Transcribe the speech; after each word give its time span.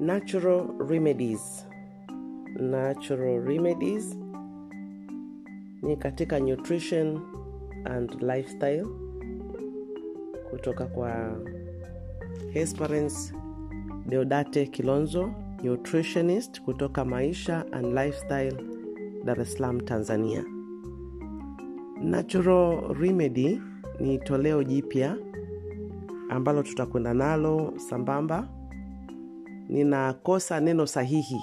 natural 0.00 0.66
remedies 0.88 1.66
natural 2.60 3.40
remedies 3.44 4.18
ni 5.82 5.96
katika 5.96 6.40
nutrition 6.40 7.20
and 7.84 8.22
lifestyle 8.22 8.86
kutoka 10.50 10.86
kwa 10.86 11.36
Hesperance 12.52 13.34
Deodate 14.06 14.66
Kilonzo 14.66 15.30
nutritionist 15.62 16.60
kutoka 16.62 17.04
Maisha 17.04 17.64
and 17.72 17.86
Lifestyle 17.86 18.56
Dar 19.24 19.40
es 19.40 19.52
Salaam 19.52 19.80
Tanzania. 19.80 20.44
Natural 22.02 22.94
Remedy 22.94 23.60
ni 24.00 24.18
toleo 24.18 24.64
jipya 24.64 25.16
ambalo 26.28 26.62
tutakwenda 26.62 27.14
nalo 27.14 27.72
sambamba. 27.76 28.48
Ninakosa 29.70 30.60
neno 30.60 30.86
sahihi, 30.86 31.40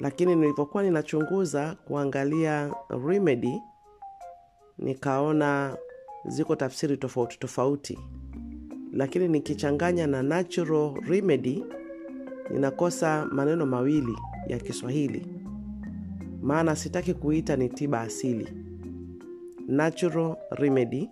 lakini 0.00 0.36
nilivyokuwa 0.36 0.82
ninachunguza 0.82 1.74
kuangalia 1.84 2.74
remedy, 3.06 3.60
nikaona 4.78 5.76
ziko 6.24 6.56
tafsiri 6.56 6.96
tofauti 6.96 7.38
tofauti, 7.38 7.98
lakini 8.92 9.28
nikichanganya 9.28 10.06
na 10.06 10.22
natural 10.22 10.94
remedy 11.08 11.64
ninakosa 12.50 13.26
maneno 13.32 13.66
mawili 13.66 14.16
ya 14.46 14.58
Kiswahili, 14.58 15.26
maana 16.42 16.76
sitaki 16.76 17.14
kuita 17.14 17.56
ni 17.56 17.68
tiba 17.68 18.00
asili. 18.00 18.48
Natural 19.68 20.36
remedy, 20.50 21.10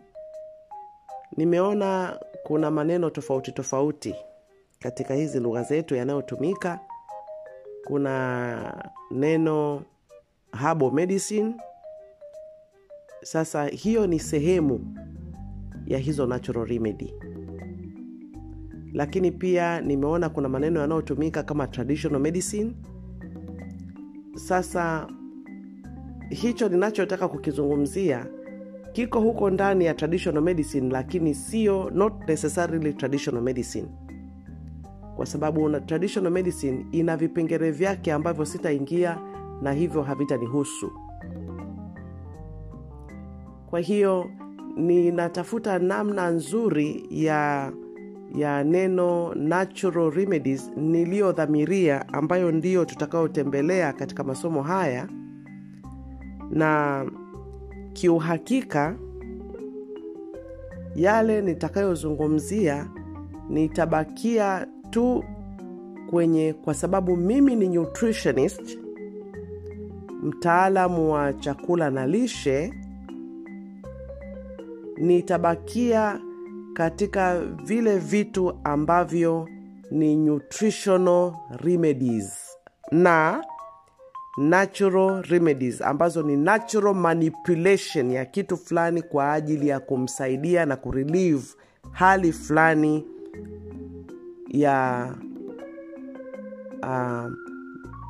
nimeona 1.36 2.18
kuna 2.42 2.70
maneno 2.70 3.10
tofauti 3.10 3.52
tofauti 3.52 4.14
katika 4.82 5.14
hizi 5.14 5.40
lugha 5.40 5.62
zetu 5.62 5.94
yanayotumika. 5.94 6.80
Kuna 7.86 8.90
neno 9.10 9.82
herbal 10.60 10.92
medicine. 10.92 11.54
Sasa 13.22 13.66
hiyo 13.66 14.06
ni 14.06 14.18
sehemu 14.18 14.94
ya 15.86 15.98
hizo 15.98 16.26
natural 16.26 16.66
remedy, 16.66 17.14
lakini 18.92 19.30
pia 19.30 19.80
nimeona 19.80 20.28
kuna 20.28 20.48
maneno 20.48 20.80
yanayotumika 20.80 21.42
kama 21.42 21.66
traditional 21.66 22.20
medicine. 22.20 22.72
Sasa 24.34 25.08
hicho 26.30 26.68
ninachotaka 26.68 27.28
kukizungumzia 27.28 28.26
kiko 28.92 29.20
huko 29.20 29.50
ndani 29.50 29.84
ya 29.84 29.94
traditional 29.94 30.42
medicine, 30.42 30.90
lakini 30.90 31.34
sio 31.34 31.90
not 31.90 32.28
necessarily 32.28 32.92
traditional 32.92 33.42
medicine, 33.42 33.88
kwa 35.20 35.26
sababu 35.26 35.68
na 35.68 35.80
traditional 35.80 36.32
medicine 36.32 36.86
ina 36.92 37.16
vipengele 37.16 37.70
vyake 37.70 38.12
ambavyo 38.12 38.44
sitaingia 38.44 39.18
na 39.62 39.72
hivyo 39.72 40.02
havitanihusu. 40.02 40.92
Kwa 43.70 43.80
hiyo 43.80 44.30
ninatafuta 44.76 45.78
namna 45.78 46.30
nzuri 46.30 47.06
ya 47.10 47.72
ya 48.34 48.64
neno 48.64 49.34
natural 49.34 50.10
remedies 50.10 50.70
niliyodhamiria, 50.76 52.08
ambayo 52.08 52.52
ndiyo 52.52 52.84
tutakayotembelea 52.84 53.92
katika 53.92 54.24
masomo 54.24 54.62
haya, 54.62 55.08
na 56.50 57.04
kiuhakika 57.92 58.96
yale 60.94 61.40
nitakayozungumzia 61.42 62.90
nitabakia 63.48 64.66
tu 64.90 65.24
kwenye, 66.10 66.52
kwa 66.52 66.74
sababu 66.74 67.16
mimi 67.16 67.56
ni 67.56 67.68
nutritionist, 67.68 68.78
mtaalamu 70.22 71.12
wa 71.12 71.32
chakula 71.32 71.90
na 71.90 72.06
lishe, 72.06 72.72
nitabakia 74.96 76.20
katika 76.74 77.40
vile 77.40 77.98
vitu 77.98 78.58
ambavyo 78.64 79.48
ni 79.90 80.16
nutritional 80.16 81.32
remedies 81.50 82.56
na 82.92 83.44
natural 84.38 85.22
remedies 85.22 85.82
ambazo 85.82 86.22
ni 86.22 86.36
natural 86.36 86.94
manipulation 86.94 88.10
ya 88.10 88.24
kitu 88.24 88.56
fulani 88.56 89.02
kwa 89.02 89.32
ajili 89.32 89.68
ya 89.68 89.80
kumsaidia 89.80 90.66
na 90.66 90.76
kurelieve 90.76 91.44
hali 91.92 92.32
fulani 92.32 93.04
ya 94.50 95.08
uh, 96.82 97.32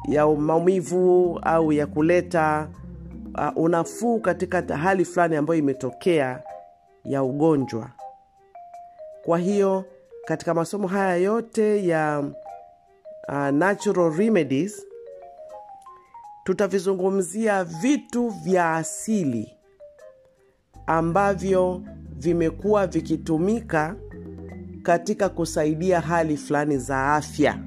ya 0.08 0.26
maumivu 0.26 1.38
au 1.42 1.72
ya 1.72 1.86
kuleta 1.86 2.68
uh, 3.34 3.62
unafuu 3.62 4.20
katika 4.20 4.76
hali 4.76 5.04
fulani 5.04 5.36
ambayo 5.36 5.58
imetokea 5.58 6.42
ya 7.04 7.22
ugonjwa. 7.22 7.90
Kwa 9.24 9.38
hiyo 9.38 9.84
katika 10.24 10.54
masomo 10.54 10.88
haya 10.88 11.16
yote 11.16 11.86
ya 11.86 12.24
uh, 13.28 13.34
natural 13.48 14.12
remedies 14.16 14.86
tutavizungumzia 16.44 17.64
vitu 17.64 18.28
vya 18.28 18.74
asili 18.74 19.56
ambavyo 20.86 21.82
vimekuwa 22.16 22.86
vikitumika 22.86 23.96
katika 24.82 25.28
kusaidia 25.28 26.00
hali 26.00 26.36
fulani 26.36 26.78
za 26.78 27.14
afya, 27.14 27.58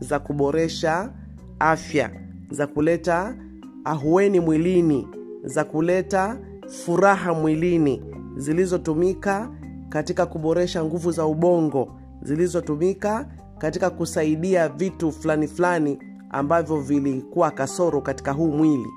za 0.00 0.18
kuboresha 0.18 1.12
afya, 1.58 2.10
za 2.50 2.66
kuleta 2.66 3.36
ahueni 3.84 4.40
mwilini, 4.40 5.08
za 5.44 5.64
kuleta 5.64 6.38
furaha 6.84 7.34
mwilini, 7.34 8.02
zilizotumika 8.36 9.50
katika 9.88 10.26
kuboresha 10.26 10.84
nguvu 10.84 11.10
za 11.12 11.26
ubongo, 11.26 12.00
zilizotumika 12.22 13.28
katika 13.58 13.90
kusaidia 13.90 14.68
vitu 14.68 15.12
fulani 15.12 15.48
fulani 15.48 15.98
ambavyo 16.30 16.80
vilikuwa 16.80 17.50
kasoro 17.50 18.00
katika 18.00 18.32
huu 18.32 18.48
mwili. 18.52 18.88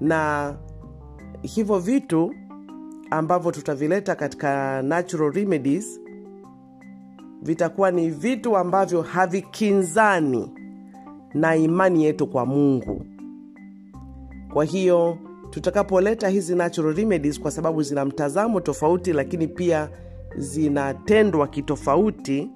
Na 0.00 0.54
hivyo 1.42 1.78
vitu 1.78 2.34
ambavyo 3.10 3.50
tutavileta 3.52 4.14
katika 4.14 4.82
natural 4.82 5.32
remedies 5.32 6.00
vitakuwa 7.42 7.90
ni 7.90 8.10
vitu 8.10 8.56
ambavyo 8.56 9.02
havikinzani 9.02 10.50
na 11.34 11.56
imani 11.56 12.04
yetu 12.04 12.26
kwa 12.26 12.46
Mungu. 12.46 13.06
Kwa 14.52 14.64
hiyo 14.64 15.18
tutakapoleta 15.50 16.28
hizi 16.28 16.54
natural 16.54 16.94
remedies, 16.94 17.40
kwa 17.40 17.50
sababu 17.50 17.82
zina 17.82 18.04
mtazamo 18.04 18.60
tofauti, 18.60 19.12
lakini 19.12 19.46
pia 19.48 19.88
zinatendwa 20.36 21.48
kitofauti, 21.48 22.50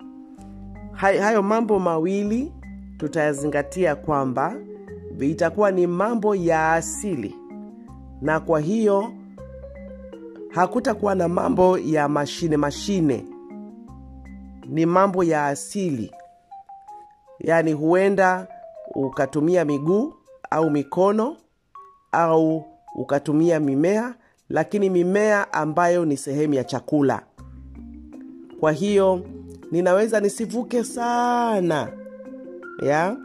hayo 0.93 1.43
mambo 1.43 1.79
mawili 1.79 2.53
tutayazingatia 2.99 3.97
kwamba 3.97 4.55
itakuwa 5.21 5.71
ni 5.71 5.87
mambo 5.87 6.35
ya 6.35 6.73
asili, 6.73 7.35
na 8.23 8.41
kwa 8.41 8.61
hiyo 8.61 9.13
hakutakuwa 10.55 11.15
na 11.15 11.29
mambo 11.29 11.79
ya 11.79 12.09
mashine 12.09 12.57
mashine, 12.57 13.25
ni 14.69 14.87
mambo 14.87 15.25
ya 15.25 15.47
asili. 15.47 16.13
Yaani 17.41 17.73
huenda 17.73 18.47
ukatumia 18.95 19.65
miguu 19.65 20.15
au 20.51 20.71
mikono 20.71 21.37
au 22.13 22.65
ukatumia 22.95 23.61
mimea, 23.61 24.15
lakini 24.49 24.91
mimea 24.91 25.53
ambayo 25.53 26.05
ni 26.05 26.17
sehemu 26.17 26.55
ya 26.55 26.65
chakula. 26.65 27.23
Kwa 28.61 28.73
hiyo 28.73 29.21
ninaweza 29.71 30.21
nisivuke 30.21 30.85
sana 30.85 31.89
ya 32.83 33.17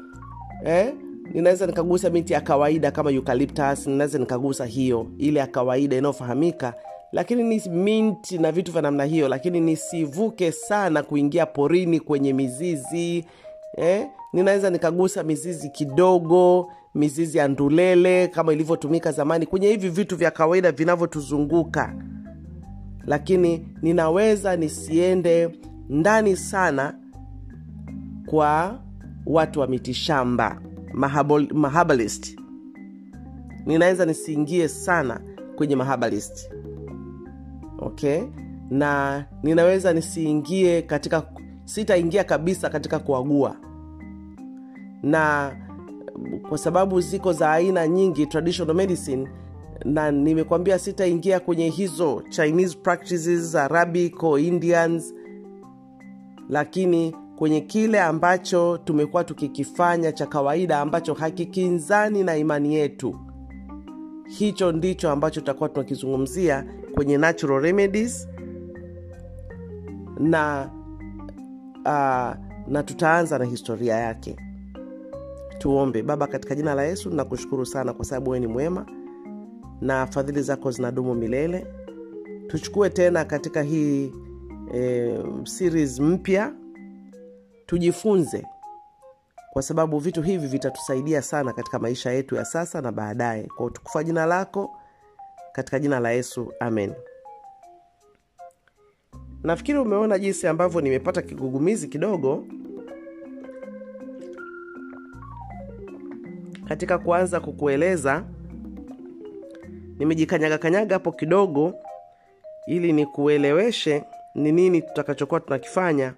eh? 0.65 0.93
Ninaweza 1.33 1.67
nikagusa 1.67 2.09
miti 2.09 2.33
ya 2.33 2.41
kawaida 2.41 2.91
kama 2.91 3.11
eucalyptus, 3.11 3.87
ninaweza 3.87 4.19
nikagusa 4.19 4.65
hiyo 4.65 5.07
ile 5.17 5.39
ya 5.39 5.47
kawaida 5.47 5.97
inayofahamika, 5.97 6.73
lakini 7.11 7.43
ni 7.43 7.61
mint 7.69 8.31
na 8.31 8.51
vitu 8.51 8.71
vya 8.71 8.81
namna 8.81 9.03
hiyo, 9.03 9.27
lakini 9.27 9.59
nisivuke 9.59 10.51
sana 10.51 11.03
kuingia 11.03 11.45
porini 11.45 11.99
kwenye 11.99 12.33
mizizi 12.33 13.25
eh? 13.77 14.07
Ninaweza 14.33 14.69
nikagusa 14.69 15.23
mizizi 15.23 15.69
kidogo, 15.69 16.71
mizizi 16.95 17.37
ya 17.37 17.47
ndulele 17.47 18.27
kama 18.27 18.53
ilivyotumika 18.53 19.11
zamani 19.11 19.45
kwenye 19.45 19.67
hivi 19.67 19.89
vitu 19.89 20.15
vya 20.17 20.31
kawaida 20.31 20.71
vinavyotuzunguka, 20.71 21.95
lakini 23.05 23.67
ninaweza 23.81 24.55
nisiende 24.55 25.49
ndani 25.89 26.35
sana 26.35 26.95
kwa 28.25 28.79
watu 29.25 29.59
wa 29.59 29.67
mitishamba 29.67 30.61
mahabalist. 31.53 32.39
Ninaweza 33.65 34.05
nisiingie 34.05 34.67
sana 34.67 35.21
kwenye 35.55 35.75
mahabalist, 35.75 36.49
okay, 37.81 38.21
na 38.69 39.25
ninaweza 39.43 39.93
nisiingie 39.93 40.81
katika 40.81 41.23
sitaingia 41.65 42.23
kabisa 42.23 42.69
katika 42.69 42.99
kuagua. 42.99 43.55
Na 45.03 45.51
kwa 46.49 46.57
sababu 46.57 47.01
ziko 47.01 47.33
za 47.33 47.51
aina 47.51 47.87
nyingi 47.87 48.25
traditional 48.25 48.75
medicine 48.75 49.27
na 49.85 50.11
nimekwambia 50.11 50.79
sitaingia 50.79 51.39
kwenye 51.39 51.69
hizo 51.69 52.23
chinese 52.29 52.77
practices 52.83 53.55
arabic 53.55 54.23
or 54.23 54.39
indians 54.39 55.13
lakini 56.49 57.15
kwenye 57.35 57.61
kile 57.61 57.99
ambacho 58.01 58.77
tumekuwa 58.77 59.23
tukikifanya 59.23 60.11
cha 60.11 60.25
kawaida 60.25 60.79
ambacho 60.79 61.13
hakikinzani 61.13 62.23
na 62.23 62.37
imani 62.37 62.75
yetu. 62.75 63.15
Hicho 64.27 64.71
ndicho 64.71 65.11
ambacho 65.11 65.39
tutakuwa 65.39 65.69
tunakizungumzia 65.69 66.65
kwenye 66.99 67.17
natural 67.17 67.61
remedies. 67.61 68.27
Na 70.17 70.69
uh, 71.85 72.35
na 72.67 72.83
tutaanza 72.83 73.37
na 73.37 73.45
historia 73.45 73.95
yake. 73.95 74.35
Tuombe. 75.57 76.03
Baba 76.03 76.27
katika 76.27 76.55
jina 76.55 76.75
la 76.75 76.83
yesu 76.83 77.09
nakushukuru 77.09 77.65
sana 77.65 77.93
kwa 77.93 78.05
sababu 78.05 78.29
wewe 78.31 78.39
ni 78.39 78.47
mwema 78.47 78.85
na 79.81 80.07
fadhili 80.07 80.41
zako 80.41 80.71
zinadumu 80.71 81.15
milele. 81.15 81.67
Tuchukue 82.47 82.89
tena 82.89 83.25
katika 83.25 83.61
hii 83.61 84.11
e, 84.73 85.19
series 85.43 85.99
mpya 85.99 86.53
tujifunze 87.65 88.45
kwa 89.53 89.61
sababu 89.61 89.99
vitu 89.99 90.21
hivi 90.21 90.47
vitatusaidia 90.47 91.21
sana 91.21 91.53
katika 91.53 91.79
maisha 91.79 92.11
yetu 92.11 92.35
ya 92.35 92.45
sasa 92.45 92.81
na 92.81 92.91
baadaye. 92.91 93.43
Kwa 93.57 93.65
utukufu 93.65 94.03
jina 94.03 94.25
lako 94.25 94.78
katika 95.59 95.79
jina 95.79 95.99
la 95.99 96.11
yesu 96.11 96.53
amen. 96.59 96.93
Nafikiri 99.43 99.79
umeona 99.79 100.19
jinsi 100.19 100.47
ambavyo 100.47 100.81
nimepata 100.81 101.21
kigugumizi 101.21 101.87
kidogo 101.87 102.45
katika 106.67 106.97
kuanza 106.97 107.39
kukueleza. 107.39 108.23
Nimejikanyaga 109.97 110.57
kanyaga 110.57 110.95
hapo 110.95 111.11
kidogo 111.11 111.73
ili 112.67 112.93
nikueleweshe 112.93 114.03
ni 114.35 114.51
nini 114.51 114.81
tutakachokuwa 114.81 115.39
tunakifanya. 115.39 116.13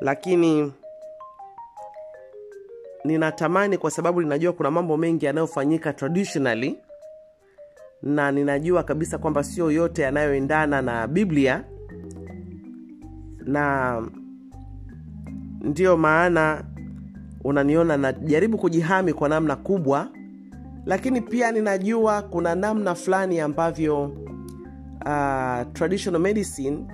Lakini 0.00 0.72
ninatamani 3.04 3.78
kwa 3.78 3.90
sababu 3.90 4.20
ninajua 4.22 4.52
kuna 4.52 4.70
mambo 4.70 4.96
mengi 4.96 5.26
yanayofanyika 5.26 5.92
traditionally 5.92 6.78
na 8.02 8.32
ninajua 8.32 8.82
kabisa 8.82 9.18
kwamba 9.18 9.44
sio 9.44 9.70
yote 9.70 10.02
yanayoendana 10.02 10.82
na 10.82 11.06
biblia. 11.06 11.64
Na 13.44 14.02
ndiyo 15.60 15.96
maana 15.96 16.64
unaniona 17.44 17.96
najaribu 17.96 18.58
kujihami 18.58 19.12
kwa 19.12 19.28
namna 19.28 19.56
kubwa 19.56 20.08
lakini 20.86 21.20
pia 21.20 21.52
ninajua 21.52 22.22
kuna 22.22 22.54
namna 22.54 22.94
fulani 22.94 23.40
ambavyo 23.40 24.04
uh, 24.04 25.72
traditional 25.72 26.20
medicine 26.20 26.86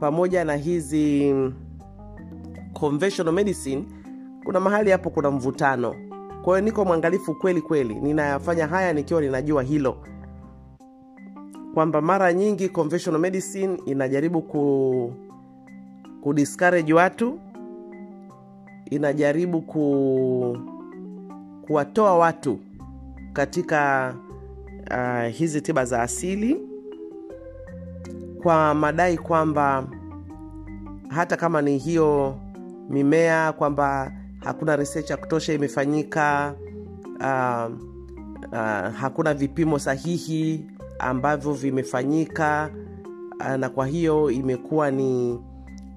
pamoja 0.00 0.44
na 0.44 0.56
hizi 0.56 1.34
conventional 2.72 3.34
medicine 3.34 3.84
kuna 4.44 4.60
mahali 4.60 4.90
hapo 4.90 5.10
kuna 5.10 5.30
mvutano. 5.30 5.94
Kwa 6.42 6.54
hiyo 6.56 6.60
niko 6.64 6.84
mwangalifu 6.84 7.34
kweli 7.34 7.60
kweli 7.62 7.94
ninayafanya 7.94 8.66
haya 8.66 8.92
nikiwa 8.92 9.20
ninajua 9.20 9.62
hilo 9.62 9.96
kwamba 11.76 12.00
mara 12.00 12.32
nyingi 12.32 12.68
conventional 12.68 13.20
medicine 13.20 13.78
inajaribu 13.86 14.42
ku 14.42 15.12
kudiscourage 16.22 16.94
watu 16.94 17.38
inajaribu 18.90 19.62
ku 19.62 20.58
kuwatoa 21.66 22.18
watu 22.18 22.58
katika 23.32 24.14
uh, 24.90 25.28
hizi 25.32 25.60
tiba 25.60 25.84
za 25.84 26.02
asili 26.02 26.60
kwa 28.42 28.74
madai 28.74 29.18
kwamba 29.18 29.86
hata 31.08 31.36
kama 31.36 31.62
ni 31.62 31.78
hiyo 31.78 32.36
mimea 32.90 33.52
kwamba 33.52 34.12
hakuna 34.44 34.76
research 34.76 35.10
ya 35.10 35.16
kutosha 35.16 35.52
imefanyika 35.52 36.54
uh, 37.20 37.72
uh, 38.52 38.94
hakuna 38.94 39.34
vipimo 39.34 39.78
sahihi 39.78 40.66
ambavyo 40.98 41.52
vimefanyika 41.52 42.70
uh, 43.40 43.46
na 43.56 43.68
kwa 43.68 43.86
hiyo 43.86 44.30
imekuwa 44.30 44.90
ni 44.90 45.40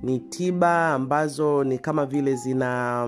ni 0.03 0.19
tiba 0.19 0.87
ambazo 0.93 1.63
ni 1.63 1.79
kama 1.79 2.05
vile 2.05 2.35
zina 2.35 3.07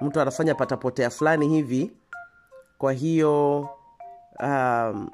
mtu 0.00 0.20
anafanya 0.20 0.54
patapotea 0.54 1.10
fulani 1.10 1.48
hivi. 1.48 1.90
Kwa 2.78 2.92
hiyo 2.92 3.68
um, 4.42 5.08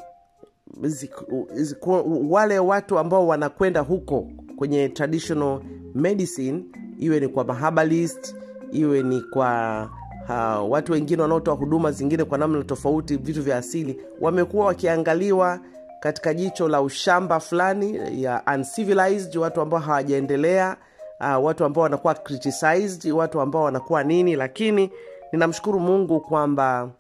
ziku, 0.83 1.49
ziku, 1.53 2.17
wale 2.33 2.59
watu 2.59 2.99
ambao 2.99 3.27
wanakwenda 3.27 3.81
huko 3.81 4.29
kwenye 4.57 4.89
traditional 4.89 5.61
medicine 5.95 6.65
iwe 6.99 7.21
ni 7.21 7.29
kwa 7.29 7.45
mahabalist 7.45 8.35
iwe 8.73 9.03
ni 9.03 9.21
kwa 9.21 9.83
uh, 10.29 10.71
watu 10.71 10.93
wengine 10.93 11.23
wanaotoa 11.23 11.55
huduma 11.55 11.93
zingine 11.93 12.25
kwa 12.25 12.39
namna 12.39 12.65
tofauti 12.65 13.17
vitu 13.17 13.43
vya 13.43 13.57
asili 13.57 14.01
wamekuwa 14.21 14.67
wakiangaliwa 14.67 15.61
katika 16.01 16.35
jicho 16.35 16.69
la 16.69 16.83
ushamba 16.83 17.41
fulani 17.41 18.23
ya 18.23 18.43
uncivilized 18.55 19.37
watu 19.37 19.61
ambao 19.61 19.81
hawajaendelea 19.81 20.77
uh, 21.21 21.45
watu 21.45 21.65
ambao 21.65 21.83
wanakuwa 21.83 22.15
criticized 22.15 23.13
watu 23.13 23.41
ambao 23.41 23.63
wanakuwa 23.63 24.05
nini. 24.05 24.37
Lakini 24.37 24.91
ninamshukuru 25.33 25.81
mungu 25.81 26.21
kwamba 26.21 26.91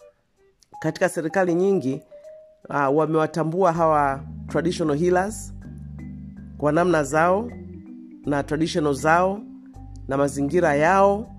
katika 0.81 1.08
serikali 1.08 1.55
nyingi 1.55 2.02
uh, 2.69 2.97
wamewatambua 2.97 3.73
hawa 3.73 4.20
traditional 4.49 4.99
healers 4.99 5.55
kwa 6.58 6.73
namna 6.73 7.05
zao 7.05 7.50
na 8.26 8.43
traditional 8.43 8.94
zao 8.94 9.41
na 10.08 10.17
mazingira 10.17 10.75
yao 10.75 11.31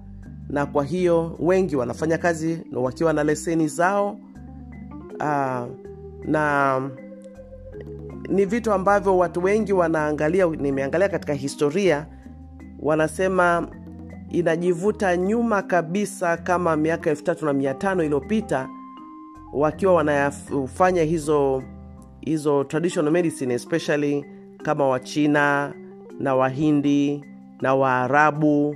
na 0.50 0.66
kwa 0.66 0.84
hiyo 0.84 1.36
wengi 1.40 1.75
wanafanya 1.75 2.18
kazi 2.18 2.62
wakiwa 2.74 3.14
na 3.14 3.24
leseni 3.24 3.68
zao 3.68 4.18
uh, 5.19 5.68
na 6.25 6.81
ni 8.29 8.45
vitu 8.45 8.73
ambavyo 8.73 9.18
watu 9.18 9.44
wengi 9.44 9.73
wanaangalia 9.73 10.45
nimeangalia 10.45 11.09
katika 11.09 11.33
historia 11.33 12.06
wanasema 12.80 13.68
inajivuta 14.30 15.18
nyuma 15.18 15.61
kabisa 15.61 16.37
kama 16.37 16.75
miaka 16.75 17.09
elfu 17.09 17.23
tatu 17.23 17.45
na 17.45 17.54
mia 17.54 17.73
tano 17.73 18.04
iliyopita 18.04 18.69
wakiwa 19.54 19.94
wanafanya 19.94 21.04
hizo 21.04 21.63
hizo 22.21 22.63
traditional 22.63 23.11
medicine 23.11 23.54
especially 23.54 24.25
kama 24.63 24.87
wachina 24.87 25.73
na 26.19 26.35
wahindi 26.35 27.23
na 27.61 27.75
waarabu 27.75 28.75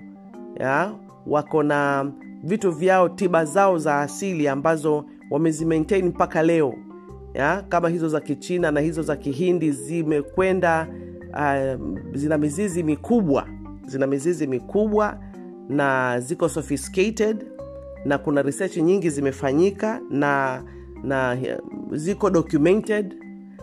wako 1.28 1.64
na 1.64 2.12
vitu 2.44 2.72
vyao 2.72 3.10
tiba 3.10 3.46
zao 3.46 3.78
za 3.78 4.00
asili 4.00 4.48
ambazo 4.48 5.06
wamezimaintain 5.32 6.06
mpaka 6.06 6.44
leo 6.44 6.74
ya 7.36 7.62
kama 7.70 7.90
hizo 7.90 8.10
za 8.10 8.20
kichina 8.20 8.72
na 8.72 8.80
hizo 8.80 9.02
za 9.02 9.16
kihindi 9.16 9.72
zimekwenda 9.72 10.88
uh, 11.34 11.82
zina 12.14 12.38
mizizi 12.38 12.84
mikubwa 12.84 13.48
zina 13.88 14.08
mizizi 14.08 14.48
mikubwa 14.48 15.18
na 15.70 16.20
ziko 16.20 16.50
sophisticated 16.50 17.46
na 18.06 18.18
kuna 18.18 18.42
research 18.42 18.78
nyingi 18.78 19.10
zimefanyika 19.10 20.00
na 20.10 20.64
na 21.04 21.38
ziko 21.92 22.30
documented 22.30 23.16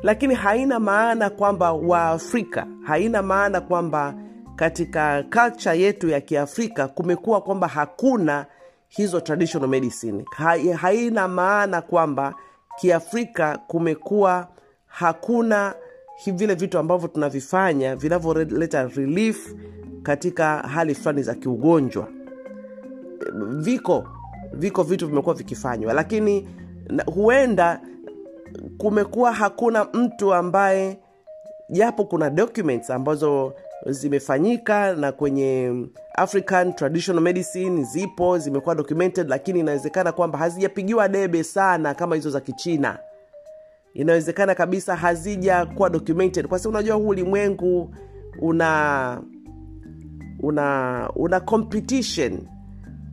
lakini 0.02 0.34
haina 0.34 0.80
maana 0.80 1.30
kwamba 1.30 1.72
waafrika 1.72 2.66
haina 2.84 3.22
maana 3.22 3.60
kwamba 3.60 4.14
katika 4.56 5.22
culture 5.22 5.78
yetu 5.80 6.08
ya 6.08 6.20
kiafrika 6.20 6.88
kumekuwa 6.88 7.40
kwamba 7.40 7.68
hakuna 7.68 8.46
hizo 8.88 9.20
traditional 9.20 9.68
medicine. 9.68 10.24
Ha, 10.36 10.56
haina 10.76 11.28
maana 11.28 11.82
kwamba 11.82 12.34
kiafrika 12.76 13.58
kumekuwa 13.66 14.48
hakuna 14.86 15.74
vile 16.26 16.54
vitu 16.54 16.78
ambavyo 16.78 17.08
tunavifanya 17.08 17.96
vinavyoleta 17.96 18.86
relief 18.96 19.54
katika 20.02 20.56
hali 20.58 20.94
fulani 20.94 21.22
za 21.22 21.34
kiugonjwa. 21.34 22.08
Viko 23.48 24.08
viko 24.52 24.82
vitu 24.82 25.08
vimekuwa 25.08 25.34
vikifanywa 25.34 25.92
lakini 25.92 26.48
huenda 27.14 27.80
kumekuwa 28.78 29.32
hakuna 29.32 29.84
mtu 29.84 30.34
ambaye 30.34 30.98
japo 31.70 32.04
kuna 32.04 32.30
documents 32.30 32.90
ambazo 32.90 33.54
zimefanyika 33.86 34.94
na 34.94 35.12
kwenye 35.12 35.72
african 36.14 36.72
traditional 36.74 37.22
medicine 37.22 37.82
zipo 37.84 38.38
zimekuwa 38.38 38.74
documented 38.74 39.28
lakini 39.28 39.60
inawezekana 39.60 40.12
kwamba 40.12 40.38
hazijapigiwa 40.38 41.08
debe 41.08 41.44
sana 41.44 41.94
kama 41.94 42.14
hizo 42.14 42.30
za 42.30 42.40
kichina. 42.40 42.98
Inawezekana 43.94 44.54
kabisa 44.54 44.96
hazijakuwa 44.96 45.90
documented. 45.90 46.46
Kwa 46.46 46.58
sababu 46.58 46.76
unajua 46.78 46.96
huu 46.96 47.08
ulimwengu 47.08 47.94
una 48.40 49.20
una 50.40 51.10
una 51.16 51.40
competition. 51.40 52.38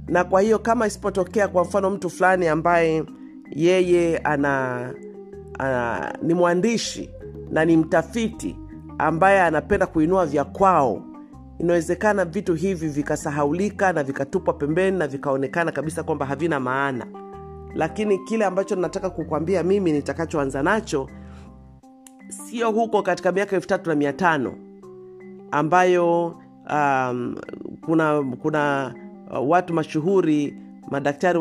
Na 0.07 0.23
kwa 0.23 0.41
hiyo 0.41 0.59
kama 0.59 0.88
isipotokea 0.88 1.47
kwa 1.47 1.63
mfano 1.63 1.89
mtu 1.89 2.09
fulani 2.09 2.47
ambaye 2.47 3.03
yeye 3.55 4.17
ana, 4.17 4.93
ana 5.59 6.13
ni 6.21 6.33
mwandishi 6.33 7.09
na 7.51 7.65
ni 7.65 7.77
mtafiti 7.77 8.55
ambaye 9.00 9.41
anapenda 9.41 9.86
kuinua 9.88 10.25
vya 10.25 10.44
kwao. 10.44 11.01
Inawezekana 11.60 12.25
vitu 12.25 12.56
hivi 12.56 12.88
vikasahaulika 12.88 13.94
na 13.94 14.03
vikatupwa 14.03 14.53
pembeni 14.53 14.98
na 14.98 15.08
vikaonekana 15.08 15.72
kabisa 15.72 16.03
kwamba 16.03 16.25
havina 16.25 16.60
maana. 16.60 17.08
Lakini 17.75 18.18
kile 18.18 18.46
ambacho 18.46 18.75
nataka 18.75 19.10
kukwambia 19.10 19.63
mimi 19.63 19.91
nitakachoanza 19.91 20.63
nacho 20.63 21.10
sio 22.29 22.72
huko 22.72 23.01
katika 23.01 23.32
miaka 23.32 23.56
elfu 23.56 23.68
tatu 23.68 23.89
na 23.89 23.96
mia 23.96 24.13
tano 24.13 24.53
ambayo 25.51 26.36
um, 26.74 27.36
kuna 27.86 28.24
kuna 28.41 28.94
uh, 29.32 29.50
watu 29.50 29.74
mashuhuri 29.74 30.58
madaktari 30.91 31.39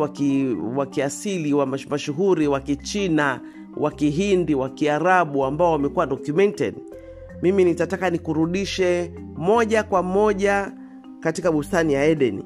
wa 0.77 0.87
kiasili 0.87 1.55
wa 1.55 1.67
mashuhuri 1.67 2.49
wa 2.49 2.61
kichina 2.61 3.41
wa 3.77 3.91
kihindi 3.91 4.55
wa 4.55 4.69
kiarabu 4.71 5.45
ambao 5.45 5.73
wamekuwa 5.73 6.07
documented 6.07 6.75
mimi 7.43 7.65
nitataka 7.65 8.11
nikurudishe 8.11 9.13
moja 9.37 9.83
kwa 9.83 10.03
moja 10.03 10.73
katika 11.21 11.53
bustani 11.53 11.93
ya 11.93 12.05
edeni 12.05 12.45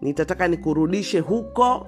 nitataka 0.00 0.48
nikurudishe 0.48 1.20
huko 1.20 1.86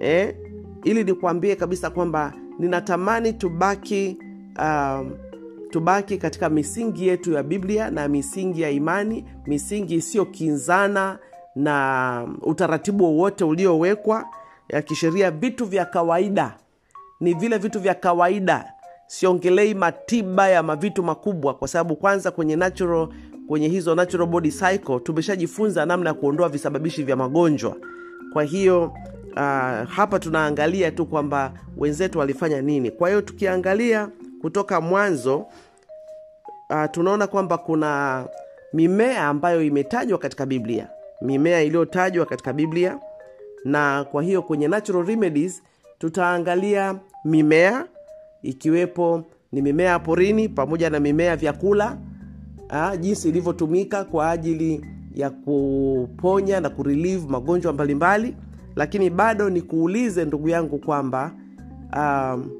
eh, 0.00 0.36
ili 0.84 1.04
nikuambie 1.04 1.56
kabisa 1.56 1.90
kwamba 1.90 2.32
ninatamani 2.58 3.32
tubaki 3.32 4.18
um, 4.62 5.10
tubaki 5.70 6.18
katika 6.18 6.48
misingi 6.50 7.06
yetu 7.08 7.32
ya 7.32 7.42
biblia 7.42 7.90
na 7.90 8.08
misingi 8.08 8.60
ya 8.62 8.70
imani 8.70 9.24
misingi 9.46 9.94
isiyokinzana 9.94 11.18
na 11.54 12.28
utaratibu 12.42 13.04
wowote 13.04 13.44
uliowekwa 13.44 14.28
ya 14.68 14.82
kisheria. 14.82 15.30
Vitu 15.30 15.64
vya 15.66 15.84
kawaida 15.84 16.56
ni 17.20 17.34
vile 17.34 17.58
vitu 17.58 17.80
vya 17.80 17.94
kawaida 17.94 18.72
siongelei 19.18 19.74
matiba 19.74 20.48
ya 20.48 20.62
mavitu 20.62 21.02
makubwa 21.02 21.54
kwa 21.54 21.68
sababu 21.68 21.96
kwanza 21.96 22.30
kwenye 22.30 22.56
natural 22.56 23.08
kwenye 23.48 23.68
hizo 23.68 23.94
natural 23.94 24.26
body 24.28 24.50
cycle 24.50 25.00
tumeshajifunza 25.00 25.86
namna 25.86 26.10
ya 26.10 26.14
kuondoa 26.14 26.48
visababishi 26.48 27.02
vya 27.02 27.16
magonjwa. 27.16 27.76
Kwa 28.32 28.42
hiyo 28.42 28.84
uh, 29.32 29.38
hapa 29.88 30.18
tunaangalia 30.18 30.90
tu 30.90 31.06
kwamba 31.06 31.52
wenzetu 31.76 32.18
walifanya 32.18 32.62
nini. 32.62 32.90
Kwa 32.90 33.08
hiyo 33.08 33.20
tukiangalia 33.22 34.08
kutoka 34.40 34.80
mwanzo 34.80 35.36
uh, 36.70 36.84
tunaona 36.90 37.26
kwamba 37.26 37.58
kuna 37.58 38.24
mimea 38.72 39.26
ambayo 39.28 39.62
imetajwa 39.62 40.18
katika 40.18 40.46
biblia. 40.46 40.88
Mimea 41.22 41.62
iliyotajwa 41.62 42.26
katika 42.26 42.52
biblia. 42.52 42.98
Na 43.64 44.04
kwa 44.04 44.22
hiyo 44.22 44.42
kwenye 44.42 44.68
natural 44.68 45.06
remedies 45.06 45.62
tutaangalia 45.98 46.98
mimea 47.24 47.84
ikiwepo 48.44 49.22
ni 49.52 49.62
mimea 49.62 49.98
porini 49.98 50.48
pamoja 50.48 50.90
na 50.90 51.00
mimea 51.00 51.36
vyakula 51.36 51.98
ah, 52.68 52.96
jinsi 52.96 53.28
ilivyotumika 53.28 54.04
kwa 54.04 54.30
ajili 54.30 54.84
ya 55.14 55.30
kuponya 55.30 56.60
na 56.60 56.70
kurelieve 56.70 57.26
magonjwa 57.28 57.72
mbalimbali. 57.72 58.36
Lakini 58.76 59.10
bado 59.10 59.50
nikuulize 59.50 60.24
ndugu 60.24 60.48
yangu 60.48 60.78
kwamba 60.78 61.32
um, 61.96 62.50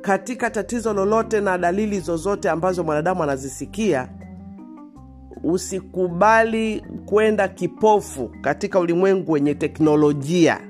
katika 0.00 0.50
tatizo 0.50 0.92
lolote 0.92 1.40
na 1.40 1.58
dalili 1.58 2.00
zozote 2.00 2.50
ambazo 2.50 2.84
mwanadamu 2.84 3.22
anazisikia 3.22 4.08
usikubali 5.44 6.82
kwenda 7.06 7.48
kipofu 7.48 8.30
katika 8.40 8.78
ulimwengu 8.80 9.32
wenye 9.32 9.54
teknolojia 9.54 10.60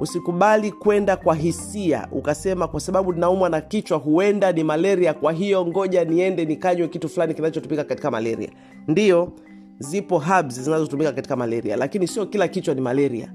usikubali 0.00 0.72
kwenda 0.72 1.16
kwa 1.16 1.34
hisia 1.34 2.08
ukasema 2.12 2.68
kwa 2.68 2.80
sababu 2.80 3.12
naumwa 3.12 3.48
na 3.48 3.60
kichwa 3.60 3.98
huenda 3.98 4.52
ni 4.52 4.64
malaria 4.64 5.14
kwa 5.14 5.32
hiyo 5.32 5.66
ngoja 5.66 6.04
niende 6.04 6.44
nikanywe 6.44 6.88
kitu 6.88 7.08
fulani 7.08 7.34
kinachotumika 7.34 7.84
katika 7.84 8.10
malaria. 8.10 8.48
Ndiyo 8.88 9.32
zipo 9.78 10.18
herbs 10.18 10.60
zinazotumika 10.60 11.12
katika 11.12 11.36
malaria 11.36 11.76
lakini 11.76 12.08
sio 12.08 12.26
kila 12.26 12.48
kichwa 12.48 12.74
ni 12.74 12.80
malaria. 12.80 13.32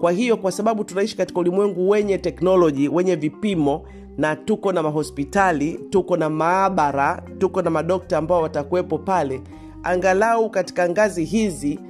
Kwa 0.00 0.12
hiyo 0.12 0.36
kwa 0.36 0.52
sababu 0.52 0.84
tunaishi 0.84 1.16
katika 1.16 1.40
ulimwengu 1.40 1.88
wenye 1.88 2.18
teknoloji 2.18 2.88
wenye 2.88 3.16
vipimo 3.16 3.82
na 4.16 4.36
tuko 4.36 4.72
na 4.72 4.82
mahospitali 4.82 5.80
tuko 5.90 6.16
na 6.16 6.30
maabara 6.30 7.22
tuko 7.38 7.62
na 7.62 7.70
madokta 7.70 8.18
ambao 8.18 8.42
watakuwepo 8.42 8.98
pale 8.98 9.40
angalau 9.82 10.50
katika 10.50 10.88
ngazi 10.88 11.24
hizi 11.24 11.80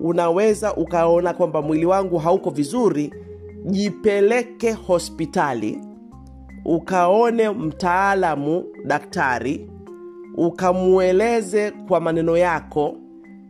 unaweza 0.00 0.74
ukaona 0.74 1.32
kwamba 1.32 1.62
mwili 1.62 1.86
wangu 1.86 2.18
hauko 2.18 2.50
vizuri 2.50 3.14
jipeleke 3.70 4.72
hospitali 4.72 5.78
ukaone 6.64 7.50
mtaalamu 7.50 8.64
daktari 8.84 9.70
ukamweleze 10.36 11.70
kwa 11.70 12.00
maneno 12.00 12.36
yako 12.36 12.96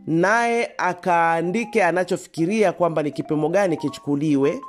naye 0.07 0.71
akaandike 0.77 1.83
anachofikiria 1.83 2.71
kwamba 2.71 3.03
ni 3.03 3.11
kipimo 3.11 3.49
gani 3.49 3.77
kichukuliwe 3.77 4.61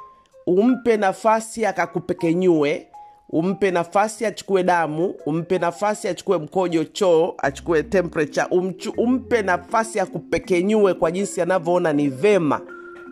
umpe 0.46 0.96
nafasi 0.96 1.66
akakupekenyue 1.66 2.86
umpe 3.30 3.70
nafasi 3.70 4.26
achukue 4.26 4.62
damu 4.62 5.14
umpe 5.26 5.58
nafasi 5.58 6.08
achukue 6.08 6.38
mkojo 6.38 6.84
choo 6.84 7.34
achukue 7.38 7.82
temperature 7.82 8.46
umchu, 8.50 8.94
umpe 8.96 9.42
nafasi 9.42 10.00
akupekenyue 10.00 10.94
kwa 10.94 11.10
jinsi 11.10 11.40
anavyoona 11.40 11.92
ni 11.92 12.08
vema 12.08 12.60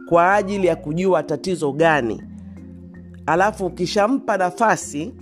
kwa 0.08 0.34
ajili 0.34 0.66
ya 0.66 0.76
kujua 0.76 1.22
tatizo 1.22 1.72
gani. 1.72 2.22
Alafu 3.26 3.66
ukishampa 3.66 4.36
nafasi 4.36 5.14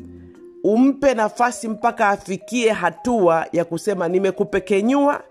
umpe 0.65 1.15
nafasi 1.15 1.69
mpaka 1.69 2.09
afikie 2.09 2.71
hatua 2.73 3.47
ya 3.53 3.65
kusema 3.65 4.09
nimekupekenyua 4.09 5.23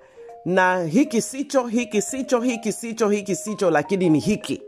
na 0.45 0.83
hiki 0.83 1.21
sicho 1.21 1.67
hiki 1.67 2.01
sicho 2.01 2.39
hiki 2.41 2.71
sicho 2.71 3.09
hiki 3.09 3.35
sicho 3.35 3.71
lakini 3.71 4.09
ni 4.09 4.19
hiki. 4.19 4.61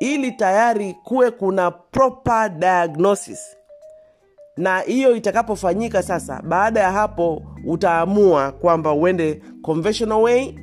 Ili 0.00 0.32
tayari 0.32 0.94
kuwe 1.04 1.30
kuna 1.30 1.70
proper 1.70 2.48
diagnosis. 2.48 3.56
Na 4.56 4.80
hiyo 4.80 5.16
itakapofanyika 5.16 6.02
sasa 6.02 6.42
baada 6.42 6.80
ya 6.80 6.92
hapo 6.92 7.42
utaamua 7.66 8.52
kwamba 8.52 8.92
uende 8.92 9.42
conventional 9.62 10.22
way 10.22 10.54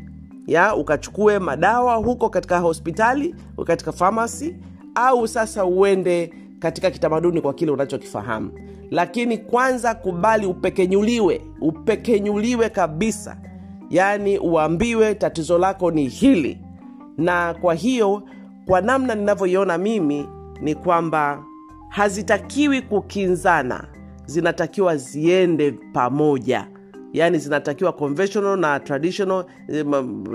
ya 0.47 0.75
ukachukue 0.75 1.39
madawa 1.39 1.95
huko 1.95 2.29
katika 2.29 2.59
hospitali 2.59 3.35
katika 3.65 3.91
famasi 3.91 4.55
au 4.95 5.27
sasa 5.27 5.65
uende 5.65 6.33
katika 6.59 6.91
kitamaduni 6.91 7.41
kwa 7.41 7.53
kile 7.53 7.71
unachokifahamu. 7.71 8.51
Lakini 8.91 9.37
kwanza 9.37 9.95
kubali 9.95 10.45
upekenyuliwe 10.45 11.41
upekenyuliwe 11.61 12.69
kabisa. 12.69 13.37
Yaani 13.89 14.37
uambiwe 14.39 15.15
tatizo 15.15 15.57
lako 15.57 15.91
ni 15.91 16.07
hili. 16.07 16.57
Na 17.17 17.53
kwa 17.53 17.73
hiyo 17.73 18.23
kwa 18.65 18.81
namna 18.81 19.15
ninavyoiona 19.15 19.77
mimi 19.77 20.27
ni 20.61 20.75
kwamba 20.75 21.43
hazitakiwi 21.89 22.81
kukinzana. 22.81 23.87
Zinatakiwa 24.25 24.97
ziende 24.97 25.71
pamoja 25.71 26.67
yaani 27.17 27.37
zinatakiwa 27.37 27.93
conventional 27.93 28.57
na 28.59 28.79
traditional 28.79 29.45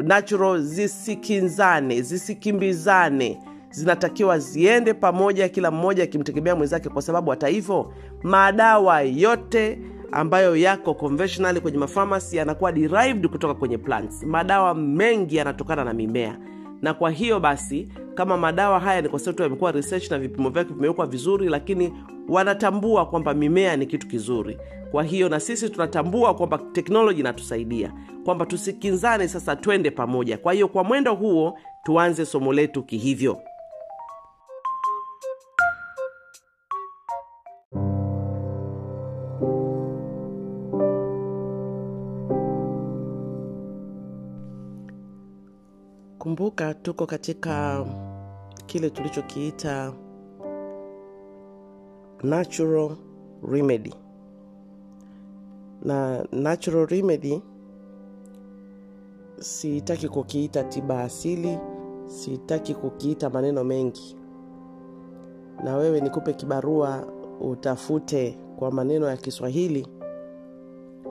natural 0.04 0.62
zisikinzane 0.62 2.02
zisikimbizane. 2.02 3.38
Zinatakiwa 3.70 4.38
ziende 4.38 4.94
pamoja 4.94 5.48
kila 5.48 5.70
mmoja 5.70 6.04
akimtegemea 6.04 6.56
mwenzake 6.56 6.88
kwa 6.88 7.02
sababu 7.02 7.30
hata 7.30 7.48
hivyo 7.48 7.92
madawa 8.22 9.00
yote 9.02 9.78
ambayo 10.12 10.56
yako 10.56 10.94
conventional 10.94 11.60
kwenye 11.60 11.78
mafamasi 11.78 12.36
yanakuwa 12.36 12.72
derived 12.72 13.26
kutoka 13.28 13.54
kwenye 13.54 13.78
plants. 13.78 14.22
Madawa 14.22 14.74
mengi 14.74 15.36
yanatokana 15.36 15.84
na 15.84 15.92
mimea 15.92 16.38
na 16.82 16.94
kwa 16.94 17.10
hiyo 17.10 17.40
basi 17.40 17.88
kama 18.14 18.36
madawa 18.36 18.80
haya 18.80 19.02
ni 19.02 19.08
kwa 19.08 19.18
sababu 19.18 19.42
yamekuwa 19.42 19.72
research 19.72 20.10
na 20.10 20.18
vipimo 20.18 20.50
vyake 20.50 20.74
vimewekwa 20.74 21.06
vizuri 21.06 21.48
lakini 21.48 21.92
wanatambua 22.28 23.06
kwamba 23.06 23.34
mimea 23.34 23.76
ni 23.76 23.86
kitu 23.86 24.06
kizuri. 24.08 24.58
Kwa 24.90 25.02
hiyo 25.04 25.28
na 25.28 25.40
sisi 25.40 25.70
tunatambua 25.70 26.34
kwamba 26.34 26.58
teknoloji 26.72 27.20
inatusaidia 27.20 27.92
kwamba 28.24 28.46
tusikinzane 28.46 29.28
sasa 29.28 29.56
twende 29.56 29.90
pamoja. 29.90 30.38
Kwa 30.38 30.52
hiyo 30.52 30.68
kwa 30.68 30.84
mwendo 30.84 31.14
huo 31.14 31.58
tuanze 31.82 32.24
somo 32.26 32.52
letu 32.52 32.82
kihivyo 32.82 33.38
kumbuka 46.60 46.74
tuko 46.82 47.06
katika 47.06 47.86
kile 48.66 48.90
tulichokiita 48.90 49.92
natural 52.22 52.96
remedy. 53.50 53.94
Na 55.84 56.24
natural 56.32 56.86
remedy 56.86 57.40
sitaki 59.38 60.08
kukiita 60.08 60.64
tiba 60.64 61.00
asili 61.02 61.58
sitaki 62.06 62.74
kukiita 62.74 63.30
maneno 63.30 63.64
mengi. 63.64 64.16
Na 65.64 65.76
wewe 65.76 66.00
nikupe 66.00 66.32
kibarua 66.32 67.06
utafute 67.40 68.38
kwa 68.58 68.70
maneno 68.70 69.06
ya 69.06 69.16
kiswahili 69.16 69.86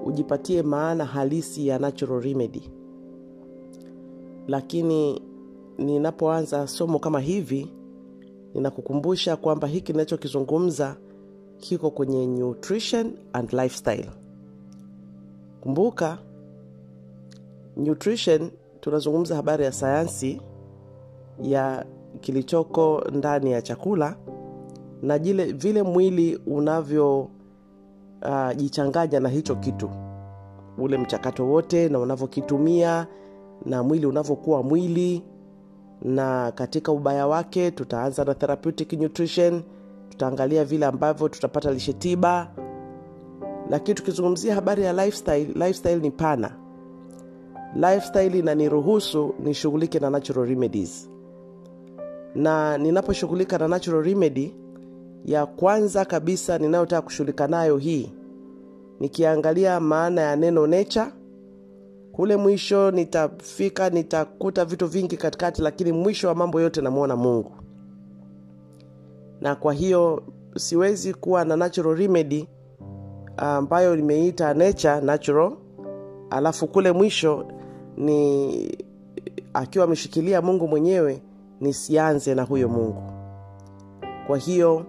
ujipatie 0.05 0.61
maana 0.61 1.05
halisi 1.05 1.67
ya 1.67 1.79
natural 1.79 2.21
remedy. 2.21 2.71
Lakini 4.47 5.28
ninapoanza 5.79 6.67
somo 6.67 7.00
kama 7.00 7.19
hivi 7.19 7.74
ninakukumbusha 8.53 9.36
kwamba 9.36 9.67
hiki 9.67 9.91
ninachokizungumza 9.91 10.95
kiko 11.57 11.91
kwenye 11.91 12.27
nutrition 12.27 13.12
and 13.33 13.53
lifestyle. 13.53 14.09
Kumbuka 15.62 16.17
nutrition 17.77 18.51
tunazungumza 18.79 19.36
habari 19.36 19.63
ya 19.63 19.71
sayansi 19.71 20.41
ya 21.41 21.86
kilichoko 22.21 23.03
ndani 23.12 23.51
ya 23.51 23.62
chakula 23.62 24.15
na 25.01 25.19
jile, 25.19 25.51
vile 25.51 25.83
mwili 25.83 26.36
unavyojichanganya 26.36 29.17
uh, 29.17 29.24
na 29.24 29.29
hicho 29.29 29.55
kitu. 29.55 29.89
Ule 30.77 30.98
mchakato 30.98 31.45
wote 31.48 31.89
na 31.89 32.00
unavyokitumia 32.00 33.07
na 33.65 33.83
mwili 33.83 34.05
unavyokuwa 34.05 34.63
mwili 34.63 35.24
na 36.01 36.51
katika 36.51 36.91
ubaya 36.91 37.27
wake 37.27 37.71
tutaanza 37.71 38.25
na 38.25 38.33
therapeutic 38.35 38.93
nutrition. 38.93 39.61
Tutaangalia 40.09 40.65
vile 40.65 40.85
ambavyo 40.85 41.29
tutapata 41.29 41.71
lishe 41.71 41.93
tiba. 41.93 42.47
Lakini 43.69 43.95
tukizungumzia 43.95 44.55
habari 44.55 44.83
ya 44.83 44.93
lifestyle 44.93 45.45
lifestyle 45.53 45.99
ni 45.99 46.11
pana. 46.11 46.51
Lifestyle 47.75 48.39
inaniruhusu 48.39 49.35
nishughulike 49.43 49.99
na 49.99 50.09
natural 50.09 50.45
remedies. 50.49 51.09
Na 52.35 52.77
ninaposhughulika 52.77 53.57
na 53.57 53.67
natural 53.67 54.03
remedy 54.03 54.55
ya 55.25 55.45
kwanza 55.45 56.05
kabisa 56.05 56.57
ninayotaka 56.57 57.01
kushughulika 57.01 57.47
nayo 57.47 57.77
hii 57.77 58.11
nikiangalia 58.99 59.79
maana 59.79 60.21
ya 60.21 60.35
neno 60.35 60.67
nature 60.67 61.05
kule 62.19 62.35
mwisho 62.38 62.91
nitafika 62.91 63.89
nitakuta 63.89 64.65
vitu 64.65 64.88
vingi 64.88 65.17
katikati 65.17 65.61
lakini 65.61 65.91
mwisho 65.91 66.27
wa 66.27 66.35
mambo 66.35 66.61
yote 66.61 66.81
namwona 66.81 67.15
mungu. 67.15 67.51
Na 69.41 69.55
kwa 69.55 69.73
hiyo 69.73 70.23
siwezi 70.57 71.13
kuwa 71.13 71.45
na 71.45 71.55
natural 71.57 71.95
remedy 71.97 72.47
ambayo 73.38 73.95
nimeita 73.95 74.53
nature 74.53 75.01
natural. 75.01 75.51
Alafu 76.29 76.67
kule 76.67 76.91
mwisho 76.91 77.45
ni 77.97 78.77
akiwa 79.53 79.85
ameshikilia 79.85 80.41
mungu 80.41 80.67
mwenyewe 80.67 81.21
nisianze 81.61 82.35
na 82.35 82.43
huyo 82.43 82.69
mungu. 82.69 83.03
Kwa 84.27 84.38
hiyo 84.38 84.85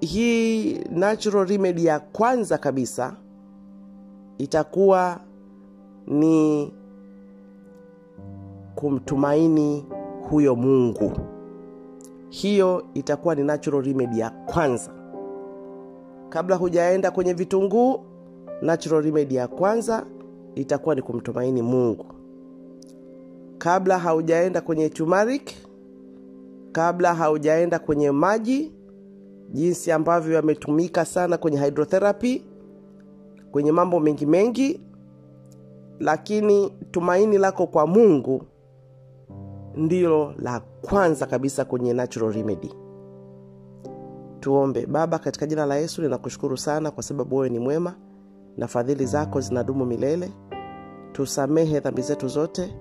hii 0.00 0.74
natural 0.90 1.46
remedy 1.48 1.84
ya 1.84 2.00
kwanza 2.00 2.58
kabisa 2.58 3.16
itakuwa 4.38 5.20
ni 6.06 6.72
kumtumaini 8.74 9.84
huyo 10.30 10.56
mungu. 10.56 11.12
Hiyo 12.28 12.82
itakuwa 12.94 13.34
ni 13.34 13.44
natural 13.44 13.82
remedy 13.84 14.18
ya 14.18 14.30
kwanza. 14.30 14.90
Kabla 16.28 16.56
hujaenda 16.56 17.10
kwenye 17.10 17.32
vitunguu 17.32 18.00
natural 18.62 19.02
remedy 19.04 19.34
ya 19.34 19.48
kwanza 19.48 20.06
itakuwa 20.54 20.94
ni 20.94 21.02
kumtumaini 21.02 21.62
mungu. 21.62 22.06
Kabla 23.58 23.98
haujaenda 23.98 24.60
kwenye 24.60 24.88
turmeric 24.88 25.50
kabla 26.72 27.14
haujaenda 27.14 27.78
kwenye 27.78 28.10
maji 28.10 28.72
jinsi 29.52 29.92
ambavyo 29.92 30.34
yametumika 30.34 31.04
sana 31.04 31.36
kwenye 31.38 31.58
hydrotherapy 31.64 32.42
kwenye 33.50 33.72
mambo 33.72 34.00
mengi 34.00 34.26
mengi 34.26 34.80
lakini 36.00 36.70
tumaini 36.90 37.38
lako 37.38 37.66
kwa 37.66 37.86
mungu 37.86 38.42
ndilo 39.74 40.34
la 40.38 40.60
kwanza 40.60 41.26
kabisa 41.26 41.64
kwenye 41.64 41.92
natural 41.92 42.32
remedy. 42.32 42.70
Tuombe. 44.40 44.86
Baba 44.86 45.18
katika 45.18 45.46
jina 45.46 45.66
la 45.66 45.76
yesu 45.76 46.02
ninakushukuru 46.02 46.56
sana 46.56 46.90
kwa 46.90 47.02
sababu 47.02 47.36
wewe 47.36 47.48
ni 47.48 47.58
mwema 47.58 47.94
na 48.56 48.66
fadhili 48.68 49.06
zako 49.06 49.40
zinadumu 49.40 49.86
milele. 49.86 50.32
Tusamehe 51.12 51.80
dhambi 51.80 52.02
zetu 52.02 52.28
zote. 52.28 52.74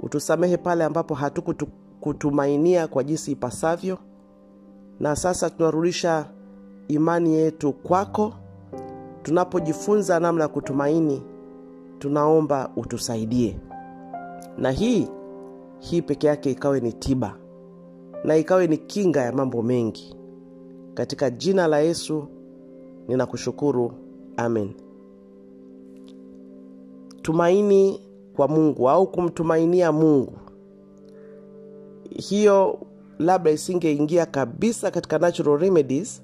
Utusamehe 0.00 0.56
pale 0.56 0.84
ambapo 0.84 1.14
hatukutumainia 1.14 2.88
kwa 2.88 3.04
jinsi 3.04 3.32
ipasavyo. 3.32 3.98
Na 5.00 5.16
sasa 5.16 5.50
tunarudisha 5.50 6.26
imani 6.88 7.34
yetu 7.34 7.72
kwako. 7.72 8.32
Tunapojifunza 9.22 10.20
namna 10.20 10.42
ya 10.42 10.48
kutumaini 10.48 11.22
tunaomba 11.98 12.70
utusaidie. 12.76 13.58
Na 14.58 14.70
hii 14.70 15.08
hii 15.80 16.02
peke 16.02 16.26
yake 16.26 16.50
ikawe 16.50 16.80
ni 16.80 16.92
tiba. 16.92 17.36
Na 18.24 18.36
ikawe 18.36 18.66
ni 18.66 18.76
kinga 18.76 19.20
ya 19.22 19.32
mambo 19.32 19.62
mengi. 19.62 20.16
Katika 20.94 21.30
jina 21.30 21.66
la 21.66 21.78
yesu 21.80 22.28
ninakushukuru. 23.08 23.92
Amen. 24.36 24.70
Tumaini 27.22 28.00
kwa 28.36 28.48
mungu 28.48 28.88
au 28.90 29.06
kumtumainia 29.06 29.92
mungu. 29.92 30.32
Hiyo 32.10 32.78
labda 33.18 33.50
isingeingia 33.50 34.26
kabisa 34.26 34.90
katika 34.90 35.18
natural 35.18 35.58
remedies 35.58 36.22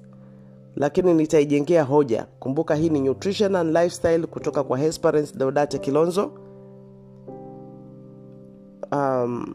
lakini 0.75 1.13
nitaijengea 1.13 1.83
hoja. 1.83 2.25
Kumbuka 2.39 2.75
hii 2.75 2.89
ni 2.89 3.01
nutrition 3.01 3.55
and 3.55 3.75
lifestyle 3.77 4.27
kutoka 4.27 4.63
kwa 4.63 4.77
hesperance 4.77 5.37
deodate 5.37 5.77
kilonzo. 5.77 6.31
Um, 8.91 9.53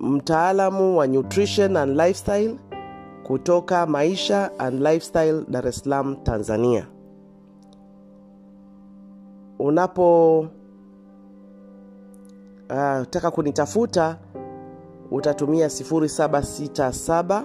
mtaalamu 0.00 0.98
wa 0.98 1.06
nutrition 1.06 1.76
and 1.76 1.96
lifestyle 2.00 2.58
kutoka 3.22 3.86
maisha 3.86 4.58
and 4.58 4.82
lifestyle 4.82 5.44
dar 5.48 5.66
es 5.66 5.78
salaam 5.78 6.16
tanzania. 6.16 6.86
Unapo 9.58 10.38
uh, 10.40 10.46
taka 13.10 13.30
kunitafuta 13.30 14.18
utatumia 15.10 15.66
767 15.66 17.44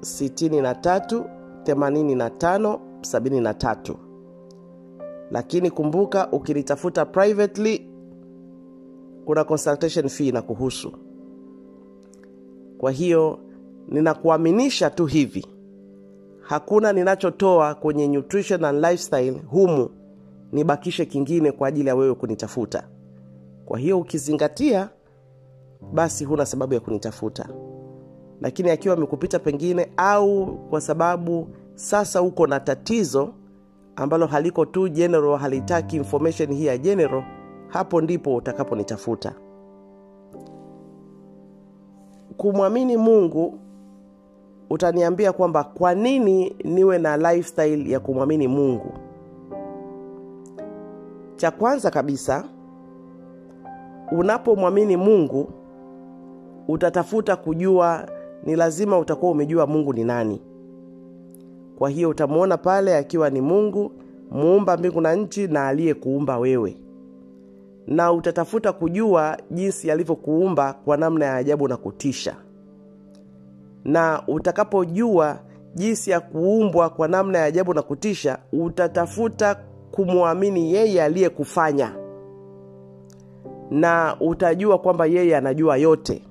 63 0.00 1.24
85 1.64 2.78
73 3.00 3.94
lakini 5.30 5.70
kumbuka 5.70 6.30
ukinitafuta 6.32 7.04
privately 7.04 7.90
kuna 9.24 9.44
consultation 9.44 10.08
fee 10.08 10.32
na 10.32 10.42
kuhusu 10.42 10.92
kwa 12.78 12.90
hiyo 12.90 13.38
ninakuaminisha 13.88 14.90
tu 14.90 15.06
hivi. 15.06 15.46
Hakuna 16.40 16.92
ninachotoa 16.92 17.74
kwenye 17.74 18.08
nutrition 18.08 18.64
and 18.64 18.84
lifestyle 18.84 19.42
humu 19.50 19.90
nibakishe 20.52 21.04
kingine 21.06 21.52
kwa 21.52 21.68
ajili 21.68 21.88
ya 21.88 21.94
wewe 21.96 22.14
kunitafuta. 22.14 22.88
Kwa 23.66 23.78
hiyo 23.78 23.98
ukizingatia 24.00 24.88
basi 25.92 26.24
huna 26.24 26.46
sababu 26.46 26.74
ya 26.74 26.80
kunitafuta 26.80 27.48
lakini 28.40 28.70
akiwa 28.70 28.94
amekupita 28.96 29.38
pengine 29.38 29.88
au 29.96 30.46
kwa 30.70 30.80
sababu 30.80 31.48
sasa 31.74 32.22
uko 32.22 32.46
na 32.46 32.60
tatizo 32.60 33.28
ambalo 33.96 34.26
haliko 34.26 34.64
tu 34.64 34.88
general 34.88 35.38
halitaki 35.38 35.96
information 35.96 36.54
hii 36.54 36.66
ya 36.66 36.78
general 36.78 37.22
hapo 37.68 38.00
ndipo 38.00 38.36
utakaponitafuta 38.36 39.32
kumwamini 42.36 42.96
mungu 42.96 43.58
utaniambia 44.70 45.32
kwamba 45.32 45.64
kwa 45.64 45.94
nini 45.94 46.56
niwe 46.64 46.98
na 46.98 47.16
lifestyle 47.16 47.90
ya 47.90 48.00
kumwamini 48.00 48.48
mungu? 48.48 48.92
Cha 51.36 51.50
kwanza 51.50 51.90
kabisa 51.90 52.44
unapomwamini 54.12 54.96
mungu 54.96 55.48
utatafuta 56.68 57.36
kujua 57.36 58.06
ni 58.46 58.56
lazima 58.56 58.98
utakuwa 58.98 59.32
umejua 59.32 59.66
mungu 59.66 59.92
ni 59.92 60.04
nani. 60.04 60.40
Kwa 61.78 61.90
hiyo 61.90 62.08
utamwona 62.08 62.56
pale 62.56 62.96
akiwa 62.96 63.30
ni 63.30 63.40
mungu 63.40 63.92
muumba 64.30 64.76
mbingu 64.76 65.00
na 65.00 65.14
nchi 65.14 65.46
na 65.46 65.68
aliyekuumba 65.68 66.38
wewe. 66.38 66.76
Na 67.86 68.12
utatafuta 68.12 68.72
kujua 68.72 69.38
jinsi 69.50 69.90
alivyokuumba 69.90 70.72
kwa 70.72 70.96
namna 70.96 71.24
ya 71.24 71.34
ajabu 71.34 71.68
na 71.68 71.76
kutisha. 71.76 72.36
Na 73.84 74.22
utakapojua 74.28 75.38
jinsi 75.74 76.10
ya 76.10 76.20
kuumbwa 76.20 76.90
kwa 76.90 77.08
namna 77.08 77.38
ya 77.38 77.44
ajabu 77.44 77.74
na 77.74 77.82
kutisha 77.82 78.38
utatafuta 78.52 79.56
kumwamini 79.92 80.72
yeye 80.74 81.02
aliyekufanya. 81.02 81.92
Na 83.70 84.16
utajua 84.20 84.78
kwamba 84.78 85.06
yeye 85.06 85.36
anajua 85.36 85.76
yote 85.76 86.22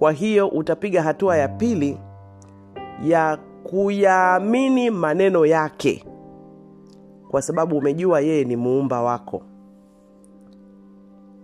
kwa 0.00 0.12
hiyo 0.12 0.48
utapiga 0.48 1.02
hatua 1.02 1.36
ya 1.36 1.48
pili 1.48 1.98
ya 3.02 3.38
kuyaamini 3.62 4.90
maneno 4.90 5.46
yake. 5.46 6.04
Kwa 7.30 7.42
sababu 7.42 7.78
umejua 7.78 8.20
yeye 8.20 8.44
ni 8.44 8.56
muumba 8.56 9.02
wako. 9.02 9.42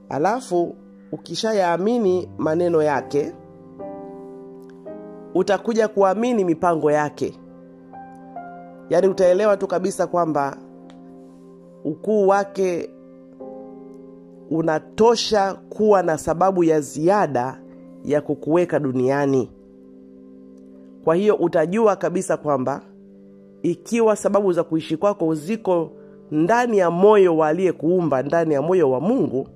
Alafu 0.09 0.75
ukishayaamini 1.12 2.29
maneno 2.38 2.83
yake 2.83 3.33
utakuja 5.35 5.88
kuamini 5.88 6.45
mipango 6.45 6.90
yake. 6.90 7.35
Yaani 8.90 9.09
utaelewa 9.09 9.57
tu 9.57 9.66
kabisa 9.66 10.07
kwamba 10.07 10.57
ukuu 11.85 12.29
wake 12.29 12.90
unatosha 14.51 15.55
kuwa 15.55 16.03
na 16.03 16.19
sababu 16.19 16.64
ya 16.64 16.81
ziada 16.81 17.61
ya 18.07 18.21
kukuweka 18.21 18.79
duniani. 18.79 19.51
Kwa 21.05 21.14
hiyo 21.14 21.35
utajua 21.35 21.97
kabisa 21.97 22.37
kwamba 22.37 22.83
ikiwa 23.62 24.16
sababu 24.16 24.53
za 24.53 24.64
kuishi 24.64 24.97
kwako 24.97 25.35
ziko 25.35 25.90
ndani 26.31 26.79
ya 26.79 26.90
moyo 26.90 27.37
wa 27.37 27.53
ndani 28.23 28.55
ya 28.55 28.62
moyo 28.62 28.90
wa 28.90 29.01
mungu 29.01 29.49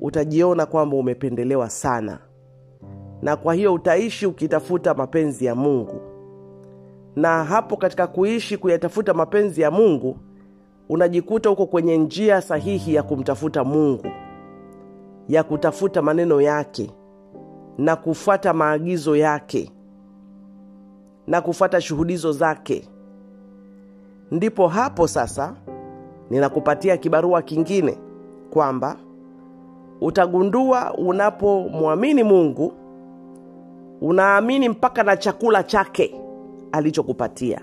utajiona 0.00 0.66
kwamba 0.66 0.96
umependelewa 0.96 1.70
sana. 1.70 2.18
Na 3.22 3.36
kwa 3.36 3.54
hiyo 3.54 3.74
utaishi 3.74 4.26
ukitafuta 4.26 4.94
mapenzi 4.94 5.44
ya 5.44 5.54
mungu. 5.54 6.00
Na 7.16 7.44
hapo 7.44 7.76
katika 7.76 8.06
kuishi 8.06 8.56
kuyatafuta 8.58 9.14
mapenzi 9.14 9.60
ya 9.60 9.70
mungu 9.70 10.16
unajikuta 10.88 11.50
uko 11.50 11.66
kwenye 11.66 11.96
njia 11.98 12.40
sahihi 12.40 12.94
ya 12.94 13.02
kumtafuta 13.02 13.64
mungu 13.64 14.06
ya 15.28 15.42
kutafuta 15.42 16.02
maneno 16.02 16.40
yake 16.40 16.90
na 17.80 17.96
kufuata 17.96 18.52
maagizo 18.52 19.16
yake 19.16 19.70
na 21.26 21.40
kufuata 21.40 21.80
shuhudizo 21.80 22.32
zake. 22.32 22.88
Ndipo 24.30 24.68
hapo 24.68 25.06
sasa 25.08 25.54
ninakupatia 26.30 26.96
kibarua 26.96 27.42
kingine 27.42 27.98
kwamba 28.50 28.96
utagundua 30.00 30.94
unapomwamini 30.94 32.22
mungu 32.22 32.72
unaamini 34.00 34.68
mpaka 34.68 35.02
na 35.02 35.16
chakula 35.16 35.62
chake 35.62 36.20
alichokupatia. 36.72 37.60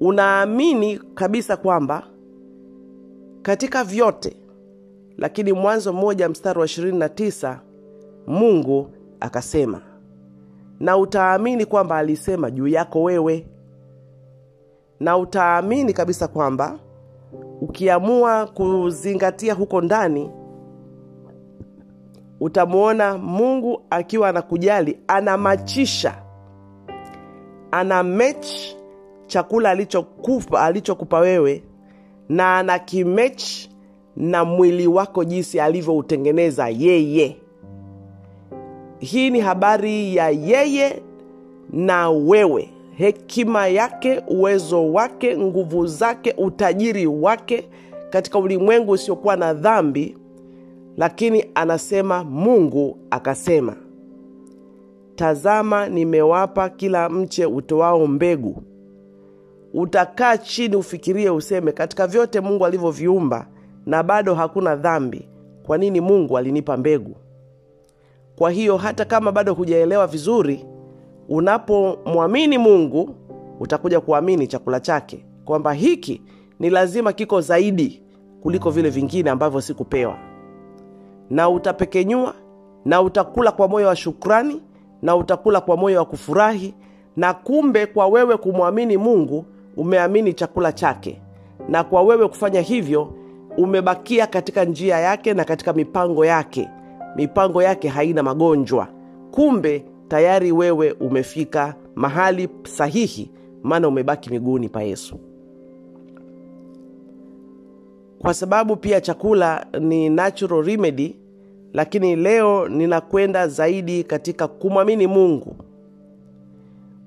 Unaamini 0.00 0.98
kabisa 0.98 1.56
kwamba 1.56 2.02
katika 3.42 3.84
vyote 3.84 4.36
lakini 5.18 5.52
mwanzo 5.52 5.92
mmoja 5.92 6.28
mstari 6.28 6.58
wa 6.60 6.66
29 6.66 7.58
mungu 8.26 8.90
akasema 9.20 9.80
na 10.80 10.96
utaamini 10.96 11.66
kwamba 11.66 11.96
alisema 11.96 12.50
juu 12.50 12.68
yako 12.68 13.02
wewe. 13.02 13.46
Na 15.00 15.18
utaamini 15.18 15.92
kabisa 15.92 16.28
kwamba 16.28 16.78
ukiamua 17.60 18.46
kuzingatia 18.46 19.54
huko 19.54 19.80
ndani 19.80 20.30
utamwona 22.40 23.18
mungu 23.18 23.82
akiwa 23.90 24.28
anakujali 24.28 24.98
anamachisha 25.08 26.22
ana 27.70 28.02
mech 28.02 28.46
chakula 29.26 29.70
alichokupa 29.70 30.62
alichokupa 30.62 31.18
wewe 31.18 31.62
na 32.28 32.58
ana 32.58 32.78
kimech 32.78 33.68
na 34.16 34.44
mwili 34.44 34.86
wako 34.86 35.24
jinsi 35.24 35.60
alivyoutengeneza 35.60 36.68
yeye. 36.68 37.36
Hii 38.98 39.30
ni 39.30 39.40
habari 39.40 40.16
ya 40.16 40.30
yeye 40.30 41.02
na 41.72 42.10
wewe. 42.10 42.68
Hekima 42.96 43.68
yake 43.68 44.22
uwezo 44.28 44.92
wake 44.92 45.38
nguvu 45.38 45.86
zake 45.86 46.34
utajiri 46.36 47.06
wake 47.06 47.68
katika 48.10 48.38
ulimwengu 48.38 48.92
usiokuwa 48.92 49.36
na 49.36 49.54
dhambi. 49.54 50.16
Lakini 50.96 51.44
anasema 51.54 52.24
mungu 52.24 52.96
akasema 53.10 53.76
tazama 55.14 55.88
nimewapa 55.88 56.68
kila 56.68 57.08
mche 57.08 57.46
utoao 57.46 58.06
mbegu. 58.06 58.62
Utakaa 59.74 60.36
chini 60.36 60.76
ufikirie 60.76 61.30
useme 61.30 61.72
katika 61.72 62.06
vyote 62.06 62.40
mungu 62.40 62.66
alivyoviumba 62.66 63.46
na 63.86 64.02
bado 64.02 64.34
hakuna 64.34 64.76
dhambi 64.76 65.28
kwa 65.62 65.78
nini 65.78 66.00
mungu 66.00 66.38
alinipa 66.38 66.76
mbegu? 66.76 67.16
Kwa 68.38 68.50
hiyo 68.50 68.76
hata 68.76 69.04
kama 69.04 69.32
bado 69.32 69.54
hujaelewa 69.54 70.06
vizuri 70.06 70.64
unapomwamini 71.28 72.58
mungu 72.58 73.10
utakuja 73.60 74.00
kuamini 74.00 74.46
chakula 74.46 74.80
chake 74.80 75.26
kwamba 75.44 75.72
hiki 75.72 76.22
ni 76.60 76.70
lazima 76.70 77.12
kiko 77.12 77.40
zaidi 77.40 78.02
kuliko 78.42 78.70
vile 78.70 78.90
vingine 78.90 79.30
ambavyo 79.30 79.60
sikupewa. 79.60 80.18
Na 81.30 81.48
utapekenyua 81.48 82.34
na 82.84 83.02
utakula 83.02 83.52
kwa 83.52 83.68
moyo 83.68 83.86
wa 83.86 83.96
shukrani 83.96 84.62
na 85.02 85.16
utakula 85.16 85.60
kwa 85.60 85.76
moyo 85.76 85.98
wa 85.98 86.04
kufurahi 86.04 86.74
na 87.16 87.34
kumbe 87.34 87.86
kwa 87.86 88.06
wewe 88.06 88.36
kumwamini 88.36 88.96
mungu 88.96 89.44
umeamini 89.76 90.32
chakula 90.34 90.72
chake. 90.72 91.20
Na 91.68 91.84
kwa 91.84 92.02
wewe 92.02 92.28
kufanya 92.28 92.60
hivyo 92.60 93.12
umebakia 93.58 94.26
katika 94.26 94.64
njia 94.64 94.98
yake 94.98 95.34
na 95.34 95.44
katika 95.44 95.72
mipango 95.72 96.24
yake. 96.24 96.68
Mipango 97.16 97.62
yake 97.62 97.88
haina 97.88 98.22
magonjwa. 98.22 98.88
Kumbe 99.30 99.84
tayari 100.08 100.52
wewe 100.52 100.92
umefika 100.92 101.74
mahali 101.94 102.48
sahihi 102.62 103.30
maana 103.62 103.88
umebaki 103.88 104.30
miguuni 104.30 104.68
pa 104.68 104.82
yesu. 104.82 105.18
Kwa 108.18 108.34
sababu 108.34 108.76
pia 108.76 109.00
chakula 109.00 109.66
ni 109.80 110.08
natural 110.08 110.64
remedy 110.64 111.16
lakini 111.72 112.16
leo 112.16 112.68
ninakwenda 112.68 113.48
zaidi 113.48 114.04
katika 114.04 114.48
kumwamini 114.48 115.06
mungu. 115.06 115.56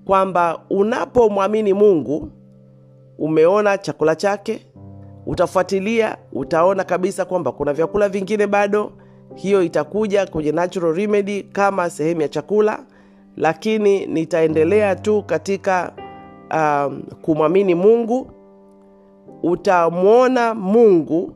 Kwamba 0.05 0.61
unapomwamini 0.69 1.73
mungu 1.73 2.29
umeona 3.17 3.77
chakula 3.77 4.15
chake 4.15 4.65
utafuatilia 5.29 6.17
utaona 6.33 6.83
kabisa 6.83 7.25
kwamba 7.25 7.51
kuna 7.51 7.73
vyakula 7.73 8.09
vingine 8.09 8.47
bado. 8.47 8.91
Hiyo 9.35 9.63
itakuja 9.63 10.25
kwenye 10.25 10.51
natural 10.51 10.93
remedy 10.95 11.43
kama 11.43 11.89
sehemu 11.89 12.21
ya 12.21 12.27
chakula 12.27 12.79
lakini 13.37 14.05
nitaendelea 14.05 14.95
tu 14.95 15.23
katika 15.23 15.91
um, 16.55 17.03
kumwamini 17.21 17.75
mungu. 17.75 18.27
Utamwona 19.43 20.53
mungu 20.53 21.33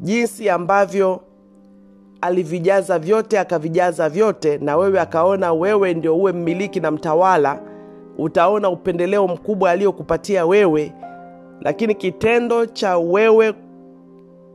jinsi 0.00 0.50
ambavyo 0.50 1.20
alivijaza 2.20 2.98
vyote 2.98 3.38
akavijaza 3.38 4.08
vyote 4.08 4.58
na 4.58 4.76
wewe 4.76 5.00
akaona 5.00 5.52
wewe 5.52 5.94
ndio 5.94 6.16
uwe 6.16 6.32
mmiliki 6.32 6.80
na 6.80 6.90
mtawala. 6.90 7.60
Utaona 8.18 8.68
upendeleo 8.70 9.28
mkubwa 9.28 9.70
aliyokupatia 9.70 10.46
wewe 10.46 10.92
lakini 11.60 11.94
kitendo 11.94 12.66
cha 12.66 12.98
wewe 12.98 13.54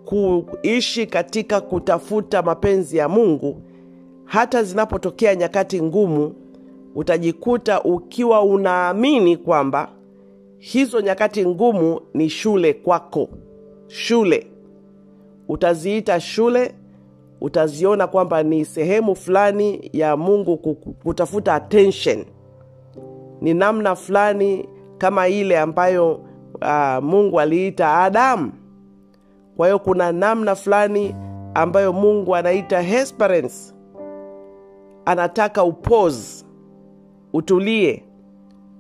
kuishi 0.06 1.08
katika 1.08 1.62
kutafuta 1.62 2.42
mapenzi 2.42 2.98
ya 2.98 3.10
mungu 3.10 3.62
hata 4.26 4.64
zinapotokea 4.64 5.36
nyakati 5.36 5.82
ngumu 5.82 6.36
utajikuta 6.96 7.84
ukiwa 7.84 8.42
unaamini 8.44 9.38
kwamba 9.38 9.90
hizo 10.58 11.02
nyakati 11.02 11.46
ngumu 11.46 12.02
ni 12.14 12.30
shule 12.30 12.74
kwako. 12.74 13.30
Shule. 13.88 14.48
Utaziita 15.48 16.20
shule 16.20 16.76
utaziona 17.42 18.08
kwamba 18.08 18.44
ni 18.44 18.66
sehemu 18.66 19.16
fulani 19.16 19.90
ya 19.94 20.18
mungu 20.18 20.58
kutafuta 21.04 21.54
attention. 21.54 22.26
Ni 23.42 23.54
namna 23.54 23.96
fulani 23.96 24.70
kama 24.98 25.28
ile 25.28 25.60
ambayo 25.60 26.20
uh, 26.62 27.04
mungu 27.04 27.40
aliita 27.40 27.98
adamu 27.98 28.52
kwa 29.58 29.68
hiyo 29.68 29.80
kuna 29.80 30.12
namna 30.12 30.56
fulani 30.56 31.16
ambayo 31.54 31.94
mungu 31.94 32.36
anaita 32.36 32.82
hesperance. 32.82 33.74
Anataka 35.06 35.64
upose 35.64 36.46
utulie 37.34 38.04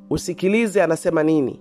usikilize 0.10 0.84
anasema 0.84 1.24
nini. 1.24 1.60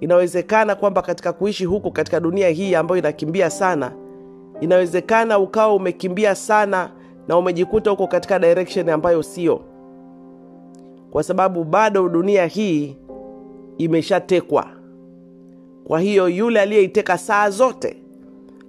Inawezekana 0.00 0.74
kwamba 0.74 1.02
katika 1.02 1.32
kuishi 1.32 1.64
huku 1.64 1.90
katika 1.90 2.20
dunia 2.20 2.48
hii 2.48 2.74
ambayo 2.74 2.98
inakimbia 2.98 3.50
sana 3.50 3.92
inawezekana 4.60 5.38
ukawa 5.38 5.74
umekimbia 5.74 6.34
sana 6.34 6.90
na 7.28 7.36
umejikuta 7.38 7.90
huko 7.90 8.06
katika 8.06 8.38
direction 8.38 8.88
ambayo 8.88 9.22
sio. 9.22 9.60
Kwa 11.10 11.22
sababu 11.22 11.64
bado 11.64 12.08
dunia 12.08 12.46
hii 12.46 12.96
imeshatekwa 13.78 14.66
kwa 15.84 16.00
hiyo 16.00 16.28
yule 16.28 16.60
aliyeiteka 16.60 17.18
saa 17.18 17.50
zote 17.50 17.96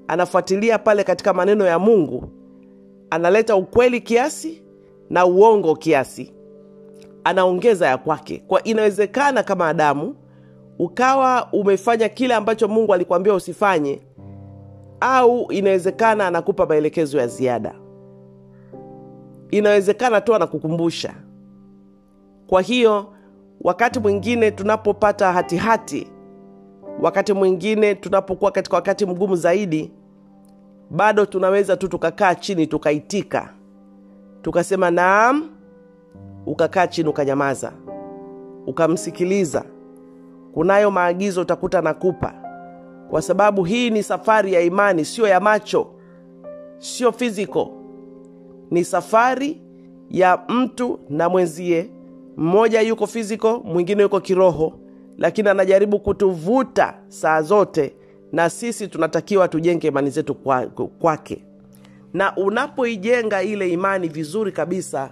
anafuatilia 0.07 0.79
pale 0.79 1.03
katika 1.03 1.33
maneno 1.33 1.65
ya 1.65 1.79
mungu 1.79 2.29
analeta 3.09 3.55
ukweli 3.55 4.01
kiasi 4.01 4.61
na 5.09 5.25
uongo 5.25 5.75
kiasi. 5.75 6.33
Anaongeza 7.23 7.87
ya 7.87 7.97
kwake 7.97 8.43
kwa 8.47 8.63
inawezekana 8.63 9.43
kama 9.43 9.67
adamu 9.67 10.15
ukawa 10.79 11.49
umefanya 11.53 12.09
kile 12.09 12.33
ambacho 12.33 12.67
mungu 12.67 12.93
alikwambia 12.93 13.33
usifanye 13.33 14.01
au 14.99 15.51
inawezekana 15.51 16.27
anakupa 16.27 16.65
maelekezo 16.65 17.17
ya 17.17 17.27
ziada. 17.27 17.75
Inawezekana 19.51 20.21
tu 20.21 20.35
anakukumbusha. 20.35 21.13
Kwa 22.47 22.61
hiyo 22.61 23.13
wakati 23.61 23.99
mwingine 23.99 24.51
tunapopata 24.51 25.33
hatihati 25.33 26.07
wakati 27.01 27.33
mwingine 27.33 27.95
tunapokuwa 27.95 28.51
katika 28.51 28.75
wakati 28.75 29.05
mgumu 29.05 29.35
zaidi 29.35 29.91
bado 30.89 31.25
tunaweza 31.25 31.77
tu 31.77 31.87
tukakaa 31.87 32.35
chini 32.35 32.67
tukaitika. 32.67 33.53
Tukasema 34.41 34.91
naam 34.91 35.49
ukakaa 36.45 36.87
chini 36.87 37.09
ukanyamaza 37.09 37.71
ukamsikiliza. 38.67 39.63
Kunayo 40.53 40.91
maagizo 40.91 41.41
utakuta 41.41 41.81
nakupa 41.81 42.33
kwa 43.09 43.21
sababu 43.21 43.63
hii 43.63 43.89
ni 43.89 44.03
safari 44.03 44.53
ya 44.53 44.61
imani 44.61 45.05
sio 45.05 45.27
ya 45.27 45.39
macho 45.39 45.87
sio 46.77 47.11
fiziko 47.11 47.71
ni 48.71 48.83
safari 48.83 49.61
ya 50.09 50.39
mtu 50.49 50.99
na 51.09 51.29
mwenzie. 51.29 51.89
Mmoja 52.37 52.81
yuko 52.81 53.07
fiziko 53.07 53.59
mwingine 53.59 54.03
yuko 54.03 54.19
kiroho 54.19 54.73
lakini 55.17 55.49
anajaribu 55.49 55.99
kutuvuta 55.99 56.93
saa 57.07 57.41
zote 57.41 57.95
na 58.31 58.49
sisi 58.49 58.87
tunatakiwa 58.87 59.47
tujenge 59.47 59.87
imani 59.87 60.09
zetu 60.09 60.35
kwa- 60.35 60.67
kwake. 60.67 61.45
Na 62.13 62.35
unapoijenga 62.37 63.43
ile 63.43 63.69
imani 63.69 64.07
vizuri 64.07 64.51
kabisa 64.51 65.09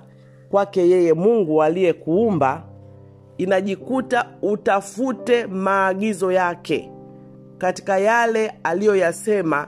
kwake 0.52 0.90
yeye 0.90 1.14
mungu 1.14 1.64
aliyekuumba 1.64 2.64
inajikuta 3.38 4.26
utafute 4.42 5.48
maagizo 5.48 6.32
yake 6.32 6.92
katika 7.58 7.98
yale 7.98 8.54
aliyoyasema 8.64 9.68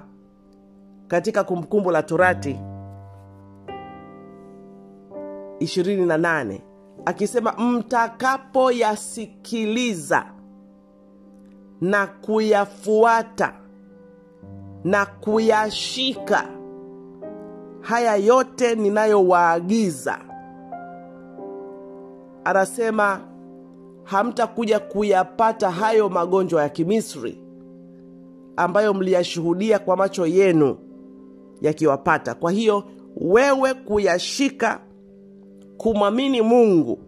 katika 1.08 1.44
kumbukumbu 1.44 1.92
la 1.92 2.04
torati 2.04 2.60
28 5.60 6.62
akisema 7.06 7.52
mtakapoyasikiliza 7.52 10.26
na 11.82 12.08
kuyafuata 12.08 13.54
na 14.84 15.06
kuyashika 15.06 16.48
haya 17.82 18.16
yote 18.16 18.76
ninayowaagiza 18.76 20.20
anasema 22.44 23.22
hamtakuja 24.04 24.80
kuyapata 24.80 25.72
hayo 25.72 26.10
magonjwa 26.10 26.62
ya 26.64 26.70
kimisri 26.70 27.42
ambayo 28.58 28.94
mliyashuhudia 28.94 29.80
kwa 29.80 29.98
macho 29.98 30.26
yenu 30.28 30.78
yakiwapata. 31.62 32.34
Kwa 32.34 32.52
hiyo 32.52 32.84
wewe 33.18 33.74
kuyashika 33.74 34.80
kumwamini 35.78 36.42
mungu 36.42 37.00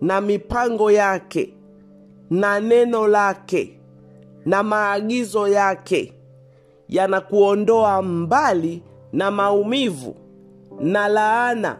na 0.00 0.20
mipango 0.20 0.90
yake 0.90 1.54
na 2.30 2.60
neno 2.60 3.06
lake 3.08 3.80
na 4.46 4.62
maagizo 4.62 5.48
yake 5.48 6.12
yanakuondoa 6.88 8.02
mbali 8.02 8.82
na 9.12 9.30
maumivu 9.30 10.14
na 10.80 11.08
laana 11.08 11.76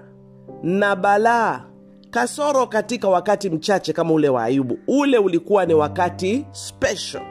na 0.63 0.97
balaa 0.97 1.65
kasoro 2.11 2.67
katika 2.67 3.09
wakati 3.09 3.51
mchache 3.51 3.93
kama 3.93 4.13
ule 4.15 4.29
wa 4.29 4.45
ayubu. 4.45 4.79
Ule 4.89 5.19
ulikuwa 5.19 5.67
ni 5.67 5.75
wakati 5.75 6.45
special. 6.53 7.23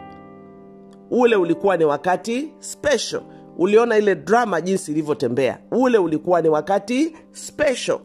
Ule 1.12 1.36
ulikuwa 1.36 1.78
ni 1.78 1.86
wakati 1.86 2.50
special. 2.60 3.22
Uliona 3.58 3.98
ile 3.98 4.16
drama 4.16 4.62
jinsi 4.62 4.92
ilivyotembea. 4.92 5.60
Ule 5.72 5.98
ulikuwa 5.98 6.42
ni 6.42 6.50
wakati 6.50 7.16
special 7.32 8.00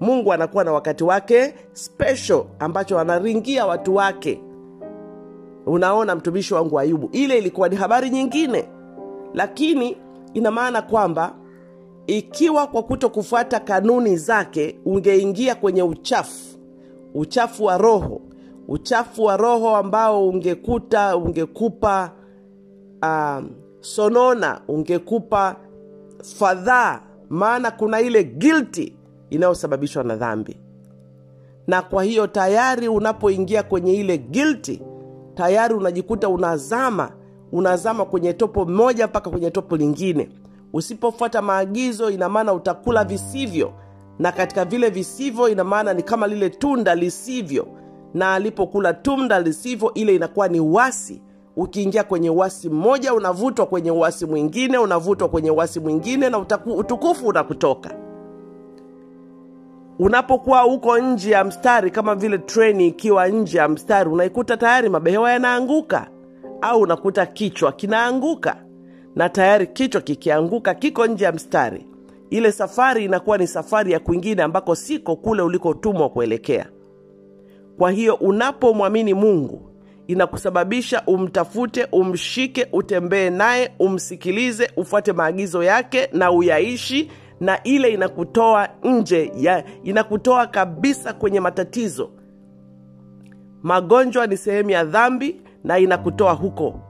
mungu 0.00 0.32
anakuwa 0.32 0.64
na 0.64 0.72
wakati 0.72 1.04
wake 1.04 1.54
special 1.72 2.44
ambacho 2.58 2.98
anaringia 2.98 3.66
watu 3.66 3.94
wake. 3.94 4.40
Unaona 5.66 6.14
mtumishi 6.14 6.54
wangu 6.54 6.78
ayubu 6.78 7.08
ile 7.12 7.38
ilikuwa 7.38 7.68
ni 7.68 7.76
habari 7.76 8.10
nyingine. 8.10 8.68
Lakini 9.34 9.96
ina 10.34 10.50
maana 10.50 10.82
kwamba 10.82 11.34
ikiwa 12.06 12.66
kwa 12.66 12.82
kuto 12.82 13.08
kufuata 13.10 13.60
kanuni 13.60 14.16
zake 14.16 14.78
ungeingia 14.84 15.54
kwenye 15.54 15.82
uchafu 15.82 16.58
uchafu 17.14 17.64
wa 17.64 17.78
roho 17.78 18.20
uchafu 18.68 19.24
wa 19.24 19.36
roho 19.36 19.76
ambao 19.76 20.28
ungekuta 20.28 21.16
ungekupa 21.16 22.12
um, 23.02 23.50
sonona 23.80 24.60
ungekupa 24.68 25.56
fadhaa. 26.38 27.00
Maana 27.28 27.70
kuna 27.70 28.00
ile 28.00 28.24
guilty 28.24 28.95
inayosababishwa 29.30 30.04
na 30.04 30.16
dhambi. 30.16 30.56
Na 31.66 31.82
kwa 31.82 32.04
hiyo 32.04 32.26
tayari 32.26 32.88
unapoingia 32.88 33.62
kwenye 33.62 33.94
ile 33.94 34.18
guilty 34.18 34.80
tayari 35.34 35.74
unajikuta 35.74 36.28
unazama 36.28 37.10
unazama 37.52 38.04
kwenye 38.04 38.32
topo 38.32 38.64
moja 38.64 39.06
mpaka 39.06 39.30
kwenye 39.30 39.50
topo 39.50 39.76
lingine. 39.76 40.28
Usipofuata 40.72 41.42
maagizo 41.42 42.10
ina 42.10 42.28
maana 42.28 42.52
utakula 42.52 43.04
visivyo. 43.04 43.72
Na 44.18 44.32
katika 44.32 44.64
vile 44.64 44.90
visivyo 44.90 45.48
ina 45.48 45.64
maana 45.64 45.94
ni 45.94 46.02
kama 46.02 46.26
lile 46.26 46.50
tunda 46.50 46.94
lisivyo. 46.94 47.66
Na 48.14 48.34
alipokula 48.34 48.94
tunda 48.94 49.40
lisivyo 49.40 49.94
ile 49.94 50.14
inakuwa 50.14 50.48
ni 50.48 50.60
wasi 50.60 51.22
ukiingia 51.56 52.04
kwenye 52.04 52.30
uasi 52.30 52.68
mmoja 52.70 53.14
unavutwa 53.14 53.66
kwenye 53.66 53.90
uasi 53.90 54.26
mwingine 54.26 54.78
unavutwa 54.78 55.28
kwenye 55.28 55.50
uasi 55.50 55.80
mwingine 55.80 56.30
na 56.30 56.38
utaku, 56.38 56.72
utukufu 56.72 57.26
unakutoka 57.28 57.94
unapokuwa 59.98 60.60
huko 60.60 60.98
nje 60.98 61.30
ya 61.30 61.44
mstari 61.44 61.90
kama 61.90 62.14
vile 62.14 62.38
treni 62.38 62.86
ikiwa 62.86 63.28
nje 63.28 63.58
ya 63.58 63.68
mstari 63.68 64.10
unaikuta 64.10 64.56
tayari 64.56 64.88
mabehewa 64.88 65.32
yanaanguka. 65.32 66.06
Au 66.60 66.80
unakuta 66.80 67.26
kichwa 67.26 67.72
kinaanguka. 67.72 68.56
Na 69.14 69.28
tayari 69.28 69.66
kichwa 69.66 70.00
kikianguka 70.00 70.74
kiko 70.74 71.06
nje 71.06 71.24
ya 71.24 71.32
mstari. 71.32 71.86
Ile 72.30 72.52
safari 72.52 73.04
inakuwa 73.04 73.38
ni 73.38 73.46
safari 73.46 73.92
ya 73.92 74.00
kwingine 74.00 74.42
ambako 74.42 74.74
siko 74.74 75.16
kule 75.16 75.42
ulikotumwa 75.42 76.08
kuelekea. 76.08 76.66
Kwa 77.78 77.90
hiyo 77.90 78.14
unapomwamini 78.14 79.14
mungu 79.14 79.70
inakusababisha 80.06 81.02
umtafute 81.06 81.88
umshike 81.92 82.66
utembee 82.72 83.30
naye 83.30 83.70
umsikilize 83.78 84.70
ufuate 84.76 85.12
maagizo 85.12 85.62
yake 85.62 86.08
na 86.12 86.32
uyaishi 86.32 87.10
na 87.40 87.62
ile 87.62 87.88
inakutoa 87.94 88.68
nje 88.84 89.32
ya 89.36 89.64
inakutoa 89.84 90.46
kabisa 90.46 91.12
kwenye 91.12 91.40
matatizo. 91.40 92.10
Magonjwa 93.62 94.26
ni 94.26 94.36
sehemu 94.36 94.70
ya 94.70 94.84
dhambi 94.84 95.40
na 95.64 95.78
inakutoa 95.78 96.32
huko. 96.32 96.80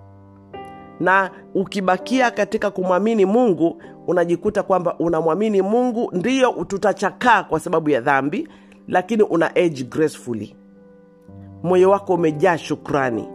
Na 1.01 1.31
ukibakia 1.55 2.31
katika 2.31 2.71
kumwamini 2.71 3.25
mungu 3.27 3.83
unajikuta 4.07 4.63
kwamba 4.63 4.99
unamwamini 4.99 5.63
mungu 5.63 6.11
ndiyo 6.13 6.65
tutachakaa 6.65 7.43
kwa 7.43 7.61
sababu 7.61 7.91
ya 7.91 8.01
dhambi 8.01 8.49
lakini 8.89 9.23
una 9.23 9.57
age 9.57 9.83
gracefully. 9.85 10.57
Moyo 11.63 11.91
wako 11.91 12.15
umejaa 12.15 12.59
shukrani. 12.59 13.29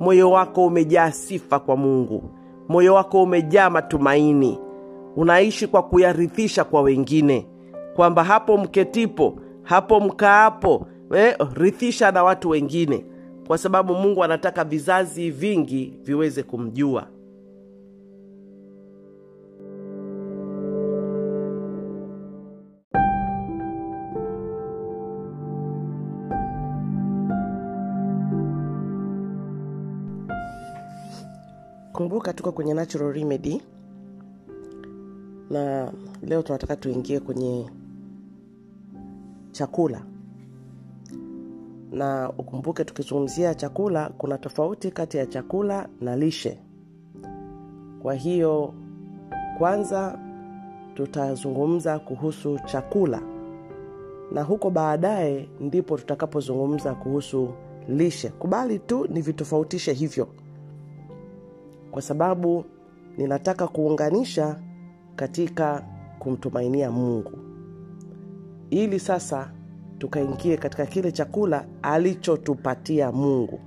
Moyo 0.00 0.30
wako 0.30 0.66
umejaa 0.66 1.10
sifa 1.10 1.58
kwa 1.60 1.76
mungu. 1.76 2.22
Moyo 2.68 2.94
wako 2.94 3.22
umejaa 3.22 3.70
matumaini 3.70 4.58
unaishi 5.16 5.66
kwa 5.66 5.82
kuyarithisha 5.82 6.64
kwa 6.64 6.82
wengine. 6.82 7.46
Kwamba 7.96 8.24
hapo 8.24 8.56
mketipo 8.56 9.38
hapo 9.62 10.00
mkaapo 10.00 10.86
eh, 11.14 11.36
rithisha 11.54 12.10
na 12.12 12.24
watu 12.24 12.50
wengine. 12.50 13.04
Kwa 13.46 13.58
sababu 13.58 13.94
mungu 13.94 14.24
anataka 14.24 14.64
vizazi 14.64 15.30
vingi 15.30 15.92
viweze 16.02 16.42
kumjua. 16.42 17.06
Kumbuka 31.92 32.32
tuko 32.32 32.52
kwenye 32.52 32.74
natural 32.74 33.12
remedy 33.12 33.60
na 35.52 35.92
leo 36.22 36.42
tunataka 36.42 36.76
tuingie 36.76 37.20
kwenye 37.20 37.70
chakula. 39.50 40.02
Na 41.92 42.32
ukumbuke 42.38 42.84
tukizungumzia 42.84 43.54
chakula 43.54 44.08
kuna 44.18 44.38
tofauti 44.38 44.90
kati 44.90 45.16
ya 45.16 45.26
chakula 45.26 45.88
na 46.00 46.16
lishe. 46.16 46.58
Kwa 48.02 48.14
hiyo 48.14 48.74
kwanza 49.58 50.18
tutazungumza 50.94 51.98
kuhusu 51.98 52.58
chakula. 52.66 53.22
Na 54.32 54.42
huko 54.42 54.70
baadaye 54.70 55.48
ndipo 55.60 55.98
tutakapozungumza 55.98 56.94
kuhusu 56.94 57.48
lishe. 57.88 58.28
Kubali 58.28 58.78
tu 58.78 59.06
nivitofautishe 59.10 59.92
hivyo. 59.92 60.28
Kwa 61.90 62.02
sababu 62.02 62.64
ninataka 63.18 63.68
kuunganisha 63.68 64.58
katika 65.16 65.84
kumtumainia 66.18 66.90
mungu. 66.90 67.32
Ili 68.70 69.00
sasa 69.00 69.52
tukaingie 69.98 70.56
katika 70.56 70.86
kile 70.86 71.12
chakula 71.12 71.64
alichotupatia 71.82 73.12
mungu. 73.12 73.60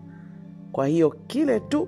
Kwa 0.72 0.88
hiyo 0.88 1.16
kile 1.28 1.60
tu 1.60 1.88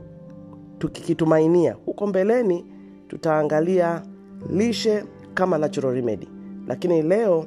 tukikitumainia 0.78 1.74
huko 1.86 2.08
mbeleni 2.08 2.66
tutaangalia 3.08 4.02
lishe 4.50 5.04
kama 5.34 5.58
natural 5.58 5.94
remedy. 5.94 6.28
Lakini 6.68 7.02
leo 7.02 7.46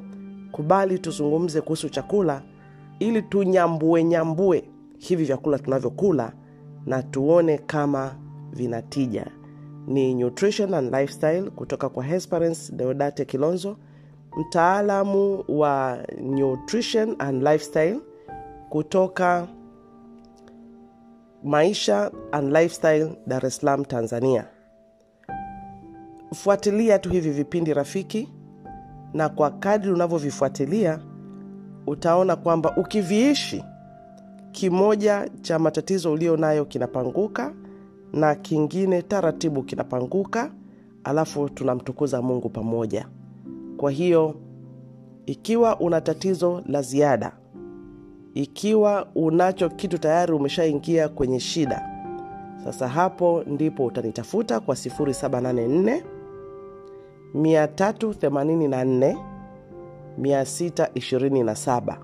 kubali 0.51 0.99
tuzungumze 0.99 1.61
kuhusu 1.61 1.89
chakula 1.89 2.41
ili 2.99 3.21
tunyambue 3.21 4.03
nyambue 4.03 4.63
hivi 4.97 5.23
vyakula 5.23 5.59
tunavyokula 5.59 6.33
na 6.85 7.03
tuone 7.03 7.57
kama 7.57 8.15
vinatija 8.53 9.27
ni 9.87 10.13
nutrition 10.15 10.73
and 10.73 10.93
lifestyle 10.95 11.49
kutoka 11.49 11.89
kwa 11.89 12.03
Hesperance 12.03 12.75
Deodate 12.75 13.25
Kilonzo 13.25 13.77
mtaalamu 14.37 15.43
wa 15.47 15.97
nutrition 16.21 17.15
and 17.19 17.43
lifestyle 17.43 17.99
kutoka 18.69 19.47
maisha 21.43 22.11
and 22.31 22.53
lifestyle 22.53 23.09
Dar 23.27 23.45
es 23.45 23.55
Salaam 23.57 23.85
Tanzania. 23.85 24.45
Fuatilia 26.33 26.99
tu 26.99 27.09
hivi 27.09 27.29
vipindi 27.29 27.73
rafiki 27.73 28.29
na 29.13 29.29
kwa 29.29 29.51
kadri 29.51 29.91
unavyovifuatilia 29.91 30.99
utaona 31.87 32.35
kwamba 32.35 32.77
ukiviishi 32.77 33.63
kimoja 34.51 35.29
cha 35.41 35.59
matatizo 35.59 36.11
ulio 36.11 36.37
nayo 36.37 36.65
kinapanguka 36.65 37.53
na 38.13 38.35
kingine 38.35 39.01
taratibu 39.01 39.63
kinapanguka 39.63 40.51
alafu 41.03 41.49
tunamtukuza 41.49 42.21
mungu 42.21 42.49
pamoja. 42.49 43.07
Kwa 43.77 43.91
hiyo 43.91 44.35
ikiwa 45.25 45.79
una 45.79 46.01
tatizo 46.01 46.63
la 46.65 46.81
ziada 46.81 47.31
ikiwa 48.33 49.07
unacho 49.15 49.69
kitu 49.69 49.97
tayari 49.97 50.33
umeshaingia 50.33 51.09
kwenye 51.09 51.39
shida 51.39 51.87
sasa 52.63 52.87
hapo 52.87 53.43
ndipo 53.47 53.85
utanitafuta 53.85 54.59
kwa 54.59 54.75
784 54.75 56.01
384 57.35 59.17
627 60.19 61.95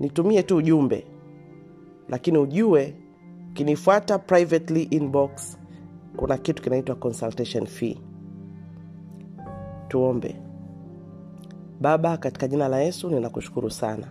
nitumie 0.00 0.42
tu 0.42 0.56
ujumbe 0.56 1.04
lakini 2.08 2.38
ujue 2.38 2.94
ukinifuata 3.52 4.18
privately 4.18 4.82
inbox 4.82 5.58
kuna 6.16 6.38
kitu 6.38 6.62
kinaitwa 6.62 6.94
consultation 6.96 7.66
fee. 7.66 7.98
Tuombe. 9.88 10.36
Baba 11.80 12.16
katika 12.16 12.48
jina 12.48 12.68
la 12.68 12.80
yesu 12.80 13.10
ninakushukuru 13.10 13.70
sana. 13.70 14.06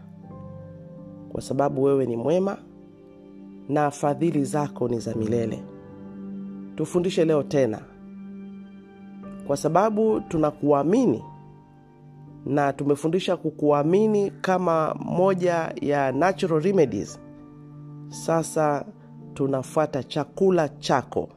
Kwa 1.31 1.41
sababu 1.41 1.83
wewe 1.83 2.05
ni 2.05 2.15
mwema 2.15 2.57
na 3.69 3.91
fadhili 3.91 4.45
zako 4.45 4.87
ni 4.87 4.99
za 4.99 5.15
milele. 5.15 5.63
Tufundishe 6.75 7.25
leo 7.25 7.43
tena. 7.43 7.79
Kwa 9.47 9.57
sababu 9.57 10.21
tunakuamini 10.21 11.23
na 12.45 12.73
tumefundisha 12.73 13.37
kukuamini 13.37 14.31
kama 14.31 14.93
moja 14.99 15.73
ya 15.81 16.11
natural 16.11 16.61
remedies. 16.61 17.19
Sasa 18.09 18.85
tunafuata 19.33 20.03
chakula 20.03 20.69
chako. 20.69 21.29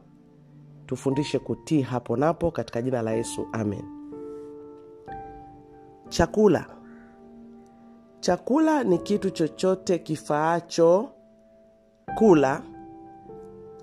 Tufundishe 0.85 1.39
kutii 1.39 1.81
hapo 1.81 2.17
napo 2.17 2.51
katika 2.51 2.81
jina 2.81 3.01
la 3.01 3.11
yesu 3.11 3.47
amen. 3.51 3.83
Chakula. 6.09 6.65
Chakula 8.19 8.83
ni 8.83 8.97
kitu 8.97 9.29
chochote 9.29 9.99
kifaacho 9.99 11.09
kula 12.17 12.61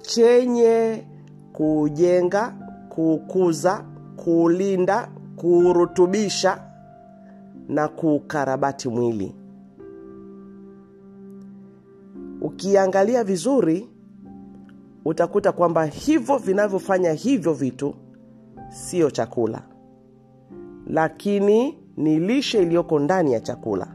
chenye 0.00 1.04
kujenga 1.52 2.54
kuukuza 2.88 3.84
kuulinda 4.16 5.08
kuurutubisha 5.36 6.62
na 7.68 7.88
kuukarabati 7.88 8.88
mwili. 8.88 9.34
Ukiangalia 12.40 13.24
vizuri 13.24 13.88
utakuta 15.04 15.52
kwamba 15.52 15.84
hivyo 15.84 16.36
vinavyofanya 16.38 17.12
hivyo 17.12 17.52
vitu 17.52 17.94
sio 18.68 19.10
chakula. 19.10 19.62
Lakini 20.86 21.78
ni 21.96 22.18
lishe 22.18 22.62
iliyoko 22.62 22.98
ndani 22.98 23.32
ya 23.32 23.40
chakula. 23.40 23.86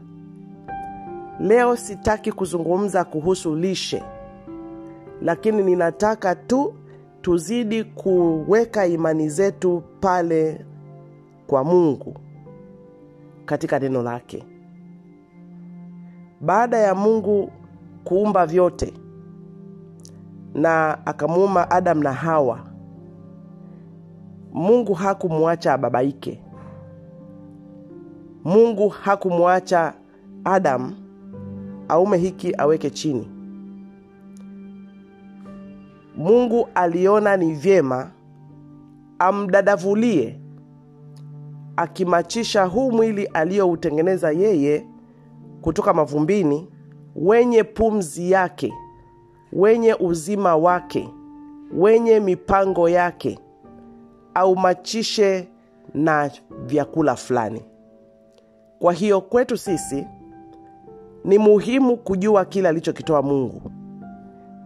Leo 1.40 1.76
sitaki 1.76 2.32
kuzungumza 2.32 3.04
kuhusu 3.04 3.56
lishe. 3.56 4.02
Lakini 5.22 5.62
ninataka 5.62 6.34
tu 6.34 6.74
tuzidi 7.22 7.84
kuweka 7.84 8.86
imani 8.86 9.28
zetu 9.28 9.82
pale 10.00 10.64
kwa 11.46 11.64
mungu 11.64 12.16
katika 13.46 13.78
neno 13.78 14.02
lake. 14.02 14.44
Baada 16.40 16.78
ya 16.78 16.94
mungu 16.94 17.50
kuumba 18.04 18.46
vyote 18.46 18.92
na 20.58 21.06
akamuumba 21.06 21.70
adamu 21.70 22.02
na 22.02 22.12
hawa. 22.12 22.60
Mungu 24.52 24.94
hakumwacha 24.94 25.72
ababaike. 25.74 26.42
Mungu 28.44 28.88
hakumwacha 28.88 29.94
adamu 30.44 30.94
aume 31.88 32.16
hiki 32.18 32.54
aweke 32.58 32.90
chini. 32.90 33.28
Mungu 36.16 36.68
aliona 36.74 37.36
ni 37.36 37.54
vyema 37.54 38.10
amdadavulie 39.18 40.40
akimachisha 41.76 42.64
huu 42.64 42.92
mwili 42.92 43.24
aliyoutengeneza 43.26 44.30
yeye 44.30 44.86
kutoka 45.60 45.94
mavumbini 45.94 46.68
wenye 47.16 47.64
pumzi 47.64 48.30
yake 48.30 48.72
wenye 49.52 49.94
uzima 49.94 50.56
wake 50.56 51.08
wenye 51.72 52.20
mipango 52.20 52.88
yake 52.88 53.38
aumachishe 54.34 55.48
na 55.94 56.30
vyakula 56.66 57.16
fulani. 57.16 57.62
Kwa 58.78 58.92
hiyo 58.92 59.20
kwetu 59.20 59.56
sisi 59.56 60.06
ni 61.24 61.38
muhimu 61.38 61.96
kujua 61.96 62.44
kile 62.44 62.68
alichokitoa 62.68 63.22
mungu. 63.22 63.72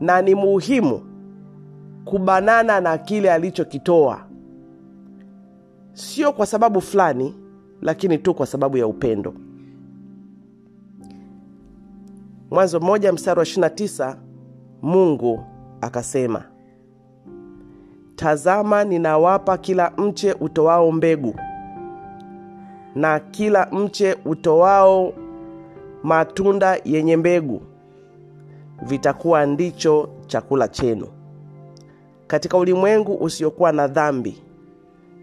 Na 0.00 0.22
ni 0.22 0.34
muhimu 0.34 1.00
kubanana 2.04 2.80
na 2.80 2.98
kile 2.98 3.32
alichokitoa. 3.32 4.26
Sio 5.92 6.32
kwa 6.32 6.46
sababu 6.46 6.80
fulani 6.80 7.35
lakini 7.83 8.18
tu 8.18 8.35
kwa 8.35 8.46
sababu 8.46 8.76
ya 8.76 8.87
upendo. 8.87 9.35
Mwanzo 12.50 12.80
mmoja 12.80 13.12
mstari 13.12 13.38
wa 13.38 13.44
29 13.46 14.16
mungu 14.83 15.44
akasema 15.80 16.44
tazama 18.16 18.85
ninawapa 18.85 19.58
kila 19.58 19.90
mche 19.98 20.33
utoao 20.33 20.92
mbegu 20.92 21.35
na 22.94 23.20
kila 23.20 23.66
mche 23.72 24.16
utoao 24.24 25.12
matunda 26.02 26.78
yenye 26.85 27.16
mbegu. 27.16 27.62
Vitakuwa 28.83 29.46
ndicho 29.46 30.08
chakula 30.26 30.68
chenu. 30.68 31.06
Katika 32.26 32.56
ulimwengu 32.58 33.14
usiokuwa 33.14 33.72
na 33.72 33.87
dhambi 33.88 34.42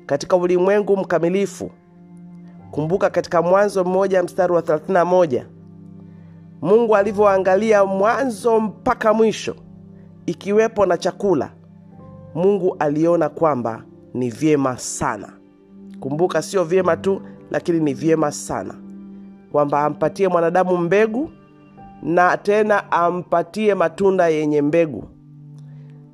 katika 0.06 0.36
ulimwengu 0.36 0.98
mkamilifu 0.98 1.72
kumbuka 2.72 3.10
katika 3.10 3.42
mwanzo 3.42 3.84
mmoja 3.84 4.24
mstari 4.24 4.54
wa 4.54 4.62
31 4.62 5.44
mungu 6.62 6.96
alivyoangalia 6.96 7.86
mwanzo 7.86 8.60
mpaka 8.60 9.14
mwisho 9.14 9.56
ikiwepo 10.26 10.86
na 10.86 10.98
chakula 10.98 11.52
mungu 12.36 12.76
aliona 12.80 13.30
kwamba 13.30 13.84
ni 14.14 14.30
vyema 14.30 14.78
sana. 14.78 15.30
Kumbuka 16.00 16.42
sio 16.42 16.64
vyema 16.64 16.98
tu 16.98 17.22
lakini 17.52 17.80
ni 17.80 17.94
vyema 17.94 18.32
sana. 18.32 18.76
Kwamba 19.52 19.84
ampatie 19.86 20.28
mwanadamu 20.28 20.78
mbegu 20.78 21.30
na 22.04 22.38
tena 22.38 22.92
ampatie 22.92 23.76
matunda 23.76 24.28
yenye 24.30 24.62
mbegu. 24.62 25.04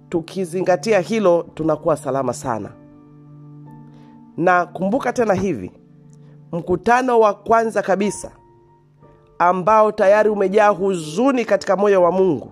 Tukizingatia 0.10 1.00
hilo 1.00 1.46
tunakuwa 1.54 1.98
salama 1.98 2.34
sana. 2.34 2.70
Na 4.38 4.66
kumbuka 4.66 5.14
tena 5.14 5.34
hivi 5.34 5.72
mkutano 6.52 7.20
wa 7.20 7.34
kwanza 7.34 7.82
kabisa 7.82 8.32
ambao 9.40 9.92
tayari 9.92 10.30
umejaa 10.30 10.70
huzuni 10.70 11.46
katika 11.46 11.76
moyo 11.76 12.04
wa 12.04 12.12
mungu. 12.12 12.52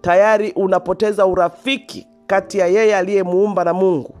Tayari 0.00 0.52
unapoteza 0.52 1.26
urafiki 1.26 2.06
kati 2.26 2.58
ya 2.58 2.66
yeye 2.66 2.96
aliyemuumba 2.96 3.64
na 3.64 3.74
mungu. 3.74 4.14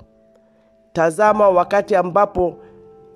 Tazama 0.92 1.48
wakati 1.48 1.96
ambapo 1.96 2.56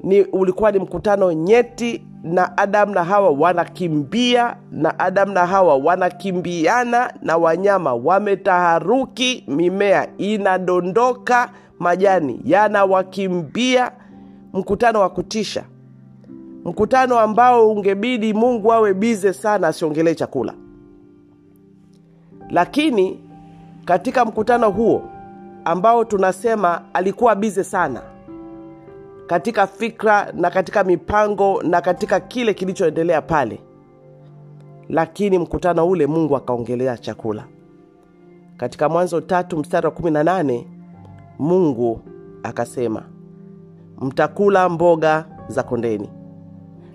ni 0.02 0.22
ulikuwa 0.22 0.72
ni 0.72 0.78
mkutano 0.78 1.32
nyeti 1.32 2.04
na 2.22 2.56
adamu 2.58 2.94
na 2.94 3.04
hawa 3.04 3.30
wanakimbia 3.30 4.56
na 4.72 4.98
adamu 4.98 5.32
na 5.32 5.46
hawa 5.46 5.76
wanakimbiana 5.76 7.14
na 7.22 7.36
wanyama 7.36 7.94
wametaharuki 7.94 9.44
mimea 9.48 10.08
inadondoka 10.18 11.50
majani 11.78 12.40
yanawakimbia 12.44 13.92
mkutano 14.52 15.00
wa 15.00 15.10
kutisha 15.10 15.64
mkutano 16.68 17.18
ambao 17.18 17.70
ungebidi 17.70 18.34
mungu 18.34 18.72
awe 18.72 18.94
bize 18.94 19.32
sana 19.32 19.68
asiongelee 19.68 20.14
chakula. 20.14 20.54
Lakini 22.50 23.20
katika 23.84 24.24
mkutano 24.24 24.70
huo 24.70 25.02
ambao 25.64 26.04
tunasema 26.04 26.82
alikuwa 26.94 27.34
bize 27.34 27.64
sana 27.64 28.02
katika 29.26 29.66
fikra 29.66 30.32
na 30.32 30.50
katika 30.50 30.84
mipango 30.84 31.62
na 31.62 31.80
katika 31.80 32.20
kile 32.20 32.54
kilichoendelea 32.54 33.22
pale 33.22 33.60
lakini 34.88 35.38
mkutano 35.38 35.88
ule 35.88 36.06
mungu 36.06 36.36
akaongelea 36.36 36.98
chakula. 36.98 37.44
Katika 38.56 38.88
mwanzo 38.88 39.20
tatu 39.20 39.58
mstari 39.58 39.86
wa 39.86 39.92
18 39.92 40.64
mungu 41.38 42.00
akasema 42.42 43.02
mtakula 44.00 44.68
mboga 44.68 45.24
za 45.48 45.62
kondeni 45.62 46.10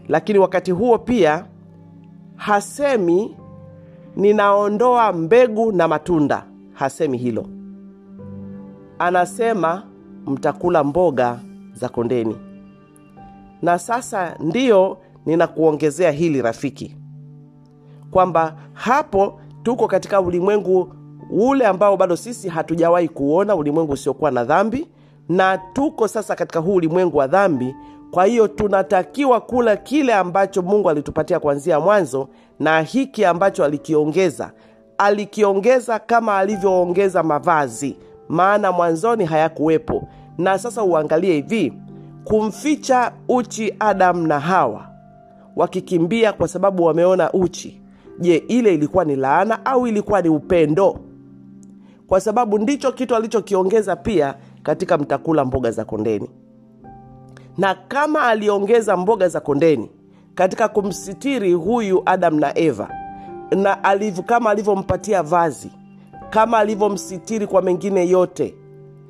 lakini 0.07 0.39
wakati 0.39 0.71
huo 0.71 0.97
pia 0.97 1.45
hasemi 2.35 3.35
ninaondoa 4.15 5.13
mbegu 5.13 5.71
na 5.71 5.87
matunda. 5.87 6.45
Hasemi 6.73 7.17
hilo. 7.17 7.45
Anasema 8.99 9.83
mtakula 10.27 10.83
mboga 10.83 11.39
za 11.73 11.89
kondeni. 11.89 12.37
Na 13.61 13.79
sasa 13.79 14.35
ndiyo 14.39 14.97
ninakuongezea 15.25 16.11
hili 16.11 16.41
rafiki 16.41 16.95
kwamba 18.11 18.55
hapo 18.73 19.39
tuko 19.63 19.87
katika 19.87 20.21
ulimwengu 20.21 20.93
ule 21.31 21.65
ambao 21.65 21.97
bado 21.97 22.15
sisi 22.15 22.49
hatujawahi 22.49 23.07
kuona 23.07 23.55
ulimwengu 23.55 23.91
usiokuwa 23.93 24.31
na 24.31 24.43
dhambi 24.43 24.87
na 25.29 25.57
tuko 25.57 26.07
sasa 26.07 26.35
katika 26.35 26.59
huu 26.59 26.75
ulimwengu 26.75 27.17
wa 27.17 27.27
dhambi 27.27 27.75
kwa 28.13 28.25
hiyo 28.25 28.47
tunatakiwa 28.47 29.41
kula 29.41 29.77
kile 29.77 30.13
ambacho 30.13 30.61
mungu 30.61 30.89
alitupatia 30.89 31.39
kuanzia 31.39 31.79
mwanzo 31.79 32.27
na 32.59 32.81
hiki 32.81 33.25
ambacho 33.25 33.65
alikiongeza. 33.65 34.51
Alikiongeza 34.97 35.99
kama 35.99 36.37
alivyoongeza 36.37 37.23
mavazi 37.23 37.95
maana 38.29 38.71
mwanzoni 38.71 39.25
hayakuwepo. 39.25 40.07
Na 40.37 40.57
sasa 40.59 40.83
uangalie 40.83 41.33
hivi 41.33 41.73
kumficha 42.23 43.11
uchi 43.29 43.73
adamu 43.79 44.27
na 44.27 44.39
hawa 44.39 44.87
wakikimbia 45.55 46.33
kwa 46.33 46.47
sababu 46.47 46.83
wameona 46.83 47.31
uchi. 47.31 47.81
Je 48.19 48.35
ile 48.37 48.73
ilikuwa 48.73 49.05
ni 49.05 49.15
laana 49.15 49.65
au 49.65 49.87
ilikuwa 49.87 50.21
ni 50.21 50.29
upendo? 50.29 50.99
Kwa 52.07 52.19
sababu 52.21 52.59
ndicho 52.59 52.91
kitu 52.91 53.15
alichokiongeza 53.15 53.95
pia 53.95 54.35
katika 54.63 54.97
mtakula 54.97 55.45
mboga 55.45 55.71
za 55.71 55.85
kondeni 55.85 56.29
na 57.57 57.75
kama 57.75 58.23
aliongeza 58.27 58.97
mboga 58.97 59.27
za 59.29 59.39
kondeni 59.39 59.89
katika 60.35 60.67
kumsitiri 60.67 61.53
huyu 61.53 62.01
adamu 62.05 62.39
na 62.39 62.57
eva 62.57 62.89
na 63.51 63.83
alivu, 63.83 64.23
kama 64.23 64.49
alivyompatia 64.49 65.23
vazi 65.23 65.71
kama 66.29 66.57
alivyomsitiri 66.57 67.47
kwa 67.47 67.61
mengine 67.61 68.09
yote 68.09 68.55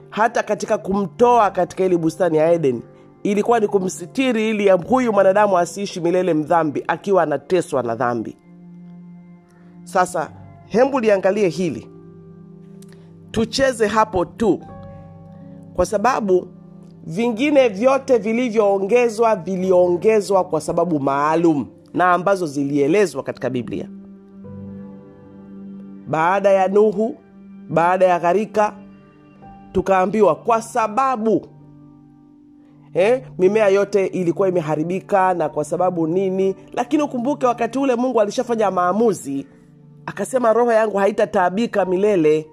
hata 0.09 0.43
katika 0.43 0.77
kumtoa 0.77 1.51
katika 1.51 1.85
ili 1.85 1.97
bustani 1.97 2.37
ya 2.37 2.51
eden 2.51 2.81
ilikuwa 3.23 3.59
ni 3.59 3.67
kumsitiri 3.67 4.49
ili 4.49 4.69
huyu 4.69 5.13
mwanadamu 5.13 5.57
asiishi 5.57 6.01
milele 6.01 6.33
mdhambi 6.33 6.83
akiwa 6.87 7.23
anateswa 7.23 7.83
na 7.83 7.95
dhambi. 7.95 8.37
Sasa 9.83 10.29
hembu 10.65 10.99
liangalie 10.99 11.47
hili. 11.49 11.87
Tucheze 13.31 13.87
hapo 13.87 14.25
tu. 14.25 14.59
Kwa 15.73 15.85
sababu 15.85 16.47
vingine 17.03 17.67
vyote 17.69 18.17
vilivyoongezwa 18.17 19.35
viliongezwa 19.35 20.43
kwa 20.43 20.61
sababu 20.61 20.99
maalum 20.99 21.65
na 21.93 22.11
ambazo 22.11 22.45
zilielezwa 22.47 23.23
katika 23.23 23.49
biblia. 23.49 23.89
Baada 26.07 26.49
ya 26.49 26.67
nuhu 26.67 27.15
baada 27.69 28.05
ya 28.05 28.19
gharika 28.19 28.73
tukaambiwa 29.71 30.35
kwa 30.35 30.61
sababu 30.61 31.47
eh, 32.93 33.21
mimea 33.39 33.67
yote 33.67 34.05
ilikuwa 34.05 34.47
imeharibika 34.47 35.33
na 35.33 35.49
kwa 35.49 35.63
sababu 35.63 36.07
nini? 36.07 36.55
Lakini 36.73 37.03
ukumbuke 37.03 37.45
wakati 37.45 37.79
ule 37.79 37.95
mungu 37.95 38.21
alishafanya 38.21 38.71
maamuzi. 38.71 39.47
Akasema 40.05 40.53
roho 40.53 40.71
yangu 40.71 40.97
haitataabika 40.97 41.85
milele 41.85 42.47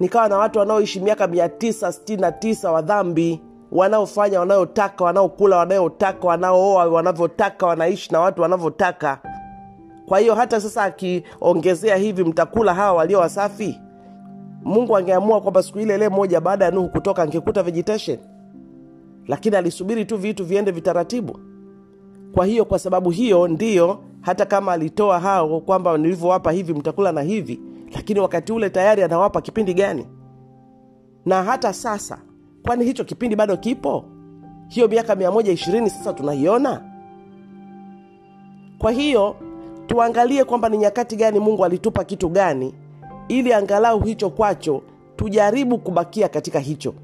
nikawa 0.00 0.28
na 0.28 0.38
watu 0.38 0.58
wanaoishi 0.58 1.00
miaka 1.00 1.26
mia 1.26 1.48
tisa 1.48 1.92
sitini 1.92 2.20
na 2.22 2.32
tisa 2.32 2.72
wa 2.72 2.82
dhambi 2.82 3.40
wanaofanya 3.72 4.40
wanayotaka 4.40 5.04
wanaokula 5.04 5.56
wanayotaka 5.56 6.26
wanaooa 6.28 6.84
wanavyotaka 6.86 7.66
wanaishi 7.66 8.12
na 8.12 8.20
watu 8.20 8.42
wanavyotaka. 8.42 9.18
Kwa 10.06 10.18
hiyo 10.18 10.34
hata 10.34 10.60
sasa 10.60 10.82
akiongezea 10.82 11.96
hivi 11.96 12.24
mtakula 12.24 12.74
hawa 12.74 12.92
walio 12.92 13.18
wasafi? 13.18 13.80
Mungu 14.64 14.96
angeamua 14.96 15.40
kwamba 15.40 15.62
siku 15.62 15.78
ile 15.80 15.94
ile 15.94 16.08
moja 16.08 16.40
baada 16.40 16.64
ya 16.64 16.70
nuhu 16.70 16.88
kutoka 16.88 17.22
angekuta 17.22 17.62
vegetation. 17.62 18.18
Lakini 19.28 19.56
alisubiri 19.56 20.04
tu 20.04 20.16
vitu 20.16 20.44
viende 20.44 20.70
vitaratibu. 20.70 21.38
Kwa 22.34 22.46
hiyo 22.46 22.64
kwa 22.64 22.78
sababu 22.78 23.10
hiyo 23.10 23.48
ndiyo 23.48 23.98
hata 24.20 24.46
kama 24.46 24.72
alitoa 24.72 25.20
hao 25.20 25.60
kwamba 25.60 25.98
nilivyowapa 25.98 26.52
hivi 26.52 26.74
mtakula 26.74 27.12
na 27.12 27.22
hivi 27.22 27.60
lakini 27.94 28.20
wakati 28.20 28.52
ule 28.52 28.70
tayari 28.70 29.02
anawapa 29.02 29.40
kipindi 29.40 29.74
gani? 29.74 30.06
Na 31.26 31.42
hata 31.42 31.72
sasa 31.72 32.18
kwani 32.62 32.84
hicho 32.84 33.04
kipindi 33.04 33.36
bado 33.36 33.56
kipo? 33.56 34.04
Hiyo 34.68 34.88
miaka 34.88 35.14
mia 35.16 35.30
moja 35.30 35.52
ishirini 35.52 35.90
sasa 35.90 36.12
tunaiona? 36.12 36.82
Kwa 38.78 38.90
hiyo 38.90 39.36
tuangalie 39.86 40.44
kwamba 40.44 40.68
ni 40.68 40.78
nyakati 40.78 41.16
gani 41.16 41.38
mungu 41.38 41.64
alitupa 41.64 42.04
kitu 42.04 42.28
gani 42.28 42.74
ili 43.28 43.52
angalau 43.52 44.00
hicho 44.00 44.30
kwacho 44.30 44.82
tujaribu 45.16 45.78
kubakia 45.78 46.28
katika 46.28 46.58
hicho. 46.58 46.94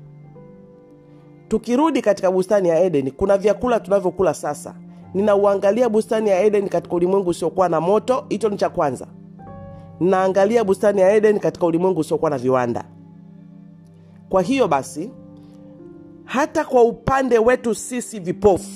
Tukirudi 1.49 2.03
katika 2.03 2.31
bustani 2.31 2.69
ya 2.69 2.81
edeni 2.81 3.11
kuna 3.11 3.39
vyakula 3.39 3.81
tunavyokula 3.81 4.35
sasa. 4.35 4.75
Ninauangalia 5.15 5.89
bustani 5.89 6.31
ya 6.31 6.41
edeni 6.43 6.69
katika 6.69 6.97
ulimwengu 6.97 7.31
usiokuwa 7.31 7.69
na 7.69 7.81
moto 7.81 8.27
hicho 8.29 8.49
ni 8.49 8.57
cha 8.57 8.69
kwanza 8.71 9.07
ninaangalia 10.01 10.65
bustani 10.65 11.01
ya 11.01 11.13
eden 11.13 11.39
katika 11.41 11.67
ulimwengu 11.67 12.01
usiokuwa 12.01 12.31
na 12.31 12.39
viwanda. 12.39 12.85
Kwa 14.29 14.43
hiyo 14.43 14.69
basi 14.69 15.11
hata 16.25 16.65
kwa 16.65 16.83
upande 16.83 17.39
wetu 17.39 17.75
sisi 17.75 18.21
vipofu 18.21 18.71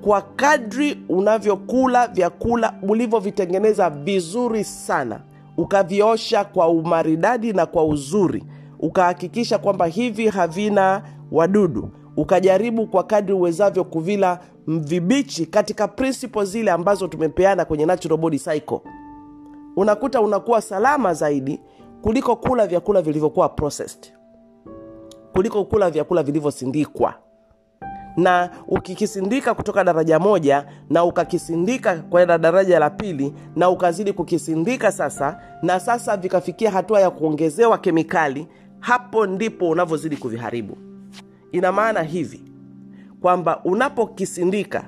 kwa 0.00 0.22
kadri 0.22 0.98
unavyokula 1.08 2.06
vyakula 2.08 2.74
ulivyovitengeneza 2.82 3.90
vizuri 3.90 4.64
sana 4.64 5.20
ukaviosha 5.56 6.44
kwa 6.44 6.68
umaridadi 6.68 7.52
na 7.52 7.66
kwa 7.66 7.84
uzuri 7.84 8.44
ukahakikisha 8.80 9.58
kwamba 9.58 9.86
hivi 9.86 10.28
havina 10.28 11.02
wadudu 11.32 11.90
ukajaribu 12.16 12.86
kwa 12.86 13.02
kadri 13.04 13.34
uwezavyo 13.34 13.84
kuvila 13.84 14.40
vibichi 14.66 15.46
katika 15.46 15.88
prinsipo 15.88 16.44
zile 16.44 16.70
ambazo 16.70 17.08
tumepeana 17.08 17.64
kwenye 17.64 17.86
natural 17.86 18.18
body 18.18 18.38
cycle 18.38 18.80
unakuta 19.76 20.20
unakuwa 20.20 20.60
salama 20.60 21.14
zaidi 21.14 21.60
kuliko 22.02 22.36
kula 22.36 22.66
vyakula 22.66 23.02
vilivyokuwa 23.02 23.48
processed 23.48 24.12
kuliko 25.32 25.64
kula 25.64 25.90
vyakula 25.90 26.22
vilivyosindikwa. 26.22 27.14
Na 28.16 28.50
ukikisindika 28.68 29.54
kutoka 29.54 29.84
daraja 29.84 30.18
moja 30.18 30.66
na 30.90 31.04
ukakisindika 31.04 31.96
kwenda 31.96 32.38
daraja 32.38 32.78
la 32.78 32.90
pili 32.90 33.34
na 33.56 33.70
ukazidi 33.70 34.12
kukisindika 34.12 34.92
sasa 34.92 35.40
na 35.62 35.80
sasa 35.80 36.16
vikafikia 36.16 36.70
hatua 36.70 37.00
ya 37.00 37.10
kuongezewa 37.10 37.78
kemikali 37.78 38.46
hapo 38.80 39.26
ndipo 39.26 39.68
unavyozidi 39.68 40.16
kuviharibu. 40.16 40.78
Ina 41.52 41.72
maana 41.72 42.02
hivi 42.02 42.42
kwamba 43.20 43.60
unapokisindika 43.64 44.84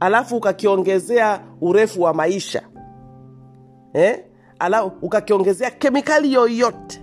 alafu 0.00 0.36
ukakiongezea 0.36 1.40
urefu 1.60 2.02
wa 2.02 2.14
maisha 2.14 2.62
eh? 3.94 4.20
alafu 4.58 4.92
ukakiongezea 5.02 5.70
kemikali 5.70 6.32
yoyote 6.32 7.00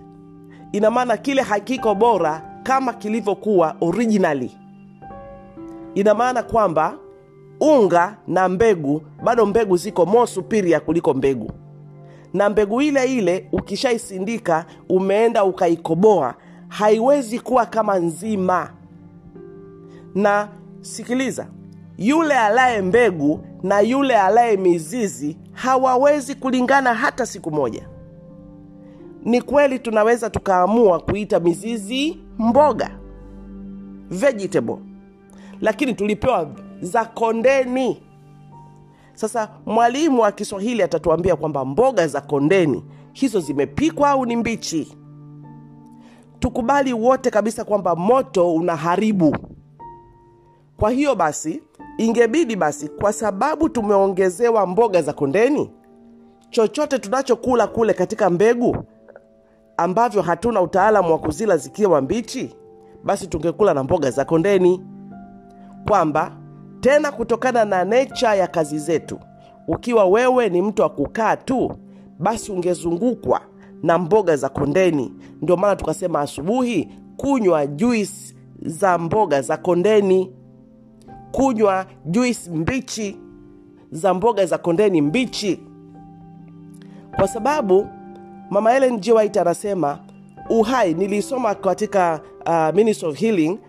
ina 0.72 0.92
maana 0.92 1.18
kile 1.18 1.42
hakiko 1.42 1.96
bora 1.96 2.42
kama 2.64 2.94
kilivyokuwa 2.94 3.76
orijinali 3.82 4.58
ina 5.96 6.14
maana 6.14 6.44
kwamba 6.44 6.94
unga 7.60 8.18
na 8.28 8.50
mbegu 8.50 9.02
bado 9.24 9.46
mbegu 9.46 9.78
ziko 9.78 10.06
more 10.06 10.28
superior 10.28 10.82
kuliko 10.82 11.14
mbegu. 11.14 11.52
Na 12.34 12.50
mbegu 12.50 12.82
ile 12.82 13.14
ile 13.16 13.48
ukishaisindika 13.52 14.66
umeenda 14.90 15.44
ukaikoboa 15.44 16.34
haiwezi 16.68 17.40
kuwa 17.40 17.66
kama 17.66 18.00
nzima. 18.00 18.70
Na 20.16 20.48
sikiliza 20.82 21.48
yule 21.98 22.38
alaye 22.38 22.82
mbegu 22.82 23.40
na 23.64 23.80
yule 23.80 24.18
alaye 24.18 24.58
mizizi 24.58 25.38
hawawezi 25.54 26.36
kulingana 26.36 26.94
hata 26.94 27.26
siku 27.26 27.52
moja. 27.52 27.88
Ni 29.24 29.42
kweli 29.42 29.80
tunaweza 29.80 30.30
tukaamua 30.30 31.00
kuita 31.00 31.40
mizizi 31.40 32.20
mboga 32.40 32.92
vegetable 34.10 34.78
lakini 35.62 35.94
tulipewa 35.94 36.50
za 36.82 37.06
kondeni. 37.06 38.04
Sasa 39.14 39.50
mwalimu 39.66 40.22
wa 40.22 40.32
kiswahili 40.32 40.84
atatuambia 40.84 41.36
kwamba 41.36 41.66
mboga 41.66 42.08
za 42.08 42.22
kondeni 42.22 42.84
hizo 43.14 43.40
zimepikwa 43.40 44.10
au 44.10 44.26
ni 44.26 44.36
mbichi? 44.36 44.98
Tukubali 46.40 46.94
wote 46.94 47.30
kabisa 47.32 47.64
kwamba 47.66 47.96
moto 47.96 48.54
unaharibu. 48.54 49.38
Kwa 50.78 50.92
hiyo 50.92 51.16
basi 51.16 51.64
ingebidi 51.98 52.56
basi 52.56 52.88
kwa 52.90 53.14
sababu 53.14 53.70
tumeongezewa 53.70 54.68
mboga 54.68 55.02
za 55.02 55.14
kondeni 55.14 55.72
chochote 56.50 57.00
tunachokula 57.00 57.68
kule 57.68 57.94
katika 57.94 58.30
mbegu 58.30 58.78
ambavyo 59.78 60.22
hatuna 60.22 60.62
utaalamu 60.62 61.12
wa 61.12 61.20
kuzila 61.20 61.58
zikiwa 61.58 62.02
mbichi 62.02 62.56
basi 63.04 63.28
tungekula 63.28 63.74
na 63.74 63.84
mboga 63.84 64.12
za 64.12 64.26
kondeni 64.26 64.84
kwamba 65.88 66.32
tena 66.80 67.12
kutokana 67.12 67.66
na 67.66 67.84
necha 67.86 68.36
ya 68.36 68.48
kazi 68.48 68.80
zetu 68.80 69.20
ukiwa 69.68 70.06
wewe 70.06 70.50
ni 70.50 70.62
mtu 70.62 70.82
wa 70.82 70.90
kukaa 70.90 71.36
tu 71.36 71.72
basi 72.20 72.52
ungezungukwa 72.52 73.42
na 73.84 73.98
mboga 73.98 74.36
za 74.36 74.50
kondeni 74.50 75.14
ndio 75.42 75.58
maana 75.58 75.76
tukasema 75.76 76.20
asubuhi 76.20 76.90
kunywa 77.18 77.68
juisi 77.68 78.36
za 78.62 78.98
mboga 78.98 79.42
za 79.42 79.58
kondeni 79.58 80.32
kunywa 81.32 81.86
juisi 82.06 82.50
mbichi 82.50 83.18
za 83.92 84.14
mboga 84.14 84.46
za 84.46 84.58
kondeni 84.58 85.02
mbichi. 85.02 85.60
Kwa 87.16 87.28
sababu 87.28 87.88
mama 88.50 88.76
Ellen 88.76 89.00
G. 89.00 89.12
White 89.12 89.38
anasema 89.38 90.00
uhai 90.50 90.94
nilisoma 90.94 91.56
katika 91.56 92.22
uh, 92.46 92.76
Ministry 92.76 93.08
of 93.10 93.18
Healing 93.18 93.60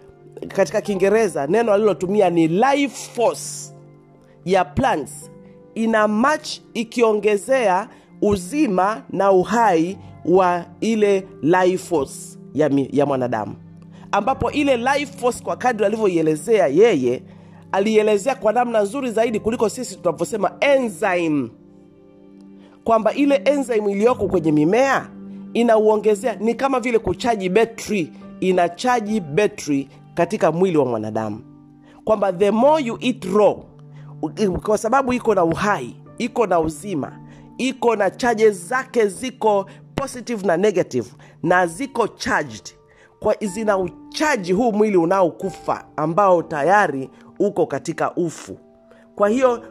katika 0.49 0.81
kiingereza 0.81 1.47
neno 1.47 1.73
alilotumia 1.73 2.31
ni 2.31 2.49
life 2.49 3.13
force 3.15 3.75
ya 4.45 4.65
plants. 4.65 5.31
Ina 5.75 6.09
match 6.09 6.59
ikiongezea 6.75 7.89
uzima 8.23 9.03
na 9.11 9.33
uhai 9.33 9.99
wa 10.25 10.65
ile 10.81 11.27
life 11.43 11.79
force 11.79 12.39
ya, 12.55 12.71
ya 12.93 13.07
mwanadamu. 13.07 13.55
Ambapo 14.13 14.51
ile 14.51 14.77
life 14.77 15.19
force 15.19 15.45
kwa 15.45 15.57
kadri 15.57 15.87
alivyoielezea 15.87 16.67
yeye 16.67 17.23
alielezea 17.73 18.35
kwa 18.35 18.53
namna 18.53 18.83
nzuri 18.83 19.11
zaidi 19.11 19.41
kuliko 19.41 19.69
sisi 19.69 19.97
tunavyosema 19.97 20.53
enzyme. 20.61 21.49
Kwamba 22.85 23.13
ile 23.15 23.43
enzyme 23.45 23.93
iliyoko 23.93 24.27
kwenye 24.29 24.53
mimea 24.53 25.09
inauongezea 25.55 26.37
ni 26.37 26.55
kama 26.55 26.81
vile 26.81 26.99
kuchaji 26.99 27.49
betri 27.49 28.13
inachaji 28.41 29.21
betri 29.21 29.89
katika 30.15 30.53
mwili 30.53 30.77
wa 30.79 30.85
mwanadamu. 30.85 31.41
Kwamba 32.05 32.33
the 32.33 32.51
more 32.51 32.85
you 32.85 32.99
eat 33.01 33.25
raw 33.25 33.55
kwa 34.63 34.79
sababu 34.79 35.13
iko 35.13 35.35
na 35.35 35.45
uhai 35.45 35.97
iko 36.19 36.47
na 36.47 36.61
uzima 36.61 37.19
iko 37.59 37.97
na 37.97 38.11
chaje 38.11 38.51
zake 38.51 39.07
ziko 39.07 39.67
positive 39.95 40.47
na 40.47 40.57
negative 40.57 41.09
na 41.43 41.67
ziko 41.67 42.09
charged. 42.09 42.63
Kwa 43.21 43.37
zina 43.41 43.79
uchaji 43.79 44.53
huu 44.53 44.73
mwili 44.73 44.97
unaokufa 44.97 45.85
ambao 45.97 46.43
tayari 46.43 47.11
uko 47.47 47.67
katika 47.67 48.15
ufu. 48.15 48.59
Kwa 49.15 49.29
hiyo 49.29 49.63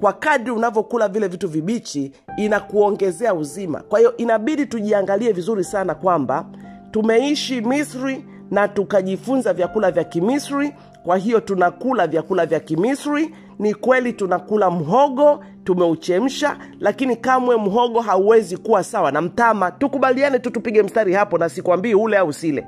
kwa 0.00 0.12
kadri 0.12 0.50
unavyokula 0.52 1.08
vile 1.08 1.28
vitu 1.28 1.48
vibichi 1.48 2.12
inakuongezea 2.36 3.34
uzima. 3.34 3.80
Kwa 3.80 3.98
hiyo 3.98 4.16
inabidi 4.16 4.66
tujiangalie 4.66 5.32
vizuri 5.32 5.64
sana 5.64 5.94
kwamba 5.94 6.46
tumeishi 6.90 7.60
misri 7.60 8.24
na 8.50 8.68
tukajifunza 8.68 9.52
vyakula 9.52 9.90
vya 9.90 10.04
kimisri. 10.04 10.74
Kwa 11.04 11.16
hiyo 11.16 11.40
tunakula 11.40 12.06
vyakula 12.06 12.46
vya 12.46 12.60
kimisri. 12.60 13.34
Ni 13.58 13.74
kweli 13.74 14.12
tunakula 14.12 14.70
mhogo 14.70 15.44
tumeuchemsha 15.64 16.58
lakini 16.80 17.16
kamwe 17.16 17.56
mhogo 17.56 18.00
hauwezi 18.00 18.56
kuwa 18.56 18.84
sawa 18.84 19.12
na 19.12 19.20
mtama. 19.20 19.70
Tukubaliane 19.70 20.38
tu 20.38 20.50
tupige 20.50 20.82
mstari 20.82 21.12
hapo 21.14 21.38
na 21.38 21.48
sikwambii 21.48 21.94
ule 21.94 22.16
au 22.18 22.32
sile 22.32 22.66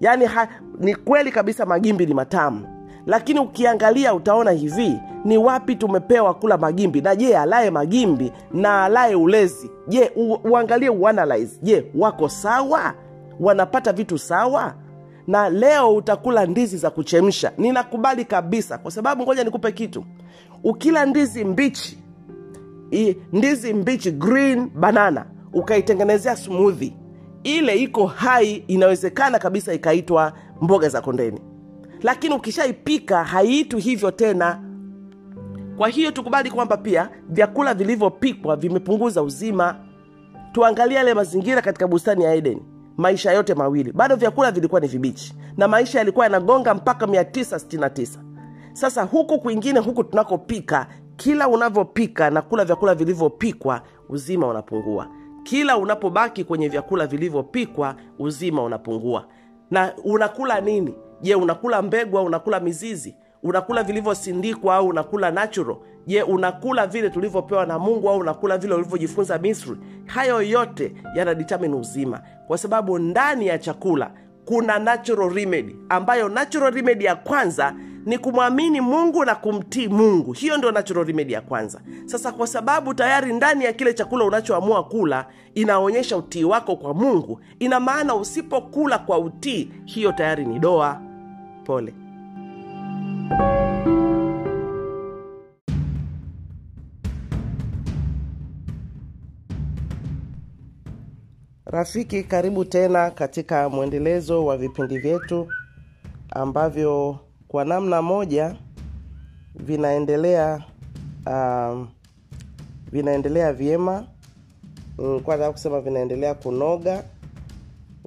yaani 0.00 0.28
ni 0.78 0.94
kweli 0.94 1.32
kabisa 1.32 1.66
magimbi 1.66 2.06
ni 2.06 2.14
matamu 2.14 2.73
lakini 3.06 3.40
ukiangalia 3.40 4.14
utaona 4.14 4.50
hivi 4.50 4.98
ni 5.24 5.38
wapi 5.38 5.76
tumepewa 5.76 6.34
kula 6.34 6.58
magimbi? 6.58 7.00
Na 7.00 7.16
je 7.16 7.36
alaye 7.38 7.70
magimbi 7.70 8.32
na 8.52 8.84
alaye 8.84 9.14
ulezi? 9.14 9.70
Je 9.88 10.10
u, 10.16 10.32
uangalie 10.44 10.88
uanalyze. 10.90 11.58
Je 11.62 11.86
wako 11.94 12.28
sawa? 12.28 12.94
Wanapata 13.40 13.92
vitu 13.92 14.18
sawa? 14.18 14.74
Na 15.26 15.48
leo 15.48 15.94
utakula 15.94 16.46
ndizi 16.46 16.76
za 16.76 16.90
kuchemsha. 16.90 17.52
Ninakubali 17.58 18.24
kabisa 18.24 18.78
kwa 18.78 18.90
sababu 18.90 19.22
ngoja 19.22 19.44
nikupe 19.44 19.72
kitu. 19.72 20.04
Ukila 20.64 21.06
ndizi 21.06 21.44
mbichi 21.44 21.98
i, 22.92 23.16
ndizi 23.32 23.74
mbichi 23.74 24.10
green 24.12 24.70
banana 24.74 25.26
ukaitengenezea 25.52 26.36
smoothi 26.36 26.96
ile 27.42 27.76
iko 27.76 28.06
hai 28.06 28.54
inawezekana 28.54 29.38
kabisa 29.38 29.74
ikaitwa 29.74 30.32
mboga 30.60 30.88
za 30.88 31.00
kondeni 31.00 31.40
lakini 32.04 32.34
ukishaipika 32.34 33.24
haiitwi 33.24 33.80
hivyo 33.80 34.10
tena. 34.10 34.60
Kwa 35.76 35.88
hiyo 35.88 36.10
tukubali 36.10 36.50
kwamba 36.50 36.76
pia 36.76 37.08
vyakula 37.28 37.74
vilivyopikwa 37.74 38.56
vimepunguza 38.56 39.22
uzima. 39.22 39.76
Tuangalie 40.52 40.96
yale 40.96 41.14
mazingira 41.14 41.62
katika 41.62 41.88
bustani 41.88 42.24
ya 42.24 42.34
edeni 42.34 42.62
maisha 42.96 43.32
yote 43.32 43.54
mawili. 43.54 43.92
Bado 43.92 44.16
vyakula 44.16 44.50
vilikuwa 44.50 44.80
ni 44.80 44.86
vibichi. 44.86 45.34
Na 45.56 45.68
maisha 45.68 45.98
yalikuwa 45.98 46.26
yanagonga 46.26 46.74
mpaka 46.74 47.06
969 47.06 48.06
sasa 48.72 49.02
huku 49.02 49.38
kwingine 49.40 49.80
huku 49.80 50.04
tunakopika 50.04 50.86
kila 51.16 51.48
unavyopika 51.48 52.30
na 52.30 52.42
kula 52.42 52.64
vyakula 52.64 52.94
vilivyopikwa 52.94 53.82
uzima 54.08 54.46
unapungua. 54.48 55.08
Kila 55.42 55.76
unapobaki 55.76 56.44
kwenye 56.44 56.68
vyakula 56.68 57.06
vilivyopikwa 57.06 57.96
uzima 58.18 58.62
unapungua. 58.62 59.26
Na 59.70 59.92
unakula 60.04 60.60
nini 60.60 60.94
je 61.24 61.34
unakula 61.34 61.82
mbegu 61.82 62.18
au 62.18 62.24
unakula 62.26 62.60
mizizi? 62.60 63.16
Unakula 63.42 63.82
vilivyosindikwa 63.82 64.74
au 64.74 64.86
unakula 64.88 65.30
natural? 65.30 65.76
Je 66.06 66.22
unakula 66.22 66.86
vile 66.86 67.10
tulivyopewa 67.10 67.66
na 67.66 67.78
mungu 67.78 68.08
au 68.10 68.18
unakula 68.18 68.58
vile 68.58 68.74
ulivyojifunza 68.74 69.38
misri? 69.38 69.76
Hayo 70.06 70.42
yote 70.42 70.92
yanadetermine 71.14 71.74
uzima 71.76 72.20
kwa 72.46 72.58
sababu 72.58 72.98
ndani 72.98 73.46
ya 73.46 73.58
chakula 73.58 74.10
kuna 74.44 74.78
natural 74.78 75.30
remedy 75.34 75.76
ambayo 75.88 76.28
natural 76.28 76.74
remedy 76.74 77.04
ya 77.04 77.16
kwanza 77.16 77.74
ni 78.06 78.18
kumwamini 78.18 78.80
mungu 78.80 79.24
na 79.24 79.34
kumtii 79.34 79.88
mungu. 79.88 80.32
Hiyo 80.32 80.56
ndio 80.56 80.70
natural 80.72 81.06
remedy 81.06 81.32
ya 81.32 81.40
kwanza. 81.40 81.80
Sasa 82.06 82.32
kwa 82.32 82.46
sababu 82.46 82.94
tayari 82.94 83.32
ndani 83.32 83.64
ya 83.64 83.72
kile 83.72 83.94
chakula 83.94 84.24
unachoamua 84.24 84.84
kula 84.84 85.26
inaonyesha 85.54 86.16
utii 86.16 86.44
wako 86.44 86.76
kwa 86.76 86.94
mungu 86.94 87.40
ina 87.58 87.80
maana 87.80 88.14
usipokula 88.14 88.98
kwa 88.98 89.18
utii 89.18 89.70
hiyo 89.84 90.12
tayari 90.12 90.44
ni 90.44 90.58
doa 90.58 91.00
pole. 91.64 91.94
Rafiki 101.66 102.22
karibu 102.24 102.64
tena 102.64 103.10
katika 103.10 103.68
mwendelezo 103.68 104.44
wa 104.44 104.56
vipindi 104.56 104.98
vyetu 104.98 105.48
ambavyo 106.30 107.18
kwa 107.48 107.64
namna 107.64 108.02
moja 108.02 108.56
vinaendelea 109.54 110.64
um, 111.26 111.88
vinaendelea 112.92 113.52
vyema. 113.52 114.06
Kwanza 115.24 115.52
kusema 115.52 115.80
vinaendelea 115.80 116.34
kunoga 116.34 117.04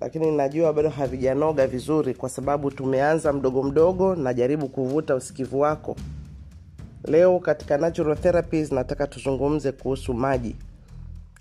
lakini 0.02 0.32
najua 0.32 0.74
bado 0.74 0.90
havijanoga 0.90 1.68
vizuri 1.68 2.14
kwa 2.14 2.30
sababu 2.30 2.72
tumeanza 2.72 3.34
mdogo 3.34 3.64
mdogo 3.64 4.16
najaribu 4.16 4.68
kuvuta 4.68 5.16
usikivu 5.16 5.60
wako. 5.60 5.96
Leo 7.06 7.40
katika 7.40 7.78
natural 7.78 8.18
therapies 8.18 8.72
nataka 8.72 9.08
tuzungumze 9.08 9.72
kuhusu 9.72 10.14
maji. 10.14 10.56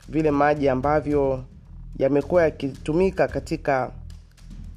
Vile 0.08 0.30
maji 0.30 0.68
ambavyo 0.68 1.44
yamekuwa 1.98 2.42
yakitumika 2.42 3.28
katika 3.28 3.90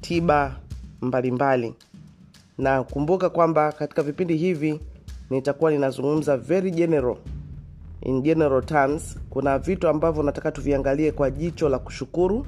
tiba 0.00 0.56
mbalimbali. 1.02 1.66
Mbali. 1.68 1.74
na 2.58 2.82
kumbuka 2.82 3.30
kwamba 3.30 3.72
katika 3.72 4.02
vipindi 4.02 4.36
hivi 4.36 4.80
nitakuwa 5.30 5.70
ninazungumza 5.70 6.36
very 6.36 6.70
general 6.70 7.16
in 8.02 8.22
general 8.22 8.64
terms. 8.64 9.18
Kuna 9.30 9.58
vitu 9.58 9.88
ambavyo 9.88 10.22
nataka 10.22 10.52
tuviangalie 10.52 11.12
kwa 11.12 11.30
jicho 11.30 11.68
la 11.68 11.78
kushukuru 11.78 12.46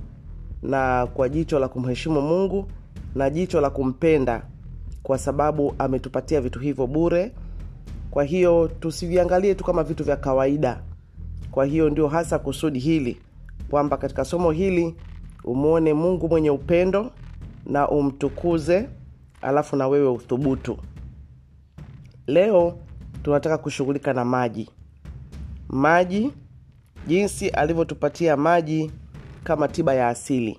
na 0.63 1.07
kwa 1.07 1.29
jicho 1.29 1.59
la 1.59 1.69
kumheshimu 1.69 2.21
mungu 2.21 2.67
na 3.15 3.31
jicho 3.31 3.61
la 3.61 3.71
kumpenda 3.71 4.43
kwa 5.03 5.19
sababu 5.19 5.75
ametupatia 5.79 6.41
vitu 6.41 6.59
hivyo 6.59 6.87
bure. 6.87 7.33
Kwa 8.11 8.25
hiyo 8.25 8.69
tusiviangalie 8.81 9.55
tu 9.55 9.65
kama 9.65 9.83
vitu 9.85 10.05
vya 10.05 10.17
kawaida. 10.17 10.83
Kwa 11.51 11.65
hiyo 11.65 11.91
ndio 11.91 12.09
hasa 12.09 12.39
kusudi 12.39 12.79
hili 12.79 13.21
kwamba 13.71 13.97
katika 13.97 14.25
somo 14.25 14.51
hili 14.51 14.95
umwone 15.45 15.95
mungu 15.95 16.29
mwenye 16.29 16.51
upendo 16.51 17.11
na 17.67 17.89
umtukuze 17.89 18.89
alafu 19.43 19.77
na 19.77 19.89
wewe 19.89 20.09
uthubutu. 20.09 20.79
Leo 22.27 22.79
tunataka 23.23 23.59
kushughulika 23.59 24.13
na 24.13 24.25
maji. 24.25 24.71
Maji 25.69 26.33
jinsi 27.07 27.49
alivyotupatia 27.49 28.37
maji 28.37 28.91
kama 29.45 29.69
tiba 29.69 29.95
ya 29.95 30.09
asili. 30.09 30.59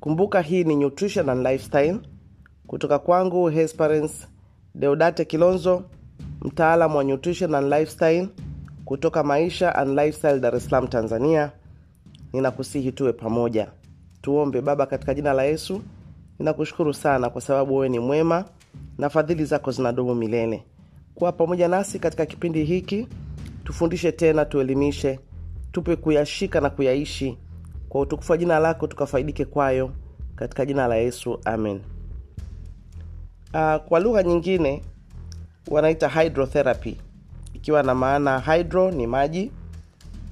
Kumbuka 0.00 0.40
hii 0.40 0.64
ni 0.64 0.76
nutrition 0.76 1.28
and 1.28 1.46
lifestyle. 1.46 1.98
Kutoka 2.66 2.98
kwangu 2.98 3.48
Hesperance 3.48 4.26
deodate 4.74 5.24
kilonzo 5.24 5.82
mtaalamu 6.40 6.98
wa 6.98 7.04
nutrition 7.04 7.54
and 7.54 7.72
lifestyle 7.72 8.28
kutoka 8.84 9.22
maisha 9.22 9.74
and 9.74 9.98
lifestyle 9.98 10.40
dar 10.40 10.56
es 10.56 10.64
salaam 10.64 10.88
tanzania. 10.88 11.52
Ninakusihi 12.32 12.92
tuwe 12.92 13.12
pamoja. 13.12 13.70
Tuombe 14.22 14.60
baba 14.60 14.86
katika 14.86 15.14
jina 15.14 15.32
la 15.32 15.42
yesu. 15.44 15.82
Ninakushukuru 16.38 16.94
sana 16.94 17.30
kwa 17.30 17.40
sababu 17.40 17.74
wewe 17.74 17.88
ni 17.88 17.98
mwema 17.98 18.44
na 18.98 19.08
fadhili 19.08 19.44
zako 19.44 19.70
zinadumu 19.70 20.14
milele. 20.14 20.62
Kuwa 21.14 21.32
pamoja 21.32 21.68
nasi 21.68 21.98
katika 21.98 22.26
kipindi 22.26 22.64
hiki. 22.64 23.08
Tufundishe 23.64 24.12
tena 24.12 24.44
tuelimishe 24.44 25.20
tupe 25.72 25.96
kuyashika 25.96 26.60
na 26.60 26.70
kuyaishi. 26.70 27.38
Kwa 27.88 28.00
utukufu 28.00 28.32
wa 28.32 28.38
jina 28.38 28.58
lako 28.58 28.86
tukafaidike 28.86 29.44
kwayo. 29.44 29.90
Katika 30.36 30.66
jina 30.66 30.86
la 30.88 30.96
yesu 30.96 31.38
amen. 31.44 31.80
Uh, 33.54 33.76
kwa 33.76 34.00
lugha 34.00 34.22
nyingine 34.22 34.82
wanaita 35.68 36.08
hydrotherapy. 36.08 36.96
Ikiwa 37.54 37.82
na 37.82 37.94
maana 37.94 38.38
hydro 38.40 38.90
ni 38.90 39.06
maji 39.06 39.52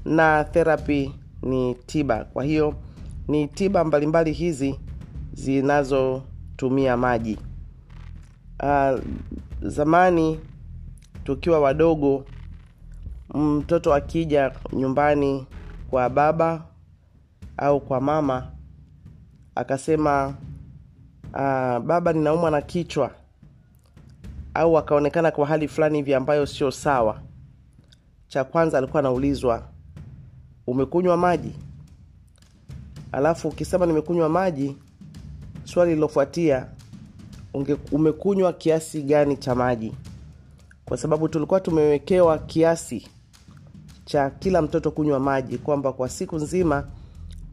na 0.05 0.45
therapy 0.45 1.13
ni 1.43 1.75
tiba. 1.75 2.25
Kwa 2.25 2.45
hiyo 2.45 2.75
ni 3.29 3.49
tiba 3.49 3.85
mbalimbali 3.85 4.33
hizi 4.33 4.81
zinazotumia 5.33 6.97
maji. 6.97 7.39
Uh, 8.63 9.01
zamani 9.63 10.41
tukiwa 11.25 11.61
wadogo 11.61 12.25
mtoto 13.35 13.95
akija 13.95 14.53
nyumbani 14.73 15.47
kwa 15.91 16.09
baba 16.11 16.63
au 17.57 17.81
kwa 17.81 18.01
mama 18.01 18.51
akasema 19.55 20.27
uh, 21.33 21.79
baba 21.79 22.13
ninaumwa 22.13 22.51
na 22.51 22.63
kichwa. 22.63 23.11
Au 24.55 24.79
akaonekana 24.79 25.31
kwa 25.31 25.47
hali 25.47 25.69
fulani 25.69 25.99
hivi 25.99 26.15
ambayo 26.15 26.47
sio 26.47 26.71
sawa. 26.71 27.21
Cha 28.29 28.45
kwanza 28.45 28.79
alikuwa 28.79 29.01
anaulizwa 29.01 29.63
umekunywa 30.67 31.17
maji? 31.17 31.53
Alafu 33.13 33.49
ukisema 33.49 33.87
nimekunywa 33.87 34.29
maji 34.29 34.77
swali 35.65 35.95
lilofuatia 35.95 36.67
umekunywa 37.93 38.53
kiasi 38.53 39.03
gani 39.03 39.37
cha 39.37 39.55
maji? 39.55 39.95
Kwa 40.85 40.97
sababu 40.97 41.29
tulikuwa 41.29 41.61
tumewekewa 41.61 42.39
kiasi 42.39 43.09
cha 44.09 44.31
kila 44.31 44.63
mtoto 44.63 44.91
kunywa 44.91 45.21
maji 45.21 45.59
kwamba 45.59 45.93
kwa 45.93 46.09
siku 46.09 46.37
nzima 46.37 46.85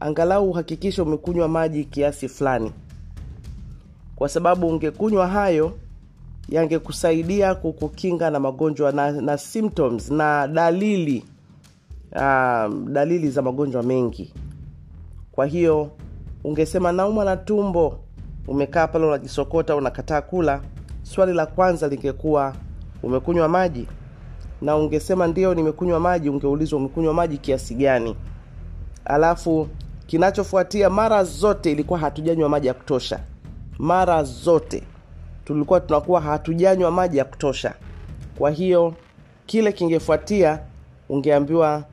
angalau 0.00 0.50
uhakikishe 0.50 1.02
umekunywa 1.02 1.48
maji 1.48 1.84
kiasi 1.84 2.28
fulani. 2.28 2.72
Kwa 4.16 4.28
sababu 4.28 4.68
ungekunywa 4.68 5.26
hayo 5.28 5.72
yangekusaidia 6.48 7.54
kukukinga 7.54 8.30
na 8.30 8.40
magonjwa 8.40 8.92
na, 8.92 9.12
na 9.12 9.38
symptoms 9.38 10.10
na 10.10 10.48
dalili 10.48 11.24
um, 12.20 12.92
dalili 12.92 13.30
za 13.30 13.42
magonjwa 13.42 13.82
mengi. 13.82 14.34
Kwa 15.32 15.46
hiyo 15.46 15.90
ungesema 16.44 16.92
nauma 16.92 17.24
na 17.24 17.36
tumbo 17.36 17.98
umekaa 18.48 18.86
pale 18.86 19.06
unajisokota 19.06 19.76
unakataa 19.76 20.20
kula 20.22 20.60
swali 21.02 21.32
la 21.32 21.46
kwanza 21.46 21.88
lingekuwa 21.88 22.54
umekunywa 23.02 23.48
maji 23.48 23.86
na 24.62 24.76
ungesema 24.76 25.26
ndio 25.26 25.54
nimekunywa 25.54 26.00
maji 26.00 26.28
ungeulizwa 26.30 26.78
umekunywa 26.78 27.14
maji 27.14 27.38
kiasi 27.38 27.74
gani. 27.74 28.16
Alafu 29.04 29.68
kinachofuatia 30.06 30.90
mara 30.90 31.24
zote 31.24 31.72
ilikuwa 31.72 31.98
hatujanywa 31.98 32.48
maji 32.48 32.66
ya 32.66 32.74
kutosha. 32.74 33.20
Mara 33.78 34.22
zote. 34.24 34.82
Tulikuwa 35.44 35.80
tunakuwa 35.80 36.20
hatujanywa 36.20 36.90
maji 36.90 37.18
ya 37.18 37.24
kutosha. 37.24 37.74
Kwa 38.38 38.50
hiyo 38.50 38.94
kile 39.46 39.72
kingefuatia 39.72 40.58
ungeambiwa 41.08 41.84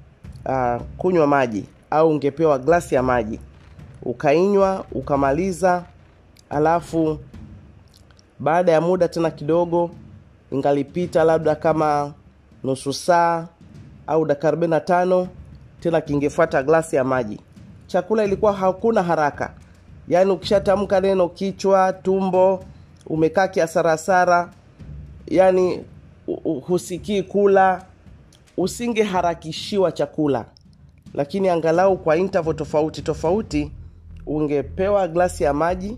uh, 0.46 0.82
kunywa 0.98 1.28
maji 1.28 1.66
au 1.92 2.10
ungepewa 2.10 2.60
glasi 2.60 2.96
ya 2.96 3.04
maji. 3.04 3.40
Ukainywa 4.04 4.86
ukamaliza 4.92 5.84
alafu 6.50 7.20
baada 8.40 8.72
ya 8.72 8.82
muda 8.82 9.08
tena 9.08 9.32
kidogo 9.32 9.90
ingalipita 10.52 11.24
labda 11.24 11.56
kama 11.56 12.14
nusu 12.64 12.94
saa 12.94 13.48
au 14.08 14.26
dakika 14.26 14.52
45 14.52 15.28
tena 15.80 16.02
kingefuata 16.02 16.64
glasi 16.64 16.96
ya 16.96 17.04
maji. 17.04 17.40
Chakula 17.88 18.24
ilikuwa 18.24 18.54
hakuna 18.54 19.04
haraka. 19.04 19.54
Yaani 20.08 20.32
ukishatamka 20.32 21.00
neno 21.02 21.30
kichwa 21.30 21.94
tumbo 21.94 22.64
umekaa 23.08 23.48
kiasarasara 23.48 24.50
yaani 25.28 25.84
husikii 26.68 27.24
kula 27.24 27.86
usingeharakishiwa 28.58 29.92
chakula. 29.92 30.46
Lakini 31.14 31.50
angalau 31.50 31.98
kwa 31.98 32.18
interval 32.18 32.56
tofauti 32.56 33.02
tofauti 33.02 33.72
ungepewa 34.26 35.08
glasi 35.08 35.44
ya 35.44 35.54
maji 35.54 35.98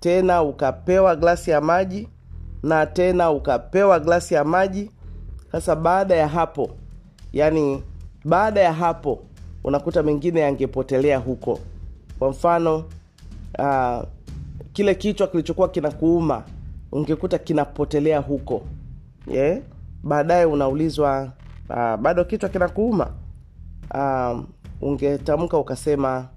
tena 0.00 0.42
ukapewa 0.42 1.16
glasi 1.16 1.50
ya 1.50 1.60
maji 1.60 2.08
na 2.62 2.86
tena 2.86 3.30
ukapewa 3.30 4.00
glasi 4.00 4.34
ya 4.34 4.44
maji 4.44 4.90
sasa 5.54 5.76
baada 5.76 6.14
ya 6.16 6.28
hapo 6.28 6.70
yani 7.32 7.82
baada 8.24 8.60
ya 8.60 8.72
hapo 8.72 9.22
unakuta 9.64 10.02
mengine 10.02 10.40
yangepotelea 10.40 11.18
huko. 11.18 11.60
Kwa 12.18 12.30
mfano 12.30 12.84
uh, 13.58 14.02
kile 14.72 14.94
kichwa 14.94 15.26
kilichokuwa 15.26 15.68
kinakuuma 15.68 16.42
ungekuta 16.92 17.38
kinapotelea 17.38 18.18
huko. 18.18 18.62
Yeah? 19.26 19.58
baadaye 20.02 20.44
unaulizwa 20.44 21.32
uh, 21.70 21.96
bado 21.96 22.24
kichwa 22.24 22.48
kinakuuma? 22.48 23.10
Uh, 23.94 24.40
ungetamka 24.80 25.58
ukasema 25.58 26.28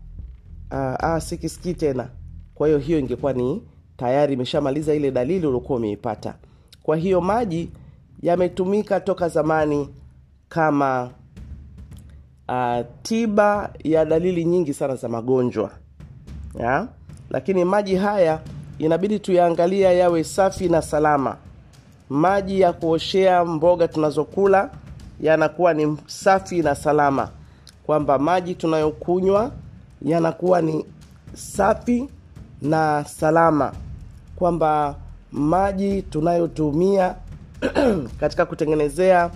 uh, 0.72 0.78
ah, 1.06 1.22
sikisikii 1.22 1.74
tena. 1.74 2.10
Kwa 2.56 2.68
hiyo 2.68 2.80
hiyo 2.80 3.00
ingekuwa 3.00 3.34
ni 3.34 3.62
tayari 3.98 4.34
imeshamaliza 4.34 4.94
ile 4.94 5.12
dalili 5.12 5.48
uliokuwa 5.48 5.78
umeipata. 5.80 6.36
Kwa 6.84 6.98
hiyo 6.98 7.22
maji 7.22 7.70
yametumika 8.22 9.00
toka 9.00 9.30
zamani 9.30 9.90
kama 10.50 11.10
uh, 12.50 12.86
tiba 13.04 13.70
ya 13.84 14.06
dalili 14.06 14.46
nyingi 14.46 14.74
sana 14.74 14.96
za 14.96 15.10
magonjwa. 15.10 15.72
Ya? 16.60 16.88
lakini 17.30 17.66
maji 17.66 17.96
haya 17.96 18.40
inabidi 18.80 19.20
tuyaangalia 19.20 19.92
yawe 19.92 20.24
safi 20.24 20.70
na 20.70 20.82
salama. 20.82 21.36
Maji 22.10 22.60
ya 22.62 22.74
kuoshea 22.74 23.46
mboga 23.46 23.88
tunazokula 23.88 24.70
yanakuwa 25.22 25.74
ni 25.74 25.98
safi 26.06 26.62
na 26.62 26.76
salama. 26.76 27.30
Kwamba 27.86 28.20
maji 28.20 28.56
tunayokunywa 28.56 29.52
yanakuwa 30.02 30.62
ni 30.62 30.86
safi 31.34 32.10
na 32.62 33.06
salama. 33.06 33.72
Kwamba 34.36 34.96
maji 35.32 36.02
tunayotumia 36.02 37.16
katika 38.20 38.46
kutengenezea 38.46 39.32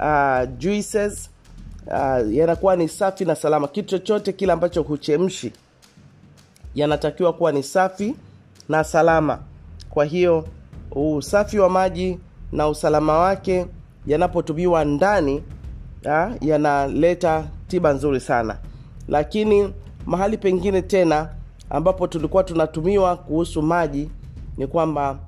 uh, 0.00 0.56
juices 0.58 1.30
uh, 1.86 2.34
yanakuwa 2.34 2.76
ni 2.76 2.88
safi 2.88 3.24
na 3.24 3.34
salama. 3.34 3.68
Kitu 3.68 3.88
chochote 3.88 4.32
kile 4.32 4.52
ambacho 4.52 4.82
huchemshi 4.82 5.52
yanatakiwa 6.74 7.32
kuwa 7.32 7.52
ni 7.52 7.62
safi 7.62 8.14
na 8.68 8.84
salama. 8.84 9.38
Kwa 9.90 10.04
hiyo 10.04 10.48
usafi 10.90 11.58
wa 11.58 11.68
maji 11.68 12.18
na 12.52 12.68
usalama 12.68 13.18
wake 13.18 13.66
yanapotumiwa 14.06 14.84
ndani 14.84 15.42
ya, 16.02 16.34
yanaleta 16.40 17.44
tiba 17.68 17.92
nzuri 17.92 18.20
sana. 18.20 18.58
Lakini 19.08 19.72
mahali 20.06 20.38
pengine 20.38 20.82
tena 20.82 21.28
ambapo 21.70 22.06
tulikuwa 22.06 22.44
tunatumiwa 22.44 23.16
kuhusu 23.16 23.62
maji 23.62 24.10
ni 24.56 24.66
kwamba 24.66 25.18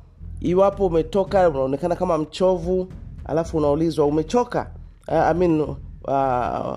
iwapo 0.41 0.86
umetoka 0.86 1.49
unaonekana 1.49 1.97
kama 1.97 2.18
mchovu 2.18 2.89
alafu 3.24 3.57
unaulizwa 3.59 4.07
umechoka? 4.07 4.70
Uh, 5.09 5.14
I 5.14 5.34
mean, 5.34 5.61
uh, 5.61 6.76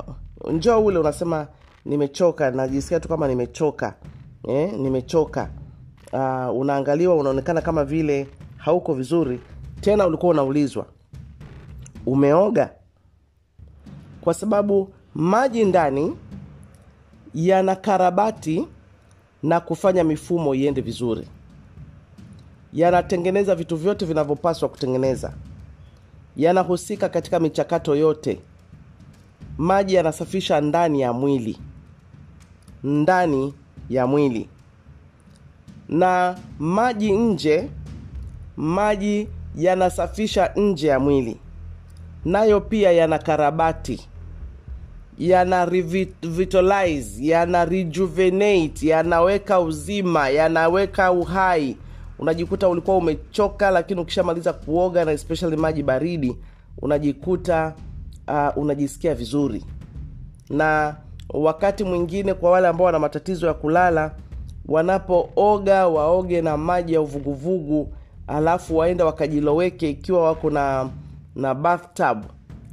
njoo 0.54 0.80
ule 0.86 1.00
unasema 1.00 1.48
nimechoka. 1.86 2.52
Najisikia 2.52 3.00
tu 3.00 3.08
kama 3.08 3.28
nimechoka. 3.28 3.96
Eh, 4.48 4.74
nimechoka. 4.74 5.50
Uh, 6.14 6.60
unaangaliwa 6.60 7.16
unaonekana 7.16 7.62
kama 7.62 7.86
vile 7.86 8.28
hauko 8.58 8.94
vizuri 8.94 9.40
tena 9.82 10.08
ulikuwa 10.08 10.32
unaulizwa. 10.32 10.86
Umeoga? 12.06 12.70
Kwa 14.22 14.34
sababu 14.34 14.94
maji 15.16 15.66
ndani 15.66 16.18
yana 17.34 17.76
karabati 17.76 18.68
na 19.44 19.60
kufanya 19.60 20.04
mifumo 20.04 20.56
iende 20.56 20.82
vizuri 20.82 21.28
yanatengeneza 22.74 23.56
vitu 23.56 23.76
vyote 23.78 24.06
vinavyopaswa 24.06 24.70
kutengeneza. 24.70 25.34
Yanahusika 26.38 27.10
katika 27.10 27.40
michakato 27.40 27.96
yote. 27.96 28.40
Maji 29.58 29.96
yanasafisha 29.96 30.62
ndani 30.62 31.02
ya 31.02 31.14
mwili. 31.14 31.58
Ndani 32.84 33.54
ya 33.90 34.08
mwili. 34.08 34.50
Na 35.90 36.38
maji 36.60 37.12
nje 37.12 37.70
maji 38.58 39.28
yanasafisha 39.56 40.52
nje 40.56 40.88
ya 40.88 41.00
mwili. 41.00 41.38
Nayo 42.26 42.62
pia 42.62 42.92
yana 42.92 43.20
karabati. 43.20 44.08
Yana 45.18 45.66
revitalize 45.66 47.26
yana 47.26 47.66
rejuvenate 47.66 48.88
yanaweka 48.88 49.60
uzima 49.60 50.30
yanaweka 50.30 51.12
uhai 51.12 51.78
unajikuta 52.22 52.70
ulikuwa 52.70 52.98
umechoka 52.98 53.72
lakini 53.72 54.02
ukishamaliza 54.02 54.54
kuoga 54.54 55.06
na 55.06 55.12
especially 55.12 55.58
maji 55.58 55.84
baridi 55.84 56.38
unajikuta 56.82 57.74
uh, 58.28 58.58
unajisikia 58.58 59.16
vizuri. 59.16 59.66
Na 60.50 60.96
wakati 61.30 61.84
mwingine 61.84 62.34
kwa 62.34 62.52
wale 62.52 62.68
ambao 62.68 62.86
wana 62.86 63.00
matatizo 63.00 63.48
ya 63.48 63.54
kulala 63.54 64.12
wanapooga 64.68 65.88
waoge 65.88 66.42
na 66.42 66.58
maji 66.58 66.94
ya 66.94 67.02
uvuguvugu 67.02 67.94
alafu 68.28 68.78
waenda 68.78 69.06
wakajiloweke 69.06 69.90
ikiwa 69.90 70.24
wako 70.24 70.50
na 70.50 70.90
na 71.36 71.56
bathtub 71.56 72.18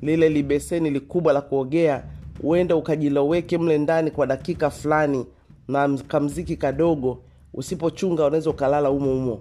lile 0.03 0.28
libeseni 0.28 0.90
likubwa 0.90 1.32
la 1.32 1.40
kuogea 1.40 2.03
uende 2.42 2.74
ukajiloweke 2.74 3.59
mle 3.59 3.78
ndani 3.78 4.11
kwa 4.11 4.26
dakika 4.26 4.70
fulani 4.70 5.26
na 5.68 5.88
kamziki 6.09 6.57
kadogo 6.57 7.18
usipochunga 7.59 8.24
unaweza 8.26 8.50
ukalala 8.50 8.88
humo 8.88 9.12
humo 9.12 9.40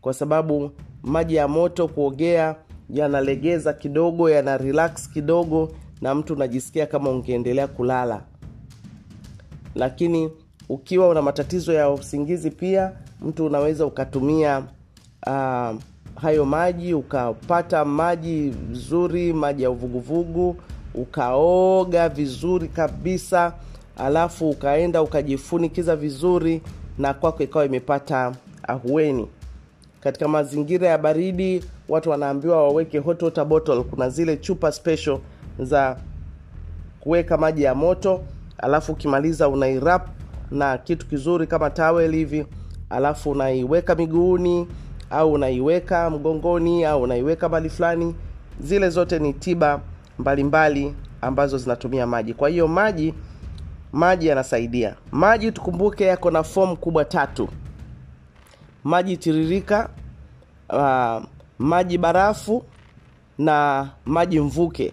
kwa 0.00 0.14
sababu 0.14 0.70
maji 1.02 1.34
ya 1.34 1.48
moto 1.48 1.88
kuogea 1.88 2.56
yanalegeza 2.90 3.72
kidogo 3.72 4.30
yana 4.30 4.56
relax 4.56 5.08
kidogo 5.10 5.72
na 6.00 6.14
mtu 6.14 6.32
unajisikia 6.34 6.86
kama 6.86 7.10
ungeendelea 7.10 7.66
kulala. 7.66 8.22
Lakini 9.74 10.30
ukiwa 10.68 11.08
una 11.08 11.22
matatizo 11.22 11.72
ya 11.72 11.90
usingizi 11.90 12.50
pia 12.50 12.92
mtu 13.20 13.46
unaweza 13.46 13.86
ukatumia 13.86 14.58
uh, 15.26 15.76
hayo 16.14 16.44
maji 16.44 16.94
ukapata 16.94 17.84
maji 17.84 18.50
vizuri 18.50 19.32
maji 19.32 19.62
ya 19.62 19.70
uvuguvugu 19.70 20.56
ukaoga 20.94 22.08
vizuri 22.08 22.68
kabisa 22.68 23.52
alafu 23.96 24.50
ukaenda 24.50 25.02
ukajifunikiza 25.02 25.96
vizuri 25.96 26.62
na 27.02 27.14
kwako 27.14 27.42
ikawa 27.42 27.64
imepata 27.64 28.32
ahueni. 28.68 29.28
Katika 30.00 30.28
mazingira 30.28 30.88
ya 30.88 30.98
baridi 30.98 31.64
watu 31.88 32.10
wanaambiwa 32.10 32.62
waweke 32.62 32.98
hot 32.98 33.22
water 33.22 33.44
bottle. 33.44 33.82
Kuna 33.82 34.10
zile 34.10 34.36
chupa 34.36 34.72
special 34.72 35.18
za 35.58 35.96
kuweka 37.00 37.36
maji 37.38 37.62
ya 37.62 37.74
moto 37.74 38.20
alafu 38.58 38.92
ukimaliza 38.92 39.48
unairap 39.48 40.08
na 40.50 40.78
kitu 40.78 41.06
kizuri 41.06 41.46
kama 41.46 41.70
tawel 41.70 42.12
hivi 42.14 42.46
alafu 42.90 43.30
unaiweka 43.30 43.94
miguuni 43.94 44.68
au 45.10 45.32
unaiweka 45.32 46.10
mgongoni 46.10 46.84
au 46.84 47.02
unaiweka 47.02 47.48
mali 47.48 47.70
fulani. 47.70 48.14
Zile 48.60 48.90
zote 48.90 49.18
ni 49.18 49.32
tiba 49.32 49.80
mbalimbali 50.18 50.80
mbali 50.84 50.96
ambazo 51.20 51.58
zinatumia 51.58 52.06
maji. 52.06 52.34
Kwa 52.34 52.48
hiyo 52.48 52.68
maji 52.68 53.14
maji 53.92 54.26
yanasaidia. 54.26 54.94
Maji 55.12 55.52
tukumbuke 55.52 56.04
yako 56.04 56.30
na 56.30 56.42
fomu 56.42 56.76
kubwa 56.76 57.04
tatu. 57.04 57.48
Maji 58.84 59.16
tiririka 59.16 59.88
uh, 60.70 61.22
maji 61.58 61.98
barafu 61.98 62.64
na 63.38 63.88
maji 64.06 64.40
mvuke. 64.40 64.92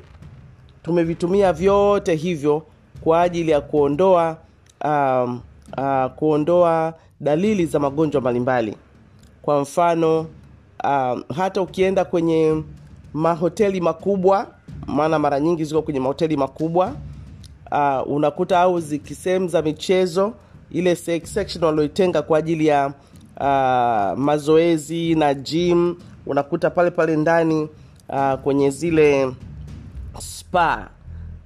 Tumevitumia 0.83 1.53
vyote 1.53 2.15
hivyo 2.15 2.63
kwa 3.01 3.21
ajili 3.21 3.51
ya 3.51 3.61
kuondoa 3.61 4.37
um, 4.85 5.41
uh, 5.77 6.05
kuondoa 6.15 6.93
dalili 7.19 7.65
za 7.65 7.79
magonjwa 7.79 8.21
mbalimbali. 8.21 8.77
Kwa 9.41 9.61
mfano 9.61 10.19
um, 10.83 11.23
hata 11.35 11.61
ukienda 11.61 12.05
kwenye 12.05 12.63
mahoteli 13.13 13.81
makubwa 13.81 14.47
maana 14.87 15.19
mara 15.19 15.39
nyingi 15.39 15.63
ziko 15.65 15.81
kwenye 15.81 15.99
mahoteli 15.99 16.37
makubwa 16.37 16.93
uh, 17.71 18.11
unakuta 18.11 18.59
au 18.59 18.79
zikisehemu 18.79 19.47
za 19.47 19.61
michezo 19.61 20.33
ile 20.71 20.95
section 20.95 21.63
walioitenga 21.63 22.21
kwa 22.21 22.37
ajili 22.37 22.67
ya 22.67 22.87
uh, 23.39 24.19
mazoezi 24.19 25.15
na 25.15 25.33
gym 25.33 25.95
unakuta 26.25 26.69
pale 26.69 26.91
pale 26.91 27.15
ndani 27.15 27.69
uh, 28.09 28.33
kwenye 28.33 28.69
zile 28.69 29.31
spa. 30.19 30.87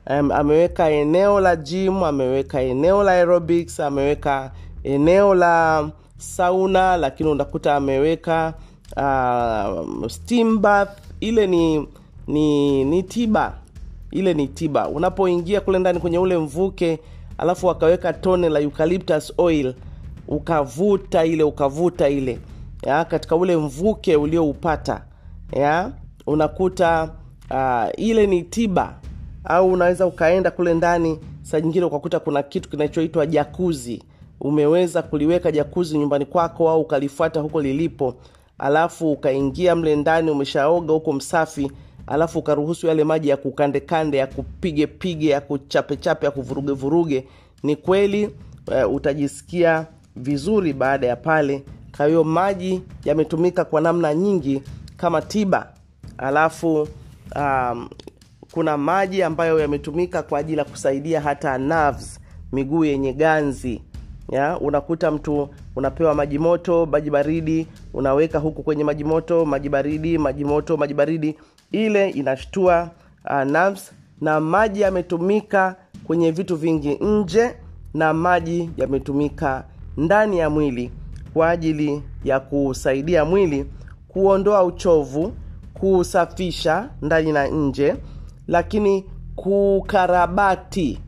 Um, 0.10 0.32
ameweka 0.32 0.90
eneo 0.90 1.40
la 1.40 1.56
gym 1.56 2.04
ameweka 2.04 2.62
eneo 2.62 3.04
la 3.04 3.12
aerobics 3.12 3.80
ameweka 3.80 4.52
eneo 4.84 5.36
la 5.36 5.90
sauna 6.18 6.98
lakini 6.98 7.30
unakuta 7.30 7.76
ameweka 7.76 8.54
uh, 8.98 10.08
steam 10.08 10.60
bath. 10.62 10.98
Ile 11.20 11.48
ni 11.48 11.88
ni 12.28 12.84
ni 12.86 13.04
tiba 13.04 13.54
ile 14.14 14.34
ni 14.34 14.48
tiba. 14.48 14.88
Unapoingia 14.90 15.62
kule 15.62 15.80
ndani 15.80 16.00
kwenye 16.00 16.18
ule 16.18 16.38
mvuke 16.38 17.00
alafu 17.38 17.68
wakaweka 17.68 18.14
tone 18.14 18.50
la 18.50 18.60
eucalyptus 18.60 19.34
oil 19.38 19.74
ukavuta 20.28 21.26
ile 21.26 21.44
ukavuta 21.44 22.10
ile. 22.10 22.40
Ya, 22.86 23.06
katika 23.06 23.36
ule 23.36 23.58
mvuke 23.58 24.16
ulioupata. 24.16 25.02
Unakuta 26.28 27.12
uh, 27.52 27.90
ile 28.06 28.28
ni 28.28 28.44
tiba. 28.44 28.96
Au 29.44 29.72
unaweza 29.74 30.06
ukaenda 30.06 30.52
kule 30.52 30.74
ndani 30.74 31.20
saa 31.42 31.60
nyingine 31.60 31.86
ukakuta 31.86 32.20
kuna 32.20 32.44
kitu 32.44 32.70
kinachoitwa 32.70 33.26
jakuzi 33.26 34.04
umeweza 34.42 35.02
kuliweka 35.02 35.52
jakuzi 35.52 35.98
nyumbani 35.98 36.26
kwako 36.26 36.70
au 36.70 36.82
ukalifuata 36.82 37.40
huko 37.40 37.62
lilipo 37.62 38.16
alafu 38.58 39.12
ukaingia 39.12 39.76
mle 39.76 39.96
ndani 39.96 40.32
umeshaoga 40.32 40.94
huko 40.94 41.14
msafi 41.14 41.72
alafu 42.08 42.40
ukaruhusu 42.40 42.88
yale 42.88 43.04
maji 43.04 43.30
ya 43.30 43.38
kukandekande 43.38 44.18
ya 44.18 44.28
kupige 44.28 44.88
pige 44.88 45.30
ya 45.30 45.42
kuchapechape 45.42 46.26
ya 46.26 46.32
kuvuruge 46.32 46.72
vuruge. 46.74 47.28
Ni 47.64 47.76
kweli 47.76 48.26
uh, 48.86 48.94
utajisikia 48.96 49.86
vizuri 50.16 50.74
baada 50.74 51.08
ya 51.08 51.16
pale. 51.16 51.64
Kwa 51.98 52.06
hiyo 52.06 52.24
maji 52.24 52.82
yametumika 53.06 53.66
kwa 53.66 53.82
namna 53.82 54.14
nyingi 54.14 54.62
kama 54.98 55.22
tiba. 55.22 55.74
Alafu 56.18 56.88
um, 57.36 57.90
kuna 58.52 58.78
maji 58.78 59.24
ambayo 59.24 59.60
yametumika 59.60 60.24
kwa 60.24 60.40
ajili 60.40 60.58
ya 60.58 60.66
kusaidia 60.66 61.22
hata 61.22 61.58
nerves 61.58 62.20
miguu 62.52 62.86
yenye 62.86 63.14
ganzi. 63.14 63.82
Ya 64.32 64.60
unakuta 64.60 65.12
mtu 65.12 65.50
unapewa 65.76 66.14
maji 66.16 66.40
moto 66.40 66.86
maji 66.86 67.10
baridi 67.10 67.68
unaweka 67.94 68.40
huku 68.40 68.64
kwenye 68.64 68.84
maji 68.84 69.04
moto 69.04 69.46
maji 69.46 69.70
baridi 69.70 70.18
maji 70.18 70.46
moto 70.46 70.78
maji 70.78 70.94
baridi 70.94 71.36
ile 71.74 72.10
inashtua 72.10 72.90
uh, 73.30 73.44
nerves 73.52 73.92
na 74.22 74.40
maji 74.40 74.82
yametumika 74.82 75.76
kwenye 76.04 76.32
vitu 76.32 76.56
vingi 76.56 76.96
nje 76.96 77.56
na 77.94 78.14
maji 78.14 78.70
yametumika 78.78 79.66
ndani 79.98 80.38
ya 80.40 80.50
mwili 80.50 80.92
kwa 81.34 81.50
ajili 81.50 82.04
ya 82.24 82.40
kusaidia 82.40 83.26
mwili 83.26 83.66
kuondoa 84.08 84.64
uchovu 84.64 85.34
kuusafisha 85.74 86.90
ndani 87.02 87.32
na 87.32 87.48
nje 87.48 87.96
lakini 88.48 89.06
kukarabati 89.36 91.00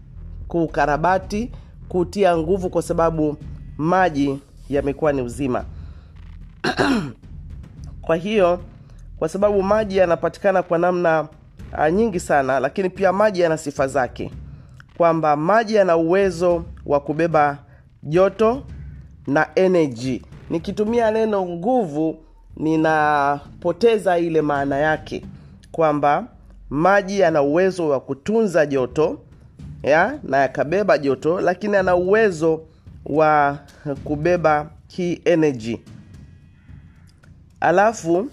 kukarabati 0.47 1.51
kutia 1.89 2.37
nguvu 2.37 2.69
kwa 2.69 2.81
sababu 2.81 3.37
maji 3.77 4.39
yamekuwa 4.69 5.13
ni 5.13 5.21
uzima. 5.21 5.65
Kwa 8.01 8.15
hiyo 8.15 8.59
kwa 9.19 9.29
sababu 9.29 9.63
maji 9.63 9.97
yanapatikana 9.97 10.63
kwa 10.63 10.77
namna 10.77 11.27
uh, 11.79 11.87
nyingi 11.93 12.19
sana 12.19 12.59
lakini 12.59 12.89
pia 12.89 13.13
maji 13.13 13.41
yana 13.41 13.57
sifa 13.57 13.87
zake. 13.87 14.31
Kwamba 14.97 15.35
maji 15.35 15.75
yana 15.75 15.97
uwezo 15.97 16.65
wa 16.85 16.99
kubeba 16.99 17.57
joto 18.03 18.63
na 19.27 19.47
energy. 19.55 20.21
Nikitumia 20.49 21.11
neno 21.11 21.45
nguvu 21.45 22.17
ninapoteza 22.57 24.17
ile 24.17 24.41
maana 24.41 24.77
yake. 24.77 25.25
Kwamba 25.71 26.27
maji 26.69 27.19
yana 27.19 27.41
uwezo 27.41 27.89
wa 27.89 27.99
kutunza 27.99 28.65
joto 28.65 29.19
ya 29.83 30.19
na 30.23 30.37
yakabeba 30.37 30.97
joto 30.97 31.41
lakini 31.41 31.75
ana 31.77 31.95
uwezo 31.95 32.61
wa 33.05 33.59
kubeba 34.03 34.69
hii 34.87 35.21
energy. 35.25 35.77
Alafu 37.59 38.27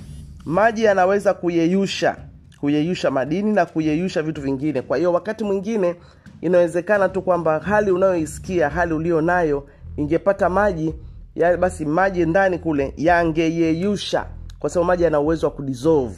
maji 0.44 0.84
yanaweza 0.84 1.34
kuyeyusha 1.34 2.16
kuyeyusha 2.60 3.10
madini 3.10 3.52
na 3.52 3.66
kuyeyusha 3.66 4.22
vitu 4.22 4.40
vingine. 4.40 4.82
Kwa 4.82 4.96
hiyo 4.96 5.12
wakati 5.12 5.44
mwingine 5.44 5.94
inawezekana 6.40 7.08
tu 7.08 7.22
kwamba 7.22 7.58
hali 7.58 7.90
unayoisikia 7.90 8.68
hali 8.70 8.94
ulio 8.94 9.20
nayo 9.20 9.66
ingepata 9.96 10.48
maji 10.48 10.94
ya 11.34 11.56
basi 11.56 11.84
maji 11.84 12.26
ndani 12.26 12.58
kule 12.58 12.94
yangeyeyusha 12.96 14.26
kwa 14.58 14.70
sababu 14.70 14.86
maji 14.86 15.02
yana 15.04 15.20
uwezo 15.20 15.46
wa 15.46 15.52
kudisolve 15.52 16.16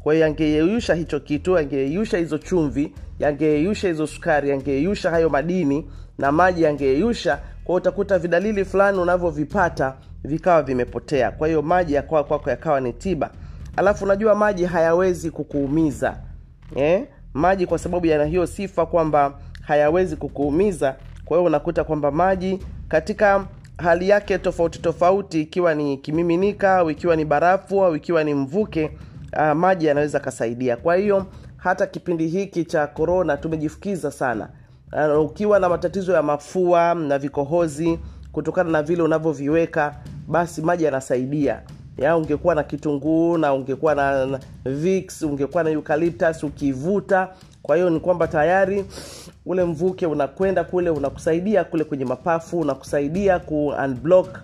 kwa 0.00 0.14
hiyo 0.14 0.26
yangeyeyusha 0.26 0.94
hicho 0.94 1.20
kitu 1.20 1.56
yangeyeyusha 1.56 2.18
hizo 2.18 2.38
chumvi 2.38 2.92
yangeyeyusha 3.18 3.88
hizo 3.88 4.06
sukari 4.06 4.50
yangeyeyusha 4.50 5.10
hayo 5.10 5.28
madini 5.28 5.90
na 6.18 6.32
maji 6.32 6.62
yangeyeyusha 6.62 7.38
kwa 7.64 7.74
utakuta 7.74 8.18
vidalili 8.18 8.64
fulani 8.64 8.98
unavyovipata 8.98 9.94
vikawa 10.24 10.62
vimepotea. 10.62 11.30
Kwa 11.30 11.48
hiyo 11.48 11.62
maji 11.62 11.94
yakawa 11.94 12.24
kwako 12.24 12.50
yakawa 12.50 12.80
ni 12.80 12.92
tiba 12.92 13.30
alafu 13.76 14.04
unajua 14.04 14.34
maji 14.34 14.64
hayawezi 14.64 15.30
kukuumiza 15.30 16.16
eh? 16.76 17.06
maji 17.34 17.66
kwa 17.66 17.78
sababu 17.78 18.06
yana 18.06 18.24
hiyo 18.24 18.46
sifa 18.46 18.86
kwamba 18.86 19.38
hayawezi 19.62 20.16
kukuumiza. 20.16 20.96
Kwa 21.24 21.36
hiyo 21.36 21.46
unakuta 21.46 21.84
kwamba 21.84 22.10
maji 22.10 22.58
katika 22.88 23.46
hali 23.78 24.08
yake 24.08 24.38
tofauti 24.38 24.78
tofauti 24.78 25.40
ikiwa 25.40 25.74
ni 25.74 25.96
kimiminika 25.96 26.76
au 26.76 26.90
ikiwa 26.90 27.16
ni 27.16 27.24
barafu 27.24 27.84
au 27.84 27.96
ikiwa 27.96 28.24
ni 28.24 28.34
mvuke 28.34 28.98
uh, 29.36 29.52
maji 29.52 29.86
yanaweza 29.86 30.20
kasaidia 30.20 30.76
kwa 30.76 30.96
hiyo 30.96 31.26
hata 31.56 31.86
kipindi 31.86 32.26
hiki 32.28 32.64
cha 32.64 32.86
korona 32.86 33.36
tumejifukiza 33.36 34.10
sana. 34.10 34.48
Uh, 35.14 35.24
ukiwa 35.24 35.58
na 35.60 35.68
matatizo 35.68 36.12
ya 36.12 36.22
mafua 36.22 36.94
na 36.94 37.18
vikohozi 37.18 37.98
kutokana 38.32 38.70
na 38.70 38.82
vile 38.82 39.02
unavyoviweka 39.02 39.96
basi 40.28 40.62
maji 40.62 40.84
yanasaidia 40.84 41.62
ya 41.98 42.16
ungekuwa 42.16 42.54
na 42.54 42.62
kitunguu 42.62 43.38
na 43.38 43.54
ungekuwa 43.54 43.94
na, 43.94 44.26
na 44.26 44.40
vix 44.64 45.22
ungekuwa 45.22 45.62
na 45.64 45.70
eucalyptus 45.70 46.42
ukivuta. 46.42 47.28
Kwa 47.62 47.76
hiyo 47.76 47.90
ni 47.90 48.00
kwamba 48.00 48.28
tayari 48.28 48.84
ule 49.46 49.64
mvuke 49.64 50.06
unakwenda 50.06 50.64
kule 50.64 50.90
unakusaidia 50.90 51.64
kule 51.64 51.84
kwenye 51.84 52.04
mapafu 52.04 52.60
unakusaidia 52.60 53.38
ku 53.38 53.68
unblock 53.84 54.38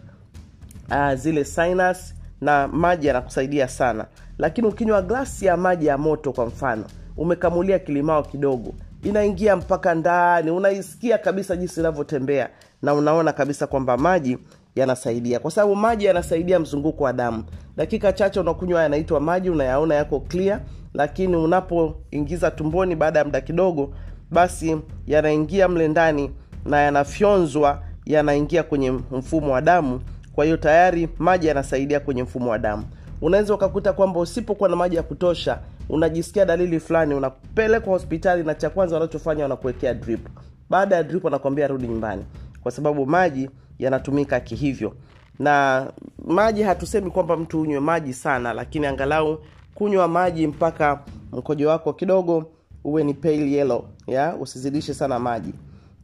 uh, 0.90 1.14
zile 1.14 1.44
sinus 1.44 2.14
na 2.40 2.68
maji 2.68 3.07
yanakusaidia 3.07 3.68
sana. 3.68 4.07
Lakini 4.38 4.66
ukinywa 4.66 5.03
glasi 5.03 5.46
ya 5.46 5.57
maji 5.57 5.86
ya 5.86 5.98
moto 5.98 6.32
kwa 6.32 6.46
mfano 6.46 6.84
umekamulia 7.16 7.78
kilimao 7.78 8.22
kidogo 8.22 8.74
inaingia 9.03 9.57
mpaka 9.57 9.94
ndani 9.94 10.50
unaisikia 10.50 11.18
kabisa 11.18 11.57
jinsi 11.57 11.80
inavyotembea 11.80 12.48
na 12.82 12.94
unaona 12.94 13.32
kabisa 13.32 13.66
kwamba 13.66 13.96
maji 13.96 14.38
yanasaidia. 14.77 15.39
Kwa 15.39 15.51
sababu 15.51 15.77
maji 15.77 16.05
yanasaidia 16.05 16.59
mzunguko 16.59 17.05
wa 17.05 17.12
damu. 17.12 17.45
Dakika 17.77 18.12
chache 18.12 18.41
unakunywa 18.41 18.83
yanaitwa 18.83 19.20
maji 19.20 19.51
unayaona 19.51 19.95
yako 19.95 20.20
clear 20.20 20.61
lakini 20.95 21.37
unapoingiza 21.37 22.51
tumboni 22.51 22.97
baada 22.97 23.18
ya 23.18 23.25
muda 23.25 23.41
kidogo 23.41 23.95
basi 24.31 24.77
yanaingia 25.07 25.68
mle 25.68 25.89
ndani 25.89 26.31
na 26.64 26.81
yanafyonzwa 26.81 27.83
yanaingia 28.07 28.62
kwenye 28.62 28.91
mfumo 28.91 29.53
wa 29.53 29.61
damu. 29.61 30.01
Kwa 30.33 30.45
hiyo 30.45 30.57
tayari 30.57 31.09
maji 31.18 31.47
yanasaidia 31.47 32.01
kwenye 32.01 32.23
mfumo 32.23 32.51
wa 32.51 32.59
damu. 32.59 32.85
Unaweza 33.20 33.55
ukakuta 33.55 33.93
kwamba 33.93 34.20
usipokuwa 34.20 34.68
na 34.68 34.77
maji 34.77 34.97
ya 34.97 35.03
kutosha 35.03 35.59
unajisikia 35.89 36.45
dalili 36.45 36.81
fulani 36.81 37.14
unapelekwa 37.14 37.93
hospitali 37.93 38.43
na 38.45 38.55
cha 38.55 38.70
kwanza 38.70 38.97
wanachofanya 38.97 39.43
wanakuwekea 39.43 39.95
drip. 39.95 40.29
Baada 40.70 40.97
ya 40.97 41.03
drip 41.03 41.25
wanakwambia 41.25 41.66
rudi 41.66 41.87
nyumbani. 41.89 42.25
Kwa 42.62 42.73
sababu 42.73 43.07
maji 43.07 43.51
yanatumika 43.79 44.41
kihivyo. 44.41 44.95
Na 45.39 45.87
maji 46.27 46.62
hatusemi 46.62 47.11
kwamba 47.11 47.37
mtu 47.37 47.61
unywe 47.61 47.81
maji 47.81 48.12
sana 48.12 48.53
lakini 48.53 48.87
angalau 48.87 49.39
kunywa 49.75 50.09
maji 50.09 50.47
mpaka 50.47 51.01
mkojo 51.33 51.68
wako 51.68 51.93
kidogo 51.93 52.45
uwe 52.85 53.05
ni 53.05 53.14
pale 53.14 53.51
yellow 53.51 53.85
ya 54.07 54.37
usizidishe 54.37 54.95
sana 54.95 55.18
maji. 55.18 55.53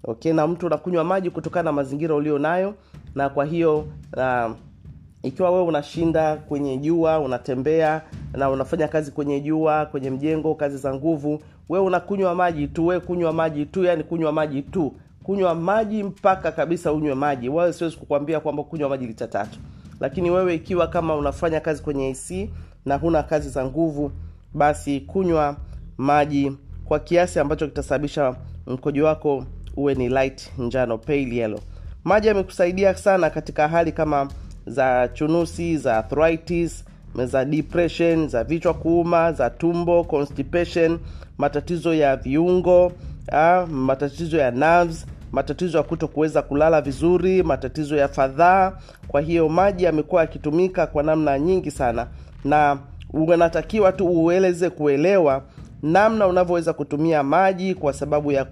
Okay 0.05 0.33
na 0.33 0.47
mtu 0.47 0.67
unakunywa 0.67 1.05
maji 1.05 1.31
kutokana 1.31 1.63
na 1.63 1.73
mazingira 1.73 2.15
ulio 2.15 2.39
nayo 2.39 2.75
na 3.15 3.29
kwa 3.29 3.45
hiyo 3.45 3.79
uh, 4.17 4.53
ikiwa 5.23 5.51
wewe 5.51 5.63
unashinda 5.65 6.37
kwenye 6.37 6.77
jua 6.79 7.19
unatembea 7.21 8.03
na 8.33 8.51
unafanya 8.51 8.89
kazi 8.89 9.11
kwenye 9.13 9.41
jua 9.41 9.87
kwenye 9.87 10.11
mjengo 10.11 10.55
kazi 10.55 10.77
za 10.77 10.95
nguvu 10.95 11.41
wewe 11.69 11.85
unakunywa 11.85 12.35
maji 12.35 12.69
tu 12.69 12.87
wewe 12.87 13.01
kunywa 13.01 13.33
maji 13.33 13.67
tu 13.67 13.85
yani 13.85 14.05
kunywa 14.05 14.33
maji 14.33 14.63
tu 14.63 14.93
kunywa 15.29 15.55
maji 15.55 16.03
mpaka 16.03 16.53
kabisa 16.53 16.93
unywe 16.93 17.15
maji. 17.15 17.49
Wawe 17.49 17.73
siwezi 17.73 17.97
kukwambia 17.97 18.41
kwamba 18.41 18.63
kunywa 18.63 18.89
maji 18.89 19.07
lita 19.07 19.27
tatu. 19.27 19.59
Lakini 20.01 20.31
wewe 20.31 20.55
ikiwa 20.55 20.87
kama 20.87 21.17
unafanya 21.17 21.61
kazi 21.61 21.83
kwenye 21.83 22.11
ac 22.11 22.49
na 22.87 22.97
huna 22.97 23.23
kazi 23.23 23.49
za 23.51 23.65
nguvu 23.65 24.13
basi 24.55 25.01
kunywa 25.01 25.57
maji 25.99 26.53
kwa 26.85 26.99
kiasi 26.99 27.39
ambacho 27.41 27.67
kitasababisha 27.67 28.35
mkojo 28.67 29.05
wako 29.05 29.45
uwe 29.77 29.95
ni 29.95 30.09
light 30.09 30.51
njano 30.59 30.99
pale 30.99 31.37
yellow. 31.37 31.61
Maji 32.05 32.29
yamekusaidia 32.29 32.95
sana 32.95 33.31
katika 33.31 33.69
hali 33.69 33.93
kama 33.93 34.29
za 34.67 35.09
chunusi 35.09 35.77
za 35.79 35.97
arthritis 35.99 36.85
za 37.25 37.45
depression 37.45 38.29
za 38.29 38.45
vichwa 38.45 38.75
kuuma 38.75 39.33
za 39.33 39.51
tumbo 39.51 40.05
constipation 40.05 40.99
matatizo 41.39 41.95
ya 41.95 42.17
viungo 42.17 42.93
ah, 43.33 43.67
matatizo 43.67 44.37
ya 44.39 44.51
nerves 44.51 45.07
matatizo 45.33 45.79
ya 45.79 45.85
kuto 45.85 46.09
kuweza 46.09 46.43
kulala 46.43 46.81
vizuri 46.81 47.43
matatizo 47.43 47.97
ya 47.97 48.09
fadhaa. 48.09 48.73
Kwa 49.09 49.21
hiyo 49.21 49.49
maji 49.49 49.85
yamekuwa 49.85 50.21
yakitumika 50.21 50.87
kwa 50.87 51.03
namna 51.03 51.39
nyingi 51.39 51.71
sana. 51.71 52.07
Na 52.45 52.79
unatakiwa 53.13 53.93
tu 53.93 54.07
ueleze 54.07 54.71
kuelewa 54.71 55.43
namna 55.83 56.27
unavyoweza 56.27 56.73
kutumia 56.73 57.23
maji 57.23 57.75
kwa 57.75 57.93
sababu 57.93 58.33
ya 58.33 58.45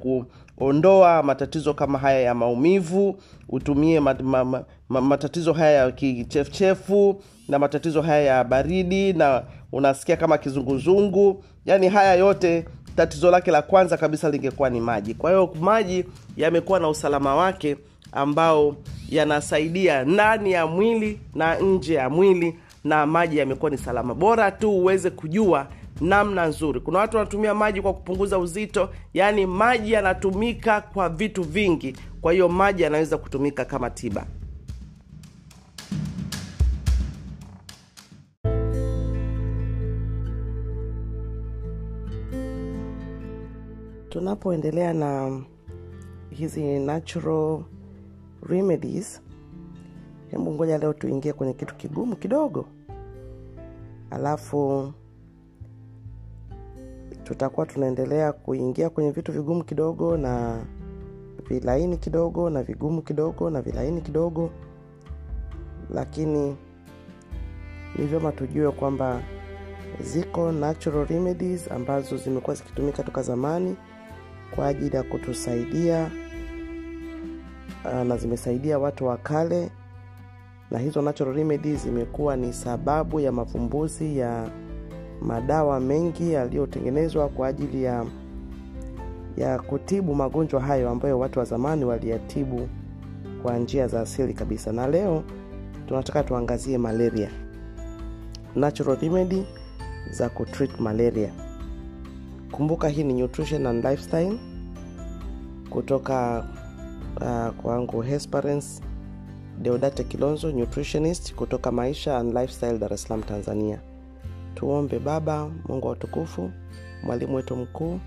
kuondoa 0.57 1.23
matatizo 1.23 1.75
kama 1.75 1.99
haya 1.99 2.21
ya 2.21 2.35
maumivu. 2.35 3.17
Utumie 3.49 4.01
mat, 4.01 4.21
ma, 4.21 4.45
ma, 4.45 4.65
ma, 4.89 5.01
matatizo 5.01 5.53
haya 5.53 5.73
ya 5.73 5.91
kichefuchefu 5.93 7.23
na 7.49 7.59
matatizo 7.59 8.03
haya 8.03 8.23
ya 8.23 8.45
baridi 8.45 9.13
na 9.13 9.43
unasikia 9.73 10.17
kama 10.17 10.39
kizunguzungu. 10.39 11.45
Yaani 11.67 11.89
haya 11.89 12.15
yote 12.15 12.65
tatizo 12.97 13.31
lake 13.31 13.51
la 13.51 13.63
kwanza 13.63 13.97
kabisa 13.97 14.31
lingekuwa 14.31 14.71
ni 14.71 14.81
maji. 14.81 15.15
Kwa 15.15 15.31
hiyo 15.31 15.55
maji 15.61 16.05
yamekuwa 16.37 16.81
na 16.81 16.89
usalama 16.89 17.35
wake 17.37 17.77
ambao 18.13 18.77
yanasaidia 19.09 20.05
ndani 20.05 20.53
ya 20.53 20.67
mwili 20.67 21.21
na 21.35 21.55
nje 21.59 21.95
ya 21.95 22.11
mwili 22.11 22.59
na 22.85 23.07
maji 23.07 23.39
yamekuwa 23.39 23.71
ni 23.71 23.79
salama. 23.79 24.15
Bora 24.15 24.51
tu 24.51 24.71
uweze 24.71 25.11
kujua 25.11 25.67
namna 26.01 26.47
nzuri. 26.47 26.81
Kuna 26.81 26.99
watu 26.99 27.17
wanatumia 27.17 27.55
maji 27.55 27.83
kwa 27.83 27.93
kupunguza 27.95 28.39
uzito 28.39 28.89
yaani 29.15 29.47
maji 29.47 29.93
yanatumika 29.93 30.81
kwa 30.81 31.09
vitu 31.09 31.43
vingi. 31.43 31.97
Kwa 32.21 32.33
hiyo 32.33 32.49
maji 32.49 32.83
yanaweza 32.83 33.19
kutumika 33.19 33.65
kama 33.65 33.91
tiba 33.91 34.27
tunapoendelea 44.17 44.93
na 44.95 45.41
hizi 46.31 46.79
natural 46.79 47.63
remedies 48.43 49.23
hebu 50.31 50.53
ngoja 50.53 50.79
leo 50.79 50.93
tuingie 50.93 51.33
kwenye 51.33 51.53
kitu 51.53 51.75
kigumu 51.75 52.17
kidogo. 52.17 52.67
Alafu 54.11 54.93
tutakuwa 57.25 57.67
tunaendelea 57.67 58.33
kuingia 58.33 58.91
kwenye 58.91 59.11
vitu 59.11 59.33
vigumu 59.33 59.65
kidogo 59.65 60.17
na 60.17 60.65
vilaini 61.49 61.97
kidogo 61.97 62.51
na 62.51 62.63
vigumu 62.63 63.03
kidogo 63.03 63.51
na 63.51 63.63
vilaini 63.63 64.01
kidogo. 64.01 64.51
Lakini 65.91 66.57
ni 67.99 68.07
vyema 68.07 68.33
tujue 68.33 68.71
kwamba 68.71 69.23
ziko 70.01 70.53
natural 70.53 71.07
remedies 71.07 71.73
ambazo 71.73 72.17
zimekuwa 72.17 72.57
zikitumika 72.57 73.03
toka 73.03 73.23
zamani 73.23 73.77
kwa 74.57 74.67
ajili 74.67 74.97
ya 74.97 75.03
kutusaidia 75.03 76.11
uh, 77.85 78.03
na 78.07 78.17
zimesaidia 78.17 78.79
watu 78.79 79.07
wa 79.07 79.17
kale 79.17 79.71
na 80.71 80.79
hizo 80.79 81.03
natural 81.03 81.35
remedy 81.35 81.75
zimekuwa 81.77 82.37
ni 82.37 82.53
sababu 82.53 83.21
ya 83.21 83.33
mavumbuzi 83.33 84.19
ya 84.19 84.51
madawa 85.21 85.81
mengi 85.81 86.33
yaliyotengenezwa 86.33 87.29
kwa 87.29 87.49
ajili 87.49 87.83
ya 87.85 88.07
ya 89.37 89.59
kutibu 89.59 90.15
magonjwa 90.15 90.61
hayo 90.61 90.91
ambayo 90.91 91.19
watu 91.19 91.39
wa 91.39 91.45
zamani 91.45 91.85
waliyatibu 91.85 92.69
kwa 93.43 93.59
njia 93.59 93.89
za 93.89 94.01
asili 94.01 94.35
kabisa. 94.35 94.73
Na 94.73 94.87
leo 94.87 95.23
tunataka 95.89 96.23
tuangazie 96.23 96.79
malaria. 96.79 97.31
Natural 98.55 98.99
remedy 99.01 99.43
za 100.11 100.29
kutreat 100.29 100.81
malaria 100.81 101.33
kumbuka 102.57 102.89
hii 102.89 103.05
ni 103.05 103.15
nutrition 103.15 103.67
and 103.67 103.85
lifestyle. 103.85 104.39
Kutoka 105.71 106.45
uh, 107.21 107.63
kwangu 107.63 108.01
hesperance 108.03 108.83
deodate 109.63 110.05
kilonzo 110.05 110.53
nutritionist 110.53 111.35
kutoka 111.35 111.73
maisha 111.73 112.19
and 112.19 112.35
lifestyle 112.35 112.79
dar 112.79 112.93
es 112.93 113.03
salaam 113.03 113.23
tanzania. 113.23 113.81
Tuombe 114.55 114.99
baba 114.99 115.51
mungu 115.69 115.87
wa 115.87 115.93
utukufu 115.93 116.51
mwalimu 117.05 117.35
wetu 117.37 117.57
mkuu 117.57 118.01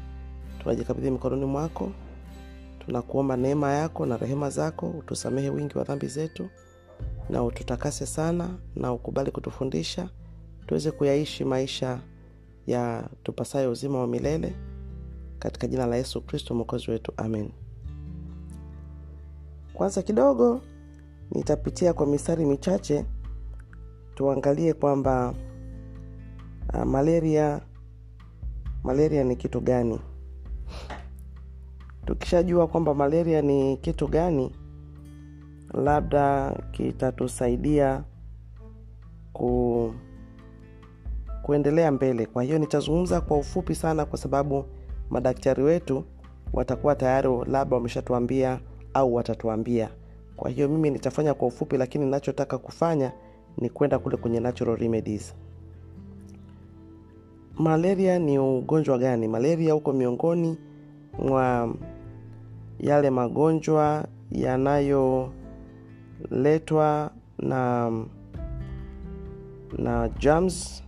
tunajikabidhi 0.60 1.12
mikononi 1.12 1.46
mwako. 1.46 1.92
Tunakuomba 2.86 3.38
neema 3.38 3.72
yako 3.72 4.06
na 4.06 4.18
rehema 4.18 4.50
zako 4.50 4.90
utusamehe 4.90 5.50
wingi 5.50 5.78
wa 5.78 5.84
dhambi 5.84 6.08
zetu 6.08 6.50
na 7.30 7.44
ututakase 7.44 8.06
sana 8.06 8.50
na 8.76 8.94
ukubali 8.94 9.32
kutufundisha 9.32 10.10
tuweze 10.68 10.92
kuyaishi 10.92 11.46
maisha 11.46 12.00
ya 12.68 13.10
tupasayo 13.24 13.72
uzima 13.72 14.00
wa 14.00 14.08
milele 14.08 14.56
katika 15.40 15.68
jina 15.68 15.86
la 15.86 15.96
yesu 15.96 16.22
kristo 16.22 16.56
mwokozi 16.56 16.92
wetu 16.92 17.14
amen. 17.18 17.50
Kwanza 19.74 20.02
kidogo 20.02 20.62
nitapitia 21.32 21.94
kwa 21.94 22.06
mistari 22.08 22.46
michache 22.46 23.06
tuangalie 24.16 24.74
kwamba 24.74 25.34
uh, 26.74 26.84
malaria 26.84 27.62
malaria 28.84 29.24
ni 29.24 29.36
kitu 29.36 29.62
gani? 29.62 30.00
Tukishajua 32.06 32.68
kwamba 32.68 32.94
malaria 32.94 33.42
ni 33.42 33.78
kitu 33.78 34.08
gani 34.08 34.56
labda 35.74 36.56
kitatusaidia 36.72 38.04
ku 39.34 39.94
kuendelea 41.50 41.92
mbele. 41.92 42.26
Kwa 42.26 42.44
hiyo 42.44 42.60
nitazungumza 42.60 43.22
kwa 43.22 43.38
ufupi 43.38 43.76
sana 43.76 44.06
kwa 44.06 44.18
sababu 44.18 44.66
madaktari 45.10 45.64
wetu 45.64 46.04
watakuwa 46.54 46.96
tayari 46.96 47.30
labda 47.48 47.76
wameshatuambia 47.76 48.60
au 48.94 49.16
watatuambia. 49.16 49.90
Kwa 50.36 50.50
hiyo 50.50 50.70
mimi 50.70 50.90
nitafanya 50.90 51.34
kwa 51.34 51.48
ufupi 51.48 51.78
lakini 51.78 52.06
nachotaka 52.06 52.58
kufanya 52.58 53.12
ni 53.58 53.70
kwenda 53.70 54.00
kule 54.00 54.18
kwenye 54.18 54.40
natural 54.40 54.78
remedies. 54.78 55.36
Malaria 57.58 58.20
ni 58.20 58.40
ugonjwa 58.40 58.98
gani? 58.98 59.28
Malaria 59.28 59.74
huko 59.74 59.94
miongoni 59.94 60.58
mwa 61.20 61.74
yale 62.80 63.10
magonjwa 63.10 64.06
yanayoletwa 64.32 67.12
na 67.40 67.92
na 69.78 70.10
germs 70.10 70.84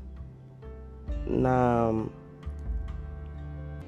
na 1.30 1.94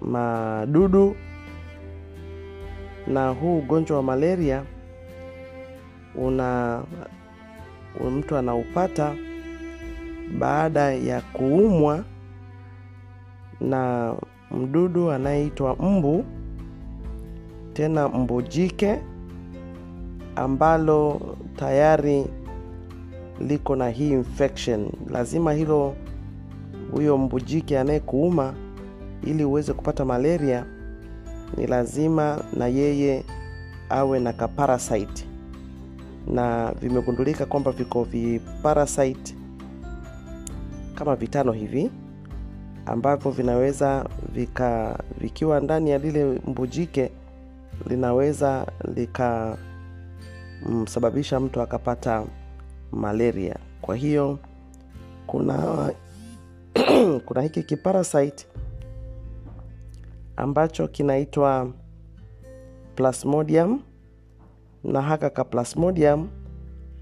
madudu 0.01 1.15
na 3.07 3.29
huu 3.29 3.57
ugonjwa 3.57 3.97
wa 3.97 4.03
malaria 4.03 4.63
una 6.15 6.81
mtu 8.11 8.37
anaupata 8.37 9.15
baada 10.39 10.93
ya 10.93 11.21
kuumwa 11.21 12.03
na 13.61 14.13
mdudu 14.51 15.11
anayeitwa 15.11 15.75
mbu 15.75 16.25
tena 17.73 18.07
mbu 18.09 18.41
jike 18.41 18.99
ambalo 20.35 21.21
tayari 21.55 22.25
liko 23.47 23.75
na 23.75 23.89
hii 23.89 24.09
infection. 24.11 24.89
Lazima 25.11 25.53
hilo 25.53 25.95
huyo 26.95 27.17
mbu 27.17 27.39
jike 27.39 27.79
anayekuuma 27.79 28.53
ili 29.23 29.43
uweze 29.45 29.73
kupata 29.73 30.05
malaria 30.05 30.65
ni 31.57 31.67
lazima 31.67 32.41
na 32.53 32.67
yeye 32.67 33.23
awe 33.89 34.19
na 34.19 34.33
kaparasite. 34.33 35.25
Na 36.27 36.71
vimegundulika 36.81 37.45
kwamba 37.45 37.71
viko 37.71 38.03
viparasite 38.03 39.35
kama 40.95 41.15
vitano 41.15 41.51
hivi 41.51 41.91
ambavyo 42.85 43.31
vinaweza 43.31 44.05
vika 44.33 44.99
vikiwa 45.19 45.59
ndani 45.59 45.89
ya 45.89 45.97
lile 45.97 46.25
mbujike 46.47 47.11
linaweza 47.87 48.67
likamsababisha 48.95 51.39
mtu 51.39 51.61
akapata 51.61 52.23
malaria. 52.91 53.55
Kwa 53.81 53.95
hiyo 53.95 54.39
kuna 55.27 55.91
kuna 57.25 57.41
hiki 57.41 57.63
kiparasite 57.63 58.47
ambacho 60.35 60.87
kinaitwa 60.87 61.71
plasmodium 62.95 63.81
na 64.83 65.01
haka 65.01 65.29
ka 65.29 65.43
plasmodium 65.43 66.29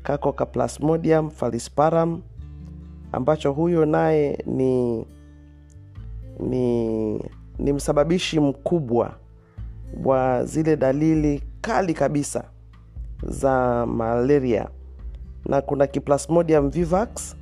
kako 0.04 0.34
ka 0.34 0.46
plasmodium 0.46 1.30
falciparum 1.30 2.22
ambacho 3.12 3.52
huyo 3.52 3.86
naye 3.86 4.44
ni 4.46 5.06
ni 6.40 7.14
ni 7.60 7.74
msababishi 7.74 8.40
mkubwa 8.40 9.16
wa 10.04 10.46
zile 10.46 10.78
dalili 10.78 11.44
kali 11.62 11.94
kabisa 11.94 12.44
za 13.24 13.86
malaria. 13.86 14.70
Na 15.46 15.62
kuna 15.62 15.88
kiplasmodium 15.88 16.70
vivax 16.70 17.36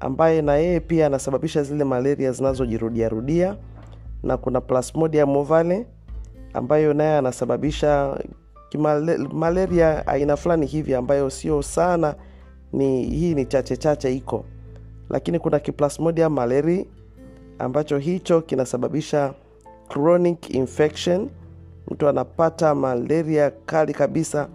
ambaye 0.00 0.42
na 0.42 0.56
yeye 0.56 0.80
pia 0.80 1.06
anasababisha 1.06 1.62
zile 1.62 1.84
malaria 1.84 2.32
zinazojirudiarudia 2.32 3.56
na 4.22 4.36
kuna 4.36 4.60
plasmodium 4.60 5.36
ovale 5.36 5.86
ambayo 6.54 6.94
naye 6.94 7.18
anasababisha 7.18 8.18
malaria 9.32 10.06
aina 10.06 10.36
fulani 10.36 10.66
hivi 10.66 10.94
ambayo 10.94 11.30
sio 11.30 11.62
sana 11.62 12.14
ni 12.72 13.02
hii 13.04 13.34
ni 13.34 13.46
chache 13.46 13.76
chache 13.76 14.14
iko. 14.16 14.44
Lakini 15.10 15.38
kuna 15.38 15.58
kiplasmodium 15.58 16.32
maleri 16.32 16.86
ambacho 17.58 17.98
hicho 17.98 18.40
kinasababisha 18.40 19.34
chronic 19.88 20.50
infection. 20.54 21.28
Mtu 21.90 22.08
anapata 22.08 22.74
malaria 22.74 23.50
kali 23.50 23.92
kabisa 23.94 24.48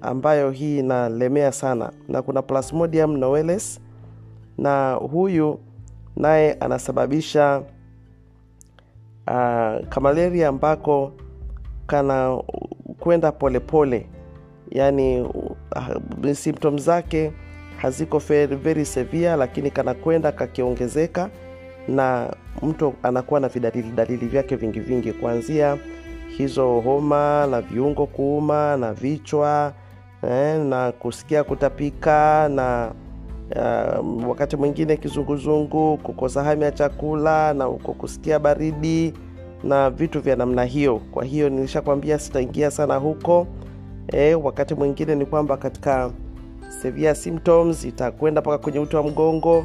ambayo 0.00 0.50
hii 0.50 0.78
inalemea 0.78 1.52
sana. 1.52 1.92
Na 2.08 2.22
kuna 2.22 2.42
plasmodium 2.42 3.16
noeles 3.16 3.80
na 4.58 4.92
huyu 4.94 5.58
naye 6.16 6.52
anasababisha 6.52 7.62
uh, 9.26 9.88
kamalaria 9.88 10.48
ambako 10.48 11.12
kana 11.86 12.38
kwenda 12.98 13.32
polepole 13.32 14.06
yani 14.70 15.20
uh, 15.20 16.32
symptom 16.32 16.78
zake 16.78 17.32
haziko 17.76 18.18
very, 18.18 18.84
severe 18.84 19.36
lakini 19.36 19.70
kanakwenda 19.70 20.32
kakiongezeka 20.32 21.30
na 21.88 22.36
mtu 22.62 22.94
anakuwa 23.02 23.40
na 23.40 23.48
vidalili 23.48 23.90
dalili 23.90 24.26
vyake 24.26 24.56
vingi 24.56 24.80
vingi 24.80 25.12
kuanzia 25.12 25.78
hizo 26.28 26.80
homa 26.80 27.46
na 27.50 27.60
viungo 27.60 28.06
kuuma 28.06 28.76
na 28.76 28.92
vichwa 28.92 29.72
eh, 30.30 30.58
na 30.60 30.92
kusikia 30.92 31.44
kutapika 31.44 32.48
na 32.48 32.92
uh, 33.50 34.28
wakati 34.28 34.56
mwingine 34.56 34.96
kizunguzungu 34.96 35.96
kukosa 35.96 36.44
hamu 36.44 36.62
ya 36.62 36.72
chakula 36.72 37.54
na 37.54 37.68
uko 37.68 37.92
kusikia 37.92 38.38
baridi 38.38 39.14
na 39.64 39.90
vitu 39.90 40.20
vya 40.20 40.36
namna 40.36 40.64
hiyo. 40.64 41.00
Kwa 41.10 41.24
hiyo 41.24 41.48
nilishakwambia 41.48 42.18
sitaingia 42.18 42.70
sana 42.70 42.96
huko. 42.96 43.46
E, 44.12 44.34
wakati 44.34 44.74
mwingine 44.74 45.14
ni 45.14 45.26
kwamba 45.26 45.56
katika 45.56 46.10
severe 46.82 47.14
symptoms 47.14 47.84
itakwenda 47.84 48.40
mpaka 48.40 48.58
kwenye 48.58 48.78
uti 48.78 48.96
wa 48.96 49.02
mgongo. 49.02 49.64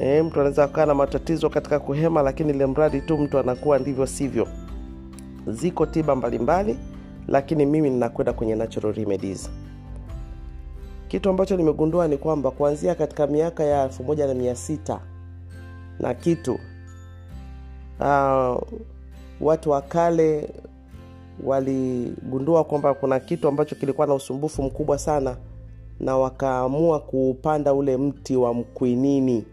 E, 0.00 0.22
mtu 0.22 0.40
anaweza 0.40 0.66
kukaa 0.66 0.86
na 0.86 0.94
matatizo 0.94 1.50
katika 1.50 1.78
kuhema 1.78 2.22
lakini 2.22 2.50
ile 2.50 2.66
mradi 2.66 3.00
tu 3.00 3.18
mtu 3.18 3.38
anakuwa 3.38 3.78
ndivyo 3.78 4.06
sivyo. 4.06 4.48
Ziko 5.46 5.86
tiba 5.86 6.16
mbalimbali 6.16 6.72
mbali, 6.72 6.86
lakini 7.28 7.66
mimi 7.66 7.90
ninakwenda 7.90 8.32
kwenye 8.32 8.54
natural 8.54 8.92
remedies 8.94 9.50
kitu 11.10 11.30
ambacho 11.30 11.56
nimegundua 11.56 12.08
ni 12.08 12.16
kwamba 12.16 12.50
kuanzia 12.50 12.94
katika 12.94 13.26
miaka 13.26 13.64
ya 13.64 13.84
elfu 13.84 14.04
moja 14.04 14.26
na 14.26 14.34
mia 14.34 14.56
sita 14.56 15.00
na 16.00 16.14
kitu 16.14 16.58
uh, 18.00 18.62
watu 19.40 19.70
wa 19.70 19.82
kale 19.82 20.50
waligundua 21.44 22.64
kwamba 22.64 22.94
kuna 22.94 23.20
kitu 23.20 23.48
ambacho 23.48 23.74
kilikuwa 23.74 24.06
na 24.06 24.14
usumbufu 24.14 24.62
mkubwa 24.62 24.98
sana 24.98 25.36
na 26.00 26.16
wakaamua 26.16 27.00
kuupanda 27.00 27.74
ule 27.74 27.96
mti 27.96 28.36
wa 28.36 28.54
mkwinini 28.54 29.44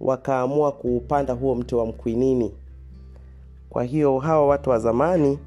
wakaamua 0.00 0.72
kuupanda 0.72 1.32
huo 1.32 1.54
mti 1.54 1.74
wa 1.74 1.86
mkwinini 1.86 2.52
kwa 3.70 3.84
hiyo 3.84 4.18
hawa 4.18 4.46
watu 4.46 4.70
wa 4.70 4.78
zamani 4.78 5.38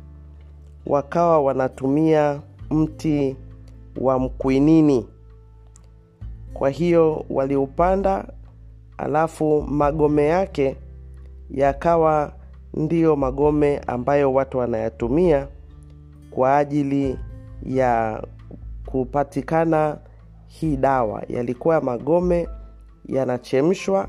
wakawa 0.86 1.42
wanatumia 1.42 2.42
mti 2.72 3.36
wa 4.02 4.20
mkwinini 4.20 5.08
kwa 6.54 6.70
hiyo 6.70 7.26
waliupanda 7.30 8.28
alafu 8.98 9.62
magome 9.62 10.26
yake 10.26 10.76
yakawa 11.52 12.34
ndiyo 12.74 13.16
magome 13.16 13.78
ambayo 13.88 14.34
watu 14.34 14.58
wanayatumia 14.58 15.48
kwa 16.32 16.58
ajili 16.58 17.20
ya 17.66 18.24
kupatikana 18.86 19.98
hii 20.48 20.76
dawa. 20.78 21.24
Yalikuwa 21.30 21.82
magome 21.82 22.48
yanachemshwa 23.06 24.08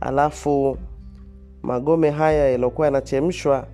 alafu 0.00 0.76
magome 1.62 2.10
haya 2.10 2.48
yaliyokuwa 2.50 2.86
yanachemshwa 2.86 3.66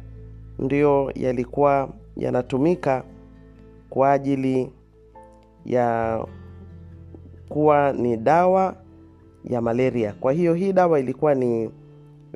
ndiyo 0.58 1.12
yalikuwa 1.14 1.88
yanatumika 2.16 3.04
kwa 3.96 4.12
ajili 4.12 4.72
ya 5.64 6.20
kuwa 7.48 7.92
ni 7.92 8.16
dawa 8.16 8.76
ya 9.44 9.60
malaria. 9.60 10.12
Kwa 10.20 10.32
hiyo 10.32 10.54
hii 10.54 10.72
dawa 10.72 11.00
ilikuwa 11.00 11.34
ni 11.34 11.70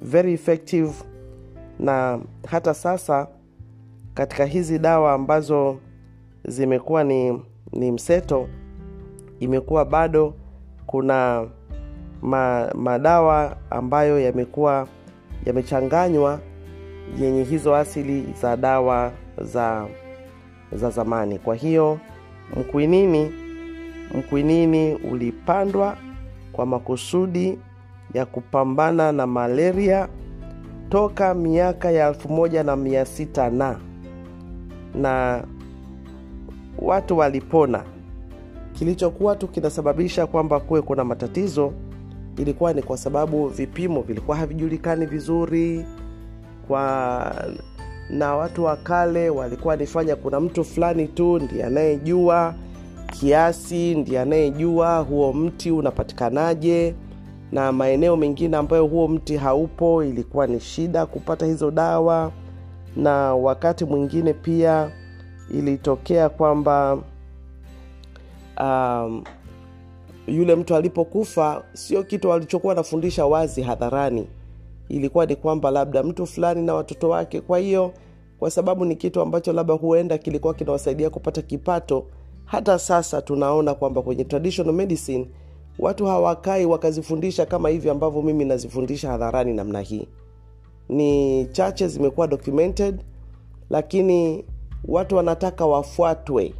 very 0.02 0.32
effective 0.32 0.92
na 1.78 2.20
hata 2.46 2.74
sasa 2.74 3.28
katika 4.14 4.44
hizi 4.44 4.78
dawa 4.78 5.12
ambazo 5.12 5.76
zimekuwa 6.44 7.04
ni, 7.04 7.42
ni 7.72 7.92
mseto 7.92 8.48
imekuwa 9.40 9.84
bado 9.84 10.34
kuna 10.86 11.46
ma, 12.22 12.70
madawa 12.74 13.56
ambayo 13.70 14.20
yamekuwa 14.20 14.88
yamechanganywa 15.46 16.40
yenye 17.20 17.44
hizo 17.44 17.76
asili 17.76 18.34
za 18.42 18.56
dawa 18.56 19.12
za 19.42 19.86
za 20.72 20.90
zamani. 20.90 21.38
Kwa 21.38 21.54
hiyo 21.54 21.98
mkwinini 22.56 23.32
mkwinini 24.14 24.94
ulipandwa 24.94 25.96
kwa 26.52 26.66
makusudi 26.66 27.58
ya 28.14 28.26
kupambana 28.26 29.12
na 29.12 29.26
malaria 29.26 30.08
toka 30.88 31.34
miaka 31.34 31.90
ya 31.90 32.08
elfu 32.08 32.28
moja 32.28 32.62
na 32.62 32.76
mia 32.76 33.04
sita 33.06 33.50
na 33.50 33.76
na 34.94 35.44
watu 36.78 37.18
walipona. 37.18 37.82
Kilichokuwa 38.72 39.36
tu 39.36 39.48
kinasababisha 39.48 40.26
kwamba 40.26 40.60
kuwe 40.60 40.82
kuna 40.82 41.04
matatizo 41.04 41.72
ilikuwa 42.36 42.72
ni 42.72 42.82
kwa 42.82 42.96
sababu 42.96 43.48
vipimo 43.48 44.02
vilikuwa 44.02 44.36
havijulikani 44.36 45.06
vizuri 45.06 45.84
kwa 46.68 47.34
na 48.10 48.34
watu 48.36 48.64
wa 48.64 48.76
kale 48.76 49.30
walikuwa 49.30 49.76
nifanya 49.76 50.16
kuna 50.16 50.40
mtu 50.40 50.64
fulani 50.64 51.08
tu 51.08 51.38
ndiye 51.38 51.64
anayejua 51.64 52.54
kiasi 53.12 53.94
ndiye 53.94 54.20
anayejua 54.20 54.98
huo 54.98 55.32
mti 55.32 55.70
unapatikanaje 55.70 56.94
na 57.52 57.72
maeneo 57.72 58.16
mengine 58.16 58.56
ambayo 58.56 58.86
huo 58.86 59.08
mti 59.08 59.36
haupo 59.36 60.04
ilikuwa 60.04 60.46
ni 60.46 60.60
shida 60.60 61.06
kupata 61.06 61.46
hizo 61.46 61.70
dawa. 61.70 62.32
Na 62.96 63.34
wakati 63.34 63.84
mwingine 63.84 64.32
pia 64.32 64.90
ilitokea 65.54 66.28
kwamba 66.28 66.98
um, 68.60 69.24
yule 70.26 70.54
mtu 70.54 70.76
alipokufa 70.76 71.62
sio 71.72 72.02
kitu 72.02 72.32
alichokuwa 72.32 72.72
anafundisha 72.72 73.26
wazi 73.26 73.62
hadharani 73.62 74.26
ilikuwa 74.90 75.26
ni 75.26 75.36
kwamba 75.36 75.70
labda 75.70 76.02
mtu 76.02 76.26
fulani 76.26 76.62
na 76.62 76.74
watoto 76.74 77.08
wake. 77.08 77.40
Kwa 77.40 77.58
hiyo 77.58 77.92
kwa 78.38 78.50
sababu 78.50 78.84
ni 78.84 78.96
kitu 78.96 79.20
ambacho 79.20 79.52
labda 79.52 79.74
huenda 79.74 80.18
kilikuwa 80.18 80.54
kinawasaidia 80.54 81.10
kupata 81.10 81.42
kipato 81.42 82.04
hata 82.44 82.78
sasa 82.78 83.22
tunaona 83.22 83.74
kwamba 83.74 84.02
kwenye 84.02 84.24
traditional 84.24 84.74
medicine 84.74 85.26
watu 85.78 86.06
hawakai 86.06 86.66
wakazifundisha 86.66 87.46
kama 87.46 87.68
hivi 87.68 87.90
ambavyo 87.90 88.22
mimi 88.22 88.44
nazifundisha 88.44 89.10
hadharani 89.10 89.52
namna 89.54 89.80
hii. 89.80 90.08
Ni 90.88 91.46
chache 91.46 91.88
zimekuwa 91.88 92.26
documented 92.26 93.00
lakini 93.70 94.44
watu 94.88 95.16
wanataka 95.16 95.66
wafuatwe. 95.66 96.54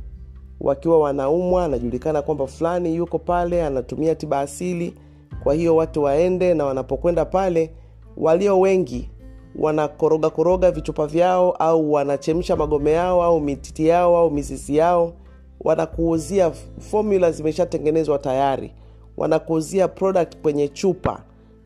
Wakiwa 0.61 0.99
wanaumwa 1.01 1.65
anajulikana 1.65 2.23
kwamba 2.23 2.47
fulani 2.47 2.97
yuko 2.97 3.19
pale 3.19 3.65
anatumia 3.65 4.15
tiba 4.15 4.41
asili. 4.41 4.95
Kwa 5.43 5.55
hiyo 5.55 5.77
watu 5.77 6.03
waende 6.03 6.55
na 6.55 6.65
wanapokwenda 6.65 7.25
pale 7.25 7.71
walio 8.17 8.61
wengi 8.61 9.11
wanakoroga 9.59 10.31
koroga 10.31 10.71
vichupa 10.71 11.07
vyao 11.07 11.51
au 11.53 11.93
wanachemsha 11.93 12.57
magome 12.57 12.93
yao 12.93 13.23
au 13.23 13.41
mititi 13.41 13.87
yao 13.87 14.17
au 14.17 14.31
mizizi 14.31 14.77
yao. 14.77 15.13
Wanakuuzia 15.61 16.51
fomula 16.79 17.33
zimeshatengenezwa 17.33 18.19
tayari. 18.19 18.73
Wanakuuzia 19.17 19.89
product 19.89 20.37
kwenye 20.37 20.69
chupa. 20.69 21.23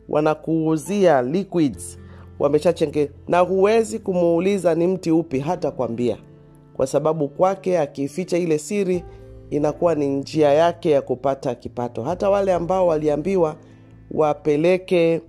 Wanakuuzia 0.09 1.21
liquids. 1.21 1.99
Wameshachenge. 2.39 3.11
Na 3.27 3.39
huwezi 3.39 3.99
kumuuliza 3.99 4.75
ni 4.75 4.87
mti 4.87 5.11
upi 5.11 5.39
hata 5.39 5.71
kwambia. 5.71 6.17
Kwa 6.77 6.87
sababu 6.87 7.27
kwake 7.27 7.79
akificha 7.79 8.37
ile 8.37 8.57
siri 8.57 9.03
inakuwa 9.49 9.95
ni 9.95 10.07
njia 10.07 10.53
yake 10.53 10.91
ya 10.91 11.01
kupata 11.01 11.55
kipato. 11.55 12.03
Hata 12.03 12.29
wale 12.29 12.53
ambao 12.53 12.87
waliambiwa 12.87 13.55
wapeleke 14.11 15.21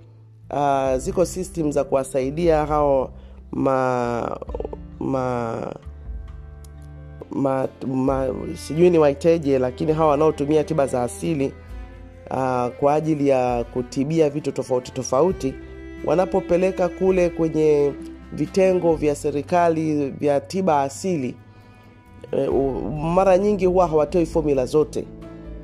uh, 0.51 0.97
ziko 0.97 1.25
system 1.25 1.73
za 1.73 1.85
kuwasaidia 1.85 2.67
hao 2.67 3.11
ma, 3.53 4.39
ma, 5.01 5.57
ma, 7.31 7.69
ma 7.87 8.27
sijui 8.55 8.91
ni 8.91 8.99
waiteje 8.99 9.59
lakini 9.59 9.93
hawa 9.93 10.11
wanaotumia 10.11 10.65
tiba 10.65 10.87
za 10.87 11.03
asili 11.03 11.53
uh, 12.31 12.67
kwa 12.81 12.95
ajili 12.95 13.29
ya 13.29 13.65
kutibia 13.65 14.31
vitu 14.31 14.53
tofauti 14.53 14.93
tofauti 14.93 15.55
wanapopeleka 16.05 16.89
kule 16.89 17.29
kwenye 17.31 17.93
vitengo 18.33 18.95
vya 18.95 19.15
serikali 19.15 20.11
vya 20.11 20.41
tiba 20.41 20.83
asili 20.83 21.35
e, 22.33 22.49
mara 23.15 23.39
nyingi 23.39 23.67
huwa 23.67 23.87
hawatoi 23.87 24.27
fomula 24.27 24.67
zote 24.67 25.05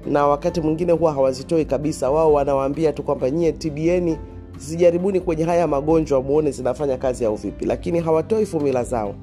na 0.06 0.26
wakati 0.26 0.60
mwingine 0.60 0.92
huwa 0.92 1.12
hawazitoi 1.12 1.64
kabisa. 1.64 2.10
Wao 2.10 2.32
wanawaambia 2.32 2.92
tu 2.92 3.02
kwamba 3.02 3.30
nyie 3.30 3.52
tibieni 3.52 4.18
zijaribuni 4.62 5.20
kwenye 5.20 5.44
haya 5.44 5.66
magonjwa 5.66 6.22
muone 6.22 6.50
zinafanya 6.50 6.96
kazi 6.96 7.24
au 7.24 7.36
vipi. 7.36 7.64
Lakini 7.64 8.00
hawatoi 8.00 8.46
fomula 8.46 8.84
zao. 8.84 9.14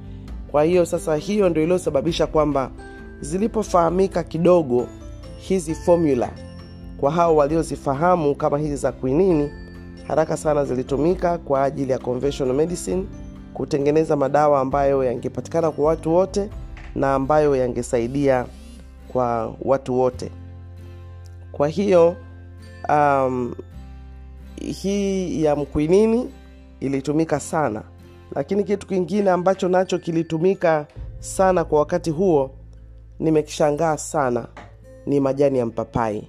Kwa 0.52 0.64
hiyo 0.64 0.86
sasa 0.86 1.16
hiyo 1.16 1.50
ndio 1.50 1.64
iliyosababisha 1.64 2.28
kwamba 2.28 2.72
zilipofahamika 3.22 4.24
kidogo 4.24 4.88
hizi 5.38 5.76
formula 5.76 6.32
kwa 7.00 7.12
hao 7.12 7.36
waliozifahamu 7.36 8.36
kama 8.36 8.58
hizi 8.58 8.76
za 8.76 8.92
kwinini 8.92 9.52
haraka 10.08 10.38
sana 10.38 10.66
zilitumika 10.66 11.38
kwa 11.38 11.64
ajili 11.64 11.92
ya 11.92 12.00
conventional 12.00 12.56
medicine 12.56 13.06
kutengeneza 13.54 14.16
madawa 14.16 14.60
ambayo 14.60 15.04
yangepatikana 15.04 15.72
kwa 15.72 15.86
watu 15.86 16.14
wote 16.16 16.50
na 16.96 17.14
ambayo 17.16 17.56
yangesaidia 17.56 18.46
kwa 19.12 19.56
watu 19.62 20.00
wote. 20.00 20.32
Kwa 21.52 21.68
hiyo 21.68 22.16
um, 22.90 23.56
hii 24.60 25.44
ya 25.44 25.56
mkwinini 25.56 26.30
ilitumika 26.80 27.40
sana. 27.40 27.84
Lakini 28.36 28.64
kitu 28.64 28.88
kingine 28.88 29.30
ambacho 29.30 29.70
nacho 29.70 30.00
kilitumika 30.00 30.88
sana 31.20 31.64
kwa 31.64 31.80
wakati 31.80 32.10
huo 32.10 32.52
nimekishangaa 33.20 33.98
sana 33.98 34.48
ni 35.06 35.20
majani 35.20 35.58
ya 35.60 35.66
mpapai. 35.66 36.28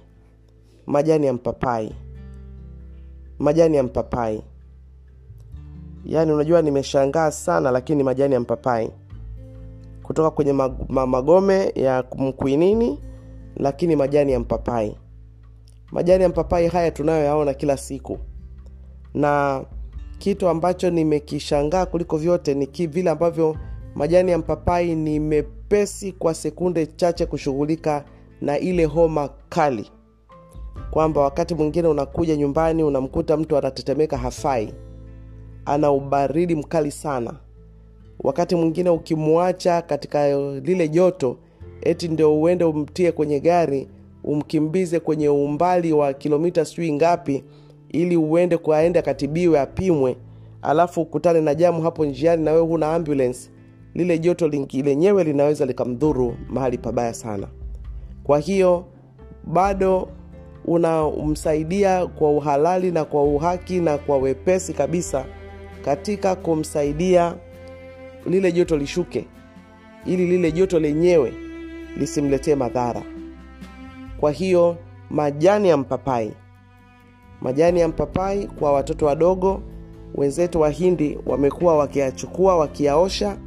Majani 0.87 1.25
ya 1.25 1.33
mpapai. 1.33 1.91
Majani 3.39 3.77
ya 3.77 3.83
mpapai. 3.83 4.41
Yaani 6.05 6.31
unajua 6.31 6.61
nimeshangaa 6.61 7.31
sana 7.31 7.71
lakini 7.71 8.03
majani 8.03 8.33
ya 8.33 8.39
mpapai. 8.39 8.91
Kutoka 10.03 10.31
kwenye 10.31 10.53
magome 10.89 11.71
ya 11.75 12.03
mkwinini 12.17 12.99
lakini 13.57 13.95
majani 13.95 14.31
ya 14.31 14.39
mpapai 14.39 14.97
majani 15.91 16.23
ya 16.23 16.29
mpapai 16.29 16.67
haya 16.67 16.91
tunayoyaona 16.91 17.53
kila 17.53 17.77
siku. 17.77 18.17
Na 19.13 19.63
kitu 20.17 20.47
ambacho 20.49 20.89
nimekishangaa 20.89 21.85
kuliko 21.85 22.17
vyote 22.17 22.53
ni 22.53 22.65
vile 22.87 23.09
ambavyo 23.09 23.57
majani 23.95 24.31
ya 24.31 24.37
mpapai 24.37 24.95
ni 24.95 25.19
mepesi 25.19 26.11
kwa 26.11 26.33
sekunde 26.33 26.85
chache 26.85 27.25
kushughulika 27.25 28.05
na 28.41 28.59
ile 28.59 28.85
homa 28.85 29.29
kali. 29.49 29.91
Kwamba 30.91 31.21
wakati 31.21 31.55
mwingine 31.55 31.87
unakuja 31.87 32.35
nyumbani 32.35 32.83
unamkuta 32.83 33.37
mtu 33.37 33.57
anatetemeka 33.57 34.17
hafai. 34.17 34.73
Ana 35.65 35.91
ubaridi 35.91 36.55
mkali 36.55 36.91
sana. 36.91 37.33
Wakati 38.19 38.55
mwingine 38.55 38.89
ukimwacha 38.89 39.81
katika 39.81 40.37
lile 40.59 40.87
joto 40.89 41.37
eti 41.81 42.07
ndio 42.07 42.41
uende 42.41 42.63
umtie 42.65 43.11
kwenye 43.11 43.39
gari 43.39 43.87
umkimbize 44.23 44.99
kwenye 44.99 45.29
umbali 45.29 45.93
wa 45.93 46.13
kilomita 46.13 46.65
sijui 46.65 46.93
ngapi 46.93 47.43
ili 47.89 48.17
uende 48.17 48.57
kwaende 48.57 48.99
akatibiwe 48.99 49.59
apimwe 49.59 50.17
alafu 50.61 51.01
ukutane 51.01 51.41
na 51.41 51.55
jamu 51.55 51.81
hapo 51.81 52.05
njiani 52.05 52.43
na 52.43 52.51
wewe 52.51 52.63
huna 52.67 52.93
ambulance. 52.93 53.49
Lile 53.93 54.19
joto 54.19 54.47
lenyewe 54.71 55.23
linaweza 55.23 55.65
likamdhuru 55.65 56.35
mahali 56.49 56.77
pabaya 56.77 57.13
sana. 57.13 57.47
Kwa 58.23 58.39
hiyo 58.39 58.85
bado 59.43 60.09
unamsaidia 60.65 62.07
kwa 62.07 62.31
uhalali 62.31 62.91
na 62.91 63.05
kwa 63.05 63.23
uhaki 63.23 63.79
na 63.79 63.97
kwa 63.97 64.17
wepesi 64.17 64.73
kabisa 64.73 65.25
katika 65.85 66.35
kumsaidia 66.35 67.35
lile 68.25 68.51
joto 68.51 68.77
lishuke 68.77 69.25
ili 70.05 70.27
lile 70.27 70.51
joto 70.51 70.79
lenyewe 70.79 71.33
lisimletee 71.97 72.55
madhara 72.55 73.03
kwa 74.21 74.31
hiyo 74.31 74.75
majani 75.09 75.69
ya 75.69 75.77
mpapai. 75.77 76.31
Majani 77.41 77.79
ya 77.79 77.87
mpapai 77.87 78.47
kwa 78.47 78.71
watoto 78.73 79.05
wadogo 79.05 79.61
wenzetu 80.15 80.61
wa 80.61 80.69
hindi 80.69 81.17
wamekuwa 81.25 81.77
wakiyachukua 81.77 82.55
wakiyaosha 82.57 83.37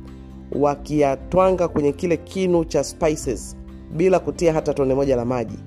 wakiyatwanga 0.53 1.69
kwenye 1.69 1.93
kile 1.93 2.17
kinu 2.17 2.65
cha 2.65 2.85
spices 2.85 3.57
bila 3.97 4.19
kutia 4.19 4.53
hata 4.53 4.75
tone 4.75 4.95
moja 4.95 5.17
la 5.17 5.25
maji. 5.25 5.59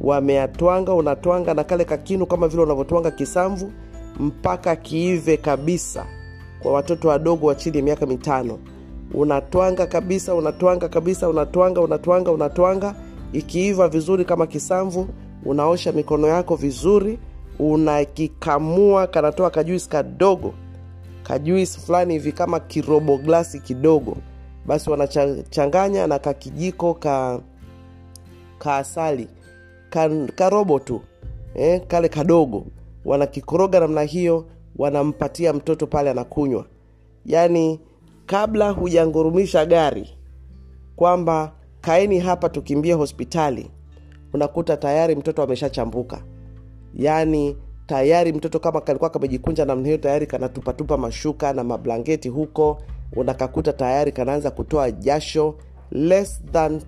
Wameyatwanga 0.00 0.94
unatwanga 0.94 1.54
na 1.54 1.64
kale 1.64 1.84
kakinu 1.84 2.26
kama 2.26 2.48
vile 2.48 2.62
unavyotwanga 2.62 3.10
kisamvu 3.10 3.72
mpaka 4.20 4.76
kiive 4.76 5.36
kabisa. 5.36 6.06
Kwa 6.62 6.72
watoto 6.72 7.08
wadogo 7.08 7.46
wa 7.46 7.54
chini 7.54 7.76
ya 7.76 7.82
miaka 7.82 8.06
mitano. 8.06 8.58
Unatwanga 9.14 9.86
kabisa 9.86 10.34
unatwanga 10.34 10.88
kabisa 10.88 11.28
unatwanga 11.28 11.80
unatwanga 11.80 12.30
unatwanga 12.32 12.94
ikiiva 13.34 13.88
vizuri 13.88 14.24
kama 14.24 14.46
kisamvu 14.46 15.08
unaosha 15.44 15.92
mikono 15.92 16.26
yako 16.26 16.56
vizuri 16.56 17.18
unakikamua 17.58 19.06
kanatoa 19.06 19.50
kajuisi 19.50 19.88
kadogo 19.88 20.54
kajuisi 21.22 21.80
fulani 21.80 22.12
hivi 22.14 22.32
kama 22.32 22.60
kirobo 22.60 23.16
glasi 23.18 23.60
kidogo. 23.60 24.16
Basi 24.66 24.90
wanachanganya 24.90 26.06
na 26.06 26.18
kakijiko 26.18 26.94
ka 26.94 27.40
kaasali 28.58 29.28
ka, 29.90 30.10
karobo 30.34 30.78
tu 30.78 31.00
eh, 31.54 31.82
kale 31.86 32.08
kadogo. 32.08 32.66
Wanakikoroga 33.04 33.80
namna 33.80 34.02
hiyo 34.02 34.44
wanampatia 34.76 35.52
mtoto 35.52 35.86
pale 35.86 36.10
anakunywa. 36.10 36.64
Yaani 37.26 37.80
kabla 38.26 38.70
hujangurumisha 38.70 39.66
gari 39.66 40.10
kwamba 40.96 41.52
kaeni 41.84 42.18
hapa 42.18 42.48
tukimbie 42.48 42.92
hospitali. 42.92 43.70
Unakuta 44.32 44.76
tayari 44.76 45.16
mtoto 45.16 45.42
ameshachambuka. 45.42 46.22
Yaani 46.94 47.56
tayari 47.86 48.32
mtoto 48.32 48.58
kama 48.60 48.80
kalikuwa 48.80 49.10
kamejikunja 49.10 49.64
namna 49.64 49.84
hiyo 49.86 49.98
tayari 49.98 50.26
kanatupatupa 50.26 50.96
mashuka 50.96 51.52
na 51.52 51.64
mablangeti 51.64 52.28
huko 52.28 52.78
unakakuta 53.16 53.72
tayari 53.72 54.12
kanaanza 54.12 54.50
kutoa 54.50 54.90
jasho. 54.90 55.54
Less 55.90 56.42
than 56.52 56.80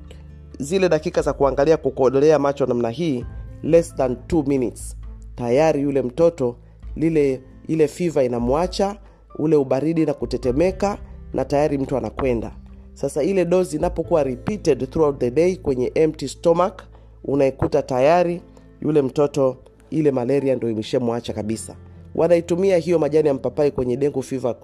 zile 0.59 0.89
dakika 0.89 1.23
za 1.23 1.32
kuangalia 1.32 1.77
kukodolea 1.77 2.39
macho 2.39 2.66
namna 2.66 2.90
hii 2.90 3.24
less 3.62 3.94
than 3.94 4.16
2 4.28 4.48
minutes. 4.48 4.97
Tayari 5.35 5.82
yule 5.82 6.02
mtoto 6.02 6.56
lile 6.97 7.40
ile 7.68 7.89
fiva 7.89 8.24
inamwacha 8.24 8.97
ule 9.39 9.56
ubaridi 9.56 10.06
na 10.06 10.14
kutetemeka 10.14 10.98
na 11.35 11.44
tayari 11.44 11.78
mtu 11.78 11.97
anakwenda 11.97 12.52
sasa 12.97 13.23
ile 13.23 13.44
dozi 13.44 13.77
inapokuwa 13.77 14.23
repeated 14.23 14.90
throughout 14.90 15.18
the 15.20 15.31
day 15.31 15.56
kwenye 15.56 15.93
empty 15.94 16.28
stomach 16.28 16.82
unaikuta 17.24 17.82
tayari 17.82 18.43
yule 18.82 19.02
mtoto 19.02 19.56
ile 19.90 20.10
malaria 20.10 20.55
ndo 20.56 20.70
imeshamwacha 20.70 21.32
kabisa. 21.32 21.77
Wanaitumia 22.14 22.77
hiyo 22.77 22.98
majani 22.98 23.28
ya 23.28 23.35
mpapai 23.35 23.70
kwenye 23.70 23.97
dengu 23.97 24.23
fiva 24.23 24.55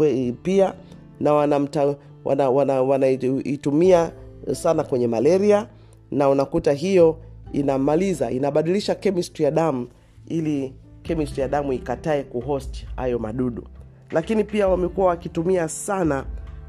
pia 0.42 0.74
na 1.20 1.32
wanaitumia 1.32 1.96
wana, 2.24 2.50
wana, 2.50 2.82
wana 2.82 3.06
sana 4.52 4.84
kwenye 4.84 5.06
malaria 5.06 5.66
na 6.10 6.28
unakuta 6.28 6.72
hiyo 6.72 7.18
inamaliza 7.52 8.30
inabadilisha 8.30 8.94
chemistry 8.94 9.44
ya 9.44 9.50
damu 9.50 9.88
ili 10.28 10.72
chemistry 11.02 11.42
ya 11.42 11.48
damu 11.48 11.72
ikatae 11.72 12.22
kuhost 12.22 12.86
hayo 12.96 13.18
madudu. 13.18 13.64
Lakini 14.10 14.44
pia 14.44 14.68
wamekuwa 14.68 15.06
wakitumia 15.06 15.68
sana 15.68 16.24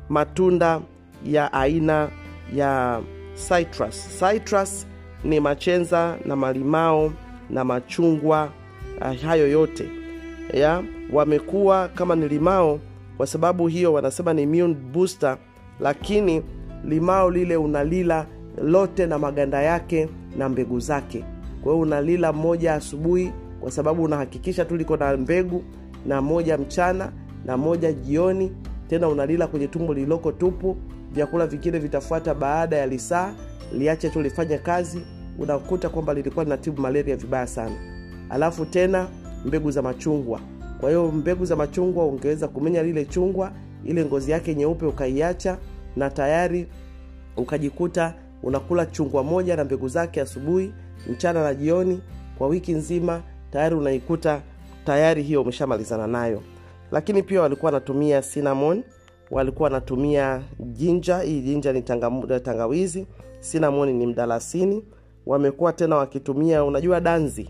matunda 0.10 0.82
ya 1.26 1.54
aina 1.54 2.10
ya 2.56 3.02
citrus. 3.48 4.20
Citrus 4.20 4.88
ni 5.24 5.40
machenza 5.40 6.18
na 6.26 6.36
malimao 6.36 7.14
na 7.50 7.64
machungwa 7.64 8.50
uh, 9.02 9.22
hayo 9.22 9.48
yote. 9.48 9.90
Ya 10.54 10.84
wamekuwa 11.14 11.88
kama 11.88 12.16
ni 12.16 12.28
limao 12.28 12.80
kwa 13.18 13.28
sababu 13.28 13.68
hiyo 13.68 13.94
wanasema 13.94 14.34
ni 14.34 14.42
immune 14.44 14.74
booster 14.74 15.38
lakini 15.80 16.42
limao 16.86 17.32
lile 17.32 17.58
unalila 17.58 18.26
lote 18.64 19.06
na 19.06 19.20
maganda 19.20 19.62
yake 19.62 20.10
na 20.38 20.50
mbegu 20.50 20.80
zake. 20.80 21.24
Kwa 21.64 21.72
hiyo 21.74 21.80
unalila 21.84 22.34
moja 22.34 22.74
asubuhi 22.74 23.32
kwa 23.62 23.72
sababu 23.72 24.04
unahakikisha 24.04 24.66
tu 24.66 24.78
liko 24.78 24.98
na 24.98 25.18
mbegu 25.18 25.64
na 26.06 26.22
moja 26.22 26.58
mchana 26.58 27.12
na 27.46 27.58
moja 27.58 27.92
jioni 27.94 28.52
tena 28.90 29.08
unalila 29.08 29.48
kwenye 29.48 29.68
tumbo 29.68 29.94
lililoko 29.94 30.32
tupu 30.32 30.78
vyakula 31.14 31.48
vingine 31.48 31.80
vitafuata 31.80 32.34
baada 32.36 32.78
ya 32.78 32.86
lisaa 32.86 33.34
liache 33.78 34.10
tu 34.10 34.22
lifanye 34.22 34.58
kazi 34.58 35.02
unakuta 35.40 35.90
kwamba 35.90 36.14
lilikuwa 36.14 36.44
linatibu 36.44 36.82
malaria 36.82 37.16
vibaya 37.16 37.48
sana. 37.48 37.76
Alafu 38.30 38.66
tena 38.66 39.08
mbegu 39.46 39.72
za 39.72 39.82
machungwa. 39.82 40.40
Kwa 40.80 40.90
hiyo 40.90 41.12
mbegu 41.12 41.46
za 41.46 41.56
machungwa 41.56 42.06
ungeweza 42.06 42.48
kumenya 42.48 42.84
lile 42.84 43.06
chungwa 43.06 43.52
ile 43.86 44.06
ngozi 44.06 44.32
yake 44.32 44.56
nyeupe 44.56 44.86
ukaiacha 44.86 45.58
na 45.96 46.10
tayari 46.10 46.68
ukajikuta 47.38 48.14
unakula 48.44 48.86
chungwa 48.86 49.24
moja 49.24 49.56
na 49.56 49.64
mbegu 49.64 49.88
zake 49.88 50.22
asubuhi 50.22 50.74
mchana 51.10 51.44
na 51.44 51.54
jioni 51.54 52.02
kwa 52.38 52.48
wiki 52.48 52.72
nzima 52.74 53.22
tayari 53.52 53.76
unaikuta 53.76 54.42
tayari 54.86 55.24
hiyo 55.24 55.42
umeshamalizana 55.42 56.08
nayo. 56.08 56.42
Lakini 56.92 57.24
pia 57.24 57.42
walikuwa 57.42 57.72
wanatumia 57.72 58.22
cinnamon 58.22 58.84
walikuwa 59.32 59.68
wanatumia 59.70 60.42
jinja. 60.60 61.20
Hii 61.20 61.42
jinja 61.42 61.74
ni 61.74 61.82
tanga, 61.82 62.40
tangawizi 62.40 63.08
sinamoni 63.40 63.94
ni 63.94 64.06
mdalasini. 64.08 64.84
Wamekuwa 65.26 65.74
tena 65.74 65.96
wakitumia 65.96 66.64
unajua 66.64 67.00
danzi. 67.02 67.50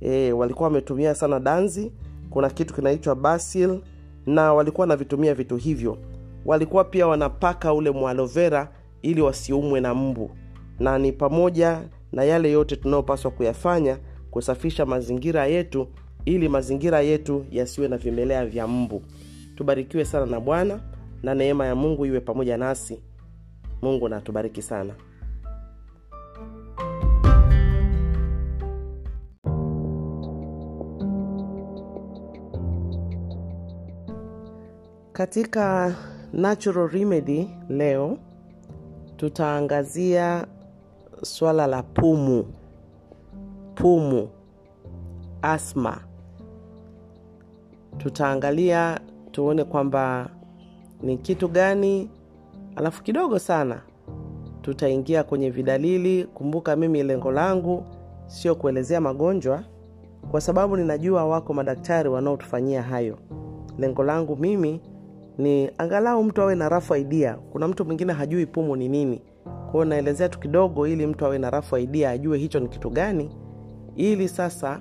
E, 0.00 0.32
walikuwa 0.32 0.68
wametumia 0.68 1.14
sana 1.14 1.40
danzi. 1.40 1.92
Kuna 2.30 2.50
kitu 2.50 2.74
kinaitwa 2.74 3.14
basil 3.14 3.80
na 4.26 4.54
walikuwa 4.54 4.82
wanavitumia 4.82 5.34
vitu 5.34 5.56
hivyo. 5.56 5.98
Walikuwa 6.44 6.84
pia 6.84 7.06
wanapaka 7.06 7.74
ule 7.74 7.90
mwalovera 7.90 8.68
ili 9.02 9.20
wasiumwe 9.20 9.80
na 9.80 9.94
mbu. 9.94 10.30
Na 10.78 10.98
ni 10.98 11.12
pamoja 11.12 11.80
na 12.12 12.24
yale 12.24 12.50
yote 12.52 12.76
tunayopaswa 12.76 13.30
kuyafanya 13.30 13.98
kusafisha 14.30 14.86
mazingira 14.86 15.46
yetu 15.46 15.88
ili 16.24 16.48
mazingira 16.48 17.00
yetu 17.00 17.44
yasiwe 17.50 17.88
na 17.88 17.96
vimelea 17.96 18.46
vya 18.46 18.66
mbu. 18.66 19.02
Tubarikiwe 19.56 20.04
sana 20.04 20.26
na 20.26 20.40
bwana 20.40 20.80
na 21.26 21.34
neema 21.34 21.66
ya 21.66 21.74
mungu 21.74 22.06
iwe 22.06 22.20
pamoja 22.20 22.56
nasi. 22.56 23.02
Mungu 23.82 24.08
natubariki 24.08 24.62
sana. 24.62 24.94
Katika 35.12 35.94
natural 36.32 36.88
remedy 36.88 37.48
leo 37.68 38.18
tutaangazia 39.16 40.46
swala 41.22 41.66
la 41.66 41.82
pumu. 41.82 42.44
Pumu. 43.74 44.28
Asma 45.42 46.00
tutaangalia 47.98 49.00
tuone 49.32 49.64
kwamba 49.64 50.30
ni 51.02 51.16
kitu 51.18 51.48
gani 51.48 52.10
alafu 52.76 53.02
kidogo 53.02 53.38
sana 53.38 53.82
tutaingia 54.62 55.22
kwenye 55.24 55.50
vidalili. 55.50 56.24
Kumbuka 56.24 56.76
mimi 56.76 57.02
lengo 57.02 57.32
langu 57.32 57.84
sio 58.26 58.54
kuelezea 58.54 59.00
magonjwa 59.00 59.62
kwa 60.30 60.40
sababu 60.40 60.76
ninajua 60.76 61.24
wako 61.24 61.54
madaktari 61.54 62.08
wanaotufanyia 62.08 62.82
hayo. 62.82 63.18
Lengo 63.78 64.02
langu 64.04 64.36
mimi 64.36 64.80
ni 65.38 65.70
angalau 65.78 66.24
mtu 66.24 66.42
awe 66.42 66.54
na 66.54 66.68
rafu 66.68 66.96
idea. 66.96 67.34
Kuna 67.34 67.68
mtu 67.68 67.84
mwingine 67.84 68.12
hajui 68.12 68.46
pumu 68.46 68.76
ni 68.76 68.88
nini. 68.88 69.22
Kwao 69.70 69.84
naelezea 69.84 70.28
tu 70.28 70.38
kidogo 70.40 70.86
ili 70.88 71.06
mtu 71.06 71.26
awe 71.26 71.38
na 71.38 71.50
rafu 71.50 71.76
idea 71.78 72.10
ajue 72.10 72.38
hicho 72.38 72.60
ni 72.60 72.68
kitu 72.68 72.90
gani 72.90 73.30
ili 73.96 74.28
sasa 74.28 74.80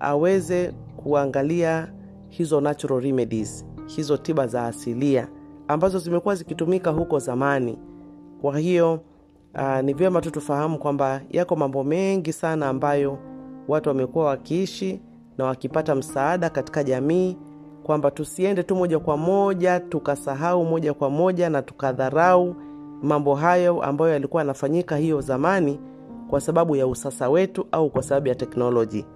aweze 0.00 0.72
kuangalia 0.96 1.92
hizo 2.28 2.60
natural 2.60 3.00
remedies 3.02 3.66
hizo 3.86 4.16
tiba 4.16 4.46
za 4.46 4.66
asilia 4.66 5.28
ambazo 5.68 5.98
zimekuwa 5.98 6.34
zikitumika 6.34 6.90
huko 6.90 7.18
zamani. 7.18 7.78
Kwa 8.40 8.58
hiyo 8.58 9.00
uh, 9.54 9.80
ni 9.80 9.94
vyema 9.94 10.20
tu 10.20 10.30
tufahamu 10.30 10.78
kwamba 10.78 11.20
yako 11.30 11.56
mambo 11.56 11.84
mengi 11.84 12.32
sana 12.32 12.68
ambayo 12.68 13.18
watu 13.68 13.88
wamekuwa 13.88 14.24
wakiishi 14.26 15.00
na 15.38 15.44
wakipata 15.44 15.94
msaada 15.94 16.50
katika 16.50 16.84
jamii 16.84 17.36
kwamba 17.82 18.10
tusiende 18.10 18.62
tu 18.62 18.76
moja 18.76 18.98
kwa 18.98 19.16
moja 19.16 19.80
tukasahau 19.80 20.64
moja 20.64 20.94
kwa 20.94 21.10
moja 21.10 21.50
na 21.50 21.62
tukadharau 21.62 22.54
mambo 23.02 23.34
hayo 23.34 23.82
ambayo 23.82 24.12
yalikuwa 24.12 24.40
yanafanyika 24.42 24.96
hiyo 24.96 25.20
zamani 25.20 25.80
kwa 26.30 26.40
sababu 26.40 26.76
ya 26.76 26.86
usasa 26.86 27.30
wetu 27.30 27.66
au 27.72 27.90
kwa 27.90 28.02
sababu 28.02 28.28
ya 28.28 28.34
teknoloji. 28.34 29.06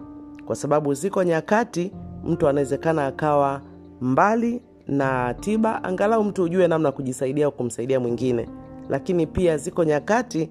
Kwa 0.46 0.56
sababu 0.56 0.94
ziko 0.94 1.24
nyakati 1.24 1.92
mtu 2.24 2.48
anawezekana 2.48 3.06
akawa 3.06 3.60
mbali 4.00 4.62
na 4.88 5.34
tiba 5.34 5.84
angalau 5.84 6.24
mtu 6.24 6.42
ujue 6.42 6.68
namna 6.68 6.92
kujisaidia 6.92 7.46
au 7.46 7.52
kumsaidia 7.52 8.00
mwingine. 8.00 8.48
Lakini 8.88 9.26
pia 9.26 9.56
ziko 9.56 9.84
nyakati 9.84 10.50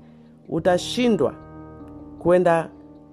utashindwa 0.49 1.33
kwenda 2.19 2.69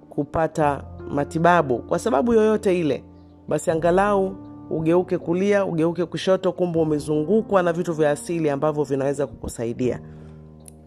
kupata 0.09 0.83
matibabu 1.11 1.77
kwa 1.79 1.99
sababu 1.99 2.33
yoyote 2.33 2.79
ile. 2.79 3.03
Basi 3.47 3.71
angalau 3.71 4.35
ugeuke 4.69 5.17
kulia 5.17 5.65
ugeuke 5.65 6.05
kushoto 6.05 6.51
kumbe 6.51 6.79
umezungukwa 6.79 7.63
na 7.63 7.73
vitu 7.73 7.93
vya 7.93 8.11
asili 8.11 8.49
ambavyo 8.49 8.83
vinaweza 8.83 9.27
kukusaidia. 9.27 9.99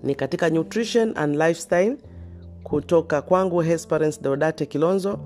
Ni 0.02 0.14
katika 0.14 0.50
nutrition 0.50 1.12
and 1.16 1.34
lifestyle. 1.36 1.96
Kutoka 2.62 3.22
kwangu 3.22 3.60
hesperance 3.60 4.20
deodate 4.22 4.66
kilonzo 4.66 5.18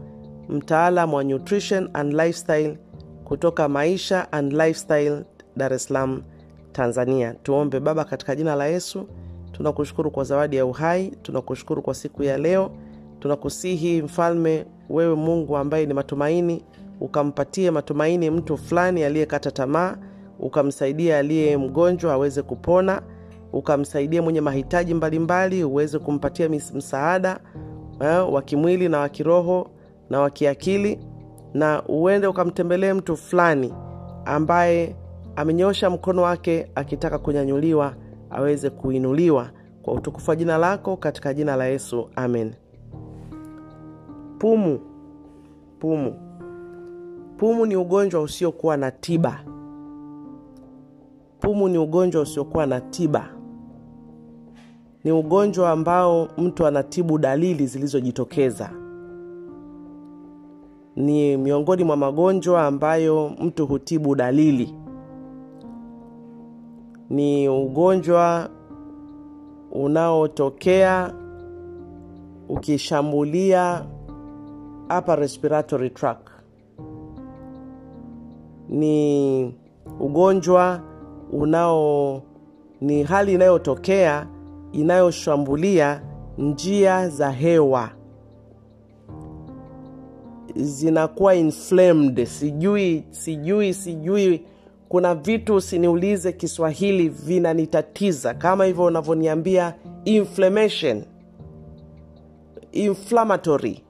mtaalam 0.49 1.15
wa 1.15 1.25
nutrition 1.25 1.91
and 1.93 2.13
lifestyle 2.13 2.79
kutoka 3.25 3.69
maisha 3.69 4.33
and 4.33 4.53
lifestyle 4.53 5.25
dar 5.57 5.73
es 5.73 5.85
salaam 5.85 6.23
tanzania. 6.73 7.35
Tuombe 7.43 7.81
baba 7.81 8.05
katika 8.05 8.37
jina 8.37 8.55
la 8.55 8.67
yesu. 8.67 9.09
Tunakushukuru 9.53 10.11
kwa 10.11 10.25
zawadi 10.25 10.57
ya 10.57 10.67
uhai. 10.67 11.11
Tunakushukuru 11.23 11.83
kwa 11.83 11.95
siku 11.95 12.23
ya 12.23 12.39
leo. 12.39 12.71
Tunakusihi 13.21 14.03
mfalme 14.03 14.67
wewe 14.91 15.15
mungu 15.15 15.57
ambaye 15.57 15.87
ni 15.87 15.95
matumaini 15.95 16.63
ukampatie 17.01 17.71
matumaini 17.71 18.31
mtu 18.31 18.57
fulani 18.57 19.05
aliyekata 19.05 19.51
tamaa 19.51 19.97
ukamsaidia 20.39 21.19
aliye 21.19 21.57
mgonjwa 21.57 22.13
aweze 22.13 22.43
kupona 22.43 23.03
ukamsaidia 23.53 24.23
mwenye 24.23 24.41
mahitaji 24.41 24.95
mbalimbali 24.95 25.65
uweze 25.65 25.99
kumpatia 25.99 26.49
msaada 26.49 27.41
eh, 28.01 28.33
wa 28.33 28.43
kimwili 28.43 28.89
na 28.89 28.99
wa 28.99 29.09
kiroho 29.09 29.71
na 30.11 30.21
wa 30.21 30.31
kiakili 30.31 30.99
na 31.55 31.83
uende 31.89 32.27
ukamtembelee 32.27 32.93
mtu 32.93 33.17
fulani 33.17 33.75
ambaye 34.25 34.97
amenyosha 35.37 35.91
mkono 35.91 36.23
wake 36.23 36.71
akitaka 36.75 37.19
kunyanyuliwa 37.19 37.95
aweze 38.31 38.71
kuinuliwa 38.71 39.51
kwa 39.83 39.95
utukufu 39.95 40.31
wa 40.31 40.37
jina 40.37 40.59
lako 40.59 40.97
katika 40.97 41.35
jina 41.35 41.57
la 41.57 41.65
yesu 41.67 42.09
amen. 42.17 42.55
Pumu. 44.39 44.81
Pumu. 45.79 46.15
Pumu 47.37 47.67
ni 47.67 47.77
ugonjwa 47.77 48.21
usiokuwa 48.23 48.77
na 48.77 48.91
tiba. 48.91 49.41
Pumu 51.41 51.69
ni 51.69 51.79
ugonjwa 51.79 52.23
usiokuwa 52.23 52.67
na 52.67 52.81
tiba. 52.81 53.29
Ni 55.05 55.13
ugonjwa 55.13 55.71
ambao 55.71 56.29
mtu 56.39 56.67
anatibu 56.67 57.19
dalili 57.19 57.67
zilizojitokeza 57.67 58.71
ni 60.97 61.37
miongoni 61.37 61.85
mwa 61.85 61.97
magonjwa 61.97 62.67
ambayo 62.67 63.31
mtu 63.41 63.67
hutibu 63.67 64.15
dalili. 64.15 64.75
Ni 67.11 67.49
ugonjwa 67.49 68.49
unaotokea 69.73 71.15
ukishambulia 72.49 73.87
upper 74.99 75.19
respiratory 75.19 75.91
tract. 75.91 76.29
Ni 78.69 79.55
ugonjwa 80.01 80.81
unao 81.33 82.23
ni 82.81 83.03
hali 83.03 83.35
inayotokea 83.35 84.27
inayoshambulia 84.73 86.03
njia 86.39 87.09
za 87.09 87.31
hewa 87.31 87.91
zinakuwa 90.57 91.35
inflamed. 91.35 92.25
Sijui 92.27 93.05
sijui 93.11 93.75
sijui. 93.75 94.43
Kuna 94.89 95.15
vitu 95.15 95.55
usiniulize 95.55 96.33
kiswahili 96.33 97.09
vinanitatiza. 97.09 98.35
Kama 98.35 98.65
hivyo 98.65 98.85
unavyoniambia 98.85 99.75
inflammation. 100.05 101.03
Inflammatory. 102.73 103.83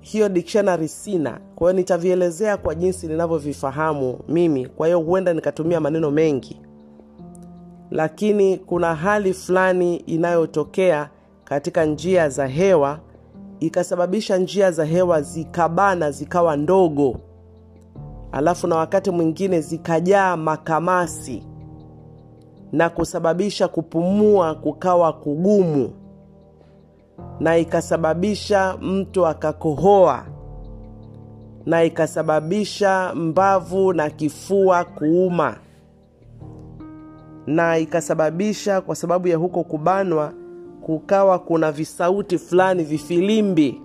Hiyo 0.00 0.28
dictionary 0.28 0.88
sina. 0.88 1.40
Kwa 1.54 1.70
hiyo 1.70 1.80
nitavielezea 1.80 2.56
kwa 2.56 2.74
jinsi 2.74 3.06
ninavyovifahamu 3.06 4.18
mimi. 4.28 4.66
Kwa 4.66 4.86
hiyo 4.86 5.00
huenda 5.00 5.34
nikatumia 5.34 5.80
maneno 5.80 6.10
mengi. 6.10 6.60
Lakini 7.90 8.56
kuna 8.58 8.94
hali 8.94 9.34
fulani 9.34 9.96
inayotokea 9.96 11.10
katika 11.44 11.84
njia 11.84 12.28
za 12.28 12.46
hewa 12.46 13.00
ikasababisha 13.60 14.36
njia 14.36 14.70
za 14.70 14.84
hewa 14.84 15.22
zikabana 15.22 16.10
zikawa 16.10 16.56
ndogo. 16.56 17.16
Alafu 18.32 18.66
na 18.66 18.76
wakati 18.76 19.10
mwingine 19.10 19.60
zikajaa 19.60 20.36
makamasi 20.36 21.42
na 22.72 22.90
kusababisha 22.90 23.68
kupumua 23.68 24.54
kukawa 24.54 25.12
kugumu. 25.12 25.90
Na 27.40 27.56
ikasababisha 27.56 28.76
mtu 28.80 29.26
akakohoa. 29.26 30.24
Na 31.66 31.84
ikasababisha 31.84 33.12
mbavu 33.14 33.92
na 33.92 34.10
kifua 34.10 34.84
kuuma. 34.84 35.56
Na 37.46 37.78
ikasababisha 37.78 38.80
kwa 38.80 38.96
sababu 38.96 39.28
ya 39.28 39.36
huko 39.36 39.64
kubanwa 39.64 40.32
kukawa 40.86 41.38
kuna 41.38 41.72
visauti 41.72 42.38
fulani 42.38 42.82
vifilimbi 42.84 43.82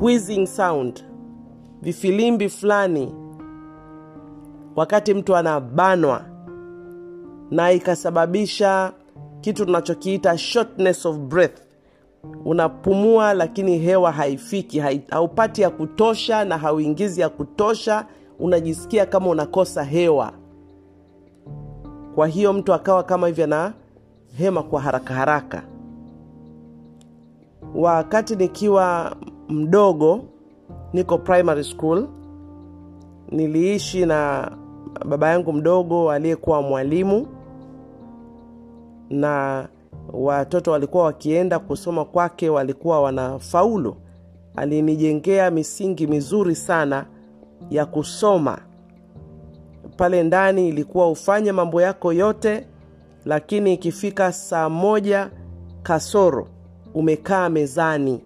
wheezing 0.00 0.46
sound 0.46 1.04
vifilimbi 1.82 2.48
fulani. 2.48 3.14
Wakati 4.76 5.14
mtu 5.14 5.36
anabanwa 5.36 6.24
na 7.50 7.72
ikasababisha 7.72 8.92
kitu 9.40 9.64
tunachokiita 9.64 10.38
shortness 10.38 11.06
of 11.06 11.16
breath. 11.16 11.60
Unapumua 12.44 13.34
lakini 13.34 13.78
hewa 13.78 14.12
haifiki 14.12 14.78
haupati 15.10 15.62
ya 15.62 15.70
kutosha 15.70 16.44
na 16.44 16.58
hauingizi 16.58 17.20
ya 17.20 17.28
kutosha 17.28 18.06
unajisikia 18.38 19.06
kama 19.06 19.28
unakosa 19.28 19.84
hewa. 19.84 20.32
Kwa 22.14 22.26
hiyo 22.26 22.52
mtu 22.52 22.74
akawa 22.74 23.02
kama 23.02 23.26
hivyo 23.26 23.46
na 23.46 23.72
hema 24.38 24.62
kwa 24.62 24.80
haraka 24.80 25.14
haraka. 25.14 25.62
Wakati 27.74 28.36
nikiwa 28.36 29.16
mdogo 29.48 30.24
niko 30.92 31.18
primary 31.18 31.64
school 31.64 32.06
niliishi 33.30 34.06
na 34.06 34.50
baba 35.06 35.28
yangu 35.30 35.52
mdogo 35.52 36.10
aliyekuwa 36.10 36.62
mwalimu 36.62 37.26
na 39.10 39.66
watoto 40.12 40.70
walikuwa 40.70 41.04
wakienda 41.04 41.58
kusoma 41.58 42.04
kwake 42.04 42.48
walikuwa 42.50 43.00
wanafaulu. 43.02 43.96
Alinijengea 44.56 45.50
misingi 45.50 46.06
mizuri 46.06 46.54
sana 46.54 47.06
ya 47.70 47.86
kusoma. 47.86 48.58
Pale 49.96 50.22
ndani 50.22 50.68
ilikuwa 50.68 51.10
ufanye 51.10 51.52
mambo 51.52 51.82
yako 51.82 52.12
yote 52.12 52.66
lakini 53.24 53.74
ikifika 53.74 54.32
saa 54.32 54.68
moja 54.68 55.30
kasoro 55.82 56.48
umekaa 56.94 57.48
mezani. 57.48 58.20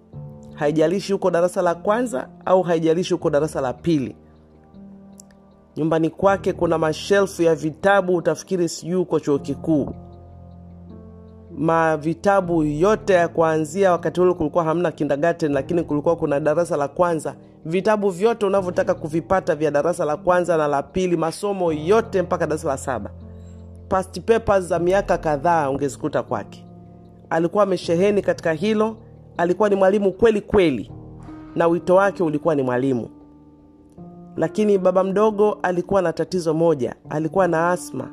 Haijalishi 0.55 1.13
huko 1.13 1.31
darasa 1.31 1.63
la 1.63 1.75
kwanza 1.75 2.29
au 2.45 2.63
haijalishi 2.63 3.15
huko 3.15 3.31
darasa 3.31 3.61
la 3.61 3.73
pili. 3.73 4.17
Nyumbani 5.77 6.11
kwake 6.11 6.53
kuna 6.53 6.79
mashelfu 6.79 7.43
ya 7.43 7.55
vitabu 7.55 8.17
utafikiri 8.17 8.69
sijui 8.69 8.95
uko 8.97 9.21
chuo 9.21 9.39
kikuu. 9.39 9.95
Mavitabu 11.59 12.63
yote 12.65 13.13
ya 13.13 13.29
kuanzia 13.29 13.93
wakati 13.93 14.21
ule 14.21 14.33
kulikuwa 14.35 14.65
hamna 14.65 14.93
kindergarten 14.93 15.53
lakini 15.53 15.83
kulikuwa 15.83 16.17
kuna 16.17 16.41
darasa 16.41 16.77
la 16.77 16.89
kwanza. 16.89 17.35
Vitabu 17.65 18.11
vyote 18.11 18.47
unavyotaka 18.47 18.95
kuvipata 18.95 19.55
vya 19.55 19.71
darasa 19.71 20.05
la 20.05 20.17
kwanza 20.17 20.57
na 20.57 20.67
la 20.69 20.83
pili 20.83 21.17
masomo 21.17 21.73
yote 21.73 22.23
mpaka 22.23 22.47
darasa 22.47 22.69
la 22.69 22.77
saba 22.77 23.11
past 23.89 24.21
papers 24.21 24.65
za 24.65 24.79
miaka 24.79 25.19
kadhaa 25.19 25.71
ungezikuta 25.71 26.23
kwake. 26.23 26.67
Alikuwa 27.31 27.63
amesheheni 27.63 28.23
katika 28.23 28.53
hilo 28.53 28.97
alikuwa 29.37 29.69
ni 29.69 29.77
mwalimu 29.77 30.13
kweli 30.13 30.41
kweli 30.41 30.93
na 31.57 31.67
wito 31.69 31.95
wake 31.95 32.23
ulikuwa 32.23 32.55
ni 32.55 32.63
mwalimu. 32.63 33.09
Lakini 34.37 34.79
baba 34.79 35.05
mdogo 35.05 35.59
alikuwa 35.63 36.03
na 36.03 36.13
tatizo 36.13 36.55
moja 36.55 36.95
alikuwa 37.11 37.49
na 37.49 37.71
asma 37.71 38.11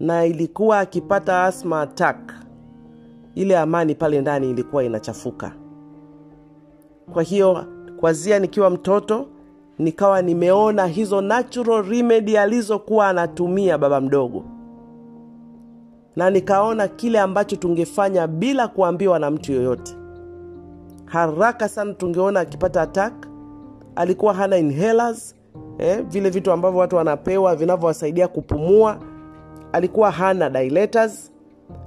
na 0.00 0.24
ilikuwa 0.26 0.78
akipata 0.78 1.44
asma 1.44 1.80
attack. 1.80 2.32
Ile 3.34 3.58
amani 3.58 3.94
pale 3.94 4.20
ndani 4.20 4.50
ilikuwa 4.50 4.84
inachafuka. 4.84 5.52
Kwa 7.12 7.22
hiyo 7.22 7.64
kwazia 8.00 8.38
nikiwa 8.38 8.70
mtoto 8.70 9.26
nikawa 9.78 10.22
nimeona 10.22 10.86
hizo 10.86 11.20
natural 11.20 11.82
remedy 11.88 12.38
alizokuwa 12.38 13.08
anatumia 13.08 13.78
baba 13.78 14.00
mdogo 14.00 14.44
na 16.18 16.30
nikaona 16.30 16.88
kile 16.88 17.20
ambacho 17.20 17.56
tungefanya 17.56 18.26
bila 18.26 18.68
kuambiwa 18.68 19.18
na 19.18 19.30
mtu 19.30 19.52
yoyote. 19.52 19.96
Haraka 21.04 21.68
sana 21.68 21.94
tungeona 21.94 22.40
akipata 22.40 22.82
attack. 22.82 23.12
Alikuwa 23.96 24.34
hana 24.34 24.56
inhalers 24.58 25.34
eh, 25.78 26.04
vile 26.08 26.30
vitu 26.30 26.52
ambavyo 26.52 26.80
watu 26.80 26.96
wanapewa 26.96 27.56
vinavyowasaidia 27.56 28.28
kupumua. 28.28 28.98
Alikuwa 29.72 30.10
hana 30.10 30.50
dilators 30.50 31.32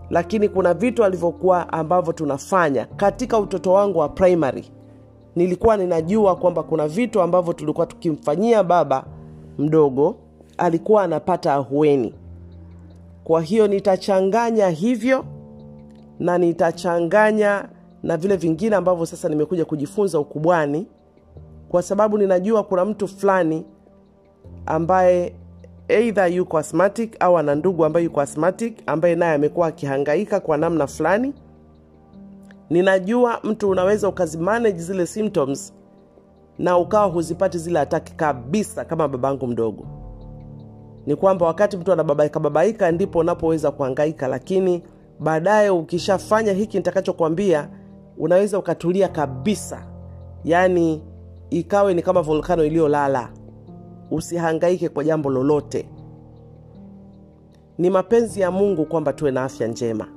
lakini 0.09 0.49
kuna 0.49 0.73
vitu 0.73 1.03
alivyokuwa 1.03 1.73
ambavyo 1.73 2.13
tunafanya 2.13 2.85
katika 2.85 3.39
utoto 3.39 3.73
wangu 3.73 3.99
wa 3.99 4.09
primary. 4.09 4.71
Nilikuwa 5.35 5.77
ninajua 5.77 6.35
kwamba 6.35 6.63
kuna 6.63 6.87
vitu 6.87 7.21
ambavyo 7.21 7.53
tulikuwa 7.53 7.85
tukimfanyia 7.85 8.63
baba 8.63 9.03
mdogo 9.57 10.15
alikuwa 10.57 11.03
anapata 11.03 11.53
ahueni 11.53 12.13
kwa 13.31 13.41
hiyo 13.41 13.67
nitachanganya 13.67 14.69
hivyo 14.69 15.25
na 16.19 16.37
nitachanganya 16.37 17.69
na 18.03 18.17
vile 18.17 18.35
vingine 18.35 18.75
ambavyo 18.75 19.05
sasa 19.05 19.29
nimekuja 19.29 19.65
kujifunza 19.65 20.19
ukubwani 20.19 20.87
kwa 21.69 21.81
sababu 21.81 22.17
ninajua 22.17 22.63
kuna 22.63 22.85
mtu 22.85 23.07
fulani 23.07 23.65
ambaye 24.65 25.35
eidha 25.87 26.27
yuko 26.27 26.57
asthmatic 26.57 27.15
au 27.19 27.37
ana 27.37 27.55
ndugu 27.55 27.85
ambaye 27.85 28.03
yuko 28.05 28.21
asthmatic 28.21 28.83
ambaye 28.85 29.15
naye 29.15 29.33
amekuwa 29.33 29.67
akihangaika 29.67 30.39
kwa 30.39 30.57
namna 30.57 30.87
fulani. 30.87 31.33
Ninajua 32.69 33.39
mtu 33.43 33.69
unaweza 33.69 34.09
ukazimanage 34.09 34.79
zile 34.79 35.05
symptoms 35.05 35.73
na 36.59 36.77
ukawa 36.77 37.05
huzipati 37.05 37.57
zile 37.57 37.79
hataki 37.79 38.13
kabisa 38.15 38.85
kama 38.85 39.07
babangu 39.07 39.47
mdogo 39.47 40.00
ni 41.05 41.15
kwamba 41.15 41.45
wakati 41.45 41.77
mtu 41.77 41.91
anababaika 41.93 42.39
babaika 42.39 42.91
ndipo 42.91 43.19
unapoweza 43.19 43.71
kuhangaika 43.71 44.27
lakini 44.27 44.83
baadaye 45.19 45.69
ukishafanya 45.69 46.53
hiki 46.53 46.77
nitakachokwambia 46.77 47.69
unaweza 48.17 48.59
ukatulia 48.59 49.07
kabisa. 49.07 49.85
Yaani 50.43 51.03
ikawe 51.49 51.93
ni 51.93 52.01
kama 52.01 52.21
volkano 52.21 52.63
iliyolala. 52.63 53.29
Usihangaike 54.11 54.89
kwa 54.89 55.03
jambo 55.03 55.29
lolote. 55.29 55.89
Ni 57.77 57.89
mapenzi 57.89 58.41
ya 58.41 58.51
mungu 58.51 58.85
kwamba 58.85 59.13
tuwe 59.13 59.31
na 59.31 59.43
afya 59.43 59.67
njema. 59.67 60.07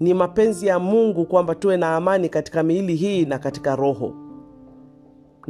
Ni 0.00 0.14
mapenzi 0.14 0.66
ya 0.66 0.78
mungu 0.78 1.24
kwamba 1.24 1.54
tuwe 1.54 1.76
na 1.76 1.96
amani 1.96 2.28
katika 2.28 2.62
miili 2.62 2.94
hii 2.96 3.24
na 3.24 3.38
katika 3.38 3.76
roho 3.76 4.12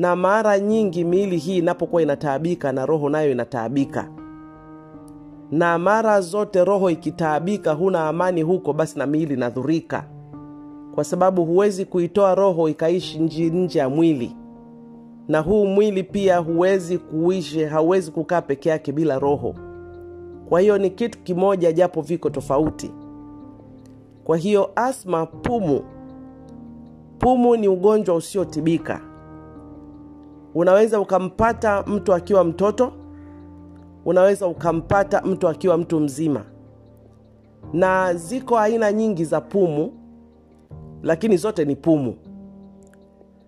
na 0.01 0.17
mara 0.17 0.59
nyingi 0.59 1.05
miili 1.05 1.37
hii 1.37 1.59
inapokuwa 1.59 2.03
inataabika 2.03 2.73
na 2.73 2.87
roho 2.87 3.09
nayo 3.09 3.31
inataabika. 3.31 4.09
Na 5.51 5.79
mara 5.79 6.21
zote 6.21 6.65
roho 6.65 6.91
ikitaabika 6.91 7.73
huna 7.73 8.09
amani 8.09 8.43
huko 8.43 8.73
basi 8.73 8.99
na 8.99 9.07
miili 9.07 9.35
inadhurika. 9.35 10.05
Kwa 10.95 11.05
sababu 11.05 11.45
huwezi 11.45 11.85
kuitoa 11.85 12.35
roho 12.35 12.69
ikaishi 12.69 13.19
nje 13.51 13.79
ya 13.79 13.89
mwili. 13.89 14.37
Na 15.29 15.41
huu 15.41 15.67
mwili 15.67 16.03
pia 16.03 16.39
huwezi 16.39 16.99
kuishi 16.99 17.65
hauwezi 17.65 18.11
kukaa 18.11 18.43
peke 18.43 18.69
yake 18.69 18.93
bila 18.93 19.19
roho. 19.19 19.55
Kwa 20.49 20.61
hiyo 20.61 20.79
ni 20.79 20.91
kitu 20.91 21.19
kimoja 21.19 21.73
japo 21.73 22.01
viko 22.03 22.31
tofauti. 22.31 22.91
Kwa 24.25 24.37
hiyo 24.37 24.71
asma 24.77 25.27
pumu. 25.27 25.81
Pumu 27.19 27.57
ni 27.57 27.69
ugonjwa 27.69 28.15
usiotibika 28.15 29.10
unaweza 30.55 31.01
ukampata 31.01 31.83
mtu 31.83 32.15
akiwa 32.15 32.45
mtoto 32.45 32.93
unaweza 34.05 34.47
ukampata 34.47 35.23
mtu 35.23 35.49
akiwa 35.49 35.77
mtu 35.79 36.01
mzima. 36.01 36.45
Na 37.73 38.15
ziko 38.15 38.59
aina 38.59 38.93
nyingi 38.93 39.25
za 39.25 39.41
pumu 39.41 39.93
lakini 41.03 41.37
zote 41.37 41.65
ni 41.65 41.77
pumu. 41.77 42.17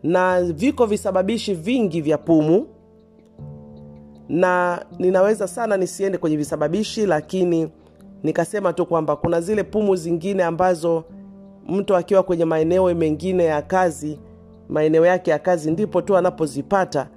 Na 0.02 0.42
viko 0.42 0.86
visababishi 0.86 1.54
vingi 1.54 2.00
vya 2.00 2.18
pumu 2.18 2.66
na 4.28 4.84
ninaweza 4.98 5.48
sana 5.48 5.76
nisiende 5.76 6.18
kwenye 6.18 6.36
visababishi 6.36 7.06
lakini 7.06 7.68
nikasema 8.22 8.72
tu 8.72 8.86
kwamba 8.86 9.16
kuna 9.16 9.40
zile 9.40 9.62
pumu 9.64 9.96
zingine 9.96 10.42
ambazo 10.44 11.04
mtu 11.68 11.96
akiwa 11.96 12.22
kwenye 12.22 12.44
maeneo 12.44 12.94
mengine 12.94 13.44
ya 13.44 13.62
kazi 13.62 14.18
maeneo 14.72 15.06
yake 15.06 15.30
ya 15.30 15.38
kazi 15.38 15.70
ndipo 15.70 16.02
tu 16.02 16.16
anapozipata. 16.16 17.08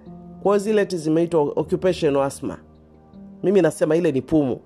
Kwao 0.44 0.58
zile 0.58 0.86
ti 0.86 0.98
zimeitwa 0.98 1.42
occupational 1.42 2.22
asthma. 2.24 2.58
Mimi 3.44 3.62
nasema 3.62 3.96
ile 3.96 4.12
ni 4.12 4.22
pumu. 4.22 4.60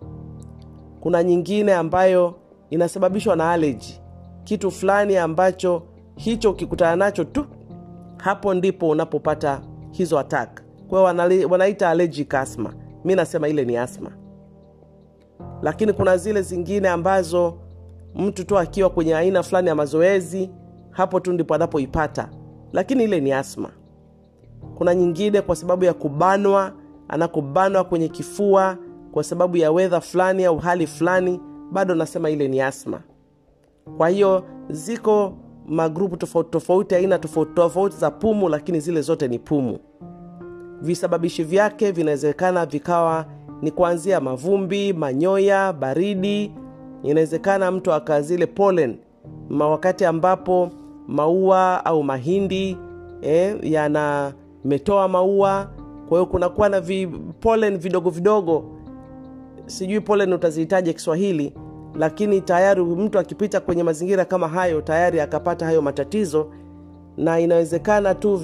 Kuna 0.99 1.24
nyingine 1.24 1.74
ambayo 1.74 2.36
inasababishwa 2.70 3.36
na 3.36 3.52
allergy. 3.52 3.94
Kitu 4.44 4.72
fulani 4.72 5.18
ambacho 5.18 5.84
hicho 6.16 6.52
ukikutana 6.52 6.95
nacho 6.95 7.24
tu 7.24 7.45
hapo 8.18 8.53
ndipo 8.53 8.90
unapopata 8.90 9.61
hizo 9.91 10.20
attack. 10.20 10.61
Kwa 10.88 10.99
hiyo 11.14 11.49
wanaita 11.49 11.90
allergic 11.90 12.34
asthma. 12.34 12.74
Mi 13.06 13.16
nasema 13.16 13.48
ile 13.48 13.66
ni 13.66 13.78
asma 13.78 14.11
lakini 15.61 15.94
kuna 15.94 16.18
zile 16.18 16.41
zingine 16.41 16.88
ambazo 16.90 17.57
mtu 18.16 18.44
tu 18.44 18.57
akiwa 18.60 18.90
kwenye 18.90 19.16
aina 19.16 19.44
fulani 19.44 19.68
ya 19.68 19.76
mazoezi 19.76 20.49
hapo 20.91 21.20
tu 21.20 21.34
ndipo 21.34 21.56
anapoipata 21.56 22.30
lakini 22.74 23.04
ile 23.04 23.20
ni 23.20 23.32
asma. 23.32 23.70
Kuna 24.76 24.96
nyingine 24.96 25.41
kwa 25.41 25.56
sababu 25.56 25.86
ya 25.86 25.94
kubanwa 25.94 26.72
anakubanwa 27.08 27.84
kwenye 27.84 28.08
kifua 28.08 28.78
kwa 29.12 29.24
sababu 29.24 29.58
ya 29.58 29.72
wedha 29.72 30.02
fulani 30.02 30.46
au 30.46 30.58
hali 30.58 30.88
fulani 30.88 31.40
bado 31.72 31.96
nasema 31.96 32.30
ile 32.30 32.48
ni 32.48 32.62
asma. 32.62 33.02
Kwa 33.98 34.10
hiyo 34.10 34.44
ziko 34.70 35.34
magrupu 35.68 36.18
tofauti 36.18 36.50
tofauti 36.50 36.96
aina 36.96 37.20
tofauti 37.20 37.52
tofauti 37.54 37.98
za 37.98 38.12
pumu 38.12 38.50
lakini 38.50 38.80
zile 38.80 39.02
zote 39.02 39.28
ni 39.28 39.40
pumu. 39.40 39.80
Visababishi 40.82 41.44
vyake 41.44 41.91
vinawezekana 41.91 42.66
vikawa 42.66 43.26
ni 43.62 43.72
kuanzia 43.72 44.22
mavumbi 44.22 44.94
manyoya 44.94 45.74
baridi. 45.74 46.54
Inawezekana 47.04 47.72
mtu 47.72 47.94
akazile 47.94 48.46
pollen 48.48 48.98
ma 49.50 49.68
wakati 49.70 50.06
ambapo 50.06 50.70
maua 51.10 51.86
au 51.86 52.03
mahindi 52.03 52.77
eh, 53.22 53.56
yanametoa 53.61 55.07
maua. 55.07 55.69
Kwa 56.10 56.18
hiyo 56.18 56.26
kunakuwa 56.26 56.69
na 56.69 56.81
vi, 56.81 57.07
pollen 57.40 57.77
vidogo 57.77 58.10
vidogo. 58.10 58.65
Sijui 59.65 60.02
pollen 60.02 60.34
utazihitaji 60.34 60.94
kiswahili 60.94 61.53
lakini 61.95 62.41
tayari 62.41 62.84
mtu 62.84 63.19
akipita 63.19 63.60
kwenye 63.60 63.84
mazingira 63.84 64.26
kama 64.26 64.48
hayo 64.48 64.81
tayari 64.81 65.19
akapata 65.19 65.65
hayo 65.65 65.81
matatizo. 65.81 66.48
Na 67.18 67.40
inawezekana 67.40 68.15
tu 68.15 68.41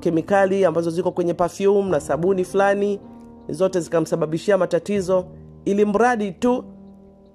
kemikali 0.00 0.64
ambazo 0.64 0.90
ziko 0.90 1.10
kwenye 1.10 1.34
perfume 1.34 1.90
na 1.90 2.00
sabuni 2.00 2.44
fulani 2.44 3.00
zote 3.48 3.80
zikamsababishia 3.80 4.58
matatizo. 4.58 5.24
Ili 5.64 5.84
mradi 5.84 6.32
tu 6.32 6.64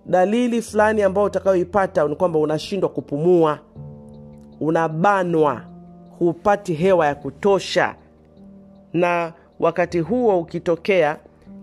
dalili 0.06 0.62
fulani 0.62 1.02
ambayo 1.02 1.28
utakayoipata 1.28 2.08
ni 2.08 2.16
kwamba 2.16 2.40
unashindwa 2.40 2.90
kupumua 2.90 3.60
unabanwa 4.68 5.62
hupati 6.20 6.74
hewa 6.74 7.08
ya 7.08 7.16
kutosha. 7.16 7.96
Na 8.94 9.34
wakati 9.60 10.00
huo 10.00 10.40
ukitokea 10.40 11.18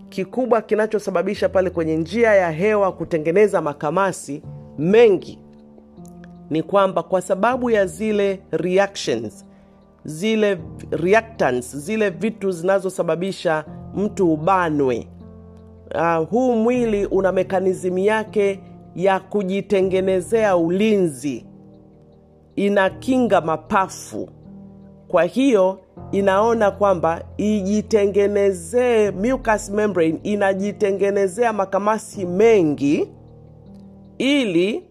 kikubwa 0.09 0.63
kinachosababisha 0.63 1.49
pale 1.49 1.71
kwenye 1.71 1.97
njia 1.97 2.35
ya 2.35 2.51
hewa 2.51 2.93
kutengeneza 2.93 3.61
makamasi 3.63 4.43
mengi 4.79 5.39
ni 6.51 6.63
kwamba 6.63 7.03
kwa 7.03 7.23
sababu 7.23 7.71
ya 7.71 7.87
zile 7.87 8.41
reactions 8.51 9.45
zile 10.05 10.59
reactants 10.91 11.77
zile 11.77 12.11
vitu 12.11 12.51
zinazosababisha 12.53 13.65
mtu 13.95 14.33
ubanwe 14.33 15.09
uh, 15.95 16.29
huu 16.29 16.55
mwili 16.57 17.07
una 17.07 17.33
mekanizimu 17.33 17.99
yake 17.99 18.61
ya 18.97 19.21
kujitengenezea 19.21 20.57
ulinzi 20.57 21.47
inakinga 22.67 23.41
mapafu. 23.41 24.29
Kwa 25.09 25.25
hiyo 25.25 25.79
inaona 26.13 26.71
kwamba 26.71 27.23
ijitengenezee 27.37 29.11
mucous 29.11 29.71
membrane 29.71 30.21
inajitengenezea 30.23 31.53
makamasi 31.53 32.27
mengi 32.27 33.09
ili 34.19 34.85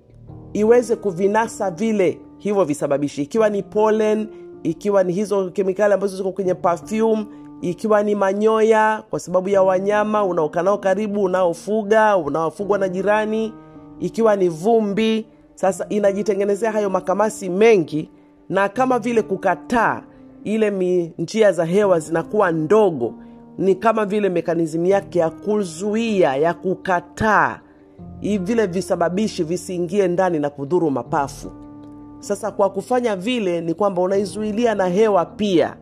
iweze 0.54 0.96
kuvinasa 0.96 1.72
vile 1.72 2.20
hivyo 2.38 2.64
visababishi. 2.66 3.22
Ikiwa 3.22 3.50
ni 3.50 3.64
pollen 3.64 4.28
ikiwa 4.64 5.04
ni 5.04 5.14
hizo 5.14 5.50
kemikali 5.50 5.94
ambazo 5.94 6.18
ziko 6.18 6.32
kwenye 6.32 6.54
perfume 6.56 7.26
ikiwa 7.62 8.04
ni 8.04 8.16
manyoya 8.16 9.04
kwa 9.10 9.20
sababu 9.20 9.50
ya 9.50 9.64
wanyama 9.64 10.24
unaokanao 10.24 10.78
karibu 10.78 11.24
unaofuga 11.24 12.18
unaofugwa 12.18 12.78
na 12.78 12.90
jirani. 12.90 13.54
Ikiwa 14.00 14.36
ni 14.36 14.50
vumbi 14.50 15.26
sasa 15.60 15.86
inajitengenezea 15.90 16.72
hayo 16.72 16.90
makamasi 16.90 17.49
mengi 17.49 18.10
na 18.49 18.69
kama 18.69 18.99
vile 18.99 19.22
kukataa 19.22 20.02
ile 20.44 20.69
njia 21.18 21.52
za 21.52 21.65
hewa 21.65 21.99
zinakuwa 21.99 22.52
ndogo 22.52 23.14
ni 23.57 23.76
kama 23.76 24.06
vile 24.06 24.30
mekanizimu 24.30 24.86
yake 24.86 25.19
ya 25.19 25.30
kuzuia 25.30 26.36
ya 26.36 26.53
kukataa 26.53 27.60
vile 28.22 28.68
visababishi 28.68 29.44
visiingie 29.44 30.07
ndani 30.07 30.40
na 30.40 30.49
kudhuru 30.49 30.91
mapafu. 30.91 31.52
Sasa 32.19 32.52
kwa 32.52 32.69
kufanya 32.69 33.15
vile 33.15 33.61
ni 33.61 33.73
kwamba 33.73 34.02
unaizuilia 34.02 34.76
na 34.76 34.86
hewa 34.88 35.26
pia. 35.26 35.77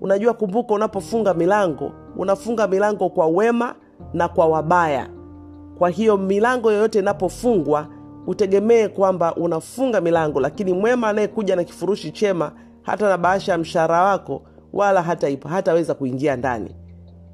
Unajua 0.00 0.34
kumbuka 0.34 0.74
unapofunga 0.74 1.34
milango 1.34 1.92
unafunga 2.16 2.68
milango 2.68 3.10
kwa 3.10 3.26
wema 3.26 3.74
na 4.14 4.28
kwa 4.28 4.46
wabaya. 4.46 5.08
Kwa 5.78 5.90
hiyo 5.90 6.16
milango 6.16 6.72
yoyote 6.72 6.98
inapofungwa 6.98 7.86
utegemee 8.26 8.88
kwamba 8.88 9.34
unafunga 9.34 10.00
milango 10.00 10.40
lakini 10.40 10.72
mwema 10.72 11.08
anayekuja 11.08 11.56
na 11.56 11.64
kifurushi 11.64 12.10
chema 12.10 12.52
hata 12.82 13.08
na 13.08 13.18
bahasha 13.18 13.52
ya 13.52 13.58
mshahara 13.58 14.02
wako 14.02 14.42
wala 14.72 15.02
hata 15.02 15.28
hataweza 15.48 15.94
kuingia 15.94 16.36
ndani. 16.36 16.76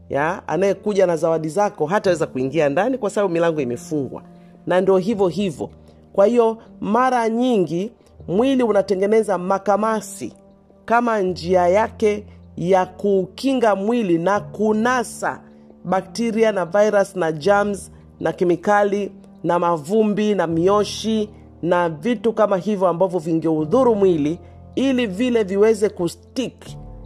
Ya 0.09 0.49
anayekuja 0.49 1.07
na 1.07 1.17
zawadi 1.17 1.49
zako 1.49 1.87
hataweza 1.87 2.27
kuingia 2.27 2.69
ndani 2.69 2.99
kwa 2.99 3.11
sababu 3.11 3.33
milango 3.33 3.61
imefungwa. 3.61 4.23
Na 4.67 4.81
ndio 4.81 4.99
hivyo 4.99 5.29
hivyo. 5.29 5.71
Kwa 6.13 6.27
hiyo 6.27 6.59
mara 6.81 7.29
nyingi 7.29 7.93
mwili 8.29 8.63
unatengeneza 8.63 9.39
makamasi 9.39 10.33
kama 10.85 11.21
njia 11.21 11.69
yake 11.69 12.25
ya 12.57 12.87
kukinga 12.87 13.77
mwili 13.77 14.19
na 14.19 14.41
kunasa 14.41 15.41
bakteria 15.85 16.53
na 16.53 16.65
virus 16.65 17.17
na 17.17 17.33
germs 17.33 17.93
na 18.21 18.33
kemikali 18.33 19.13
na 19.45 19.59
mavumbi 19.59 20.35
na 20.35 20.47
mioshi 20.47 21.31
na 21.63 21.89
vitu 21.89 22.33
kama 22.33 22.57
hivyo 22.57 22.89
ambavyo 22.89 23.19
vingeudhuru 23.19 23.95
mwili 23.95 24.39
ili 24.75 25.07
vile 25.07 25.43
viweze 25.45 25.89
kustik 25.89 26.55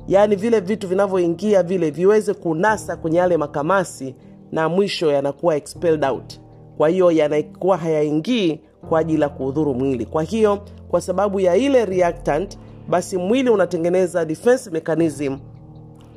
yaani 0.09 0.37
vile 0.37 0.61
vitu 0.61 0.89
vinavyoingia 0.89 1.63
vile 1.63 1.91
viweze 1.91 2.35
kunasa 2.35 2.97
kwenye 2.97 3.19
yale 3.19 3.37
makamasi 3.37 4.15
na 4.53 4.69
mwisho 4.69 5.13
yanakuwa 5.13 5.57
expelled 5.57 6.05
out. 6.05 6.41
Kwa 6.77 6.89
hiyo 6.89 7.11
yanakuwa 7.11 7.77
hayaingii 7.77 8.61
kwa 8.89 9.01
ajili 9.01 9.23
ya 9.23 9.29
kuudhuru 9.29 9.75
mwili. 9.75 10.07
Kwa 10.07 10.23
hiyo 10.23 10.59
kwa 10.91 11.01
sababu 11.01 11.41
ya 11.41 11.57
ile 11.57 11.85
reactant 11.85 12.59
basi 12.89 13.17
mwili 13.17 13.51
unatengeneza 13.51 14.25
defense 14.25 14.71
mechanism 14.71 15.39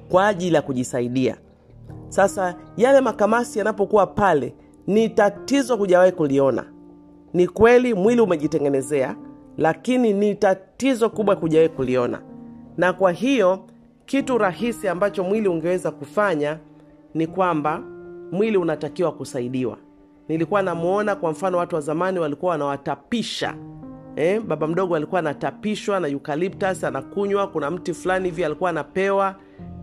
kwa 0.10 0.28
ajili 0.28 0.56
ya 0.56 0.62
kujisaidia. 0.62 1.38
Sasa 2.10 2.56
yale 2.78 3.02
makamasi 3.02 3.60
yanapokuwa 3.60 4.08
pale 4.08 4.54
ni 4.88 5.10
tatizo 5.10 5.76
hujawahi 5.76 6.12
kuliona. 6.12 6.66
Ni 7.34 7.48
kweli 7.48 7.94
mwili 7.94 8.22
umejitengenezea 8.22 9.16
lakini 9.58 10.14
ni 10.14 10.36
tatizo 10.36 11.10
kubwa 11.10 11.36
hujawahi 11.36 11.70
kuliona. 11.70 12.22
Na 12.78 12.94
kwa 12.94 13.12
hiyo 13.12 13.60
kitu 14.06 14.38
rahisi 14.38 14.88
ambacho 14.88 15.24
mwili 15.24 15.48
ungeweza 15.48 15.92
kufanya 15.92 16.58
ni 17.14 17.28
kwamba 17.28 17.82
mwili 18.32 18.58
unatakiwa 18.58 19.12
kusaidiwa. 19.12 19.78
Nilikuwa 20.28 20.62
namuona 20.62 21.16
kwa 21.16 21.32
mfano 21.32 21.58
watu 21.58 21.76
wa 21.76 21.82
zamani 21.82 22.20
walikuwa 22.20 22.52
wanawatapisha 22.52 23.56
eh, 24.16 24.42
baba 24.42 24.68
mdogo 24.68 24.96
alikuwa 24.96 25.20
anatapishwa 25.20 26.00
na 26.00 26.08
eucalyptus 26.08 26.84
anakunywa 26.84 27.48
kuna 27.48 27.72
mti 27.72 27.94
fulani 27.94 28.26
hivi 28.30 28.46
alikuwa 28.46 28.70
anapewa 28.70 29.36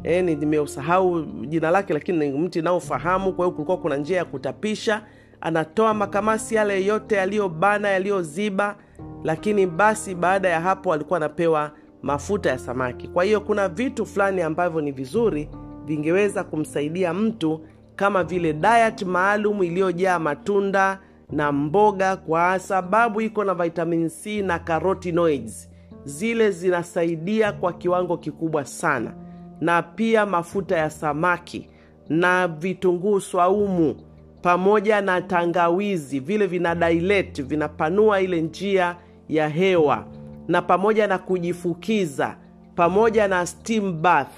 ni- 0.05 0.37
nimeusahau 0.37 1.23
jina 1.25 1.71
lake 1.71 1.93
lakini 1.95 2.19
ni 2.31 2.39
mti 2.39 2.63
naofahamu 2.63 3.33
kwa 3.33 3.45
hiyo 3.45 3.55
kulikuwa 3.55 3.77
kuna 3.79 3.97
njia 3.97 4.17
ya 4.17 4.25
kutapisha. 4.25 5.03
Anatoa 5.41 5.95
makamasi 5.95 6.55
yale 6.55 6.85
yote 6.85 7.15
yaliyobana 7.15 7.89
yaliyoziba. 7.89 8.77
Lakini 9.25 9.67
basi 9.67 10.15
baada 10.15 10.49
ya 10.49 10.61
hapo 10.61 10.93
alikuwa 10.93 11.17
anapewa 11.17 11.71
mafuta 12.03 12.51
ya 12.51 12.59
samaki. 12.59 13.09
Kwa 13.09 13.25
hiyo 13.25 13.41
kuna 13.41 13.69
vitu 13.69 14.07
fulani 14.07 14.43
ambavyo 14.43 14.81
ni 14.81 14.93
vizuri 14.93 15.49
vingeweza 15.87 16.45
kumsaidia 16.45 17.15
mtu 17.15 17.61
kama 17.97 18.25
vile 18.25 18.53
diet 18.53 19.03
maalum 19.03 19.63
iliyojaa 19.63 20.19
matunda 20.19 20.99
na 21.31 21.53
mboga 21.53 22.17
kwa 22.17 22.59
sababu 22.59 23.21
iko 23.21 23.45
na 23.45 23.55
vitamin 23.55 24.09
c 24.09 24.43
na 24.43 24.59
carotenoids. 24.59 25.71
Zile 26.05 26.51
zinasaidia 26.51 27.53
kwa 27.53 27.73
kiwango 27.73 28.17
kikubwa 28.17 28.65
sana 28.65 29.15
na 29.61 29.83
pia 29.83 30.27
mafuta 30.27 30.77
ya 30.77 30.91
samaki 30.91 31.69
na 32.09 32.49
vitunguu 32.49 33.21
swaumu 33.21 33.97
pamoja 34.43 35.01
na 35.01 35.21
tangawizi. 35.23 36.21
Vile 36.21 36.47
vina 36.47 36.75
dilate 36.75 37.43
vinapanua 37.43 38.21
ile 38.21 38.41
njia 38.43 38.97
ya 39.29 39.49
hewa 39.49 40.07
na 40.49 40.63
pamoja 40.63 41.07
na 41.07 41.19
kujifukiza 41.19 42.37
pamoja 42.75 43.29
na 43.29 43.47
steam 43.47 44.03
bath. 44.03 44.33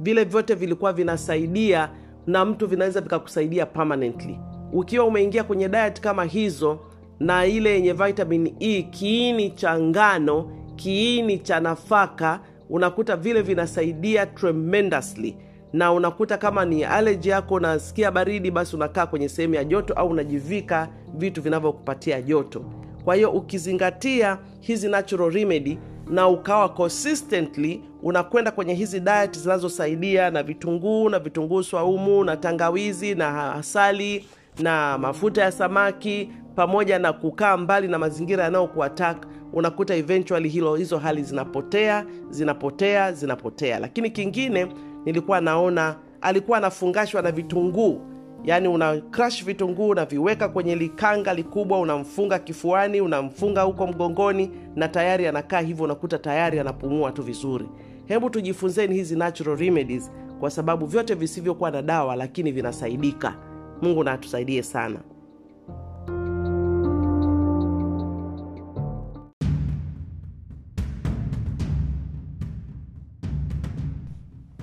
Vile 0.00 0.24
vyote 0.24 0.54
vilikuwa 0.54 0.92
vinasaidia 0.92 1.90
na 2.26 2.44
mtu 2.44 2.66
vinaweza 2.66 3.00
vikakusaidia 3.00 3.66
permanently. 3.66 4.38
Ukiwa 4.72 5.04
umeingia 5.04 5.44
kwenye 5.44 5.68
diet 5.68 6.00
kama 6.00 6.24
hizo 6.24 6.78
na 7.20 7.46
ile 7.46 7.70
yenye 7.70 7.92
vitamin 7.92 8.54
e 8.60 8.82
kiini 8.82 9.50
cha 9.50 9.80
ngano 9.80 10.50
kiini 10.76 11.38
cha 11.38 11.60
nafaka 11.60 12.40
unakuta 12.70 13.16
vile 13.16 13.42
vinasaidia 13.42 14.26
tremendously. 14.26 15.36
Na 15.72 15.92
unakuta 15.92 16.38
kama 16.38 16.64
ni 16.64 16.84
aleji 16.84 17.28
yako 17.28 17.54
unasikia 17.54 18.10
baridi 18.10 18.50
basi 18.50 18.76
unakaa 18.76 19.06
kwenye 19.06 19.28
sehemu 19.28 19.54
ya 19.54 19.64
joto 19.64 19.94
au 19.94 20.08
unajivika 20.08 20.88
vitu 21.14 21.42
vinavyokupatia 21.42 22.22
joto. 22.22 22.64
Kwa 23.04 23.14
hiyo 23.14 23.30
ukizingatia 23.30 24.38
hizi 24.60 24.88
natural 24.88 25.30
remedy 25.32 25.78
na 26.10 26.28
ukawa 26.28 26.68
consistently 26.68 27.82
unakwenda 28.02 28.50
kwenye 28.50 28.74
hizi 28.74 29.00
diet 29.00 29.38
zinazosaidia 29.38 30.30
na 30.30 30.42
vitunguu 30.42 31.08
na 31.08 31.18
vitunguu 31.18 31.62
swaumu 31.62 32.24
na 32.24 32.36
tangawizi 32.36 33.14
na 33.14 33.54
asali 33.54 34.26
na 34.58 34.98
mafuta 34.98 35.42
ya 35.42 35.52
samaki 35.52 36.30
pamoja 36.54 36.98
na 36.98 37.12
kukaa 37.12 37.56
mbali 37.56 37.88
na 37.88 37.98
mazingira 37.98 38.44
yanayokuatak 38.44 39.26
unakuta 39.52 39.94
eventually 39.94 40.48
hilo 40.48 40.74
hizo 40.76 40.98
hali 40.98 41.22
zinapotea 41.22 42.06
zinapotea 42.30 43.12
zinapotea. 43.12 43.78
Lakini 43.78 44.10
kingine 44.10 44.66
nilikuwa 45.04 45.40
naona 45.40 45.96
alikuwa 46.20 46.58
anafungashwa 46.58 47.22
na 47.22 47.32
vitunguu. 47.32 48.00
Yaani 48.44 48.68
una 48.68 48.96
crash 49.00 49.44
vitunguu 49.44 49.88
unaviweka 49.88 50.48
kwenye 50.48 50.74
likanga 50.74 51.34
likubwa 51.34 51.80
unamfunga 51.80 52.38
kifuani 52.38 53.00
unamfunga 53.00 53.62
huko 53.62 53.86
mgongoni 53.86 54.50
na 54.76 54.88
tayari 54.88 55.26
anakaa 55.26 55.60
hivyo 55.60 55.84
unakuta 55.84 56.18
tayari 56.18 56.58
anapumua 56.58 57.12
tu 57.12 57.22
vizuri. 57.22 57.66
Hebu 58.04 58.30
tujifunzeni 58.30 58.94
hizi 58.94 59.16
natural 59.16 59.56
remedies 59.58 60.10
kwa 60.40 60.50
sababu 60.50 60.86
vyote 60.86 61.14
visivyokuwa 61.14 61.70
na 61.70 61.82
dawa 61.82 62.16
lakini 62.16 62.52
vinasaidika. 62.52 63.36
Mungu 63.82 64.04
na 64.04 64.12
atusaidie 64.12 64.62
sana 64.62 65.00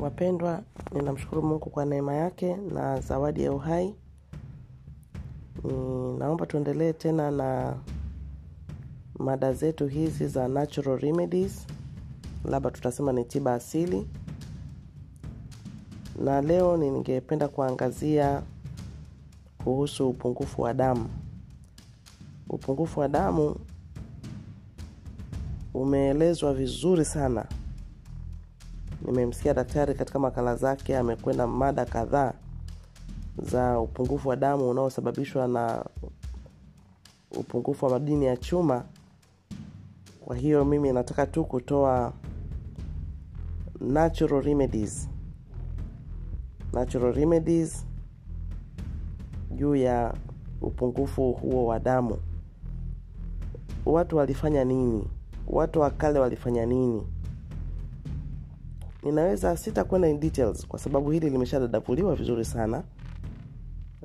wapendwa 0.03 0.63
ninamshukuru 0.91 1.41
mungu 1.41 1.69
kwa 1.69 1.85
neema 1.85 2.13
yake 2.13 2.55
na 2.55 2.99
zawadi 2.99 3.43
ya 3.43 3.51
uhai. 3.53 3.95
Naomba 6.19 6.45
tuendelee 6.45 6.93
tena 6.93 7.31
na 7.31 7.75
mada 9.19 9.53
zetu 9.53 9.87
hizi 9.87 10.27
za 10.27 10.47
natural 10.47 10.99
remedies. 10.99 11.67
Labda 12.45 12.71
tutasema 12.71 13.13
ni 13.13 13.25
tiba 13.25 13.53
asili. 13.53 14.07
Na 16.23 16.41
leo 16.41 16.77
ningependa 16.77 17.47
kuangazia 17.47 18.41
kuhusu 19.63 20.09
upungufu 20.09 20.61
wa 20.61 20.73
damu. 20.73 21.09
Upungufu 22.49 22.99
wa 22.99 23.07
damu 23.07 23.55
umeelezwa 25.73 26.53
vizuri 26.53 27.05
sana 27.05 27.45
nimemsikia 29.05 29.53
daktari 29.53 29.93
katika 29.95 30.19
makala 30.19 30.55
zake 30.55 30.97
amekwenda 30.97 31.47
mada 31.47 31.85
kadhaa 31.85 32.33
za 33.41 33.79
upungufu 33.79 34.29
wa 34.29 34.35
damu 34.35 34.69
unaosababishwa 34.69 35.47
na 35.47 35.85
upungufu 37.39 37.85
wa 37.85 37.91
madini 37.91 38.25
ya 38.25 38.37
chuma. 38.37 38.83
Kwa 40.25 40.35
hiyo 40.35 40.65
mimi 40.65 40.91
nataka 40.93 41.25
tu 41.27 41.45
kutoa 41.45 42.13
natural 43.79 44.41
remedies. 44.43 45.09
Natural 46.73 47.13
remedies 47.13 47.85
juu 49.51 49.75
ya 49.75 50.13
upungufu 50.61 51.31
huo 51.33 51.65
wa 51.65 51.79
damu. 51.79 52.17
Watu 53.85 54.17
walifanya 54.17 54.63
nini? 54.63 55.07
Watu 55.47 55.79
wa 55.81 55.89
kale 55.91 56.19
walifanya 56.19 56.65
nini 56.65 57.07
ninaweza 59.05 59.57
sitakwenda 59.57 60.07
in 60.09 60.19
details 60.19 60.67
kwa 60.67 60.79
sababu 60.79 61.11
hili 61.11 61.29
limeshadadapuliwa 61.29 62.15
vizuri 62.15 62.45
sana 62.45 62.83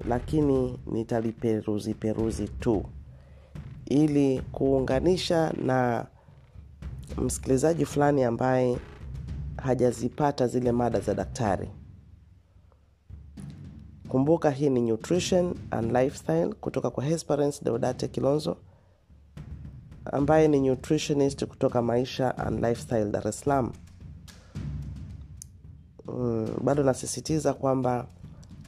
lakini 0.08 0.78
nitaliperuzi 0.86 1.94
peruzi 1.94 2.48
tu. 2.48 2.84
Ili 3.86 4.40
kuunganisha 4.52 5.52
na 5.52 6.06
msikilizaji 7.16 7.84
fulani 7.84 8.24
ambaye 8.24 8.78
hajazipata 9.56 10.46
zile 10.46 10.72
mada 10.72 11.00
za 11.00 11.14
daktari. 11.14 11.68
Kumbuka 14.08 14.50
hii 14.50 14.70
ni 14.70 14.80
nutrition 14.80 15.54
and 15.70 15.92
lifestyle 15.96 16.54
kutoka 16.54 16.90
kwa 16.90 17.04
hesperance 17.04 17.64
deodate 17.64 18.08
kilonzo 18.08 18.56
ambaye 20.04 20.48
ni 20.48 20.60
nutritionist 20.68 21.44
kutoka 21.44 21.82
maisha 21.82 22.38
and 22.38 22.64
lifestyle 22.64 23.10
dar 23.10 23.28
es 23.28 23.40
salaam 23.40 23.72
mm, 26.16 26.48
bado 26.64 26.82
nasisitiza 26.82 27.54
kwamba 27.54 28.06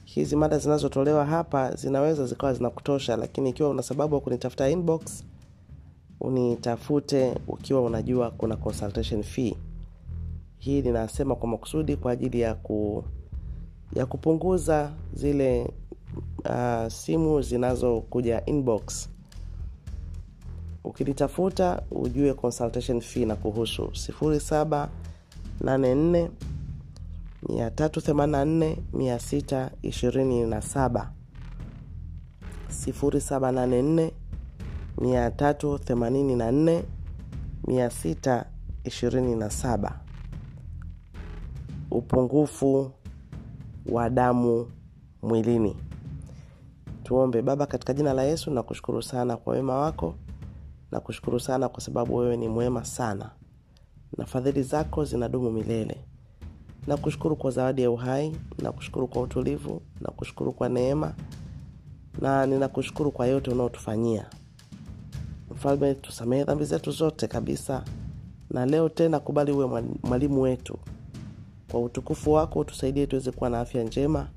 hizi 0.04 0.36
mada 0.36 0.58
zinazotolewa 0.58 1.26
hapa 1.26 1.74
zinaweza 1.74 2.26
zikawa 2.26 2.54
zinakutosha 2.54 3.16
lakini 3.16 3.50
ikiwa 3.50 3.68
una 3.70 3.82
sababu 3.82 4.14
ya 4.14 4.20
kunitafuta 4.20 4.68
inbox 4.70 5.24
unitafute 6.20 7.34
ukiwa 7.48 7.82
unajua 7.82 8.30
kuna 8.30 8.56
consultation 8.56 9.22
fee. 9.22 9.54
Hii 10.58 10.82
ninasema 10.82 11.34
kwa 11.34 11.48
makusudi 11.48 11.96
kwa 11.96 12.12
ajili 12.12 12.40
ya 12.40 12.54
ku 12.54 13.04
ya 13.94 14.06
kupunguza 14.06 14.92
zile 15.14 15.70
uh, 16.44 16.88
simu 16.88 17.42
zinazokuja 17.42 18.44
inbox. 18.46 19.08
Ukinitafuta 20.84 21.82
ujue 21.90 22.34
consultation 22.34 23.00
fee 23.00 23.24
na 23.24 23.36
kuhusu 23.36 23.82
0784 23.82 24.88
384 27.42 28.76
627 28.92 31.06
0784 32.68 34.10
384 34.98 36.82
627 37.66 39.92
upungufu 41.90 42.90
wa 43.86 44.10
damu 44.10 44.70
mwilini. 45.22 45.76
Tuombe. 47.02 47.42
Baba 47.42 47.66
katika 47.66 47.94
jina 47.94 48.12
la 48.12 48.22
yesu 48.22 48.50
nakushukuru 48.50 49.02
sana 49.02 49.36
kwa 49.36 49.52
wema 49.54 49.78
wako. 49.78 50.14
Na 50.92 51.00
kushukuru 51.00 51.40
sana 51.40 51.68
kwa 51.68 51.80
sababu 51.80 52.16
wewe 52.16 52.36
ni 52.36 52.48
mwema 52.48 52.84
sana. 52.84 53.30
Na 54.18 54.26
fadhili 54.26 54.62
zako 54.62 55.04
zinadumu 55.04 55.50
milele 55.50 56.04
na 56.86 56.97
kushukuru 56.97 57.36
kwa 57.36 57.51
zawadi 57.51 57.82
ya 57.82 57.90
uhai 57.90 58.36
na 58.62 58.73
kushukuru 58.73 59.07
kwa 59.09 59.23
utulivu 59.23 59.82
na 60.01 60.11
kushukuru 60.11 60.52
kwa 60.52 60.69
neema 60.69 61.15
na 62.20 62.47
ninakushukuru 62.47 63.11
kwa 63.11 63.27
yote 63.27 63.51
unaotufanyia. 63.51 64.27
Mfalme 65.51 65.94
tusamehe 65.94 66.44
dhambi 66.44 66.65
zetu 66.65 66.90
zote 66.90 67.28
kabisa 67.28 67.85
na 68.51 68.66
leo 68.66 68.89
tena 68.89 69.20
kubali 69.20 69.52
uwe 69.52 69.82
mwalimu 70.02 70.40
wetu. 70.43 70.78
Kwa 71.70 71.81
utukufu 71.81 72.32
wako 72.32 72.59
utusaidie 72.59 73.07
tuweze 73.07 73.31
kuwa 73.32 73.51
na 73.51 73.61
afya 73.61 73.82
njema. 73.85 74.28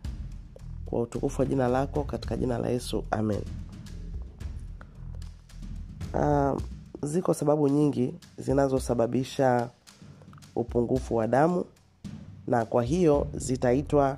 Kwa 0.85 1.01
utukufu 1.01 1.41
wa 1.41 1.45
jina 1.47 1.67
lako 1.67 2.03
katika 2.03 2.37
jina 2.37 2.57
la 2.57 2.69
yesu 2.69 3.03
amen. 3.11 3.41
Uh, 6.13 6.61
ziko 7.03 7.33
sababu 7.33 7.67
nyingi 7.67 8.13
zinazosababisha 8.37 9.69
upungufu 10.55 11.15
wa 11.15 11.27
damu 11.27 11.65
na 12.47 12.65
kwa 12.65 12.83
hiyo 12.83 13.27
zitaitwa 13.33 14.17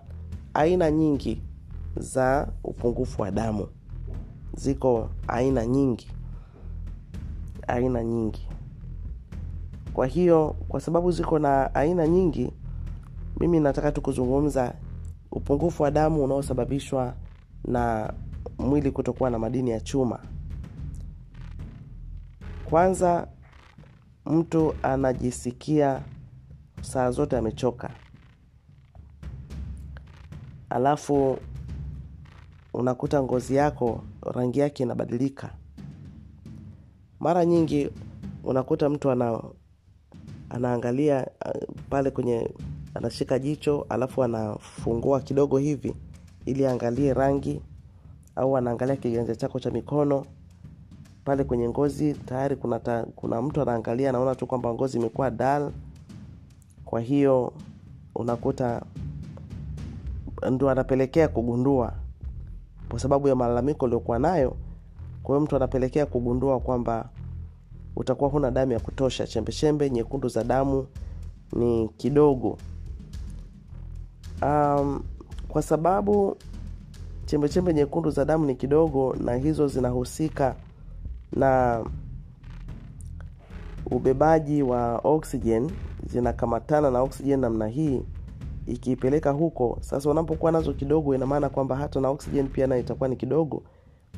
aina 0.54 0.92
nyingi 0.92 1.42
za 1.98 2.48
upungufu 2.64 3.22
wa 3.22 3.32
damu. 3.32 3.68
Ziko 4.58 5.10
aina 5.28 5.66
nyingi. 5.66 6.08
Aina 7.68 8.04
nyingi. 8.04 8.48
Kwa 9.94 10.08
hiyo 10.08 10.56
kwa 10.68 10.82
sababu 10.82 11.12
ziko 11.12 11.40
na 11.40 11.76
aina 11.76 12.08
nyingi 12.08 12.52
mimi 13.40 13.60
nataka 13.60 13.92
tu 13.92 14.02
kuzungumza 14.02 14.74
upungufu 15.32 15.84
wa 15.84 15.92
damu 15.92 16.24
unaosababishwa 16.24 17.14
na 17.66 18.14
mwili 18.58 18.92
kutokuwa 18.92 19.30
na 19.30 19.40
madini 19.40 19.70
ya 19.72 19.80
chuma. 19.82 20.20
Kwanza 22.70 23.28
mtu 24.26 24.74
anajisikia 24.84 26.02
saa 26.82 27.12
zote 27.12 27.38
amechoka 27.38 27.90
alafu 30.70 31.38
unakuta 32.74 33.24
ngozi 33.24 33.56
yako 33.56 34.04
rangi 34.22 34.60
yake 34.60 34.84
inabadilika. 34.84 35.54
Mara 37.20 37.46
nyingi 37.46 37.90
unakuta 38.44 38.90
mtu 38.90 39.12
ana 39.12 39.42
anaangalia 40.50 41.28
uh, 41.46 41.76
pale 41.90 42.12
kwenye 42.12 42.50
anashika 42.94 43.40
jicho 43.40 43.86
alafu 43.90 44.24
anafungua 44.24 45.20
kidogo 45.22 45.58
hivi 45.58 45.96
ili 46.46 46.66
aangalie 46.66 47.14
rangi 47.14 47.62
au 48.36 48.58
anaangalia 48.58 48.96
kiganja 48.96 49.36
chako 49.36 49.60
cha 49.60 49.72
mikono. 49.72 50.26
Pale 51.26 51.44
kwenye 51.44 51.70
ngozi 51.70 52.14
tayari 52.14 52.56
kuna, 52.56 52.80
ta, 52.80 53.06
kuna 53.16 53.42
mtu 53.42 53.62
anaangalia 53.62 54.10
anaona 54.10 54.36
tu 54.36 54.48
kwamba 54.48 54.74
ngozi 54.74 54.98
imekuwa 54.98 55.32
dal 55.32 55.72
kwa 56.86 57.02
hiyo 57.02 57.54
unakuta 58.16 58.82
ndo 60.52 60.70
anapelekea 60.70 61.28
kugundua 61.28 61.94
kwa 62.90 63.00
sababu 63.00 63.28
ya 63.28 63.36
malalamiko 63.36 63.86
uliokuwa 63.86 64.20
nayo. 64.20 64.58
Kwa 65.24 65.36
hiyo 65.36 65.46
mtu 65.46 65.56
anapelekea 65.56 66.06
kugundua 66.06 66.60
kwamba 66.60 67.10
utakuwa 67.96 68.30
huna 68.30 68.52
damu 68.52 68.72
ya 68.72 68.80
kutosha. 68.80 69.28
Chembechembe 69.28 69.90
nyekundu 69.90 70.28
za 70.28 70.44
damu 70.44 70.88
ni 71.54 71.90
kidogo. 71.98 72.58
Um, 74.42 75.04
kwa 75.48 75.62
sababu 75.62 76.38
chembechembe 77.26 77.74
nyekundu 77.74 78.10
za 78.10 78.26
damu 78.26 78.46
ni 78.46 78.56
kidogo 78.56 79.16
na 79.20 79.36
hizo 79.36 79.68
zinahusika 79.68 80.56
na 81.34 81.84
ubebaji 83.92 84.64
wa 84.64 84.98
oxygen 85.04 85.72
zinakamatana 86.06 86.92
na 86.92 87.02
oxygen 87.02 87.40
namna 87.40 87.68
hii 87.68 88.02
ikiipeleka 88.68 89.32
huko 89.32 89.78
sasa 89.82 90.10
unapokuwa 90.10 90.52
nazo 90.52 90.74
kidogo 90.74 91.16
ina 91.16 91.26
maana 91.26 91.50
kwamba 91.50 91.76
hata 91.76 92.00
na 92.02 92.10
oxygen 92.10 92.48
pia 92.48 92.68
nayo 92.68 92.82
itakuwa 92.82 93.10
ni 93.10 93.16
kidogo. 93.16 93.64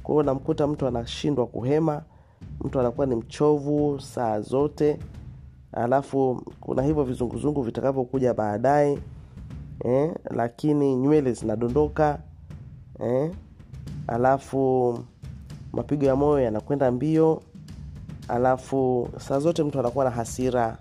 Kwa 0.03 0.13
hiyo 0.13 0.19
unamkuta 0.23 0.67
mtu 0.67 0.87
anashindwa 0.87 1.47
kuhema 1.47 2.03
mtu 2.61 2.79
anakuwa 2.79 3.05
ni 3.07 3.15
mchovu 3.15 3.99
saa 3.99 4.39
zote. 4.41 4.99
Alafu 5.71 6.41
kuna 6.61 6.81
hivyo 6.83 7.03
vizunguzungu 7.03 7.61
vitakavyokuja 7.61 8.33
baadaye 8.33 8.99
eh, 9.85 10.11
lakini 10.31 10.95
nywele 10.95 11.33
zinadondoka 11.33 12.19
eh, 12.99 13.31
alafu 14.07 14.99
mapigo 15.73 16.05
ya 16.05 16.15
moyo 16.15 16.39
yanakwenda 16.45 16.91
mbio 16.91 17.41
alafu 18.27 19.09
saa 19.17 19.39
zote 19.39 19.63
mtu 19.63 19.79
anakuwa 19.79 20.05
na 20.05 20.11
hasira 20.11 20.77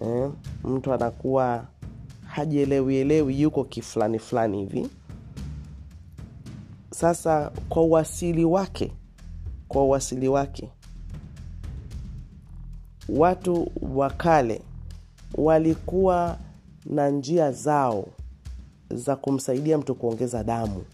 eh, 0.00 0.30
mtu 0.64 0.92
anakuwa 0.92 1.64
hajielewielewi 2.38 3.40
yuko 3.40 3.64
kifulani 3.64 4.18
fulani 4.18 4.58
hivi. 4.58 4.88
Sasa 6.90 7.50
kwa 7.68 7.82
uasili 7.82 8.44
wake 8.44 8.92
kwa 9.68 9.84
uasili 9.84 10.28
wake 10.28 10.70
watu 13.08 13.70
wa 13.92 14.10
kale 14.10 14.62
walikuwa 15.34 16.38
na 16.86 17.08
njia 17.10 17.52
zao 17.52 18.06
za 18.90 19.16
kumsaidia 19.16 19.78
mtu 19.78 19.94
kuongeza 19.94 20.44
damu. 20.44 20.84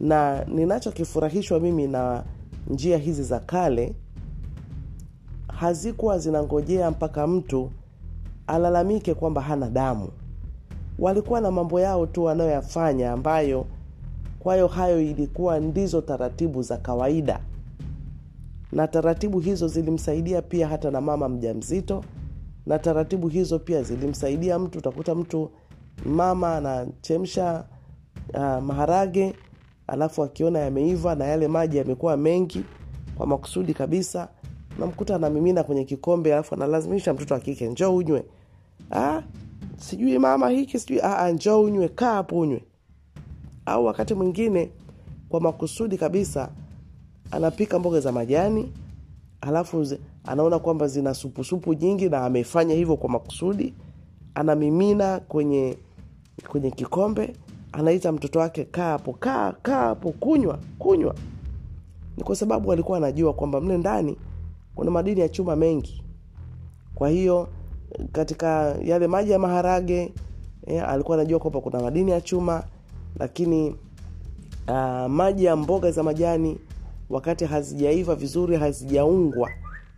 Na 0.00 0.44
ninachokifurahishwa 0.44 1.60
mimi 1.60 1.86
na 1.86 2.24
njia 2.68 2.98
hizi 2.98 3.22
za 3.22 3.40
kale 3.40 3.94
hazikuwa 5.48 6.18
zinangojea 6.18 6.90
mpaka 6.90 7.26
mtu 7.26 7.70
alalamike 8.50 9.14
kwamba 9.14 9.40
hana 9.40 9.70
damu. 9.70 10.08
Walikuwa 10.98 11.40
na 11.40 11.50
mambo 11.50 11.80
yao 11.80 12.06
tu 12.06 12.24
wanayoyafanya 12.24 13.12
ambayo 13.12 13.66
kwayo 14.38 14.66
hayo 14.66 15.00
ilikuwa 15.00 15.60
ndizo 15.60 16.00
taratibu 16.00 16.62
za 16.62 16.76
kawaida. 16.76 17.40
Na 18.72 18.88
taratibu 18.88 19.40
hizo 19.40 19.68
zilimsaidia 19.68 20.42
pia 20.42 20.68
hata 20.68 20.90
na 20.90 21.00
mama 21.00 21.28
mjamzito 21.28 22.04
na 22.66 22.78
taratibu 22.78 23.28
hizo 23.28 23.58
pia 23.58 23.82
zilimsaidia 23.82 24.58
mtu 24.58 24.78
utakuta 24.78 25.14
mtu 25.14 25.50
mama 26.06 26.56
anachemsha 26.56 27.64
uh, 28.34 28.40
maharage 28.40 29.34
alafu 29.86 30.22
akiona 30.22 30.58
yameiva 30.58 31.14
na 31.14 31.24
yale 31.24 31.48
maji 31.48 31.76
yamekuwa 31.76 32.16
mengi 32.16 32.64
kwa 33.16 33.26
makusudi 33.26 33.74
kabisa 33.74 34.28
namkuta 34.78 35.16
anamimina 35.16 35.62
kwenye 35.62 35.84
kikombe 35.84 36.32
alafu 36.32 36.54
analazimisha 36.54 37.14
mtoto 37.14 37.34
wa 37.34 37.40
kike 37.40 37.68
njoo 37.68 37.96
unywe 37.96 38.24
ah, 38.90 39.22
sijui 39.76 40.18
mama 40.18 40.48
hiki 40.50 40.78
sijui 40.78 41.00
ah, 41.02 41.30
njoo 41.32 41.62
unywe 41.62 41.88
kaa 41.88 42.12
hapo 42.14 42.38
unywe. 42.38 42.64
Au 43.66 43.84
wakati 43.84 44.14
mwingine 44.14 44.70
kwa 45.28 45.40
makusudi 45.40 45.98
kabisa 45.98 46.50
anapika 47.30 47.78
mboga 47.78 48.00
za 48.00 48.12
majani 48.12 48.72
alafu 49.40 49.86
anaona 50.24 50.58
kwamba 50.58 50.86
zina 50.88 51.14
supusupu 51.14 51.74
nyingi 51.74 52.08
na 52.08 52.24
amefanya 52.24 52.74
hivyo 52.74 52.96
kwa 52.96 53.10
makusudi 53.10 53.74
anamimina 54.34 55.20
kwenye 55.20 55.76
kwenye 56.48 56.70
kikombe 56.70 57.36
anaita 57.72 58.12
mtoto 58.12 58.38
wake 58.38 58.64
kaa 58.64 58.90
hapo 58.90 59.12
kaa 59.12 59.52
kaa 59.52 59.80
hapo 59.80 60.12
kunywa 60.12 60.58
kunywa. 60.78 61.14
Ni 62.16 62.24
kwa 62.24 62.36
sababu 62.36 62.72
alikuwa 62.72 62.98
anajua 62.98 63.32
kwamba 63.32 63.60
mle 63.60 63.78
ndani 63.78 64.16
kuna 64.74 64.90
madini 64.90 65.20
ya 65.20 65.28
chuma 65.28 65.56
mengi. 65.56 66.02
Kwa 66.94 67.08
hiyo 67.08 67.48
katika 68.12 68.76
yale 68.84 69.06
maji 69.06 69.30
ya 69.30 69.38
maharage 69.38 70.12
eh, 70.66 70.88
alikuwa 70.88 71.16
anajua 71.16 71.38
kwamba 71.38 71.60
kuna 71.60 71.80
madini 71.80 72.10
ya 72.10 72.20
chuma 72.20 72.64
lakini 73.18 73.76
uh, 74.68 75.06
maji 75.08 75.44
ya 75.44 75.56
mboga 75.56 75.90
za 75.90 76.02
majani 76.02 76.58
wakati 77.10 77.44
hazijaiva 77.44 78.14
vizuri 78.14 78.56
hazijaungwa 78.56 79.50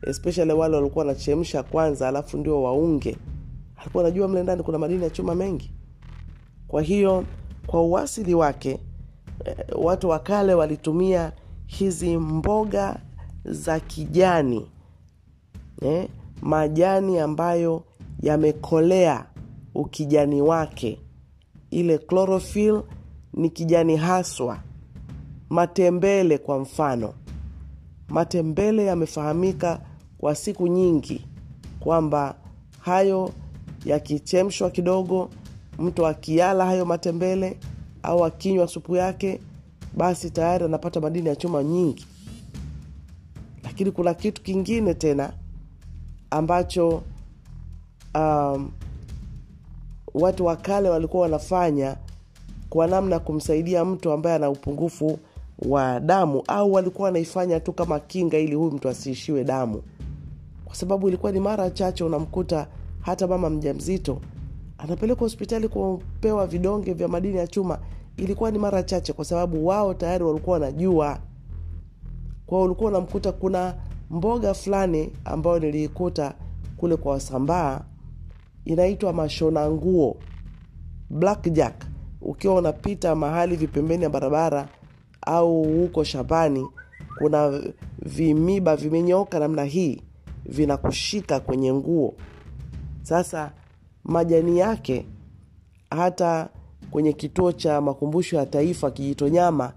especially 0.07 0.53
wale 0.53 0.77
walikuwa 0.77 1.05
wanachemsha 1.05 1.63
kwanza 1.63 2.09
alafu 2.09 2.37
ndio 2.37 2.63
waunge. 2.63 3.17
Alikuwa 3.77 4.05
anajua 4.05 4.29
mle 4.29 4.43
ndani 4.43 4.63
kuna 4.63 4.79
madini 4.79 5.03
ya 5.05 5.11
chuma 5.11 5.35
mengi. 5.35 5.71
Kwa 6.69 6.83
hiyo 6.83 7.25
kwa 7.67 7.83
uasili 7.83 8.35
wake 8.35 8.79
eh, 9.45 9.57
watu 9.75 10.09
wa 10.09 10.19
kale 10.19 10.55
walitumia 10.55 11.33
hizi 11.67 12.17
mboga 12.17 12.97
za 13.45 13.81
kijani 13.81 14.67
eh, 15.83 16.09
majani 16.43 17.19
ambayo 17.19 17.85
yamekolea 18.23 19.27
ukijani 19.75 20.43
wake. 20.43 20.99
Ile 21.71 21.99
chlorophyll 21.99 22.83
ni 23.35 23.51
kijani 23.51 23.97
haswa. 23.97 24.59
Matembele 25.51 26.39
kwa 26.39 26.59
mfano. 26.59 27.15
Matembele 28.09 28.85
yamefahamika 28.85 29.81
kwa 30.19 30.35
siku 30.35 30.67
nyingi 30.69 31.27
kwamba 31.81 32.35
hayo 32.81 33.31
yakichemshwa 33.85 34.71
kidogo 34.71 35.31
mtu 35.79 36.07
akiala 36.07 36.65
hayo 36.67 36.85
matembele 36.85 37.59
au 38.03 38.25
akinywa 38.25 38.69
supu 38.69 38.97
yake 38.97 39.41
basi 39.97 40.31
tayari 40.31 40.65
anapata 40.65 41.01
madini 41.01 41.29
ya 41.29 41.37
chuma 41.37 41.63
nyingi. 41.63 42.07
Lakini 43.65 43.91
kuna 43.91 44.15
kitu 44.15 44.43
kingine 44.43 44.95
tena 44.95 45.33
ambacho 46.33 47.03
um, 48.15 48.71
watu 50.15 50.45
wa 50.47 50.57
kale 50.57 50.89
walikuwa 50.89 51.23
wanafanya 51.23 51.97
kwa 52.71 52.87
namna 52.87 53.15
ya 53.15 53.21
kumsaidia 53.21 53.85
mtu 53.85 54.13
ambaye 54.13 54.37
ana 54.37 54.51
upungufu 54.51 55.19
wa 55.69 56.01
damu 56.01 56.43
au 56.49 56.73
walikuwa 56.73 57.07
wanaifanya 57.07 57.61
tu 57.61 57.73
kama 57.73 58.01
kinga 58.01 58.39
ili 58.39 58.55
huyu 58.55 58.71
mtu 58.71 58.89
asiishiwe 58.89 59.45
damu. 59.45 59.83
Kwa 60.65 60.75
sababu 60.75 61.09
ilikuwa 61.09 61.33
ni 61.33 61.41
mara 61.41 61.71
chache 61.71 62.05
unamkuta 62.05 62.67
hata 63.01 63.27
mama 63.27 63.51
mjamzito 63.51 64.21
anapelekwa 64.79 65.25
hospitali 65.25 65.69
kupewa 65.69 66.47
vidonge 66.47 66.93
vya 66.93 67.09
madini 67.09 67.37
ya 67.39 67.47
chuma. 67.47 67.79
Ilikuwa 68.17 68.51
ni 68.51 68.59
mara 68.59 68.83
chache 68.83 69.13
kwa 69.13 69.25
sababu 69.25 69.67
wao 69.67 69.95
tayari 69.95 70.25
walikuwa 70.25 70.55
wanajua. 70.55 71.19
Kwao 72.47 72.63
ulikuwa 72.63 72.91
unamkuta 72.91 73.33
kuna 73.33 73.75
mboga 74.13 74.55
fulani 74.55 75.13
ambayo 75.25 75.59
niliikuta 75.59 76.35
kule 76.77 76.97
kwa 76.97 77.13
wasambaa 77.13 77.81
inaitwa 78.65 79.13
mashona 79.13 79.71
nguo 79.71 80.17
blackjack. 81.11 81.85
Ukiwa 82.21 82.55
unapita 82.55 83.15
mahali 83.15 83.57
vipembeni 83.57 84.03
ya 84.03 84.11
barabara 84.11 84.69
au 85.27 85.63
huko 85.65 86.05
shambani 86.05 86.67
kuna 87.19 87.63
vimiba 88.03 88.77
vimenyoka 88.77 89.39
namna 89.39 89.65
hii 89.65 90.03
vinakushika 90.47 91.41
kwenye 91.41 91.73
nguo. 91.73 92.15
Sasa 93.03 93.53
majani 94.05 94.59
yake 94.59 95.07
hata 95.91 96.49
kwenye 96.91 97.13
kituo 97.13 97.53
cha 97.53 97.81
makumbusho 97.81 98.37
ya 98.37 98.47
taifa 98.47 98.91
kijitonyama 98.91 99.73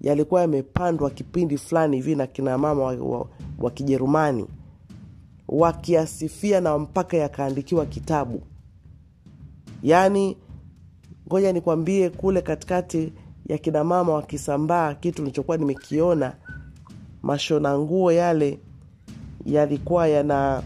yalikuwa 0.00 0.40
yamepandwa 0.40 1.10
kipindi 1.10 1.58
fulani 1.58 1.96
hivi 1.96 2.14
na 2.14 2.26
kina 2.26 2.58
mama 2.58 2.82
wa, 2.82 2.92
wa, 2.96 3.26
wa 3.58 3.70
kijerumani 3.70 4.46
wakiasifia 5.48 6.60
na 6.60 6.78
mpaka 6.78 7.16
yakaandikiwa 7.16 7.86
kitabu. 7.86 8.42
Yaani 9.82 10.36
ngoja 11.28 11.52
nikwambie 11.52 12.10
kule 12.10 12.42
katikati 12.42 13.12
ya 13.46 13.58
kina 13.58 13.84
mama 13.84 14.12
wakisambaa 14.12 14.94
kitu 14.94 15.22
nilichokuwa 15.22 15.56
nimekiona 15.56 16.36
mashona 17.22 17.78
nguo 17.78 18.12
yale 18.12 18.58
yalikuwa 19.44 20.08
yana 20.08 20.62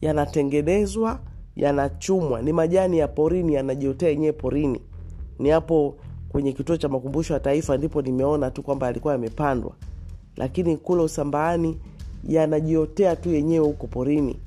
yanatengenezwa 0.00 1.20
yanachumwa. 1.56 2.42
Ni 2.42 2.52
majani 2.52 2.98
ya 2.98 3.08
porini 3.08 3.54
yanajiotea 3.54 4.08
yenyewe 4.08 4.32
porini. 4.32 4.80
Ni 5.38 5.48
hapo 5.48 5.96
kwenye 6.34 6.52
kituo 6.52 6.76
cha 6.76 6.88
makumbusho 6.88 7.34
ya 7.34 7.40
taifa 7.40 7.76
ndipo 7.76 8.02
nimeona 8.02 8.50
tu 8.50 8.62
kwamba 8.62 8.86
yalikuwa 8.86 9.12
yamepandwa. 9.12 9.72
Lakini 10.36 10.76
kule 10.76 11.02
usambaani 11.02 11.78
yanajiotea 12.28 13.16
tu 13.16 13.30
yenyewe 13.30 13.66
huko 13.66 13.86
porini. 13.86 14.40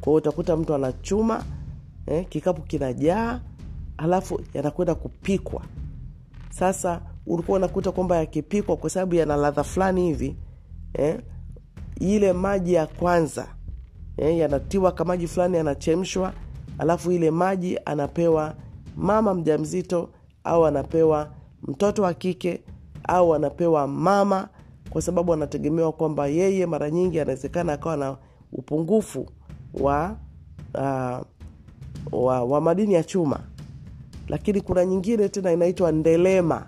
Kwao 0.00 0.16
utakuta 0.16 0.56
mtu 0.56 0.74
anachuma 0.74 1.44
eh, 2.06 2.26
kikapu 2.28 2.62
kinajaa 2.62 3.40
alafu 3.96 4.40
yanakwenda 4.54 4.94
kupikwa. 4.94 5.62
Sasa 6.50 7.00
ulikuwa 7.26 7.58
unakuta 7.58 7.92
kwamba 7.92 8.16
yakipikwa 8.16 8.76
kwa 8.76 8.90
sababu 8.90 9.14
yana 9.14 9.36
ladha 9.36 9.64
fulani 9.64 10.06
hivi 10.06 10.36
eh, 10.94 11.20
ile 12.00 12.32
maji 12.32 12.72
ya 12.74 12.86
kwanza 12.86 13.46
eh, 14.16 14.38
yanatiwa 14.38 14.92
kamaji 14.92 15.26
fulani 15.26 15.56
yanachemshwa 15.56 16.32
alafu 16.78 17.12
ile 17.12 17.30
maji 17.30 17.78
anapewa 17.84 18.54
mama 18.96 19.34
mjamzito 19.34 20.08
au 20.48 20.66
anapewa 20.66 21.28
mtoto 21.62 22.02
wa 22.02 22.14
kike 22.14 22.60
au 23.08 23.34
anapewa 23.34 23.86
mama 23.88 24.48
kwa 24.90 25.02
sababu 25.02 25.32
anategemewa 25.32 25.92
kwamba 25.92 26.26
yeye 26.26 26.66
mara 26.66 26.90
nyingi 26.90 27.20
anawezekana 27.20 27.72
akawa 27.72 27.96
na 27.96 28.16
upungufu 28.52 29.26
wa, 29.74 30.16
uh, 30.74 31.20
wa 32.12 32.44
wa 32.44 32.60
madini 32.60 32.94
ya 32.94 33.04
chuma. 33.04 33.40
Lakini 34.28 34.60
kuna 34.60 34.84
nyingine 34.84 35.28
tena 35.28 35.52
inaitwa 35.52 35.92
ndelema. 35.92 36.66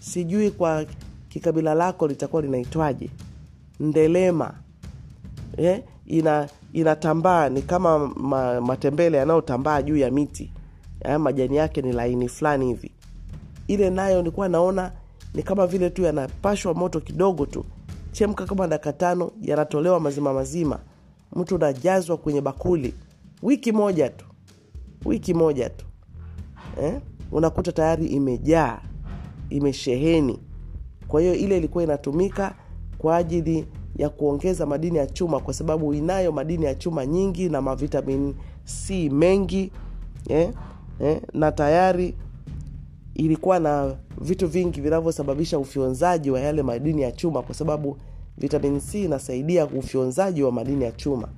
Sijui 0.00 0.50
kwa 0.50 0.84
kikabila 1.28 1.74
lako 1.74 2.06
litakuwa 2.08 2.42
linaitwaje. 2.42 3.10
Ndelema. 3.80 4.54
Eh, 5.56 5.82
ina 6.06 6.48
inatambaa 6.72 7.48
ni 7.48 7.62
kama 7.62 7.98
ma, 8.08 8.60
matembele 8.60 9.18
yanayotambaa 9.18 9.82
juu 9.82 9.96
ya 9.96 10.10
miti 10.10 10.52
eh, 11.04 11.20
majani 11.20 11.56
yake 11.56 11.82
ni 11.82 11.92
laini 11.92 12.28
fulani 12.28 12.66
hivi. 12.66 12.90
Ile 13.68 13.90
nayo 13.90 14.18
nilikuwa 14.18 14.48
naona 14.48 14.92
ni 15.34 15.42
kama 15.42 15.66
vile 15.66 15.90
tu 15.90 16.02
yanapashwa 16.02 16.74
moto 16.74 17.00
kidogo 17.00 17.46
tu. 17.46 17.64
Chemka 18.12 18.46
kama 18.46 18.66
dakika 18.68 18.92
tano 18.92 19.30
yanatolewa 19.42 20.00
mazima 20.00 20.32
mazima. 20.34 20.78
Mtu 21.36 21.54
unajazwa 21.54 22.16
kwenye 22.16 22.40
bakuli. 22.40 22.94
Wiki 23.42 23.72
moja 23.72 24.08
tu. 24.08 24.24
Wiki 25.04 25.34
moja 25.34 25.70
tu. 25.70 25.86
Eh? 26.82 27.00
unakuta 27.32 27.72
tayari 27.72 28.06
imejaa 28.06 28.78
imesheheni. 29.50 30.38
Kwa 31.08 31.20
hiyo 31.20 31.34
ile 31.34 31.56
ilikuwa 31.56 31.84
inatumika 31.84 32.54
kwa 32.98 33.16
ajili 33.16 33.66
ya 33.96 34.08
kuongeza 34.08 34.66
madini 34.66 34.98
ya 34.98 35.06
chuma 35.06 35.40
kwa 35.40 35.54
sababu 35.54 35.94
inayo 35.94 36.32
madini 36.32 36.64
ya 36.64 36.74
chuma 36.74 37.06
nyingi 37.06 37.48
na 37.48 37.62
mavitamin 37.62 38.34
c 38.64 39.10
mengi 39.10 39.72
eh? 40.28 40.50
Eh? 41.02 41.20
na 41.32 41.52
tayari 41.52 42.14
ilikuwa 43.14 43.58
na 43.58 43.96
vitu 44.20 44.48
vingi 44.48 44.80
vinavyosababisha 44.80 45.58
ufyonzaji 45.58 46.30
wa 46.30 46.40
yale 46.40 46.62
madini 46.62 47.02
ya 47.02 47.12
chuma 47.12 47.42
kwa 47.42 47.54
sababu 47.54 47.96
vitamin 48.38 48.80
c 48.80 49.04
inasaidia 49.04 49.66
ufyonzaji 49.66 50.42
wa 50.42 50.52
madini 50.52 50.84
ya 50.84 50.92
chuma. 50.92 51.28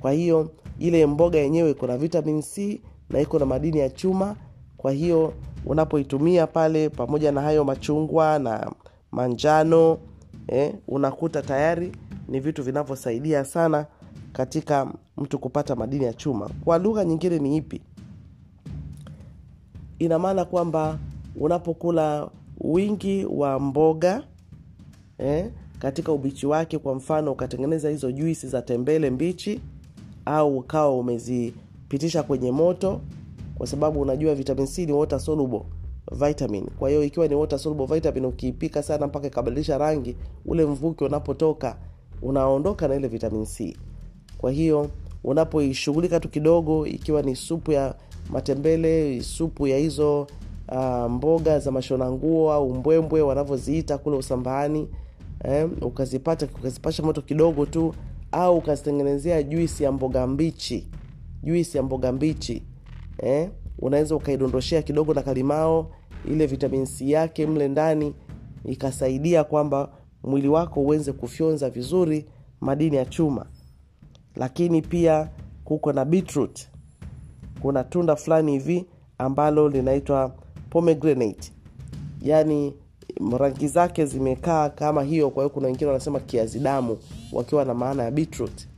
Kwa 0.00 0.12
hiyo 0.12 0.50
ile 0.78 1.06
mboga 1.06 1.38
yenyewe 1.38 1.70
iko 1.70 1.86
na 1.86 1.98
vitamin 1.98 2.42
c 2.42 2.80
na 3.10 3.20
iko 3.20 3.38
na 3.38 3.46
madini 3.46 3.78
ya 3.78 3.90
chuma. 3.90 4.36
Kwa 4.76 4.92
hiyo 4.92 5.32
unapoitumia 5.66 6.46
pale 6.46 6.88
pamoja 6.88 7.32
na 7.32 7.40
hayo 7.40 7.64
machungwa 7.64 8.38
na 8.38 8.72
manjano 9.12 9.98
eh, 10.48 10.74
unakuta 10.88 11.42
tayari 11.42 11.92
ni 12.28 12.40
vitu 12.40 12.62
vinavyosaidia 12.62 13.44
sana 13.44 13.86
katika 14.32 14.92
mtu 15.16 15.38
kupata 15.38 15.76
madini 15.76 16.04
ya 16.04 16.12
chuma. 16.14 16.50
Kwa 16.64 16.78
lugha 16.78 17.04
nyingine 17.04 17.38
ni 17.38 17.56
ipi 17.56 17.80
ina 20.04 20.18
maana 20.18 20.44
kwamba 20.44 20.98
unapokula 21.40 22.28
wingi 22.60 23.24
wa 23.24 23.60
mboga 23.60 24.22
eh, 25.18 25.50
katika 25.78 26.12
ubichi 26.12 26.46
wake 26.46 26.78
kwa 26.78 26.94
mfano 26.94 27.32
ukatengeneza 27.32 27.90
hizo 27.90 28.12
juisi 28.12 28.48
za 28.48 28.62
tembele 28.62 29.10
mbichi 29.10 29.60
au 30.24 30.58
ukawa 30.58 30.98
umezipitisha 30.98 32.22
kwenye 32.22 32.50
moto 32.52 33.00
kwa 33.54 33.66
sababu 33.66 34.00
unajua 34.00 34.34
vitamin 34.34 34.66
c 34.66 34.86
ni 34.86 34.92
water 34.92 35.20
soluble 35.20 35.62
vitamin. 36.12 36.64
Kwa 36.78 36.88
hiyo 36.88 37.04
ikiwa 37.04 37.28
ni 37.28 37.34
water 37.34 37.58
soluble 37.58 37.86
vitamin 37.94 38.24
ukiipika 38.24 38.82
sana 38.82 39.06
mpaka 39.06 39.26
ikabadilisha 39.26 39.78
rangi 39.78 40.16
ule 40.46 40.64
mvuke 40.66 41.04
unapotoka 41.04 41.76
unaondoka 42.22 42.88
na 42.88 42.94
ile 42.94 43.08
vitamin 43.08 43.44
c. 43.46 43.76
Kwa 44.38 44.50
hiyo 44.50 44.90
unapoishughulika 45.24 46.20
tu 46.20 46.28
kidogo 46.28 46.86
ikiwa 46.86 47.22
ni 47.22 47.36
supu 47.36 47.72
ya 47.72 47.94
matembele 48.32 49.22
supu 49.22 49.66
ya 49.66 49.78
hizo 49.78 50.26
uh, 50.68 51.10
mboga 51.10 51.58
za 51.58 51.70
mashona 51.70 52.10
nguo 52.10 52.52
au 52.52 52.74
mbwembwe 52.74 53.22
wanavyoziita 53.22 53.98
kule 53.98 54.16
usambani 54.16 54.88
eh, 55.44 55.68
ukazipata 55.82 56.46
ukazipasha 56.46 57.02
moto 57.02 57.22
kidogo 57.22 57.66
tu 57.66 57.94
au 58.32 58.56
ukazitengenezea 58.58 59.42
juisi 59.42 59.84
ya 59.84 59.92
mboga 59.92 60.26
mbichi 60.26 60.88
juisi 61.42 61.76
ya 61.76 61.82
mboga 61.82 62.12
mbichi 62.12 62.62
eh, 63.18 63.50
unaweza 63.78 64.16
ukaidondoshea 64.16 64.82
kidogo 64.82 65.14
na 65.14 65.22
kalimao 65.22 65.90
ile 66.28 66.46
vitamin 66.46 66.86
c 66.86 67.10
yake 67.10 67.46
mle 67.46 67.68
ndani 67.68 68.14
ikasaidia 68.64 69.44
kwamba 69.44 69.88
mwili 70.24 70.48
wako 70.48 70.80
uweze 70.80 71.12
kufyonza 71.12 71.70
vizuri 71.70 72.26
madini 72.60 72.96
ya 72.96 73.04
chuma. 73.04 73.46
Lakini 74.36 74.82
pia 74.82 75.28
kuko 75.64 75.92
na 75.92 76.04
beetroot 76.04 76.60
kuna 77.62 77.84
tunda 77.84 78.16
fulani 78.16 78.52
hivi 78.52 78.86
ambalo 79.18 79.68
linaitwa 79.68 80.32
pomegranate. 80.70 81.52
Yaani 82.22 82.74
rangi 83.38 83.68
zake 83.68 84.06
zimekaa 84.06 84.68
kama 84.68 85.02
hiyo 85.02 85.30
kwa 85.30 85.42
hiyo 85.42 85.50
kuna 85.54 85.66
wengine 85.66 85.86
wanasema 85.86 86.20
kiazi 86.20 86.58
damu 86.58 86.98
wakiwa 87.32 87.64
na 87.64 87.74
maana 87.74 88.02
ya 88.02 88.10
beetroot. 88.10 88.68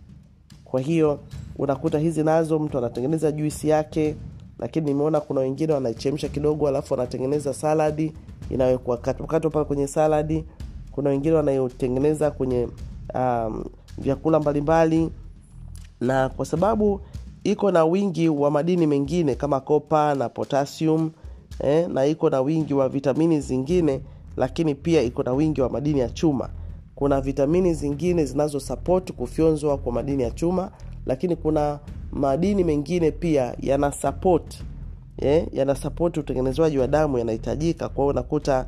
Kwa 0.64 0.80
hiyo 0.80 1.20
unakuta 1.56 1.98
hizi 1.98 2.22
nazo 2.24 2.58
mtu 2.58 2.78
anatengeneza 2.78 3.32
juisi 3.32 3.68
yake 3.68 4.16
lakini 4.58 4.86
nimeona 4.86 5.20
kuna 5.20 5.40
wengine 5.40 5.72
wanaichemsha 5.72 6.28
kidogo 6.28 6.68
alafu 6.68 6.94
wanatengeneza 6.94 7.54
saladi 7.54 8.12
inawekwa 8.50 8.96
katokatwa 8.96 9.50
pale 9.50 9.64
kwenye 9.64 9.86
saladi 9.86 10.44
kuna 10.90 11.10
wengine 11.10 11.34
wanayotengeneza 11.34 12.30
kwenye 12.30 12.68
um, 13.14 13.64
vyakula 13.98 14.40
mbalimbali. 14.40 15.10
Na 16.00 16.28
kwa 16.28 16.46
sababu 16.46 17.00
iko 17.44 17.70
na 17.70 17.84
wingi 17.84 18.28
wa 18.28 18.50
madini 18.50 18.86
mengine 18.86 19.34
kama 19.34 19.60
kopa 19.60 20.14
na 20.14 20.28
potassium 20.28 21.10
eh, 21.60 21.88
na 21.88 22.06
iko 22.06 22.30
na 22.30 22.40
wingi 22.40 22.74
wa 22.74 22.88
vitamini 22.88 23.40
zingine 23.40 24.00
lakini 24.36 24.74
pia 24.74 25.02
iko 25.02 25.22
na 25.22 25.32
wingi 25.32 25.60
wa 25.60 25.68
madini 25.70 26.00
ya 26.00 26.08
chuma. 26.08 26.48
Kuna 26.94 27.20
vitamini 27.20 27.74
zingine 27.74 28.24
zinazosapoti 28.24 29.12
kufyonzwa 29.12 29.78
kwa 29.78 29.92
madini 29.92 30.22
ya 30.22 30.30
chuma 30.30 30.70
lakini 31.06 31.36
kuna 31.36 31.78
madini 32.12 32.64
mengine 32.64 33.10
pia 33.10 33.54
yana 33.60 33.92
support 33.92 34.62
eh, 35.18 35.46
yana 35.52 35.76
utengenezwaji 36.16 36.78
wa 36.78 36.86
damu 36.86 37.18
yanahitajika. 37.18 37.88
Kwao 37.88 38.06
unakuta 38.08 38.66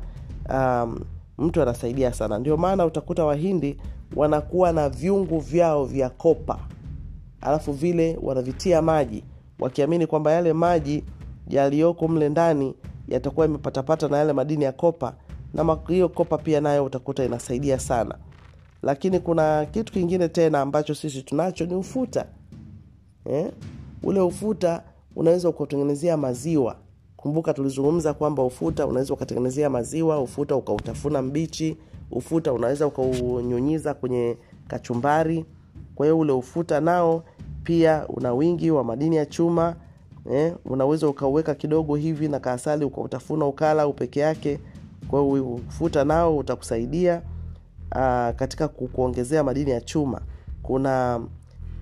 um, 0.53 0.99
mtu 1.37 1.61
anasaidia 1.61 2.13
sana. 2.13 2.39
Ndio 2.39 2.57
maana 2.57 2.85
utakuta 2.85 3.25
wahindi 3.25 3.77
wanakuwa 4.15 4.71
na 4.71 4.89
vyungu 4.89 5.39
vyao 5.39 5.85
vya 5.85 6.09
kopa 6.09 6.59
alafu 7.41 7.71
vile 7.71 8.19
wanavitia 8.21 8.81
maji 8.81 9.23
wakiamini 9.59 10.07
kwamba 10.07 10.31
yale 10.31 10.53
maji 10.53 11.03
yaliyoko 11.47 12.07
mle 12.07 12.29
ndani 12.29 12.73
yatakuwa 13.07 13.45
yamepatapata 13.45 14.07
na 14.07 14.17
yale 14.17 14.33
madini 14.33 14.63
ya 14.63 14.71
kopa 14.71 15.13
na 15.53 15.77
hiyo 15.87 16.09
kopa 16.09 16.37
pia 16.37 16.61
nayo 16.61 16.85
utakuta 16.85 17.25
inasaidia 17.25 17.79
sana. 17.79 18.15
Lakini 18.83 19.19
kuna 19.19 19.65
kitu 19.65 19.93
kingine 19.93 20.29
tena 20.29 20.61
ambacho 20.61 20.95
sisi 20.95 21.21
tunacho 21.21 21.65
ni 21.65 21.75
ufuta. 21.75 22.25
Eh? 23.25 23.51
ule 24.03 24.19
ufuta 24.19 24.83
unaweza 25.15 25.49
ukautengenezea 25.49 26.17
maziwa. 26.17 26.75
Kumbuka 27.17 27.53
tulizungumza 27.53 28.13
kwamba 28.13 28.43
ufuta 28.43 28.87
unaweza 28.87 29.13
ukatengenezea 29.13 29.69
maziwa 29.69 30.21
ufuta 30.21 30.55
ukautafuna 30.55 31.21
mbichi 31.21 31.77
ufuta 32.11 32.53
unaweza 32.53 32.87
ukaunyunyiza 32.87 33.93
kwenye 33.93 34.37
kachumbari 34.67 35.45
kwa 35.97 36.05
hiyo 36.05 36.19
ule 36.19 36.31
ufuta 36.31 36.79
nao 36.81 37.23
pia 37.63 38.07
una 38.07 38.33
wingi 38.33 38.71
wa 38.71 38.83
madini 38.83 39.15
ya 39.15 39.25
chuma 39.25 39.75
eh, 40.31 40.53
unaweza 40.65 41.07
ukauweka 41.09 41.55
kidogo 41.55 41.95
hivi 41.95 42.27
na 42.27 42.39
kaasali 42.39 42.85
ukautafuna 42.85 43.45
ukala 43.45 43.81
au 43.83 43.93
peke 43.93 44.19
yake. 44.19 44.59
Kwa 45.07 45.21
hiyo 45.21 45.53
ufuta 45.53 46.03
nao 46.05 46.37
utakusaidia 46.37 47.21
aa, 47.91 48.33
katika 48.33 48.67
kuongezea 48.67 49.43
madini 49.43 49.71
ya 49.71 49.81
chuma. 49.81 50.21
Kuna 50.63 51.21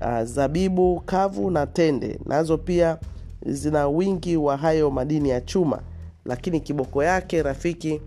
aa, 0.02 0.24
zabibu 0.26 1.00
kavu 1.06 1.52
na 1.52 1.68
tende. 1.68 2.20
Nazo 2.26 2.58
pia 2.58 2.98
zina 3.46 3.88
wingi 3.88 4.38
wa 4.38 4.58
hayo 4.58 4.92
madini 4.92 5.30
ya 5.30 5.42
chuma. 5.42 5.82
Lakini 6.26 6.60
kiboko 6.60 7.04
yake 7.04 7.44
rafiki 7.44 8.02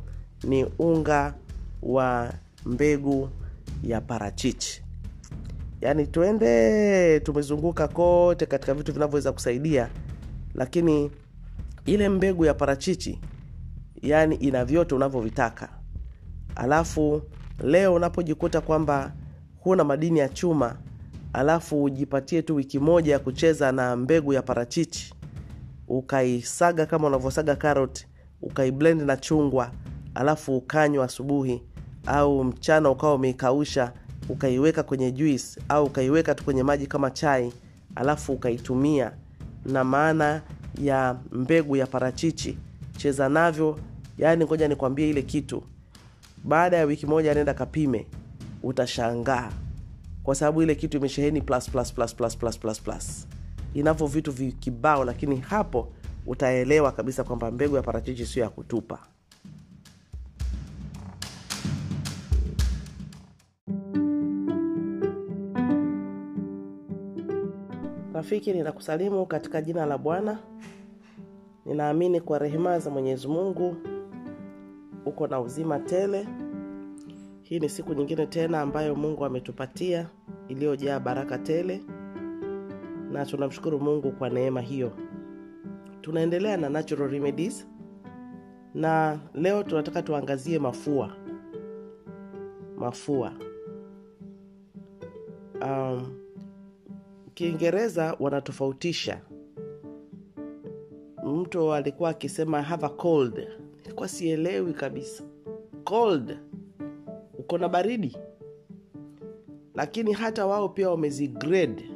ni 0.44 0.66
unga 0.78 1.34
wa 1.82 2.32
mbegu 2.66 3.28
ya 3.84 4.00
parachichi 4.00 4.82
yaani 5.80 6.06
twende 6.06 7.20
tumezunguka 7.20 7.88
kote 7.88 8.46
katika 8.46 8.74
vitu 8.74 8.92
vinavyoweza 8.92 9.32
kusaidia 9.32 9.88
lakini 10.54 11.10
ile 11.86 12.08
mbegu 12.08 12.44
ya 12.44 12.54
parachichi 12.54 13.20
yani 14.02 14.34
ina 14.36 14.64
vyote 14.64 14.94
unavyovitaka. 14.94 15.68
Alafu 16.54 17.22
leo 17.64 17.94
unapojikuta 17.94 18.60
kwamba 18.60 19.12
huna 19.60 19.84
madini 19.84 20.18
ya 20.18 20.28
chuma 20.28 20.76
alafu 21.32 21.84
ujipatie 21.84 22.42
tu 22.42 22.54
wiki 22.54 22.78
moja 22.78 23.12
ya 23.12 23.18
kucheza 23.18 23.72
na 23.72 23.96
mbegu 23.96 24.32
ya 24.32 24.42
parachichi 24.42 25.14
ukaisaga 25.88 26.86
kama 26.86 27.06
unavyosaga 27.08 27.56
karot 27.56 28.06
ukaiblend 28.42 29.02
na 29.02 29.16
chungwa 29.16 29.70
alafu 30.14 30.56
ukanywa 30.56 31.04
asubuhi 31.04 31.62
au 32.06 32.44
mchana 32.44 32.90
ukawa 32.90 33.14
umeikausha 33.14 33.92
ukaiweka 34.28 34.82
kwenye 34.82 35.12
juice 35.12 35.60
au 35.68 35.84
ukaiweka 35.84 36.34
tu 36.34 36.44
kwenye 36.44 36.62
maji 36.62 36.86
kama 36.86 37.10
chai 37.10 37.52
alafu 37.94 38.32
ukaitumia 38.32 39.12
na 39.66 39.84
maana 39.84 40.42
ya 40.82 41.16
mbegu 41.32 41.76
ya 41.76 41.86
parachichi. 41.86 42.58
Cheza 42.96 43.28
navyo 43.28 43.78
yaani 44.18 44.44
ngoja 44.44 44.68
nikwambie 44.68 45.10
ile 45.10 45.22
kitu. 45.22 45.62
Baada 46.44 46.76
ya 46.76 46.84
wiki 46.84 47.06
moja 47.06 47.34
nenda 47.34 47.54
kapime 47.54 48.06
utashangaa. 48.62 49.52
Kwa 50.22 50.34
sababu 50.34 50.62
ile 50.62 50.74
kitu 50.74 50.96
imesheheni 50.96 51.40
inavyo 53.74 54.06
vitu 54.06 54.32
vikibao 54.32 55.04
lakini 55.04 55.36
hapo 55.36 55.88
utaelewa 56.26 56.92
kabisa 56.92 57.24
kwamba 57.24 57.50
mbegu 57.50 57.76
ya 57.76 57.82
parachichi 57.82 58.26
sio 58.26 58.42
ya 58.42 58.48
kutupa 58.48 58.98
rafiki 68.18 68.52
ninakusalimu 68.52 69.26
katika 69.26 69.62
jina 69.62 69.86
la 69.86 69.98
bwana. 69.98 70.38
Ninaamini 71.66 72.20
kwa 72.20 72.38
rehema 72.38 72.78
za 72.78 72.90
mwenyezi 72.90 73.28
mungu 73.28 73.76
uko 75.06 75.26
na 75.26 75.40
uzima 75.40 75.78
tele. 75.78 76.28
Hii 77.42 77.58
ni 77.60 77.68
siku 77.68 77.94
nyingine 77.94 78.26
tena 78.26 78.60
ambayo 78.60 78.94
mungu 78.94 79.24
ametupatia 79.24 80.08
iliyojaa 80.48 81.00
baraka 81.00 81.38
tele 81.38 81.82
na 83.12 83.26
tunamshukuru 83.26 83.80
mungu 83.80 84.12
kwa 84.12 84.30
neema 84.30 84.60
hiyo. 84.60 84.92
Tunaendelea 86.00 86.56
na 86.56 86.68
natural 86.68 87.10
remedies 87.10 87.68
na 88.74 89.18
leo 89.34 89.62
tunataka 89.62 90.02
tuangazie 90.02 90.58
mafua. 90.58 91.12
Mafua. 92.76 93.32
Um, 95.62 96.27
kiingereza 97.38 98.16
wanatofautisha. 98.20 99.20
Mtu 101.26 101.72
alikuwa 101.72 102.10
akisema 102.10 102.62
have 102.62 102.86
a 102.86 102.88
cold. 102.88 103.48
Ilikuwa 103.84 104.08
sielewi 104.08 104.72
kabisa. 104.72 105.24
Cold. 105.84 106.38
Uko 107.38 107.58
na 107.58 107.68
baridi. 107.68 108.16
Lakini 109.74 110.12
hata 110.12 110.46
wao 110.46 110.68
pia 110.68 110.90
wamezigrade 110.90 111.90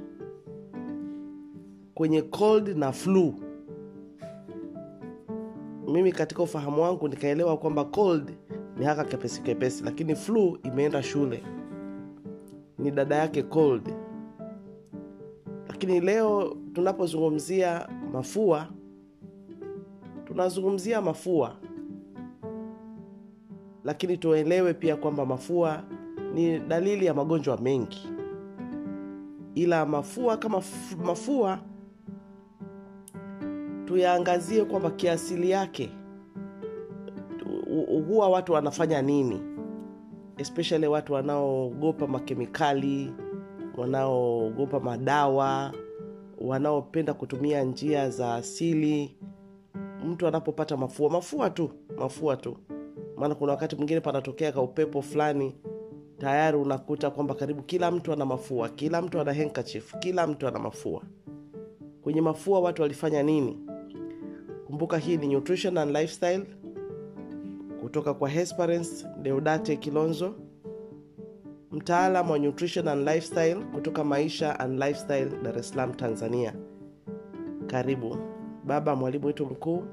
kwenye 1.95 2.23
cold 2.23 2.69
na 2.69 2.93
flu. 2.93 3.35
Mimi 5.89 6.13
katika 6.13 6.43
ufahamu 6.43 6.83
wangu 6.83 7.09
nikaelewa 7.09 7.57
kwamba 7.57 7.85
cold 7.85 8.31
ni 8.79 8.85
haka 8.85 9.05
kepesi 9.05 9.43
kepesi 9.43 9.85
lakini 9.85 10.15
flu 10.17 10.59
imeenda 10.63 11.03
shule. 11.03 11.43
Ni 12.79 12.91
dada 12.91 13.17
yake 13.17 13.43
cold 13.43 14.02
lakini 15.83 16.01
leo 16.01 16.57
tunapozungumzia 16.73 17.89
mafua 18.13 18.69
tunazungumzia 20.25 21.01
mafua. 21.01 21.57
Lakini 23.85 24.17
tuelewe 24.17 24.75
pia 24.75 24.97
kwamba 24.97 25.27
mafua 25.27 25.83
ni 26.35 26.59
dalili 26.59 27.07
ya 27.07 27.15
magonjwa 27.15 27.57
mengi. 27.61 28.09
Ila 29.55 29.87
mafua 29.87 30.37
kama 30.37 30.63
mafua 31.05 31.59
tuyaangazie 33.85 34.65
kwamba 34.65 34.91
kiasili 34.91 35.51
yake 35.51 35.91
huwa 38.09 38.29
watu 38.29 38.53
wanafanya 38.53 39.03
nini? 39.03 39.41
Especially 40.39 40.87
watu 40.87 41.13
wanaoogopa 41.13 42.07
makemikali 42.07 43.13
wanaoogopa 43.77 44.81
madawa 44.81 45.73
wanaopenda 46.39 47.15
kutumia 47.15 47.63
njia 47.65 48.11
za 48.11 48.35
asili. 48.35 49.17
Mtu 50.07 50.27
anapopata 50.27 50.77
mafua 50.77 51.11
mafua 51.11 51.51
tu 51.51 51.71
mafua 51.99 52.37
tu. 52.37 52.57
Maana 53.17 53.35
kuna 53.35 53.53
wakati 53.53 53.77
mwingine 53.77 54.01
panatokea 54.01 54.53
ka 54.53 54.63
upepo 54.63 55.03
fulani 55.03 55.55
tayari 56.19 56.57
unakuta 56.57 57.11
kwamba 57.11 57.35
karibu 57.35 57.63
kila 57.63 57.91
mtu 57.91 58.13
ana 58.13 58.25
mafua 58.27 58.69
kila 58.69 59.03
mtu 59.03 59.21
ana 59.21 59.35
handkerchief 59.35 59.95
kila 59.99 60.27
mtu 60.27 60.49
ana 60.49 60.59
mafua. 60.59 61.03
Kwenye 62.03 62.21
mafua 62.21 62.61
watu 62.61 62.83
walifanya 62.83 63.23
nini? 63.23 63.59
Kumbuka 64.67 64.99
hii 64.99 65.17
ni 65.17 65.29
nutrition 65.29 65.79
and 65.79 65.97
lifestyle. 65.97 66.45
Kutoka 67.81 68.15
kwa 68.15 68.29
Hesperance 68.29 69.07
Deodate 69.23 69.77
Kilonzo 69.77 70.35
mtaalam 71.73 72.31
wa 72.31 72.39
nutrition 72.39 72.89
and 72.89 73.09
lifestyle 73.09 73.55
kutoka 73.75 74.05
Maisha 74.05 74.61
and 74.61 74.79
Lifestyle 74.79 75.31
Dar 75.43 75.59
es 75.59 75.69
Salaam 75.69 75.95
Tanzania. 75.95 76.55
Karibu. 77.67 78.17
Baba 78.65 78.97
mwalimu 78.97 79.27
wetu 79.27 79.47
mkuu 79.47 79.85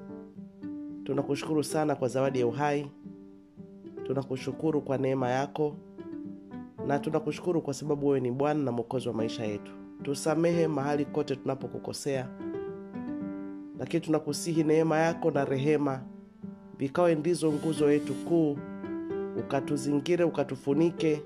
tunakushukuru 1.04 1.64
sana 1.64 1.96
kwa 1.96 2.08
zawadi 2.08 2.40
ya 2.40 2.48
uhai. 2.48 2.92
Tunakushukuru 4.04 4.82
kwa 4.82 4.98
neema 4.98 5.30
yako. 5.30 5.76
Na 6.88 7.00
tunakushukuru 7.00 7.62
kwa 7.62 7.74
sababu 7.74 8.08
wewe 8.08 8.20
ni 8.20 8.32
bwana 8.32 8.64
na 8.64 8.72
mwokozi 8.72 9.08
wa 9.08 9.14
maisha 9.14 9.44
yetu. 9.46 9.72
Tusamehe 10.04 10.68
mahali 10.68 11.06
kote 11.06 11.36
tunapokukosea. 11.36 12.28
Lakini 13.80 14.02
tunakusihi 14.02 14.64
neema 14.64 14.98
yako 15.00 15.32
na 15.32 15.46
rehema 15.46 16.02
vikawe 16.78 17.16
ndizo 17.16 17.52
nguzo 17.52 17.92
yetu 17.92 18.14
kuu. 18.14 18.58
Ukatuzingire 19.40 20.24
ukatufunike 20.24 21.22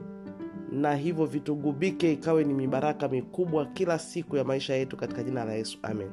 na 0.73 0.95
hivyo 0.95 1.25
vitugubike 1.25 2.13
ikawe 2.13 2.43
ni 2.43 2.53
mibaraka 2.53 3.07
mikubwa 3.07 3.65
kila 3.65 3.99
siku 3.99 4.37
ya 4.37 4.43
maisha 4.43 4.73
yetu 4.73 4.97
katika 4.97 5.23
jina 5.23 5.45
la 5.45 5.53
yesu. 5.53 5.77
Amen. 5.83 6.09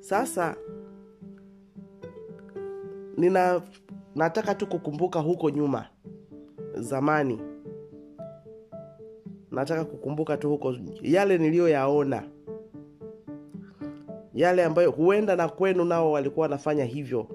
Sasa 0.00 0.56
nina 3.16 3.62
nataka 4.14 4.54
tu 4.54 4.66
kukumbuka 4.66 5.20
huko 5.20 5.50
nyuma 5.50 5.86
zamani. 6.74 7.40
Nataka 9.50 9.84
kukumbuka 9.84 10.36
tu 10.36 10.48
huko 10.50 10.74
yale 11.02 11.38
niliyoyaona. 11.38 12.22
Yale 14.34 14.64
ambayo 14.64 14.90
huenda 14.90 15.36
na 15.36 15.48
kwenu 15.48 15.84
nao 15.84 16.12
walikuwa 16.12 16.42
wanafanya 16.44 16.84
hivyo. 16.84 17.26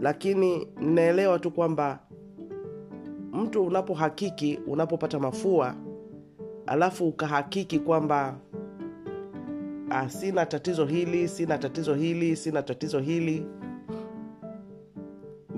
Lakini 0.00 0.68
ninaelewa 0.80 1.38
tu 1.38 1.50
kwamba 1.50 2.07
mtu 3.32 3.66
unapohakiki 3.66 4.58
unapopata 4.66 5.18
mafua 5.18 5.74
alafu 6.66 7.08
ukahakiki 7.08 7.78
kwamba 7.78 8.38
ah, 9.90 10.08
sina 10.08 10.46
tatizo 10.46 10.86
hili 10.86 11.28
sina 11.28 11.58
tatizo 11.58 11.94
hili 11.94 12.36
sina 12.36 12.62
tatizo 12.62 12.98
hili 12.98 13.46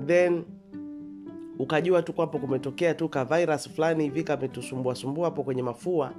then 0.05 0.43
ukajua 1.59 2.01
tu 2.01 2.13
kwamba 2.13 2.39
kumetokea 2.39 2.93
tu 2.93 3.09
ka 3.09 3.25
virus 3.25 3.69
fulani 3.69 4.03
hivi 4.03 4.23
kametusumbua 4.23 4.95
sumbua 4.95 5.25
hapo 5.25 5.43
kwenye 5.43 5.61
mafua. 5.63 6.13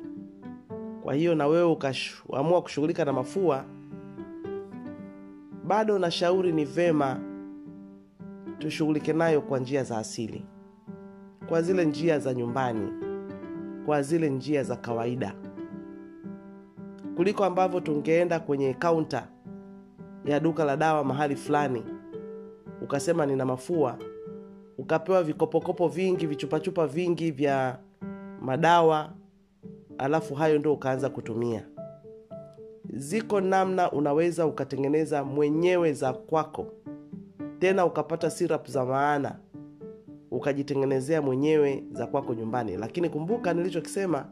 Kwa 1.03 1.15
hiyo 1.15 1.35
na 1.35 1.47
wewe 1.47 1.65
ukaamua 1.65 2.63
kushughulika 2.63 3.05
na 3.05 3.13
mafua 3.13 3.65
bado 5.67 5.99
nashauri 5.99 6.53
ni 6.53 6.65
vema 6.65 7.21
tushughulike 8.59 9.13
nayo 9.13 9.41
kwa 9.41 9.59
njia 9.59 9.85
za 9.85 9.99
asili 9.99 10.45
kwa 11.53 11.63
zile 11.63 11.85
njia 11.85 12.19
za 12.19 12.35
nyumbani 12.35 12.93
kwa 13.87 14.03
zile 14.03 14.31
njia 14.31 14.63
za 14.63 14.77
kawaida 14.77 15.35
kuliko 17.17 17.45
ambavyo 17.45 17.81
tungeenda 17.81 18.41
kwenye 18.41 18.75
kaunta 18.75 19.29
ya 20.25 20.41
duka 20.41 20.65
la 20.65 20.77
dawa 20.77 21.05
mahali 21.05 21.37
fulani 21.37 21.85
ukasema 22.83 23.27
nina 23.27 23.45
mafua 23.45 23.99
ukapewa 24.79 25.23
vikopokopo 25.23 25.89
vingi 25.89 26.27
vichupachupa 26.27 26.87
vingi 26.87 27.31
vya 27.31 27.79
madawa 28.41 29.13
alafu 29.99 30.35
hayo 30.35 30.59
ndio 30.59 30.73
ukaanza 30.73 31.09
kutumia. 31.11 31.67
Ziko 32.93 33.41
namna 33.41 33.91
unaweza 33.93 34.47
ukatengeneza 34.47 35.25
mwenyewe 35.25 35.93
za 35.93 36.13
kwako 36.13 36.67
tena 37.59 37.87
ukapata 37.87 38.31
sirap 38.31 38.69
za 38.69 38.85
maana 38.85 39.37
ukajitengenezea 40.33 41.23
mwenyewe 41.23 41.85
za 41.93 42.07
kwako 42.07 42.35
nyumbani. 42.35 42.77
Lakini 42.77 43.09
kumbuka 43.09 43.55
nilichokisema 43.55 44.25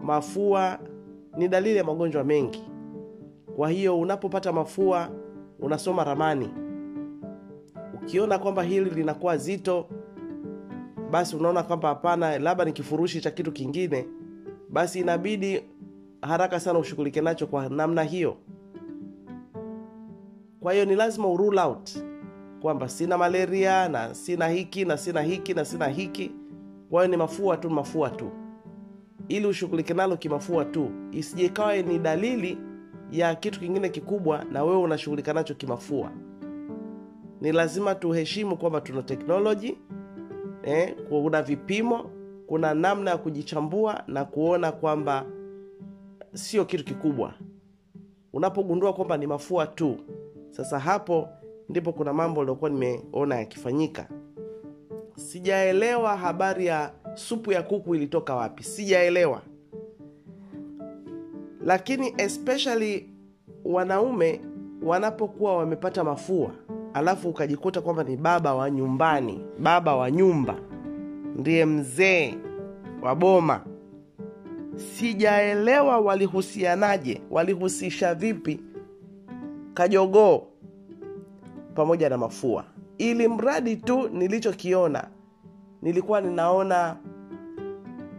mafua 0.00 0.78
ni 1.36 1.48
dalili 1.48 1.76
ya 1.76 1.84
magonjwa 1.84 2.24
mengi. 2.24 2.64
Kwa 3.56 3.68
hiyo 3.70 4.00
unapopata 4.00 4.52
mafua 4.52 5.08
unasoma 5.60 6.04
ramani. 6.04 6.50
Ukiona 8.02 8.38
kwamba 8.38 8.62
hili 8.62 8.90
linakuwa 8.90 9.36
zito 9.36 9.86
basi 11.10 11.36
unaona 11.36 11.62
kwamba 11.62 11.88
hapana 11.88 12.38
labda 12.38 12.64
ni 12.64 12.72
kifurushi 12.72 13.20
cha 13.20 13.30
kitu 13.30 13.52
kingine 13.52 14.06
basi 14.70 15.00
inabidi 15.00 15.62
haraka 16.22 16.60
sana 16.60 16.78
ushughulike 16.78 17.20
nacho 17.20 17.46
kwa 17.46 17.68
namna 17.68 18.02
hiyo. 18.02 18.36
Kwa 20.60 20.72
hiyo 20.72 20.84
ni 20.84 20.94
lazima 20.96 21.28
urule 21.28 21.60
out 21.60 21.90
kwamba 22.62 22.88
sina 22.88 23.18
malaria 23.18 23.88
na 23.88 24.14
sina 24.14 24.48
hiki 24.48 24.84
na 24.84 24.96
sina 24.96 25.22
hiki 25.22 25.54
na 25.54 25.64
sina 25.64 25.86
hiki. 25.88 26.30
Kwa 26.90 27.02
hiyo 27.02 27.10
ni 27.10 27.16
mafua 27.16 27.56
tu 27.56 27.70
mafua 27.70 28.10
tu. 28.10 28.30
Ili 29.28 29.46
ushughulike 29.46 29.94
nalo 29.94 30.16
kimafua 30.16 30.64
tu. 30.64 30.90
Isije 31.12 31.44
ikawa 31.44 31.76
ni 31.76 31.98
dalili 31.98 32.58
ya 33.10 33.34
kitu 33.34 33.60
kingine 33.60 33.88
kikubwa 33.88 34.44
na 34.52 34.64
wewe 34.64 34.76
unashughulika 34.76 35.32
nacho 35.32 35.54
kimafua. 35.54 36.10
Ni 37.40 37.52
lazima 37.52 37.94
tuheshimu 37.94 38.56
kwamba 38.56 38.80
tuna 38.80 39.02
teknoloji 39.02 39.78
eh, 40.62 40.94
kuna 41.08 41.42
vipimo 41.42 42.10
kuna 42.48 42.74
namna 42.74 43.10
ya 43.10 43.18
kujichambua 43.18 44.02
na 44.06 44.24
kuona 44.24 44.72
kwamba 44.72 45.24
sio 46.34 46.64
kitu 46.64 46.84
kikubwa. 46.84 47.34
Unapogundua 48.32 48.92
kwamba 48.92 49.16
ni 49.16 49.26
mafua 49.26 49.66
tu. 49.66 49.96
Sasa 50.50 50.78
hapo 50.78 51.28
ndipo 51.68 51.92
kuna 51.92 52.12
mambo 52.12 52.40
aliokuwa 52.40 52.70
nimeona 52.70 53.36
yakifanyika. 53.36 54.08
Sijaelewa 55.16 56.16
habari 56.16 56.66
ya 56.66 56.92
supu 57.14 57.52
ya 57.52 57.62
kuku 57.62 57.94
ilitoka 57.94 58.34
wapi. 58.34 58.62
Sijaelewa. 58.64 59.42
Lakini 61.64 62.14
especially 62.18 63.10
wanaume 63.64 64.40
wanapokuwa 64.82 65.56
wamepata 65.56 66.04
mafua 66.04 66.50
alafu 66.94 67.28
ukajikuta 67.28 67.80
kwamba 67.80 68.04
ni 68.04 68.16
baba 68.16 68.54
wa 68.54 68.70
nyumbani 68.70 69.40
baba 69.58 69.96
wa 69.96 70.10
nyumba 70.10 70.54
ndiye 71.36 71.64
mzee 71.66 72.34
wa 73.02 73.14
boma. 73.14 73.64
Sijaelewa 74.76 75.98
walihusianaje 76.00 77.20
walihusisha 77.30 78.14
vipi 78.14 78.60
kajogoo 79.74 80.42
pamoja 81.78 82.08
na 82.08 82.18
mafua. 82.18 82.64
Ili 82.98 83.28
mradi 83.28 83.76
tu 83.76 84.08
nilichokiona 84.08 85.04
nilikuwa 85.82 86.20
ninaona 86.20 86.96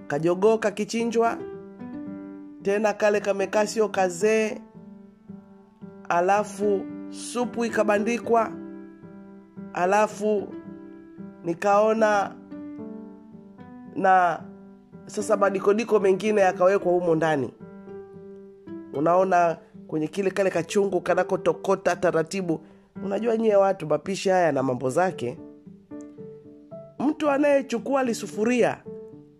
kajogoo 0.07 0.57
kakichinjwa 0.57 1.37
tena 2.61 2.93
kale 2.93 3.19
kamekaa 3.19 3.65
sio 3.65 3.89
kazee 3.89 4.57
alafu 6.09 6.81
supu 7.09 7.65
ikabandikwa 7.65 8.51
alafu 9.73 10.47
nikaona 11.43 12.35
na 13.95 14.39
sasa 15.05 15.37
madikodiko 15.37 15.99
mengine 15.99 16.41
yakawekwa 16.41 16.91
humo 16.91 17.15
ndani. 17.15 17.53
Unaona 18.93 19.57
kwenye 19.87 20.07
kile 20.07 20.31
kale 20.31 20.49
kachungu 20.49 21.01
kanakotokota 21.01 21.95
taratibu 21.95 22.61
unajua 23.03 23.37
nyie 23.37 23.55
watu 23.55 23.87
mapishi 23.87 24.29
haya 24.29 24.51
na 24.51 24.63
mambo 24.63 24.89
zake 24.89 25.37
mtu 26.99 27.29
anayechukua 27.29 28.03
lisufuria 28.03 28.77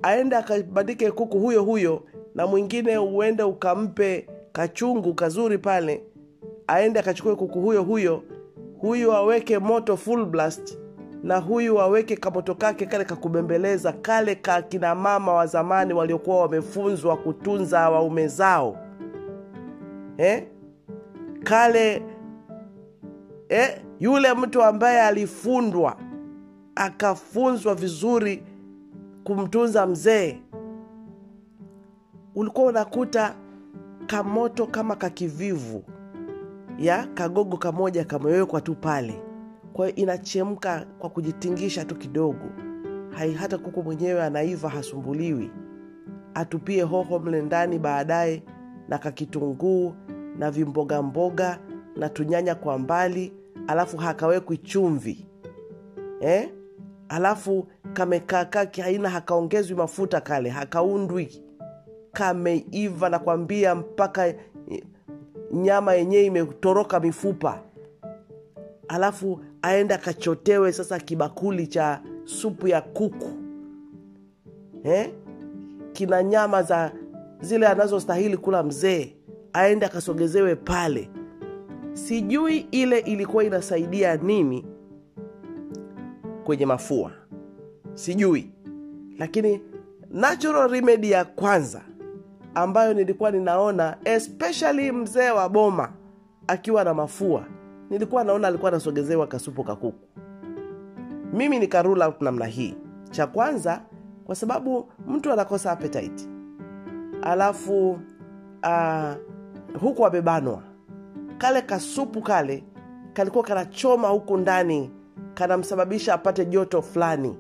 aende 0.02 0.36
akabandike 0.36 1.12
kuku 1.12 1.40
huyo 1.40 1.64
huyo 1.64 2.04
na 2.36 2.48
mwingine 2.48 2.98
uende 2.98 3.44
ukampe 3.44 4.28
kachungu 4.52 5.14
kazuri 5.14 5.58
pale 5.58 6.04
aende 6.68 7.00
akachukue 7.00 7.36
kuku 7.36 7.62
huyo 7.62 7.84
huyo 7.84 8.24
huyu 8.82 9.14
aweke 9.14 9.60
moto 9.60 9.98
full 9.98 10.26
blast 10.26 10.78
na 11.24 11.38
huyu 11.38 11.82
aweke 11.82 12.16
kamoto 12.16 12.56
kake 12.56 12.86
kale 12.86 13.06
kakubembeleza 13.06 13.92
kale 13.94 14.36
ka 14.36 14.62
kina 14.62 14.96
mama 14.96 15.34
wa 15.34 15.46
zamani 15.48 15.94
waliokuwa 15.94 16.42
wamefunzwa 16.42 17.18
kutunza 17.18 17.90
waume 17.90 18.28
zao 18.28 18.78
eh? 20.18 20.44
kale 21.44 22.04
eh? 23.50 23.82
yule 24.00 24.34
mtu 24.34 24.64
ambaye 24.64 25.02
alifundwa 25.02 25.98
akafunzwa 26.76 27.76
vizuri 27.76 28.44
kumtunza 29.24 29.86
mzee 29.88 30.40
ulikuwa 32.36 32.68
unakuta 32.68 33.36
kamoto 34.08 34.68
kama 34.68 34.96
kakivivu 34.96 35.84
ya 36.80 37.08
kagogo 37.08 37.58
kamoja 37.58 38.06
kamewekwa 38.06 38.62
tu 38.62 38.76
pale. 38.76 39.22
Kwa 39.74 39.86
hiyo 39.88 39.96
inachemka 39.96 40.86
kwa 41.00 41.10
kujitingisha 41.10 41.86
tu 41.86 41.96
kidogo. 41.96 42.46
Hai 43.12 43.34
hata 43.34 43.58
kuku 43.58 43.84
mwenyewe 43.84 44.24
anaiva 44.24 44.70
hasumbuliwi. 44.70 45.52
Atupie 46.34 46.82
hoho 46.84 47.20
mle 47.20 47.42
ndani 47.42 47.80
baadaye 47.80 48.44
na 48.88 48.98
kakitunguu 48.98 49.94
na 50.38 50.52
vimbogamboga 50.52 51.60
na 51.96 52.10
tunyanya 52.10 52.56
kwa 52.56 52.78
mbali 52.80 53.34
alafu 53.70 53.98
hakawekwi 53.98 54.58
chumvi 54.58 55.26
eh? 56.22 56.50
alafu 57.10 57.68
kamekaakaa 57.94 58.66
kiaina 58.66 59.10
hakaongezwi 59.10 59.76
mafuta 59.78 60.22
kale 60.22 60.50
hakaundwi 60.50 61.44
kameiva 62.12 63.10
nakwambia 63.10 63.76
mpaka 63.76 64.28
eh, 64.28 64.38
nyama 65.52 65.94
yenyewe 65.94 66.26
imetoroka 66.26 67.00
mifupa 67.00 67.64
alafu 68.88 69.42
aende 69.62 69.94
akachotewe 69.94 70.72
sasa 70.72 71.00
kibakuli 71.00 71.68
cha 71.68 72.02
supu 72.24 72.68
ya 72.68 72.82
kuku 72.82 73.30
eh? 74.84 75.12
kina 75.94 76.24
nyama 76.24 76.64
za 76.64 76.92
zile 77.42 77.68
anazostahili 77.68 78.38
kula 78.38 78.64
mzee 78.64 79.16
aende 79.54 79.86
akasogezewe 79.86 80.56
pale 80.56 81.10
sijui 82.08 82.58
ile 82.72 83.00
ilikuwa 83.00 83.44
inasaidia 83.44 84.18
nini 84.18 84.66
kwenye 86.44 86.66
mafua. 86.66 87.12
Sijui. 87.94 88.52
Lakini 89.18 89.62
natural 90.12 90.70
remedy 90.72 91.12
ya 91.12 91.26
kwanza 91.26 91.82
ambayo 92.56 92.94
nilikuwa 92.94 93.32
ninaona 93.32 93.98
especially 94.06 94.92
mzee 94.92 95.30
wa 95.30 95.50
boma 95.50 95.92
akiwa 96.48 96.84
na 96.84 96.94
mafua 96.94 97.46
nilikuwa 97.90 98.24
naona 98.24 98.48
alikuwa 98.48 98.72
anasogezewa 98.72 99.28
kasupu 99.28 99.64
kakuku 99.64 100.08
mimi 101.34 101.60
nikarula 101.60 102.14
namna 102.20 102.46
hii. 102.46 102.76
Cha 103.12 103.28
kwanza 103.28 103.82
kwa 104.26 104.36
sababu 104.36 104.92
mtu 105.08 105.32
anakosa 105.34 105.72
appetite. 105.72 106.28
Alafu 107.22 107.92
uh, 108.64 109.14
huku 109.82 110.06
amebanwa 110.06 110.64
kale 111.40 111.62
kasupu 111.62 112.22
kale 112.22 112.64
kalikuwa 113.14 113.44
kanachoma 113.44 114.08
huku 114.08 114.38
ndani 114.38 114.92
kanamsababisha 115.34 116.14
apate 116.14 116.46
joto 116.46 116.82
fulani. 116.82 117.36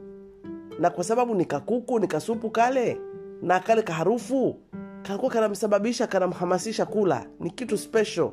Na 0.80 0.90
kwa 0.90 1.04
sababu 1.04 1.36
ni 1.36 1.46
kakuku 1.46 2.00
ni 2.00 2.08
kasupu 2.08 2.50
kale 2.50 2.98
na 3.42 3.60
kale 3.60 3.82
kaharufu 3.82 4.56
kalikuwa 5.02 5.32
kanamsababisha 5.32 6.08
kanamhamasisha 6.08 6.86
kula. 6.86 7.26
Ni 7.40 7.50
kitu 7.52 7.78
special. 7.78 8.30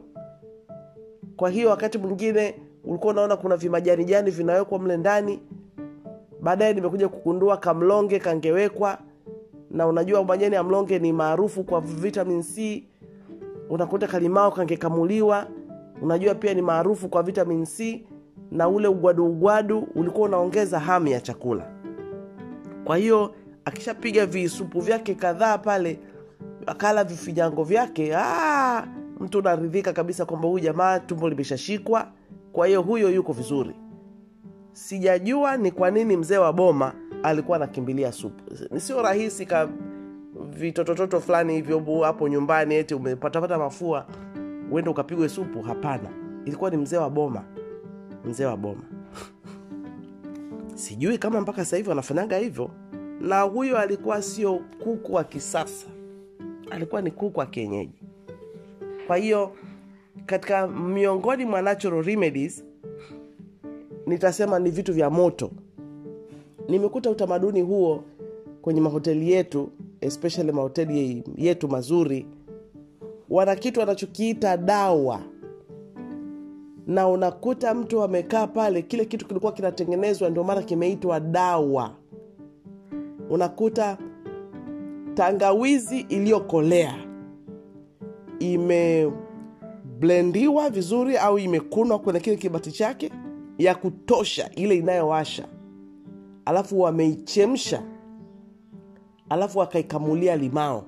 Kwa 1.36 1.50
hiyo 1.50 1.70
wakati 1.70 1.98
mwingine 1.98 2.60
ulikuwa 2.84 3.12
unaona 3.12 3.36
kuna 3.36 3.56
vimajanijani 3.56 4.30
vinawekwa 4.30 4.78
mle 4.78 4.96
ndani. 4.96 5.42
Baadaye 6.42 6.74
nimekuja 6.74 7.08
kugundua 7.08 7.56
kamlonge 7.56 8.18
kangewekwa. 8.18 8.98
Na 9.70 9.86
unajua 9.86 10.24
majani 10.24 10.54
ya 10.54 10.62
mlonge 10.62 10.98
ni 10.98 11.12
maarufu 11.12 11.64
kwa 11.64 11.80
vitamin 11.80 12.42
c 12.42 12.84
unakuta 13.70 14.06
kalimao 14.06 14.50
kangekamuliwa. 14.50 15.46
Unajua 16.02 16.34
pia 16.34 16.54
ni 16.54 16.62
maarufu 16.62 17.08
kwa 17.08 17.22
vitamin 17.22 17.64
c 17.64 18.06
na 18.50 18.68
ule 18.68 18.88
ugwadu 18.88 19.26
ugwadu 19.26 19.88
ulikuwa 19.94 20.28
unaongeza 20.28 20.80
hamu 20.80 21.08
ya 21.08 21.20
chakula. 21.20 21.66
Kwa 22.84 22.96
hiyo 22.96 23.34
akishapiga 23.64 24.26
visupu 24.26 24.80
vyake 24.80 25.14
kadhaa 25.14 25.58
pale 25.58 25.98
akala 26.66 27.04
vifinyango 27.04 27.64
vyake 27.64 28.12
aa, 28.16 28.86
mtu 29.20 29.38
unaridhika 29.38 29.92
kabisa 29.92 30.24
kwamba 30.24 30.48
huyu 30.48 30.64
jamaa 30.64 30.98
tumbo 30.98 31.28
limeshashikwa. 31.28 32.06
Kwa 32.52 32.66
hiyo 32.66 32.82
huyo 32.82 33.10
yuko 33.10 33.32
vizuri. 33.32 33.74
Sijajua 34.72 35.56
ni 35.56 35.70
kwa 35.70 35.90
nini 35.90 36.16
mzee 36.16 36.38
wa 36.38 36.52
boma 36.52 36.92
alikuwa 37.22 37.56
anakimbilia 37.56 38.12
supu. 38.12 38.54
Sio 38.80 39.02
rahisi 39.02 39.46
vitotototo 40.56 41.20
fulani 41.20 41.54
hivyo 41.54 42.00
hapo 42.02 42.28
nyumbani 42.28 42.74
eti 42.74 42.94
umepatapata 42.94 43.58
mafua 43.58 44.06
uende 44.70 44.90
ukapigwe 44.90 45.28
supu? 45.28 45.62
Hapana. 45.62 46.08
Ilikuwa 46.44 46.70
ni 46.70 46.76
mzee 46.76 46.96
wa 46.96 47.10
boma. 47.10 47.44
Mzee 48.24 48.44
wa 48.44 48.56
boma. 48.56 48.82
Sijui 50.74 51.18
kama 51.18 51.40
mpaka 51.40 51.58
sasa 51.64 51.76
hivi 51.76 51.88
wanafanyaga 51.88 52.38
hivyo. 52.38 52.70
Na 53.20 53.40
huyo 53.40 53.78
alikuwa 53.78 54.22
sio 54.22 54.60
kuku 54.84 55.14
wa 55.14 55.24
kisasa. 55.24 55.86
Alikuwa 56.70 57.02
ni 57.02 57.10
kuku 57.10 57.40
wa 57.40 57.46
kienyeji. 57.46 58.02
Kwa 59.06 59.16
hiyo 59.16 59.52
katika 60.26 60.66
miongoni 60.68 61.44
mwa 61.44 61.62
natural 61.62 62.02
remedies 62.04 62.64
nitasema 64.06 64.58
ni 64.58 64.70
vitu 64.70 64.92
vya 64.92 65.10
moto. 65.10 65.50
Nimekuta 66.68 67.10
utamaduni 67.10 67.60
huo 67.60 68.04
kwenye 68.66 68.80
mahoteli 68.80 69.32
yetu 69.32 69.68
especially 70.00 70.52
mahoteli 70.52 71.24
yetu 71.36 71.68
mazuri 71.68 72.26
wana 73.30 73.56
kitu 73.56 73.80
wanachokiita 73.80 74.56
dawa. 74.56 75.20
Na 76.86 77.08
unakuta 77.08 77.74
mtu 77.74 78.02
amekaa 78.02 78.46
pale 78.46 78.82
kile 78.82 79.04
kitu 79.04 79.26
kilikuwa 79.26 79.52
kinatengenezwa 79.52 80.30
ndio 80.30 80.44
maana 80.44 80.62
kimeitwa 80.62 81.20
dawa. 81.20 81.94
Unakuta 83.30 83.98
tangawizi 85.14 86.00
iliyokolea 86.00 86.94
imeblendiwa 88.38 90.70
vizuri 90.70 91.16
au 91.16 91.38
imekunwa 91.38 91.98
kwenye 91.98 92.20
kile 92.20 92.36
kibati 92.36 92.72
chake 92.72 93.10
ya 93.58 93.74
kutosha 93.74 94.50
ile 94.54 94.76
inayowasha. 94.76 95.48
Alafu 96.44 96.80
wameichemsha 96.80 97.95
alafu 99.28 99.62
akaikamulia 99.62 100.36
limao. 100.36 100.84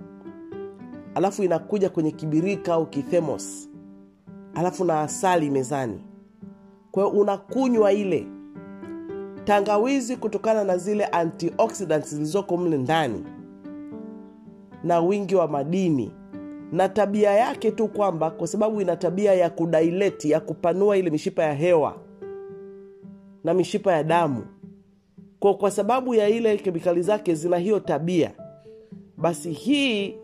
Alafu 1.14 1.42
inakuja 1.42 1.88
kwenye 1.90 2.10
kibirika 2.10 2.74
au 2.74 2.86
kithemos. 2.86 3.68
Alafu 4.54 4.84
na 4.84 5.00
asali 5.00 5.50
mezani. 5.50 6.00
Kwa 6.90 7.04
hiyo 7.04 7.20
unakunywa 7.20 7.92
ile. 7.92 8.26
Tangawizi 9.44 10.16
kutokana 10.16 10.64
na 10.64 10.76
zile 10.78 11.04
antioxidants 11.04 12.14
zilizoko 12.14 12.56
mle 12.56 12.78
ndani. 12.78 13.24
Na 14.84 15.00
wingi 15.00 15.34
wa 15.34 15.48
madini. 15.48 16.12
Na 16.72 16.88
tabia 16.88 17.30
yake 17.30 17.70
tu 17.70 17.88
kwamba 17.88 18.30
kwa 18.30 18.46
sababu 18.46 18.80
ina 18.80 18.96
tabia 18.96 19.34
ya 19.34 19.50
kudaileti 19.50 20.30
ya 20.30 20.40
kupanua 20.40 20.96
ile 20.96 21.10
mishipa 21.10 21.42
ya 21.42 21.54
hewa. 21.54 21.96
Na 23.44 23.54
mishipa 23.54 23.92
ya 23.92 24.02
damu 24.04 24.44
kwa, 25.40 25.54
kwa 25.54 25.70
sababu 25.70 26.14
ya 26.14 26.28
ile 26.28 26.56
kemikali 26.56 27.02
zake 27.02 27.34
zina 27.34 27.56
hiyo 27.58 27.80
tabia 27.80 28.30
basi 29.16 29.52
hii 29.52 30.16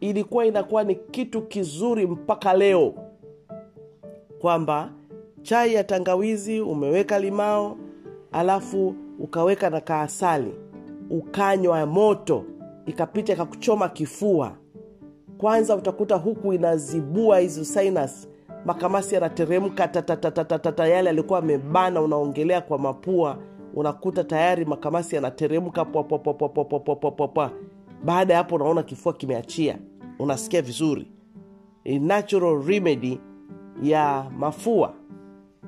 ilikuwa 0.00 0.46
inakuwa 0.46 0.84
ni 0.84 0.94
kitu 0.94 1.42
kizuri 1.42 2.06
mpaka 2.06 2.54
leo 2.54 2.94
kwamba 4.38 4.92
chai 5.42 5.74
ya 5.74 5.84
tangawizi 5.84 6.60
umeweka 6.60 7.18
limao 7.18 7.76
alafu 8.32 8.94
ukaweka 9.18 9.70
na 9.70 9.80
kaasali 9.80 10.54
ukanywa 11.10 11.86
moto 11.86 12.44
ikapita 12.86 13.32
ikakuchoma 13.32 13.88
kifua. 13.88 14.52
Kwanza 15.38 15.76
utakuta 15.76 16.16
huku 16.16 16.52
inazibua 16.52 17.38
hizo 17.38 17.64
sinus 17.64 18.28
makamasi 18.64 19.14
yanateremka 19.14 19.88
tatatatatata 19.88 20.86
yale 20.88 21.10
alikuwa 21.10 21.38
amebana 21.38 22.00
unaongelea 22.02 22.60
kwa 22.60 22.78
mapua 22.78 23.38
unakuta 23.74 24.24
tayari 24.24 24.64
makamasi 24.64 25.14
yanateremka 25.14 25.84
pa 25.84 27.50
baada 28.04 28.34
ya 28.34 28.38
hapo 28.38 28.54
unaona 28.54 28.82
kifua 28.82 29.12
kimeachia. 29.12 29.78
Unasikia 30.18 30.62
vizuri. 30.62 31.06
Natural 32.00 32.62
remedy 32.66 33.18
ya 33.82 34.30
mafua. 34.38 34.94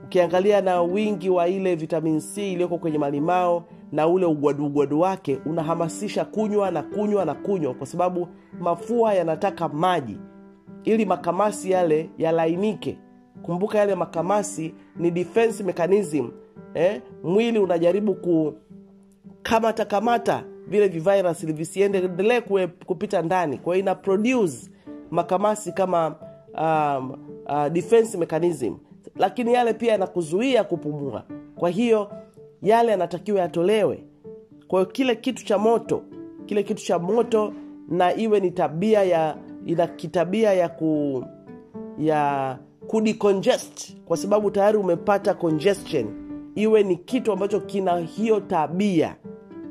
Ukiangalia 0.04 0.60
na 0.60 0.82
wingi 0.82 1.30
wa 1.30 1.48
ile 1.48 1.74
vitamin 1.74 2.20
c 2.20 2.52
iliyoko 2.52 2.78
kwenye 2.78 2.98
malimao 2.98 3.64
na 3.92 4.08
ule 4.08 4.26
ugwaduugwadu 4.26 5.00
wake 5.00 5.38
unahamasisha 5.46 6.24
kunywa 6.24 6.70
na 6.70 6.82
kunywa 6.82 7.24
na 7.24 7.34
kunywa 7.34 7.74
kwa 7.74 7.86
sababu 7.86 8.28
mafua 8.60 9.14
yanataka 9.14 9.68
maji. 9.68 10.18
Ili 10.84 11.04
makamasi 11.04 11.70
yale 11.70 12.10
yalainike. 12.18 12.98
Kumbuka 13.42 13.78
yale 13.78 13.94
makamasi 13.94 14.74
ni 14.96 15.10
defense 15.10 15.64
mechanism 15.64 16.28
eh? 16.74 17.00
mwili 17.24 17.58
unajaribu 17.58 18.14
kukamata 18.14 19.84
kamata 19.84 20.44
vile 20.66 20.88
vivirus 20.88 21.46
visiendelee 21.46 22.40
kupita 22.86 23.22
ndani. 23.22 23.58
Kwa 23.58 23.76
ina 23.76 23.94
produce 23.94 24.70
makamasi 25.10 25.72
kama 25.72 26.14
um, 26.58 27.10
uh, 27.46 27.68
defense 27.68 28.18
mechanism. 28.18 28.74
Lakini 29.16 29.54
yale 29.54 29.74
pia 29.74 29.92
yanakuzuia 29.92 30.64
kupumua. 30.64 31.24
Kwa 31.56 31.70
hiyo 31.70 32.12
yale 32.62 32.90
yanatakiwa 32.90 33.40
yatolewe. 33.40 34.04
Kwa 34.68 34.80
hiyo 34.80 34.92
kile 34.92 35.16
kitu 35.16 35.44
cha 35.44 35.58
moto 35.58 36.02
kile 36.46 36.62
kitu 36.62 36.84
cha 36.84 36.98
moto 36.98 37.52
na 37.88 38.16
iwe 38.16 38.40
ni 38.40 38.50
tabia 38.50 39.02
ya 39.02 39.36
ina 39.66 39.86
kitabia 39.86 40.52
ya 40.52 40.68
ku 40.68 41.24
ya 41.98 42.58
kudecongest 42.86 43.96
kwa 44.04 44.16
sababu 44.16 44.50
tayari 44.50 44.78
umepata 44.78 45.34
congestion 45.34 46.21
iwe 46.54 46.82
ni 46.82 46.96
kitu 46.96 47.32
ambacho 47.32 47.60
kina 47.60 47.96
hiyo 47.98 48.40
tabia 48.40 49.16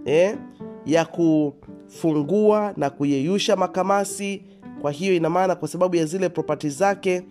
eh, 0.06 0.38
ya 0.86 1.06
kufungua 1.06 2.74
na 2.78 2.90
kuyeyusha 2.90 3.56
makamasi. 3.56 4.44
Kwa 4.82 4.92
hiyo 4.92 5.16
ina 5.16 5.30
maana 5.30 5.56
kwa 5.56 5.68
sababu 5.68 5.96
ya 5.96 6.06
zile 6.06 6.30
propati 6.30 6.70
zake 6.70 7.24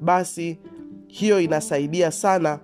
basi 0.00 0.58
hiyo 1.06 1.40
inasaidia 1.40 2.10
sana 2.10 2.58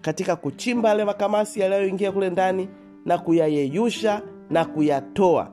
katika 0.00 0.36
kuchimba 0.36 0.88
yale 0.88 1.04
makamasi 1.04 1.60
yanayoingia 1.60 2.12
kule 2.12 2.30
ndani 2.30 2.68
na 3.04 3.18
kuyayeyusha 3.18 4.22
na 4.50 4.64
kuyatoa. 4.64 5.52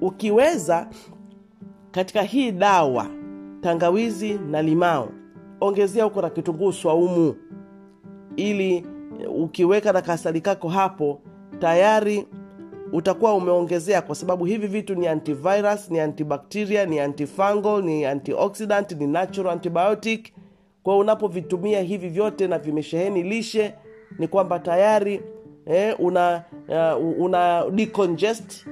Ukiweza 0.00 0.88
katika 1.90 2.22
hii 2.22 2.52
dawa 2.52 3.06
tangawizi 3.60 4.38
na 4.50 4.62
limao 4.62 5.08
ongezea 5.60 6.04
huko 6.04 6.22
na 6.22 6.30
kitunguu 6.30 6.72
swaumu 6.72 7.34
ili 8.36 8.86
ukiweka 9.26 9.92
na 9.92 10.02
kasali 10.02 10.40
kako 10.40 10.68
hapo 10.68 11.20
tayari 11.58 12.26
utakuwa 12.92 13.34
umeongezea 13.34 14.02
kwa 14.02 14.14
sababu 14.14 14.44
hivi 14.44 14.66
vitu 14.66 14.94
ni 14.94 15.08
antivirus 15.08 15.90
ni 15.90 16.00
antibacteria 16.00 16.86
ni 16.86 17.00
antifungal 17.00 17.82
ni 17.82 18.04
antioxidant 18.04 18.92
ni 18.92 19.06
natural 19.06 19.52
antibiotic. 19.52 20.32
Kwa 20.82 20.98
unapovitumia 20.98 21.80
hivi 21.82 22.08
vyote 22.08 22.48
na 22.48 22.58
vimesheheni 22.58 23.22
lishe 23.22 23.74
ni 24.18 24.28
kwamba 24.28 24.58
tayari 24.58 25.22
eh, 25.66 25.94
una 25.98 26.42
uh, 26.68 27.20
una 27.20 27.64
decongest 27.70 28.66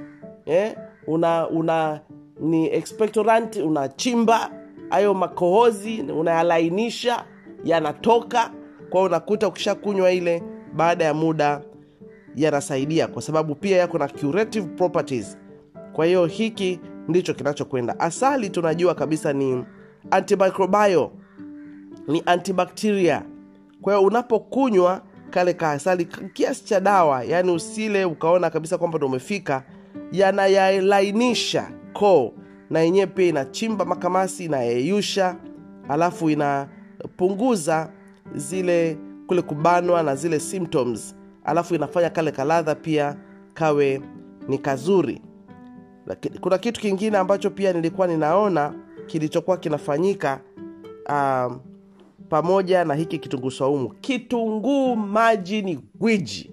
eh, 0.45 0.75
una 1.07 1.47
una 1.49 1.99
ni 2.39 2.67
expectorant 2.73 3.55
unachimba 3.55 4.51
hayo 4.89 5.13
makohozi 5.13 6.01
unayalainisha 6.01 7.25
yanatoka 7.63 8.51
kwao 8.89 9.03
unakuta 9.03 9.47
ukishakunywa 9.47 10.11
ile 10.11 10.43
baada 10.75 11.05
ya 11.05 11.13
muda 11.13 11.61
yanasaidia 12.35 13.07
kwa 13.07 13.21
sababu 13.21 13.55
pia 13.55 13.77
yako 13.77 13.97
na 13.97 14.07
curative 14.07 14.67
properties. 14.67 15.37
Kwa 15.93 16.05
hiyo 16.05 16.25
hiki 16.25 16.79
ndicho 17.07 17.33
kinachokwenda. 17.33 17.99
Asali 17.99 18.49
tunajua 18.49 18.95
kabisa 18.95 19.33
ni 19.33 19.65
antimicrobial 20.11 21.09
ni 22.07 22.23
antibacteria. 22.25 23.23
Kwa 23.81 23.93
hiyo 23.93 24.07
unapokunywa 24.07 25.01
kale 25.29 25.53
ka 25.53 25.71
asali 25.71 26.05
kiasi 26.05 26.65
cha 26.65 26.79
dawa 26.79 27.23
yani 27.23 27.51
usile 27.51 28.05
ukaona 28.05 28.49
kabisa 28.49 28.77
kwamba 28.77 28.97
ndo 28.97 29.07
umefika 29.07 29.63
yanayalainisha 30.11 31.71
koo 31.93 32.31
na 32.69 32.79
yenyewe 32.79 33.07
pia 33.07 33.27
inachimba 33.27 33.85
makamasi 33.85 34.45
inayeyusha 34.45 35.35
alafu 35.89 36.29
inapunguza 36.29 37.89
zile 38.35 38.97
kule 39.27 39.41
kubanwa 39.41 40.03
na 40.03 40.15
zile 40.15 40.39
symptoms 40.39 41.15
alafu 41.43 41.75
inafanya 41.75 42.09
kale 42.09 42.31
kaladha 42.31 42.75
pia 42.75 43.15
kawe 43.53 44.01
ni 44.47 44.57
kazuri. 44.57 45.21
Lakini, 46.05 46.39
kuna 46.39 46.57
kitu 46.57 46.81
kingine 46.81 47.17
ambacho 47.17 47.49
pia 47.49 47.73
nilikuwa 47.73 48.07
ninaona 48.07 48.73
kilichokuwa 49.07 49.57
kinafanyika 49.57 50.39
um, 51.09 51.59
pamoja 52.29 52.85
na 52.85 52.93
hiki 52.95 53.19
kitunguu 53.19 53.51
saumu. 53.51 53.89
Kitunguu 54.01 54.95
maji 54.95 55.61
ni 55.61 55.79
gwiji. 55.95 56.51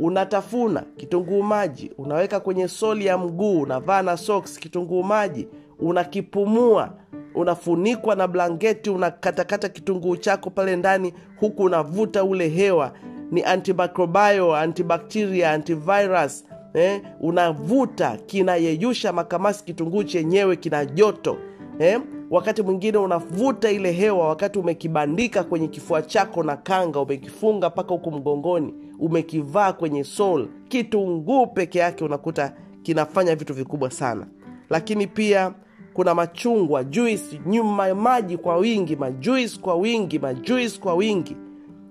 Unatafuna 0.00 0.82
kitunguu 0.96 1.42
maji 1.42 1.90
unaweka 1.98 2.40
kwenye 2.40 2.68
soli 2.68 3.06
ya 3.06 3.18
mguu 3.18 3.60
unavaa 3.60 4.02
na 4.02 4.16
socks 4.16 4.58
kitunguu 4.58 5.02
maji 5.02 5.48
unakipumua 5.78 6.94
unafunikwa 7.38 8.14
na 8.14 8.28
blanketi 8.28 8.90
unakatakata 8.90 9.68
kitunguu 9.68 10.16
chako 10.16 10.50
pale 10.50 10.76
ndani 10.76 11.14
huku 11.40 11.62
unavuta 11.62 12.24
ule 12.24 12.48
hewa. 12.48 12.92
Ni 13.30 13.42
antimicrobial 13.44 14.54
antibacteria 14.54 15.50
antivirus 15.52 16.44
eh, 16.74 17.02
unavuta 17.20 18.16
kinayeyusha 18.26 19.12
makamasi 19.12 19.64
kitunguu 19.64 20.02
chenyewe 20.04 20.56
kina 20.56 20.84
joto 20.86 21.36
eh, 21.78 22.00
wakati 22.30 22.62
mwingine 22.62 22.98
unavuta 22.98 23.70
ile 23.70 23.92
hewa 23.92 24.28
wakati 24.28 24.58
umekibandika 24.58 25.44
kwenye 25.44 25.68
kifua 25.68 26.02
chako 26.02 26.42
na 26.42 26.56
kanga 26.56 27.00
umekifunga 27.00 27.68
mpaka 27.70 27.88
huku 27.88 28.10
mgongoni 28.10 28.74
umekivaa 28.98 29.72
kwenye 29.72 30.04
sol 30.04 30.48
kitunguu 30.68 31.46
peke 31.46 31.78
yake 31.78 32.04
unakuta 32.04 32.52
kinafanya 32.82 33.36
vitu 33.36 33.54
vikubwa 33.54 33.90
sana. 33.90 34.26
Lakini 34.70 35.06
pia 35.06 35.52
kuna 35.98 36.14
machungwa 36.14 36.84
juice 36.84 37.40
nyuma 37.46 37.94
maji 37.94 38.36
kwa 38.36 38.56
wingi 38.56 38.96
majuice 38.96 39.58
kwa 39.60 39.74
wingi 39.74 40.18
majuice 40.18 40.78
kwa 40.80 40.94
wingi. 40.94 41.36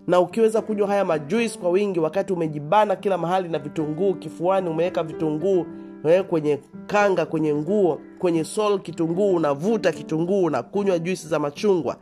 Na 0.07 0.19
ukiweza 0.19 0.61
kunywa 0.61 0.88
haya 0.88 1.05
majuice 1.05 1.59
kwa 1.59 1.69
wingi 1.69 1.99
wakati 1.99 2.34
umejibana 2.34 2.95
kila 2.95 3.17
mahali 3.17 3.49
na 3.49 3.59
vitunguu 3.59 4.13
kifuani 4.13 4.69
umeweka 4.69 5.03
vitunguu 5.03 5.65
eh, 6.05 6.23
kwenye 6.23 6.59
kanga 6.85 7.25
kwenye 7.25 7.55
nguo 7.55 8.01
kwenye 8.19 8.43
sol 8.43 8.79
kitunguu 8.79 9.35
unavuta 9.35 9.91
kitunguu 9.91 10.43
unakunywa 10.43 10.99
juisi 10.99 11.27
za 11.27 11.39
machungwa 11.39 11.97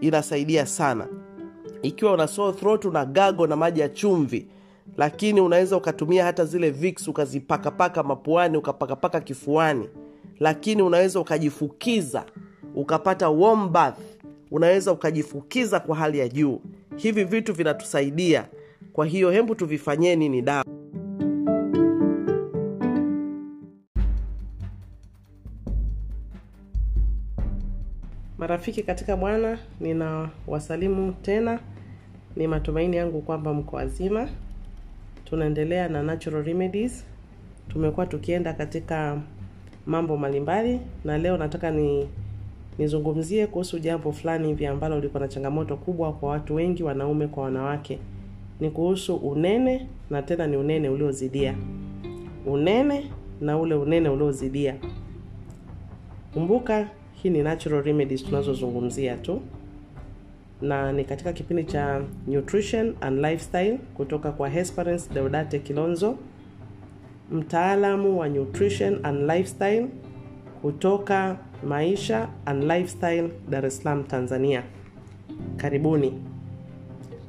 inasaidia 0.00 0.66
sana. 0.66 1.06
Ikiwa 1.82 2.12
una 2.12 2.28
una 2.84 3.04
gago 3.04 3.46
na 3.46 3.56
maji 3.56 3.80
ya 3.80 3.88
chumvi 3.88 4.46
lakini 4.96 5.40
unaweza 5.40 5.76
ukatumia 5.76 6.24
hata 6.24 6.44
zile 6.44 6.70
vix 6.70 7.08
ukazipakapaka 7.08 8.02
mapuani 8.02 8.56
ukapakapaka 8.56 9.20
kifuani 9.20 9.88
lakini 10.40 10.82
unaweza 10.82 11.20
ukajifukiza 11.20 12.24
ukapata 12.74 13.28
warm 13.30 13.72
bath. 13.72 13.98
Unaweza 14.50 14.92
ukajifukiza 14.92 15.80
kwa 15.80 15.96
hali 15.96 16.18
ya 16.18 16.28
juu. 16.28 16.60
Hivi 16.96 17.24
vitu 17.24 17.52
vinatusaidia. 17.54 18.48
Kwa 18.92 19.06
hiyo 19.06 19.30
hembu 19.30 19.54
tuvifanyeni 19.54 20.28
ni 20.28 20.42
dawa? 20.42 20.64
Marafiki 28.38 28.82
katika 28.82 29.16
bwana 29.16 29.58
nina 29.80 30.30
wasalimu 30.46 31.12
tena. 31.12 31.60
Ni 32.36 32.46
matumaini 32.46 32.96
yangu 32.96 33.20
kwamba 33.22 33.54
mko 33.54 33.76
wazima. 33.76 34.28
Tunaendelea 35.24 35.88
na 35.88 36.02
natural 36.02 36.44
remedies. 36.44 37.04
Tumekuwa 37.68 38.06
tukienda 38.06 38.52
katika 38.52 39.20
mambo 39.88 40.16
mbalimbali 40.16 40.80
na 41.04 41.18
leo 41.18 41.36
nataka 41.36 41.70
ni 41.70 42.08
nizungumzie 42.78 43.46
kuhusu 43.46 43.78
jambo 43.78 44.12
fulani 44.12 44.48
hivi 44.48 44.66
ambalo 44.66 45.00
liko 45.00 45.18
na 45.18 45.28
changamoto 45.28 45.76
kubwa 45.76 46.12
kwa 46.12 46.28
watu 46.30 46.54
wengi 46.54 46.82
wanaume 46.82 47.26
kwa 47.26 47.42
wanawake. 47.44 47.98
Ni 48.60 48.70
kuhusu 48.70 49.16
unene 49.16 49.86
na 50.10 50.22
tena 50.22 50.46
ni 50.46 50.56
unene 50.56 50.88
uliozidia. 50.88 51.54
Unene 52.46 53.10
na 53.40 53.58
ule 53.58 53.74
unene 53.74 54.08
uliozidia. 54.08 54.76
Kumbuka 56.34 56.88
hii 57.12 57.30
ni 57.30 57.42
natural 57.42 57.82
remedies 57.82 58.24
tunazozungumzia 58.24 59.16
tu 59.16 59.40
na 60.62 60.92
ni 60.92 61.04
katika 61.04 61.32
kipindi 61.32 61.64
cha 61.64 62.00
nutrition 62.26 62.94
and 63.00 63.18
lifestyle 63.24 63.78
kutoka 63.94 64.32
kwa 64.32 64.48
Hesperance 64.48 65.14
Deodate 65.14 65.58
Kilonzo 65.58 66.16
mtaalamu 67.30 68.18
wa 68.18 68.28
nutrition 68.28 68.98
and 69.02 69.30
lifestyle 69.30 69.86
kutoka 70.62 71.36
maisha 71.68 72.28
and 72.46 72.62
lifestyle 72.64 73.28
Dar 73.50 73.66
es 73.66 73.78
Salaam 73.82 74.04
Tanzania. 74.04 74.62
Karibuni. 75.56 76.14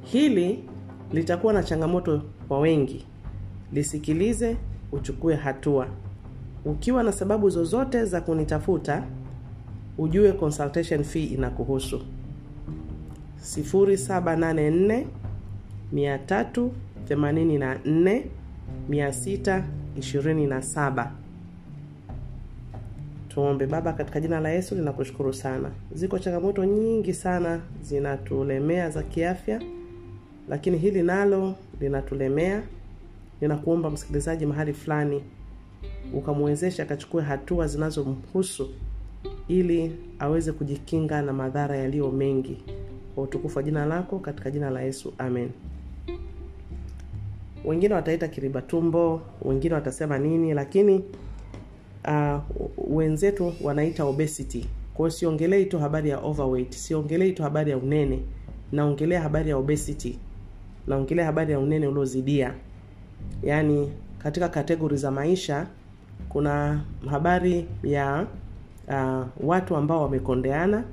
Hili 0.04 0.64
litakuwa 1.14 1.54
na 1.54 1.64
changamoto 1.64 2.22
kwa 2.48 2.60
wengi. 2.60 3.06
Lisikilize 3.74 4.58
uchukue 4.92 5.36
hatua. 5.36 5.88
Ukiwa 6.66 7.04
na 7.04 7.12
sababu 7.12 7.50
zozote 7.50 8.06
za 8.06 8.22
kunitafuta 8.22 9.04
ujue 9.98 10.32
consultation 10.32 11.04
fee 11.04 11.24
inakuhusu. 11.26 12.02
0784 13.42 15.04
384 15.94 18.32
627 19.98 21.12
tuombe. 23.30 23.66
Baba 23.68 23.94
katika 23.94 24.20
jina 24.20 24.40
la 24.40 24.50
yesu 24.50 24.76
linakushukuru 24.76 25.34
sana. 25.34 25.72
Ziko 25.94 26.20
changamoto 26.20 26.66
nyingi 26.66 27.14
sana 27.14 27.60
zinatulemea 27.82 28.90
za 28.90 29.04
kiafya 29.04 29.62
lakini 30.50 30.78
hili 30.78 31.04
nalo 31.04 31.56
linatulemea. 31.82 32.62
Ninakuomba 33.42 33.90
msikilizaji 33.90 34.46
mahali 34.46 34.74
fulani 34.74 35.24
ukamwezesha 36.14 36.84
akachukue 36.84 37.24
hatua 37.24 37.68
zinazomhusu 37.68 38.70
ili 39.48 39.96
aweze 40.20 40.52
kujikinga 40.52 41.22
na 41.22 41.34
madhara 41.34 41.78
yaliyo 41.78 42.12
mengi. 42.12 42.64
Kwa 43.16 43.24
utukufu 43.24 43.58
wa 43.58 43.64
jina 43.64 43.86
lako 43.86 44.20
katika 44.20 44.52
jina 44.52 44.70
la 44.70 44.82
yesu 44.82 45.14
amen 45.18 45.50
wengine 47.66 47.94
wataita 47.94 48.28
kiriba 48.28 48.62
tumbo 48.62 49.22
wengine 49.42 49.74
watasema 49.76 50.18
nini 50.18 50.54
lakini 50.54 51.04
uh, 52.08 52.40
wenzetu 52.78 53.54
wanaita 53.62 54.06
obesity. 54.06 54.66
Kwa 54.94 55.12
siongelei 55.12 55.66
tu 55.66 55.80
habari 55.80 56.10
ya 56.10 56.18
overweight 56.20 56.74
siongelei 56.76 57.32
tu 57.32 57.44
habari 57.44 57.72
ya 57.72 57.78
unene 57.78 58.20
naongelea 58.72 59.22
habari 59.22 59.50
ya 59.50 59.58
obesity. 59.58 60.20
Naongelea 60.88 61.26
habari 61.26 61.52
ya 61.52 61.60
unene 61.60 61.88
uliozidia. 61.88 62.54
Yaani 63.44 63.92
katika 64.18 64.50
kategori 64.50 64.98
za 64.98 65.12
maisha 65.12 65.68
kuna 66.30 66.82
habari 67.10 67.66
ya 67.84 68.28
uh, 68.88 69.26
watu 69.50 69.76
ambao 69.76 70.02
wamekondeana 70.02 70.84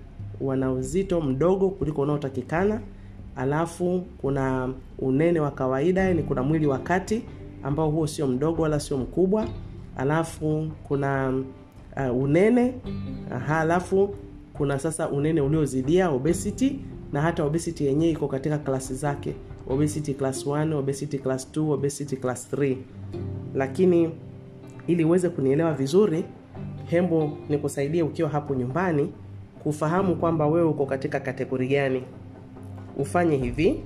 wana 0.40 0.72
uzito 0.72 1.20
mdogo 1.20 1.70
kuliko 1.70 2.02
unaotakikana 2.02 2.80
alafu 3.36 4.04
kuna 4.20 4.72
unene 4.98 5.40
wa 5.40 5.50
kawaida 5.50 6.00
yani 6.02 6.22
kuna 6.22 6.42
mwili 6.42 6.66
wa 6.66 6.78
kati 6.78 7.22
ambao 7.62 7.90
huo 7.90 8.06
sio 8.06 8.26
mdogo 8.26 8.62
wala 8.62 8.80
sio 8.80 8.96
mkubwa. 8.98 9.48
Alafu 9.96 10.68
kuna 10.88 11.42
uh, 12.10 12.22
unene 12.22 12.74
aha, 13.32 13.60
alafu 13.60 14.14
kuna 14.52 14.78
sasa 14.78 15.08
unene 15.08 15.40
uliozidia 15.40 16.10
obesity 16.10 16.78
na 17.12 17.20
hata 17.20 17.44
obesity 17.44 17.86
yenyewe 17.86 18.12
iko 18.12 18.28
katika 18.28 18.58
klasi 18.58 18.94
zake. 18.94 19.34
Obesity 19.68 20.14
class 20.14 20.46
1 20.46 20.74
obesity 20.74 21.18
class 21.18 21.48
2 21.54 21.70
obesity 21.72 22.16
class 22.16 22.52
3 22.52 22.76
lakini 23.54 24.10
ili 24.86 25.04
uweze 25.04 25.28
kunielewa 25.28 25.72
vizuri 25.72 26.24
hembo 26.86 27.32
nikusaidie 27.48 28.02
ukiwa 28.02 28.28
hapo 28.28 28.54
nyumbani 28.54 29.12
kufahamu 29.62 30.16
kwamba 30.16 30.46
wewe 30.46 30.68
uko 30.68 30.86
katika 30.86 31.20
kategori 31.20 31.68
gani 31.68 32.02
ufanye 32.96 33.36
hivi. 33.36 33.80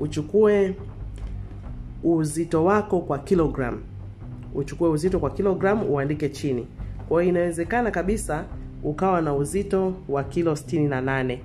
Uchukue 0.00 0.74
uzito 2.04 2.64
wako 2.64 3.00
kwa 3.00 3.18
kilogram. 3.18 3.80
Uchukue 4.54 4.88
uzito 4.88 5.18
kwa 5.20 5.30
kilogram 5.30 5.90
uandike 5.90 6.28
chini. 6.28 6.66
Kwa 7.08 7.22
hiyo 7.22 7.34
inawezekana 7.34 7.90
kabisa 7.90 8.44
ukawa 8.82 9.22
na 9.22 9.34
uzito 9.34 9.94
wa 10.08 10.24
kilo 10.24 10.52
68 10.52 11.38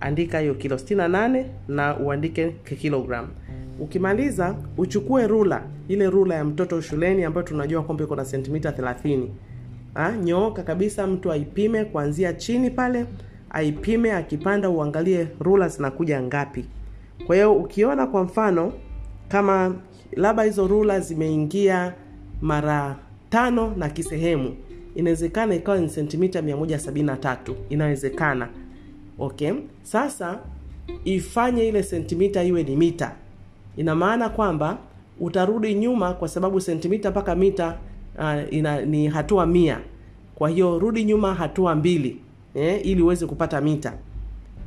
andika 0.00 0.38
hiyo 0.40 0.54
kilo 0.54 0.76
68 0.76 1.44
na 1.68 1.98
uandike 1.98 2.50
kilogram. 2.50 3.26
Ukimaliza 3.80 4.54
uchukue 4.76 5.26
rula 5.26 5.62
ile 5.88 6.10
rula 6.10 6.34
ya 6.34 6.44
mtoto 6.44 6.80
shuleni 6.80 7.24
ambayo 7.24 7.46
tunajua 7.46 7.82
kwamba 7.82 8.04
iko 8.04 8.16
na 8.16 8.24
sentimita 8.24 8.70
30 8.70 9.26
ha, 9.94 10.12
nyooka 10.16 10.62
kabisa 10.62 11.06
mtu 11.06 11.32
aipime 11.32 11.84
kuanzia 11.84 12.32
chini 12.32 12.70
pale 12.70 13.06
aipime 13.50 14.12
akipanda 14.12 14.70
uangalie 14.70 15.28
rula 15.40 15.68
zinakuja 15.68 16.22
ngapi. 16.22 16.64
Kwa 17.26 17.36
hiyo 17.36 17.54
ukiona 17.54 18.06
kwa 18.06 18.22
mfano 18.24 18.72
kama 19.28 19.74
labda 20.12 20.42
hizo 20.42 20.66
rula 20.66 21.00
zimeingia 21.00 21.94
mara 22.40 22.96
tano 23.30 23.74
na 23.76 23.88
kisehemu 23.88 24.56
inawezekana 24.94 25.54
ikawa 25.54 25.78
ni 25.78 25.88
sentimita 25.88 26.40
173 26.40 27.36
inawezekana. 27.68 28.48
Okay. 29.18 29.52
Sasa 29.82 30.38
ifanye 31.04 31.68
ile 31.68 31.82
sentimita 31.82 32.44
iwe 32.44 32.62
ni 32.62 32.76
mita 32.76 33.14
ina 33.76 33.94
maana 33.94 34.28
kwamba 34.28 34.78
utarudi 35.20 35.74
nyuma 35.74 36.12
kwa 36.12 36.28
sababu 36.28 36.60
sentimita 36.60 37.10
mpaka 37.10 37.34
mita 37.34 37.78
uh, 38.18 38.52
ina, 38.54 38.80
ni 38.82 39.08
hatua 39.08 39.46
mia. 39.46 39.80
Kwa 40.34 40.48
hiyo 40.48 40.78
rudi 40.78 41.04
nyuma 41.04 41.34
hatua 41.34 41.74
mbili 41.74 42.16
eh, 42.58 42.86
ili 42.86 43.02
uweze 43.02 43.26
kupata 43.26 43.60
mita. 43.60 43.92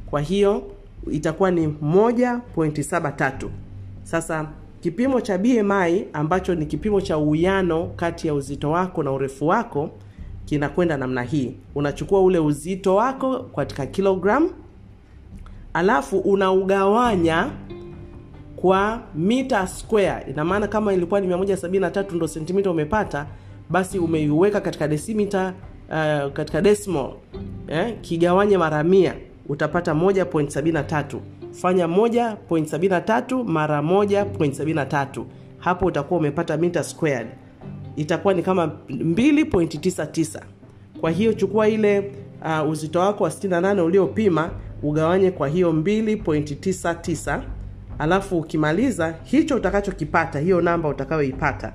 Kwa 0.09 0.21
hiyo 0.21 0.63
itakuwa 1.11 1.51
ni 1.51 1.67
1.73 1.67 3.47
sasa 4.03 4.47
kipimo 4.81 5.21
cha 5.21 5.37
bmi 5.37 6.05
ambacho 6.13 6.55
ni 6.55 6.65
kipimo 6.65 7.01
cha 7.01 7.17
uwiano 7.17 7.85
kati 7.95 8.27
ya 8.27 8.33
uzito 8.33 8.71
wako 8.71 9.03
na 9.03 9.11
urefu 9.11 9.47
wako 9.47 9.89
kinakwenda 10.45 10.97
namna 10.97 11.23
hii. 11.23 11.55
Unachukua 11.75 12.21
ule 12.21 12.39
uzito 12.39 12.95
wako 12.95 13.39
katika 13.39 13.85
kilogram 13.85 14.49
alafu 15.73 16.19
unaugawanya 16.19 17.51
kwa 18.55 19.01
mita 19.15 19.67
square. 19.67 20.25
Ina 20.29 20.45
maana 20.45 20.67
kama 20.67 20.93
ilikuwa 20.93 21.19
ni 21.21 21.27
173 21.27 22.15
ndo 22.15 22.27
sentimita 22.27 22.71
umepata 22.71 23.25
basi 23.69 23.99
umeiweka 23.99 24.61
katika 24.61 24.87
desimita 24.87 25.53
uh, 25.89 26.31
katika 26.33 26.61
decimal 26.61 27.11
eh, 27.71 27.95
kigawanye 28.01 28.57
mara 28.57 28.83
mia 28.83 29.13
utapata 29.49 29.93
1.73 29.93 31.19
fanya 31.51 31.87
1.73 31.87 33.43
mara 33.43 33.81
1.73 33.81 35.23
hapo 35.57 35.85
utakuwa 35.85 36.19
umepata 36.19 36.57
mita 36.57 36.83
squared. 36.83 37.27
Itakuwa 37.95 38.33
ni 38.33 38.41
kama 38.43 38.65
2.99 38.89 40.39
kwa 41.01 41.11
hiyo 41.11 41.33
chukua 41.33 41.67
ile 41.67 42.11
uh, 42.63 42.69
uzito 42.69 42.99
wako 42.99 43.23
wa 43.23 43.29
68 43.29 43.81
uliopima 43.81 44.49
ugawanye 44.83 45.31
kwa 45.31 45.47
hiyo 45.47 45.71
2.99 45.71 47.41
alafu 47.99 48.37
ukimaliza 48.39 49.15
hicho 49.23 49.55
utakachokipata 49.55 50.39
hiyo 50.39 50.61
namba 50.61 50.89
utakayoipata. 50.89 51.73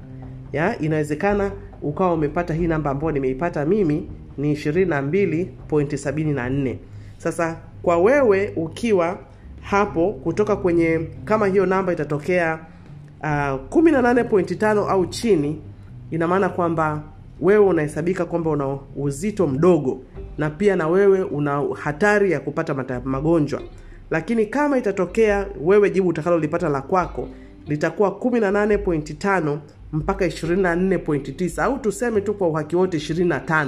Ya 0.53 0.79
inawezekana 0.79 1.53
ukawa 1.83 2.13
umepata 2.13 2.55
hii 2.55 2.67
namba 2.67 2.91
ambayo 2.91 3.13
nimeipata 3.13 3.65
mimi 3.65 4.09
ni 4.39 4.55
22.74 4.55 6.77
sasa 7.19 7.57
kwa 7.83 7.99
wewe 7.99 8.53
ukiwa 8.57 9.19
hapo 9.61 10.13
kutoka 10.13 10.57
kwenye 10.57 11.01
kama 11.25 11.47
hiyo 11.47 11.67
namba 11.67 11.93
itatokea 11.93 12.59
uh, 13.21 13.27
18.5 13.29 14.89
au 14.91 15.07
chini 15.07 15.61
ina 16.11 16.29
maana 16.29 16.49
kwamba 16.49 17.03
wewe 17.41 17.67
unahesabika 17.67 18.25
kwamba 18.25 18.51
una 18.51 18.79
uzito 18.97 19.47
mdogo 19.47 20.01
na 20.39 20.51
pia 20.51 20.77
na 20.77 20.89
wewe 20.89 21.23
una 21.23 21.65
hatari 21.75 22.33
ya 22.33 22.41
kupata 22.41 23.01
magonjwa. 23.05 23.63
Lakini 24.11 24.47
kama 24.47 24.79
itatokea 24.79 25.47
wewe 25.65 25.91
jibu 25.91 26.09
utakalolipata 26.09 26.69
la 26.69 26.81
kwako 26.83 27.29
litakuwa 27.67 28.11
18.5 28.11 29.59
mpaka 29.93 30.27
24.9 30.27 31.63
au 31.63 31.79
tuseme 31.79 32.21
tu 32.21 32.35
kwa 32.35 32.49
uhaki 32.49 32.77
wote 32.77 32.97
25 32.99 33.67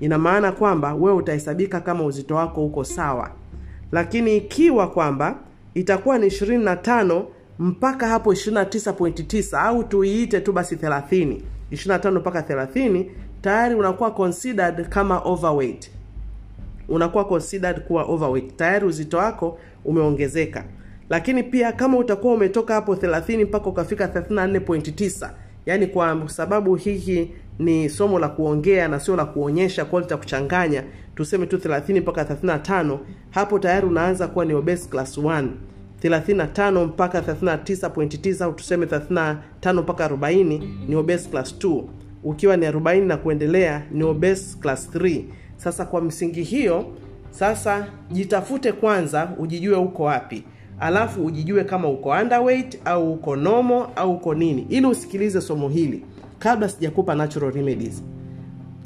ina 0.00 0.18
maana 0.18 0.52
kwamba 0.52 0.94
wewe 0.94 1.16
utahesabika 1.16 1.80
kama 1.80 2.04
uzito 2.04 2.34
wako 2.34 2.66
uko 2.66 2.84
sawa. 2.84 3.30
Lakini 3.92 4.36
ikiwa 4.36 4.90
kwamba 4.90 5.38
itakuwa 5.74 6.18
ni 6.18 6.26
25 6.26 7.22
mpaka 7.58 8.08
hapo 8.08 8.32
29.9 8.32 9.58
au 9.58 9.84
tuiite 9.84 10.40
tu 10.40 10.52
basi 10.52 10.74
30 10.76 11.36
25 11.72 12.10
mpaka 12.20 12.40
30 12.40 13.04
tayari 13.40 13.74
unakuwa 13.74 14.10
considered 14.10 14.88
kama 14.88 15.18
overweight. 15.18 15.90
Unakuwa 16.88 17.24
considered 17.24 17.80
kuwa 17.80 18.02
overweight. 18.04 18.56
Tayari 18.56 18.86
uzito 18.86 19.18
wako 19.18 19.58
umeongezeka. 19.84 20.64
Lakini 21.10 21.42
pia 21.42 21.72
kama 21.72 21.98
utakuwa 21.98 22.34
umetoka 22.34 22.74
hapo 22.74 22.94
30 22.94 23.44
mpaka 23.44 23.66
ukafika 23.66 24.06
34.9 24.06 25.30
yaani 25.66 25.86
kwa 25.86 26.28
sababu 26.28 26.74
hiki 26.74 27.30
ni 27.58 27.88
somo 27.88 28.18
la 28.18 28.28
kuongea 28.28 28.88
na 28.88 29.00
sio 29.00 29.16
la 29.16 29.24
kuonyesha 29.24 29.84
kwa 29.84 30.00
litakuchanganya 30.00 30.84
tuseme 31.14 31.46
tu 31.46 31.56
30 31.56 32.00
mpaka 32.00 32.22
35 32.22 32.98
hapo 33.30 33.58
tayari 33.58 33.86
unaanza 33.86 34.28
kuwa 34.28 34.44
ni 34.44 34.54
obese 34.54 34.88
class 34.88 35.18
1 35.18 35.46
35 36.02 36.84
mpaka 36.86 37.20
39.9 37.20 38.44
au 38.44 38.52
tuseme 38.52 38.86
35 38.86 39.36
mpaka 39.82 40.08
40 40.08 40.60
ni 40.88 40.96
obese 40.96 41.28
class 41.28 41.54
2 41.58 41.82
ukiwa 42.24 42.56
ni 42.56 42.66
40 42.66 43.06
na 43.06 43.16
kuendelea 43.16 43.82
ni 43.90 44.02
obese 44.04 44.58
class 44.58 44.88
3 44.94 45.22
sasa 45.56 45.84
kwa 45.84 46.00
msingi 46.00 46.42
hiyo 46.42 46.84
sasa 47.30 47.86
jitafute 48.10 48.72
kwanza 48.72 49.30
ujijue 49.38 49.76
uko 49.76 50.02
wapi. 50.02 50.44
Alafu 50.80 51.24
ujijue 51.26 51.64
kama 51.64 51.88
uko 51.88 52.08
underweight 52.10 52.78
au 52.84 53.12
uko 53.12 53.36
nomo 53.36 53.90
au 53.96 54.12
uko 54.12 54.34
nini. 54.34 54.66
Ili 54.68 54.86
usikilize 54.86 55.40
somo 55.40 55.68
hili 55.68 56.04
kabla 56.38 56.68
sijakupa 56.68 57.14
natural 57.14 57.52
remedies. 57.52 58.02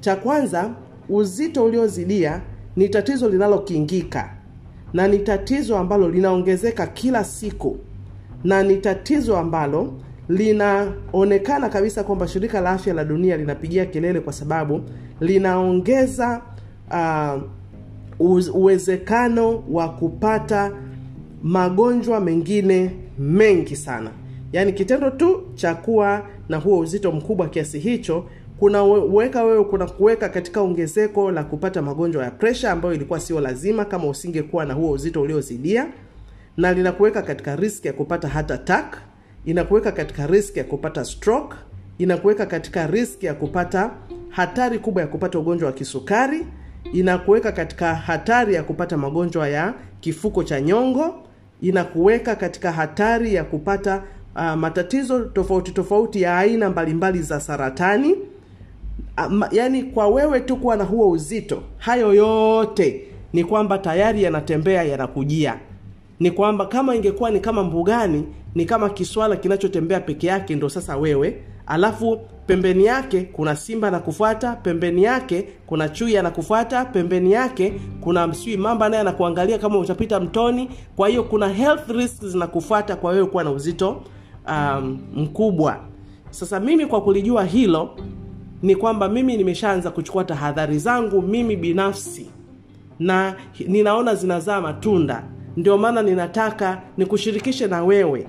Cha 0.01 0.17
kwanza 0.17 0.71
uzito 1.09 1.65
uliozidia 1.65 2.41
ni 2.77 2.89
tatizo 2.89 3.29
linalokingika 3.29 4.31
na 4.93 5.09
ni 5.09 5.19
tatizo 5.19 5.79
ambalo 5.79 6.09
linaongezeka 6.09 6.87
kila 6.87 7.25
siku 7.25 7.77
na 8.45 8.63
ni 8.63 8.77
tatizo 8.77 9.39
ambalo 9.39 9.93
linaonekana 10.29 11.69
kabisa 11.69 12.05
kwamba 12.05 12.29
shirika 12.29 12.61
la 12.61 12.71
afya 12.71 12.95
la 12.95 13.05
dunia 13.05 13.37
linapigia 13.37 13.87
kelele 13.87 14.21
kwa 14.21 14.33
sababu 14.33 14.81
linaongeza 15.21 16.43
uh, 16.91 17.43
uwezekano 18.55 19.63
wa 19.71 19.89
kupata 19.89 20.73
magonjwa 21.43 22.21
mengine 22.21 22.91
mengi 23.19 23.77
sana 23.77 24.11
yaani 24.53 24.73
kitendo 24.73 25.11
tu 25.11 25.43
cha 25.55 25.75
kuwa 25.75 26.27
na 26.49 26.57
huo 26.57 26.79
uzito 26.79 27.13
mkubwa 27.13 27.49
kiasi 27.49 27.79
hicho 27.79 28.25
kunaweka 28.59 29.45
wewe 29.45 29.65
kuna 29.65 29.87
kuweka 29.87 30.29
katika 30.29 30.61
ongezeko 30.61 31.31
la 31.31 31.45
kupata 31.45 31.83
magonjwa 31.83 32.25
ya 32.25 32.31
presha 32.31 32.73
ambayo 32.73 32.95
ilikuwa 32.95 33.21
sio 33.21 33.41
lazima 33.41 33.85
kama 33.85 34.07
usingekuwa 34.09 34.65
na 34.65 34.75
huo 34.75 34.91
uzito 34.91 35.23
uliozidia 35.23 35.87
na 36.57 36.73
linakuweka 36.73 37.23
katika 37.23 37.57
riski 37.57 37.87
ya 37.87 37.93
kupata 37.93 38.29
heart 38.29 38.51
attack 38.51 38.97
inakuweka 39.45 39.93
katika 39.93 40.27
riski 40.27 40.59
ya 40.59 40.65
kupata 40.65 41.05
stroke 41.05 41.57
inakuweka 41.99 42.47
katika 42.47 42.87
riski 42.87 43.27
ya 43.27 43.35
kupata 43.35 43.91
hatari 44.29 44.79
kubwa 44.79 45.03
ya 45.03 45.09
kupata 45.09 45.39
ugonjwa 45.39 45.67
wa 45.67 45.73
kisukari 45.73 46.47
inakuweka 46.93 47.53
katika 47.53 47.95
hatari 47.95 48.55
ya 48.55 48.63
kupata 48.63 48.97
magonjwa 48.97 49.49
ya 49.49 49.75
kifuko 50.01 50.45
cha 50.45 50.61
nyongo 50.61 51.15
inakuweka 51.61 52.37
katika 52.37 52.73
hatari 52.73 53.35
ya 53.35 53.45
kupata 53.45 54.03
uh, 54.37 54.55
matatizo 54.55 55.21
tofauti 55.21 55.73
tofauti 55.73 56.23
ya 56.23 56.39
aina 56.39 56.71
mbalimbali 56.71 57.23
za 57.23 57.41
saratani. 57.41 58.15
Um, 59.27 59.43
yani 59.51 59.83
kwa 59.83 60.09
wewe 60.09 60.41
tu 60.41 60.57
kuwa 60.57 60.77
na 60.77 60.85
huo 60.85 61.11
uzito 61.11 61.63
hayo 61.79 62.15
yote 62.15 63.05
ni 63.33 63.45
kwamba 63.45 63.79
tayari 63.79 64.23
yanatembea 64.23 64.83
yanakujia. 64.83 65.59
Ni 66.21 66.31
kwamba 66.31 66.67
kama 66.67 66.95
ingekuwa 66.97 67.31
ni 67.31 67.41
kama 67.41 67.65
mbugani 67.65 68.25
ni 68.55 68.65
kama 68.65 68.91
kiswala 68.91 69.37
kinachotembea 69.37 70.01
peke 70.01 70.27
yake 70.27 70.55
ndo 70.55 70.69
sasa 70.69 70.97
wewe. 70.97 71.43
Alafu 71.67 72.21
pembeni 72.47 72.85
yake 72.85 73.21
kuna 73.33 73.57
simba 73.57 73.91
na 73.91 73.99
kufuata 73.99 74.53
pembeni 74.57 75.03
yake 75.03 75.49
kuna 75.67 75.89
chui 75.89 76.17
anakufuata 76.19 76.85
pembeni 76.85 77.33
yake 77.33 77.73
kuna 78.01 78.27
msui 78.27 78.57
mamba 78.57 78.89
naye 78.89 79.01
anakuangalia 79.01 79.59
kama 79.59 79.79
utapita 79.79 80.21
mtoni. 80.21 80.69
Kwa 80.97 81.09
hiyo 81.09 81.23
kuna 81.25 81.49
health 81.49 81.89
risks 81.91 82.27
zinakufuata 82.27 82.97
kwa 82.97 83.13
wewe 83.13 83.27
kuwa 83.27 83.45
na 83.45 83.51
uzito 83.51 84.03
um, 84.49 84.99
mkubwa. 85.15 85.77
Sasa 86.31 86.61
mimi 86.61 86.87
kwa 86.87 87.01
kulijua 87.03 87.45
hilo 87.45 87.91
ni 88.63 88.77
kwamba 88.77 89.09
mimi 89.09 89.37
nimeshaanza 89.37 89.91
kuchukua 89.91 90.25
tahadhari 90.25 90.79
zangu 90.79 91.23
mimi 91.23 91.57
binafsi 91.57 92.31
na 92.99 93.35
ninaona 93.67 94.15
zinazaa 94.15 94.61
matunda. 94.61 95.25
Ndio 95.57 95.79
maana 95.79 96.03
ninataka 96.03 96.83
nikushirikishe 96.97 97.67
na 97.67 97.85
wewe 97.85 98.27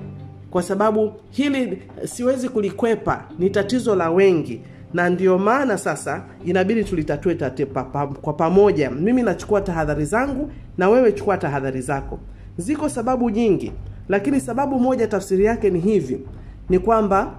kwa 0.52 0.64
sababu 0.64 1.14
hili 1.30 1.82
siwezi 2.06 2.50
kulikwepa 2.50 3.24
ni 3.40 3.50
tatizo 3.50 3.96
la 3.96 4.12
wengi. 4.12 4.62
Na 4.94 5.10
ndio 5.10 5.38
maana 5.38 5.78
sasa 5.78 6.26
inabidi 6.46 6.84
tulitatue 6.84 7.36
kwa 8.22 8.34
pamoja. 8.34 8.92
Mimi 8.92 9.24
nachukua 9.24 9.62
tahadhari 9.62 10.06
zangu 10.06 10.52
na 10.78 10.90
wewe 10.90 11.12
chukua 11.12 11.38
tahadhari 11.38 11.82
zako. 11.82 12.20
Ziko 12.58 12.90
sababu 12.90 13.30
nyingi 13.30 13.72
lakini 14.10 14.40
sababu 14.42 14.80
moja 14.80 15.08
tafsiri 15.08 15.46
yake 15.46 15.70
ni 15.70 15.80
hivi 15.80 16.20
ni 16.70 16.80
kwamba 16.80 17.36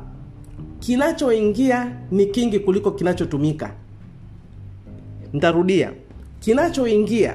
kinachoingia 0.79 1.93
ni 2.11 2.27
kingi 2.27 2.59
kuliko 2.59 2.91
kinachotumika. 2.91 3.71
Ntarudia 5.33 5.93
kinachoingia 6.41 7.35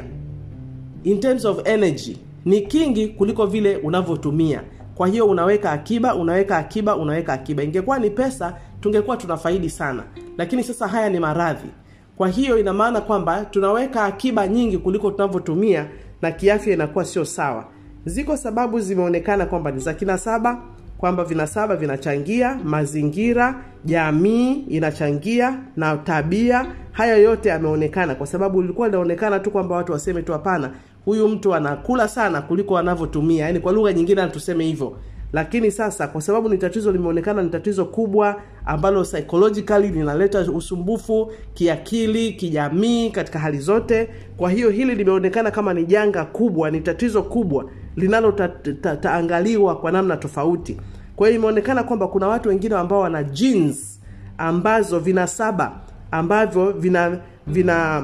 in 1.03 1.19
terms 1.19 1.45
of 1.45 1.67
energy 1.67 2.17
ni 2.45 2.61
kingi 2.61 3.07
kuliko 3.07 3.45
vile 3.45 3.75
unavyotumia. 3.77 4.61
Kwa 4.95 5.07
hiyo 5.07 5.25
unaweka 5.27 5.71
akiba 5.71 6.15
unaweka 6.15 6.57
akiba 6.57 6.95
unaweka 6.95 7.33
akiba. 7.33 7.63
Ingekuwa 7.63 7.99
ni 7.99 8.09
pesa 8.09 8.55
tungekuwa 8.81 9.17
tunafaidi 9.17 9.69
sana. 9.69 10.03
Lakini 10.37 10.63
sasa 10.63 10.87
haya 10.87 11.09
ni 11.09 11.19
maradhi. 11.19 11.69
Kwa 12.17 12.29
hiyo 12.29 12.59
ina 12.59 12.73
maana 12.73 13.01
kwamba 13.01 13.45
tunaweka 13.45 14.03
akiba 14.03 14.47
nyingi 14.47 14.77
kuliko 14.77 15.11
tunavyotumia 15.11 15.87
na 16.21 16.31
kiafya 16.31 16.73
inakuwa 16.73 17.05
sio 17.05 17.25
sawa 17.25 17.65
ziko 18.05 18.37
sababu 18.37 18.79
zimeonekana 18.79 19.45
kwamba 19.45 19.71
ni 19.71 19.79
za 19.79 19.93
kinasaba 19.93 20.61
kwamba 20.97 21.23
vinasaba 21.23 21.75
vinachangia 21.75 22.59
mazingira 22.63 23.55
jamii 23.85 24.53
inachangia 24.53 25.59
na 25.77 25.97
tabia. 25.97 26.65
Haya 26.91 27.15
yote 27.17 27.49
yameonekana 27.49 28.15
kwa 28.15 28.27
sababu 28.27 28.61
ilikuwa 28.61 28.87
linaonekana 28.87 29.39
tu 29.39 29.51
kwamba 29.51 29.75
watu 29.75 29.91
waseme 29.91 30.21
tu 30.21 30.31
hapana 30.31 30.71
huyu 31.05 31.27
mtu 31.27 31.55
anakula 31.55 32.07
sana 32.07 32.41
kuliko 32.41 32.77
anavyotumia. 32.77 33.45
Yaani 33.45 33.59
kwa 33.59 33.71
lugha 33.71 33.93
nyingine 33.93 34.27
tuseme 34.27 34.63
hivyo. 34.65 34.97
Lakini 35.33 35.71
sasa 35.71 36.07
kwa 36.07 36.21
sababu 36.21 36.49
ni 36.49 36.57
tatizo 36.57 36.91
limeonekana 36.91 37.43
ni 37.43 37.49
tatizo 37.49 37.85
kubwa 37.85 38.41
ambalo 38.65 39.03
psychologically 39.03 39.87
linaleta 39.87 40.39
usumbufu 40.51 41.31
kiakili 41.53 42.33
kijamii 42.33 43.09
katika 43.09 43.39
hali 43.39 43.57
zote. 43.59 44.09
Kwa 44.37 44.51
hiyo 44.51 44.69
hili 44.69 44.95
limeonekana 44.95 45.51
kama 45.51 45.73
ni 45.73 45.85
janga 45.85 46.25
kubwa 46.25 46.71
ni 46.71 46.81
tatizo 46.81 47.23
kubwa 47.23 47.65
linalotaangaliwa 47.99 49.71
ta, 49.73 49.75
ta, 49.75 49.81
kwa 49.81 49.91
namna 49.91 50.17
tofauti. 50.17 50.77
Kwa 51.15 51.27
hiyo 51.27 51.39
imeonekana 51.39 51.83
kwamba 51.83 52.07
kuna 52.07 52.27
watu 52.27 52.49
wengine 52.49 52.75
ambao 52.75 52.99
wana 52.99 53.23
genes 53.23 53.99
ambazo 54.37 54.99
vinasaba 54.99 55.71
ambavyo 56.11 56.71
vina 56.71 57.17
vina 57.47 58.03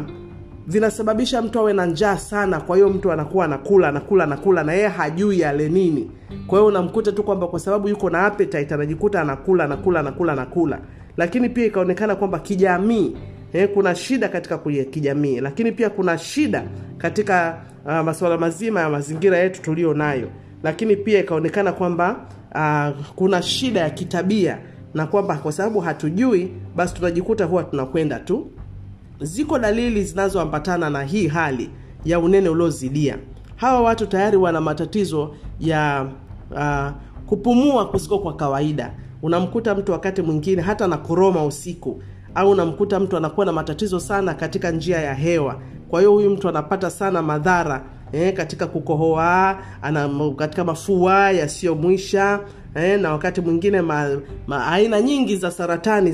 vinasababisha 0.67 1.41
mtu 1.41 1.59
awe 1.59 1.73
na 1.73 1.85
njaa 1.85 2.17
sana. 2.17 2.59
Kwa 2.61 2.75
hiyo 2.75 2.89
mtu 2.89 3.11
anakuwa 3.11 3.45
anakula 3.45 3.87
anakula 3.89 4.23
anakula 4.23 4.63
na 4.63 4.73
yeye 4.73 4.87
hajui 4.87 5.43
ale 5.43 5.69
nini. 5.69 6.11
Kwa 6.47 6.59
hiyo 6.59 6.67
unamkuta 6.67 7.11
tu 7.11 7.23
kwamba 7.23 7.47
kwa 7.47 7.59
sababu 7.59 7.87
yuko 7.89 8.09
na 8.09 8.25
appetite 8.25 8.73
anajikuta 8.73 9.21
anakula 9.21 9.63
anakula 9.63 9.99
anakula 9.99 10.33
anakula. 10.33 10.79
Lakini 11.17 11.49
pia 11.49 11.65
ikaonekana 11.65 12.15
kwamba 12.15 12.39
kijamii 12.39 13.17
eh, 13.55 13.69
kuna 13.73 13.95
shida 13.95 14.29
katika 14.29 14.57
kijamii 14.91 15.39
lakini 15.39 15.71
pia 15.71 15.89
kuna 15.89 16.17
shida 16.17 16.63
katika 16.97 17.61
uh, 17.85 17.99
masuala 17.99 18.37
mazima 18.37 18.79
ya 18.81 18.89
mazingira 18.89 19.37
yetu 19.37 19.61
tulio 19.61 19.93
nayo. 19.93 20.29
Lakini 20.63 20.95
pia 20.95 21.19
ikaonekana 21.19 21.71
kwamba 21.71 22.25
uh, 22.55 23.05
kuna 23.15 23.41
shida 23.41 23.79
ya 23.79 23.89
kitabia 23.89 24.57
na 24.93 25.07
kwamba 25.07 25.35
kwa 25.37 25.51
sababu 25.51 25.79
hatujui 25.79 26.51
basi 26.75 26.93
tunajikuta 26.95 27.45
huwa 27.45 27.63
tunakwenda 27.63 28.19
tu. 28.19 28.47
Ziko 29.21 29.59
dalili 29.59 30.03
zinazoambatana 30.03 30.89
na 30.89 31.03
hii 31.03 31.27
hali 31.27 31.69
ya 32.05 32.19
unene 32.19 32.49
uliozidia. 32.49 33.17
Hawa 33.55 33.81
watu 33.81 34.07
tayari 34.07 34.37
wana 34.37 34.61
matatizo 34.61 35.35
ya 35.59 36.07
uh, 36.51 36.89
kupumua 37.25 37.87
kusiko 37.87 38.19
kwa 38.19 38.35
kawaida. 38.35 38.93
Unamkuta 39.21 39.75
mtu 39.75 39.91
wakati 39.91 40.21
mwingine 40.21 40.61
hata 40.61 40.87
na 40.87 40.97
koroma 40.97 41.45
usiku 41.45 42.01
au 42.35 42.49
unamkuta 42.51 42.99
mtu 42.99 43.17
anakuwa 43.17 43.45
na 43.45 43.51
matatizo 43.51 43.99
sana 43.99 44.33
katika 44.33 44.71
njia 44.71 44.97
ya 45.01 45.13
hewa. 45.13 45.59
Kwa 45.89 45.99
hiyo 45.99 46.11
huyu 46.11 46.29
mtu 46.29 46.49
anapata 46.49 46.89
sana 46.89 47.21
madhara 47.21 47.83
eh, 48.11 48.33
katika 48.33 48.67
kukohoa 48.67 49.57
ana 49.81 50.09
katika 50.35 50.63
mafua 50.63 51.31
yasiyomwisha 51.31 52.39
eh, 52.75 52.99
na 52.99 53.11
wakati 53.11 53.41
mwingine 53.41 53.81
ma, 53.81 54.17
ma, 54.47 54.67
aina 54.67 55.01
nyingi 55.01 55.37
za 55.37 55.51
saratani 55.51 56.11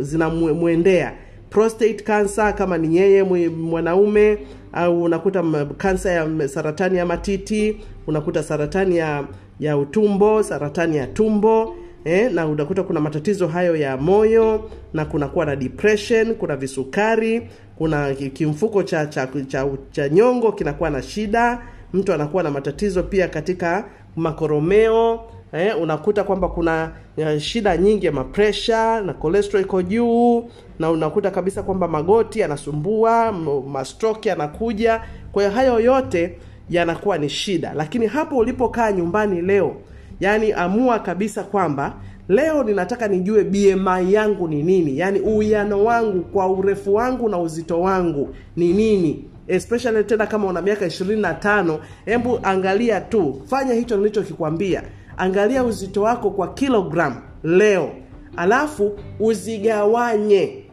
zinamwendea. 0.00 1.06
Zina 1.10 1.26
prostate 1.50 1.94
cancer 1.94 2.54
kama 2.54 2.78
ni 2.78 2.96
yeye 2.96 3.22
mwanaume 3.48 4.38
au 4.72 5.02
unakuta 5.02 5.44
kansa 5.76 6.10
ya 6.10 6.48
saratani 6.48 6.98
ya 6.98 7.06
matiti 7.06 7.76
unakuta 8.06 8.42
saratani 8.42 8.96
ya 8.96 9.24
ya 9.60 9.78
utumbo 9.78 10.42
saratani 10.42 10.96
ya 10.96 11.06
tumbo 11.06 11.76
eh, 12.06 12.32
na 12.32 12.46
unakuta 12.46 12.82
kuna 12.82 13.00
matatizo 13.00 13.46
hayo 13.48 13.76
ya 13.76 13.96
moyo 13.96 14.70
na 14.94 15.04
kunakuwa 15.04 15.46
na 15.46 15.56
depression 15.56 16.34
kuna 16.34 16.56
visukari 16.56 17.50
kuna 17.78 18.14
kimfuko 18.14 18.82
cha 18.82 19.06
cha, 19.06 19.28
cha, 19.48 19.66
cha 19.90 20.08
nyongo 20.08 20.52
kinakuwa 20.52 20.90
na 20.90 21.02
shida 21.02 21.62
mtu 21.92 22.12
anakuwa 22.12 22.42
na 22.42 22.50
matatizo 22.50 23.02
pia 23.02 23.28
katika 23.28 23.84
makoromeo 24.16 25.20
eh, 25.52 25.80
unakuta 25.82 26.24
kwamba 26.24 26.48
kuna 26.48 26.92
ya, 27.16 27.40
shida 27.40 27.76
nyingi 27.76 28.06
ya 28.06 28.12
mapresha 28.12 29.00
na 29.00 29.14
cholesterol 29.14 29.62
iko 29.62 29.82
juu 29.82 30.50
na 30.78 30.90
unakuta 30.90 31.30
kabisa 31.30 31.62
kwamba 31.62 31.88
magoti 31.88 32.40
yanasumbua 32.40 33.32
mastroke 33.72 34.28
yanakuja. 34.28 35.00
Kwa 35.32 35.42
hiyo 35.42 35.54
hayo 35.54 35.80
yote 35.80 36.38
yanakuwa 36.70 37.18
ni 37.18 37.28
shida. 37.28 37.72
Lakini 37.74 38.06
hapo 38.06 38.36
ulipokaa 38.36 38.92
nyumbani 38.92 39.42
leo 39.42 39.76
yani 40.20 40.52
amua 40.52 40.98
kabisa 40.98 41.42
kwamba 41.42 41.94
leo 42.28 42.62
ninataka 42.64 43.08
nijue 43.08 43.44
bmi 43.44 44.12
yangu 44.12 44.48
ni 44.48 44.62
nini. 44.62 44.98
Yaani 44.98 45.20
uwiano 45.20 45.84
wangu 45.84 46.20
kwa 46.22 46.48
urefu 46.48 46.94
wangu 46.94 47.28
na 47.28 47.38
uzito 47.38 47.80
wangu 47.80 48.34
ni 48.56 48.72
nini. 48.72 49.24
Especially 49.48 50.04
tena 50.04 50.26
kama 50.26 50.46
una 50.46 50.62
miaka 50.62 50.86
ishirini 50.86 51.20
na 51.22 51.34
tano 51.34 51.78
hebu 52.04 52.40
angalia 52.42 53.00
tu. 53.00 53.42
Fanya 53.46 53.74
hicho 53.74 53.96
nilichokikwambia. 53.96 54.82
Angalia 55.16 55.64
uzito 55.64 56.02
wako 56.02 56.30
kwa 56.30 56.54
kilogram 56.54 57.16
leo. 57.44 57.90
Alafu 58.36 58.98
uzigawanye 59.20 60.64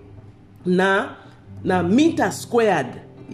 na 0.65 1.09
na 1.63 1.83
mita 1.83 2.31
squared. 2.31 2.87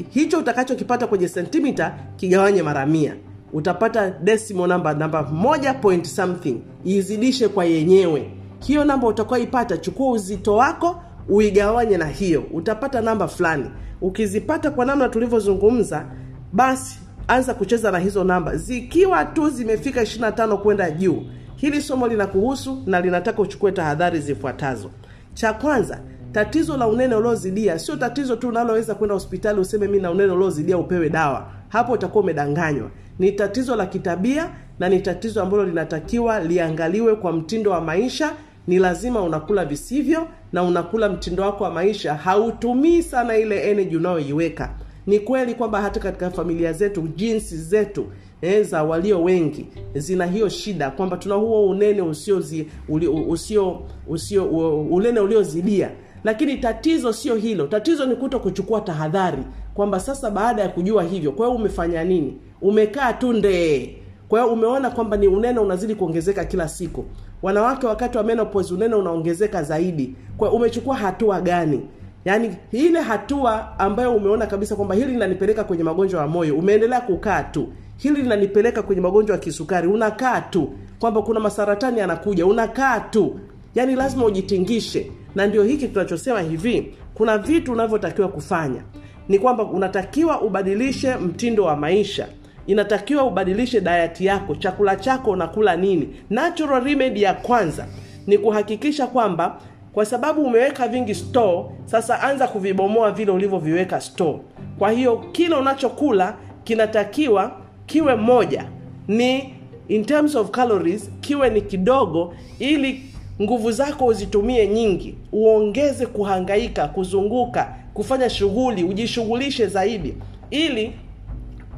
Hicho 0.10 0.40
utakachokipata 0.40 1.08
kwenye 1.08 1.28
sentimita 1.28 1.96
kigawanye 2.16 2.64
mara 2.64 2.86
mia 2.86 3.16
utapata 3.54 4.10
decimal 4.10 4.68
namba 4.70 4.94
namba 4.94 5.24
moja 5.24 5.74
point 5.74 6.06
something. 6.06 6.62
Izidishe 6.86 7.48
kwa 7.48 7.66
yenyewe. 7.66 8.32
Hiyo 8.60 8.84
namba 8.86 9.08
utakaoipata 9.08 9.78
chukua 9.78 10.12
uzito 10.12 10.56
wako 10.56 11.02
uigawanye 11.30 11.98
na 11.98 12.06
hiyo. 12.06 12.44
Utapata 12.54 13.02
namba 13.02 13.28
fulani. 13.28 13.66
Ukizipata 14.02 14.72
kwa 14.72 14.86
namna 14.86 15.10
tulivyozungumza 15.10 16.06
basi 16.54 17.00
anza 17.28 17.54
kucheza 17.54 17.92
na 17.92 18.00
hizo 18.00 18.24
namba 18.24 18.56
zikiwa 18.56 19.26
tu 19.26 19.50
zimefika 19.50 20.02
25 20.04 20.58
kwenda 20.58 20.92
juu 20.92 21.24
hili 21.56 21.82
somo 21.82 22.08
linakuhusu 22.08 22.84
na 22.86 23.02
linataka 23.02 23.42
uchukue 23.42 23.72
tahadhari 23.72 24.20
zifuatazo. 24.20 24.90
Cha 25.34 25.54
kwanza 25.54 26.00
tatizo 26.32 26.78
la 26.78 26.88
unene 26.88 27.16
uliozidia. 27.16 27.80
Sio 27.80 27.96
tatizo 27.96 28.36
tu 28.36 28.48
unaloweza 28.48 28.96
kwenda 28.96 29.14
hospitali 29.14 29.60
useme 29.60 29.88
mi 29.88 30.00
na 30.00 30.12
unene 30.12 30.32
uliozidia 30.32 30.78
upewe 30.78 31.10
dawa. 31.10 31.48
Hapo 31.70 31.92
utakuwa 31.94 32.24
umedanganywa 32.24 32.90
ni 33.20 33.32
tatizo 33.32 33.76
la 33.76 33.86
kitabia 33.86 34.50
na 34.80 34.90
ni 34.90 35.00
tatizo 35.00 35.42
ambalo 35.42 35.66
linatakiwa 35.66 36.40
liangaliwe 36.40 37.16
kwa 37.16 37.34
mtindo 37.34 37.72
wa 37.72 37.82
maisha. 37.82 38.34
Ni 38.68 38.80
lazima 38.80 39.22
unakula 39.22 39.66
visivyo 39.66 40.28
na 40.54 40.64
unakula 40.64 41.10
mtindo 41.10 41.44
wako 41.44 41.64
wa 41.64 41.72
maisha. 41.72 42.14
Hautumii 42.16 43.02
sana 43.02 43.38
ile 43.38 43.72
energy 43.72 43.96
unayoiweka. 43.98 44.74
Ni 45.08 45.20
kweli 45.20 45.54
kwamba 45.56 45.82
hata 45.82 46.00
katika 46.00 46.30
familia 46.32 46.74
zetu 46.74 47.02
jinsi 47.16 47.58
zetu 47.58 48.06
e, 48.42 48.64
za 48.64 48.84
walio 48.84 49.24
wengi 49.24 49.68
zina 49.96 50.26
hiyo 50.26 50.50
shida 50.50 50.92
kwamba 50.92 51.18
tuna 51.18 51.36
huo 51.36 51.70
unene 51.70 52.02
usio 52.02 52.40
zi, 52.42 52.68
uli, 52.90 53.08
usio 53.08 53.82
usio 54.08 54.46
unene 54.90 55.20
uliozidia 55.20 55.92
lakini 56.24 56.58
tatizo 56.58 57.14
sio 57.14 57.36
hilo. 57.36 57.68
Tatizo 57.68 58.06
ni 58.06 58.16
kuto 58.16 58.40
kuchukua 58.40 58.82
tahadhari 58.82 59.44
kwamba 59.74 60.00
sasa 60.00 60.32
baada 60.32 60.62
ya 60.62 60.70
kujua 60.70 61.04
hivyo 61.04 61.32
kwa 61.32 61.46
hiyo 61.48 61.58
umefanya 61.60 62.04
nini? 62.04 62.38
Umekaa 62.62 63.14
tu 63.14 63.34
ndee 63.34 63.96
kwa 64.30 64.42
hiyo 64.42 64.54
umeona 64.54 64.90
kwamba 64.90 65.18
ni 65.18 65.28
unene 65.28 65.60
unazidi 65.60 65.96
kuongezeka 65.96 66.46
kila 66.46 66.68
siku. 66.68 67.06
Wanawake 67.42 67.88
wakati 67.88 68.18
wa 68.18 68.24
menopause 68.24 68.74
unene 68.74 68.96
unaongezeka 68.96 69.64
zaidi. 69.64 70.16
Kwa 70.38 70.52
umechukua 70.52 70.96
hatua 70.96 71.42
gani? 71.42 71.82
Yaani 72.26 72.56
ile 72.72 73.02
hatua 73.02 73.80
ambayo 73.80 74.16
umeona 74.16 74.48
kabisa 74.48 74.76
kwamba 74.76 74.96
hili 74.96 75.12
linanipeleka 75.12 75.64
kwenye 75.64 75.84
magonjwa 75.84 76.22
ya 76.22 76.28
moyo 76.28 76.56
umeendelea 76.58 77.02
kukaa 77.02 77.44
tu. 77.44 77.68
Hili 77.98 78.22
linanipeleka 78.22 78.82
kwenye 78.84 79.02
magonjwa 79.02 79.36
ya 79.36 79.42
kisukari 79.42 79.88
unakaa 79.88 80.42
tu. 80.42 80.70
Kwamba 81.00 81.22
kuna 81.22 81.40
masaratani 81.40 82.00
yanakuja 82.00 82.46
unakaa 82.46 83.00
tu. 83.00 83.40
Yaani 83.76 83.96
lazima 83.96 84.26
ujitingishe. 84.26 85.12
Na 85.36 85.48
ndio 85.48 85.64
hiki 85.64 85.88
tunachosema 85.88 86.42
hivi 86.42 86.94
kuna 87.14 87.38
vitu 87.38 87.72
unavyotakiwa 87.72 88.28
kufanya 88.28 88.82
ni 89.30 89.40
kwamba 89.40 89.64
unatakiwa 89.64 90.42
ubadilishe 90.42 91.16
mtindo 91.16 91.64
wa 91.64 91.76
maisha. 91.76 92.28
Inatakiwa 92.68 93.24
ubadilishe 93.24 93.82
dayati 93.82 94.26
yako 94.26 94.56
chakula 94.56 94.96
chako 94.96 95.32
unakula 95.32 95.76
nini. 95.76 96.10
Natural 96.30 96.84
remedy 96.84 97.22
ya 97.22 97.34
kwanza 97.34 97.88
ni 98.28 98.38
kuhakikisha 98.38 99.08
kwamba 99.08 99.58
kwa 99.94 100.06
sababu 100.06 100.42
umeweka 100.42 100.88
vingi 100.88 101.16
store 101.16 101.66
sasa 101.86 102.22
anza 102.22 102.48
kuvibomoa 102.48 103.12
vile 103.12 103.32
ulivyoviweka 103.32 104.02
store. 104.02 104.40
Kwa 104.80 104.92
hiyo 104.92 105.18
kile 105.32 105.56
unachokula 105.56 106.36
kinatakiwa 106.64 107.52
kiwe 107.86 108.16
moja. 108.16 108.66
Ni 109.08 109.54
in 109.88 110.06
terms 110.06 110.36
of 110.36 110.50
calories 110.52 111.12
kiwe 111.22 111.50
ni 111.50 111.62
kidogo 111.62 112.34
ili 112.60 113.04
nguvu 113.42 113.72
zako 113.72 114.06
uzitumie 114.06 114.68
nyingi. 114.68 115.16
Uongeze 115.32 116.06
kuhangaika 116.06 116.88
kuzunguka 116.88 117.76
kufanya 118.00 118.30
shughuli 118.30 118.84
ujishughulishe 118.84 119.68
zaidi. 119.68 120.14
Ili 120.52 120.94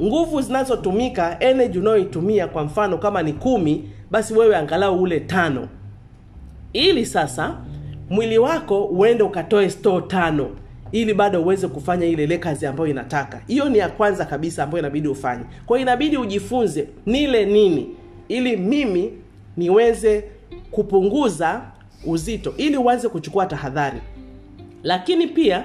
nguvu 0.02 0.42
zinazotumika 0.42 1.38
energy 1.40 1.80
unayoitumia 1.80 2.48
kwa 2.48 2.64
mfano 2.64 2.98
kama 2.98 3.24
ni 3.24 3.34
kumi 3.34 3.90
basi 4.12 4.34
wewe 4.34 4.56
angalau 4.56 5.02
ule 5.02 5.20
tano. 5.20 5.68
Ili 6.74 7.06
sasa 7.06 7.58
mwili 8.10 8.38
wako 8.38 8.86
uende 8.86 9.24
ukatoe 9.24 9.70
store 9.70 10.06
tano 10.08 10.50
ili 10.92 11.14
bado 11.14 11.44
uweze 11.44 11.68
kufanya 11.68 12.06
ile 12.06 12.24
ile 12.24 12.38
kazi 12.38 12.66
ambayo 12.66 12.90
inataka. 12.90 13.42
Hiyo 13.48 13.70
ni 13.70 13.78
ya 13.78 13.90
kwanza 13.90 14.26
kabisa 14.26 14.64
ambayo 14.64 14.80
inabidi 14.80 15.08
ufanye. 15.08 15.44
Kwa 15.66 15.78
hiyo 15.78 15.88
inabidi 15.88 16.18
ujifunze 16.18 16.88
nile 17.06 17.46
nini 17.46 17.88
ili 18.28 18.58
mimi 18.58 19.14
niweze 19.58 20.24
kupunguza 20.72 21.62
uzito 22.06 22.54
ili 22.58 22.78
uanze 22.78 23.10
kuchukua 23.10 23.46
tahadhari. 23.46 24.00
Lakini 24.84 25.28
pia 25.28 25.64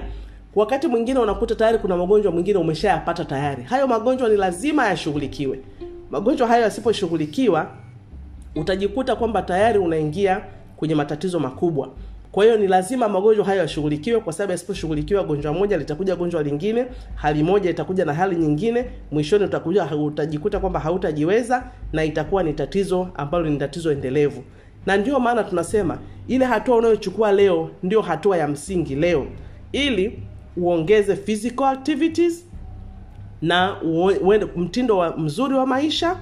wakati 0.57 0.87
mwingine 0.87 1.19
unakuta 1.19 1.55
tayari 1.55 1.77
kuna 1.77 1.97
magonjwa 1.97 2.31
mwingine 2.31 2.59
umeshayapata 2.59 3.25
tayari. 3.25 3.63
Hayo 3.63 3.87
magonjwa 3.87 4.29
ni 4.29 4.37
lazima 4.37 4.87
yashughulikiwe. 4.87 5.59
Magonjwa 6.11 6.47
hayo 6.47 6.63
yasiposhughulikiwa 6.63 7.67
utajikuta 8.55 9.15
kwamba 9.15 9.41
tayari 9.41 9.79
unaingia 9.79 10.41
kwenye 10.75 10.95
matatizo 10.95 11.39
makubwa. 11.39 11.89
Kwa 12.31 12.43
hiyo 12.43 12.57
ni 12.57 12.67
lazima 12.67 13.09
magonjwa 13.09 13.45
hayo 13.45 13.59
yashughulikiwe 13.61 14.19
kwa 14.19 14.33
sababu 14.33 14.51
yasiposhughulikiwa 14.51 15.23
gonjwa 15.23 15.53
moja 15.53 15.77
litakuja 15.77 16.15
gonjwa 16.15 16.43
lingine 16.43 16.85
hali 17.15 17.43
moja 17.43 17.69
itakuja 17.69 18.05
na 18.05 18.13
hali 18.13 18.35
nyingine 18.35 18.85
mwishoni 19.11 19.43
utakuja 19.45 19.85
utajikuta 19.95 20.59
kwamba 20.59 20.79
hautajiweza 20.79 21.63
na 21.93 22.03
itakuwa 22.03 22.43
ni 22.43 22.53
tatizo 22.53 23.07
ambalo 23.15 23.49
ni 23.49 23.57
tatizo 23.57 23.91
endelevu. 23.91 24.43
Na 24.85 24.97
ndiyo 24.97 25.19
maana 25.19 25.43
tunasema 25.43 25.97
ile 26.27 26.45
hatua 26.45 26.75
unayochukua 26.77 27.31
leo 27.31 27.69
ndio 27.83 28.01
hatua 28.01 28.37
ya 28.37 28.47
msingi 28.47 28.95
leo. 28.95 29.27
Ili 29.71 30.19
uongeze 30.57 31.15
physical 31.15 31.65
activities 31.67 32.45
na 33.41 33.75
uende 34.21 34.45
mtindo 34.57 34.97
wa 34.97 35.17
mzuri 35.17 35.55
wa 35.55 35.65
maisha 35.65 36.17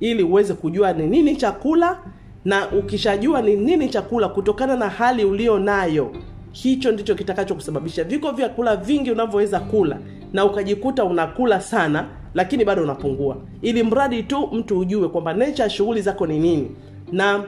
ili 0.00 0.22
uweze 0.22 0.54
kujua 0.54 0.92
ni 0.92 1.06
nini 1.06 1.36
chakula 1.36 1.98
na 2.44 2.70
ukishajua 2.70 3.42
ni 3.42 3.56
nini 3.56 3.88
chakula 3.88 4.28
kutokana 4.28 4.76
na 4.76 4.88
hali 4.88 5.24
ulio 5.24 5.58
nayo 5.58 6.12
hicho 6.52 6.92
ndicho 6.92 7.14
kitakacho 7.14 7.54
kusababisha. 7.54 8.04
Viko 8.04 8.32
vyakula 8.32 8.76
vingi 8.76 9.10
unavyoweza 9.10 9.60
kula 9.60 9.98
na 10.32 10.44
ukajikuta 10.44 11.04
unakula 11.04 11.60
sana 11.60 12.06
lakini 12.34 12.64
bado 12.64 12.82
unapungua. 12.82 13.36
Ili 13.62 13.82
mradi 13.82 14.22
tu 14.22 14.48
mtu 14.52 14.78
ujue 14.78 15.08
kwamba 15.08 15.34
nature 15.34 15.70
shughuli 15.70 16.02
zako 16.02 16.26
ni 16.26 16.38
nini 16.38 16.70
na 17.12 17.44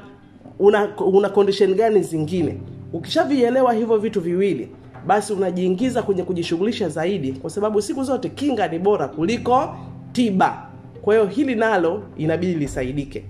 una, 0.58 0.96
una 0.98 1.28
condition 1.28 1.74
gani 1.74 2.02
zingine. 2.02 2.60
Ukishavielewa 2.92 3.72
hivyo 3.72 3.96
vitu 3.96 4.20
viwili 4.20 4.68
basi 5.06 5.32
unajiingiza 5.32 6.02
kwenye 6.02 6.22
kujishughulisha 6.22 6.88
zaidi 6.88 7.32
kwa 7.32 7.50
sababu 7.50 7.82
siku 7.82 8.04
zote 8.04 8.28
kinga 8.28 8.68
ni 8.68 8.78
bora 8.78 9.08
kuliko 9.08 9.76
tiba. 10.12 10.66
Kwa 11.02 11.14
hiyo 11.14 11.26
hili 11.26 11.54
nalo 11.54 12.02
inabidi 12.16 12.54
lisaidike 12.54 13.24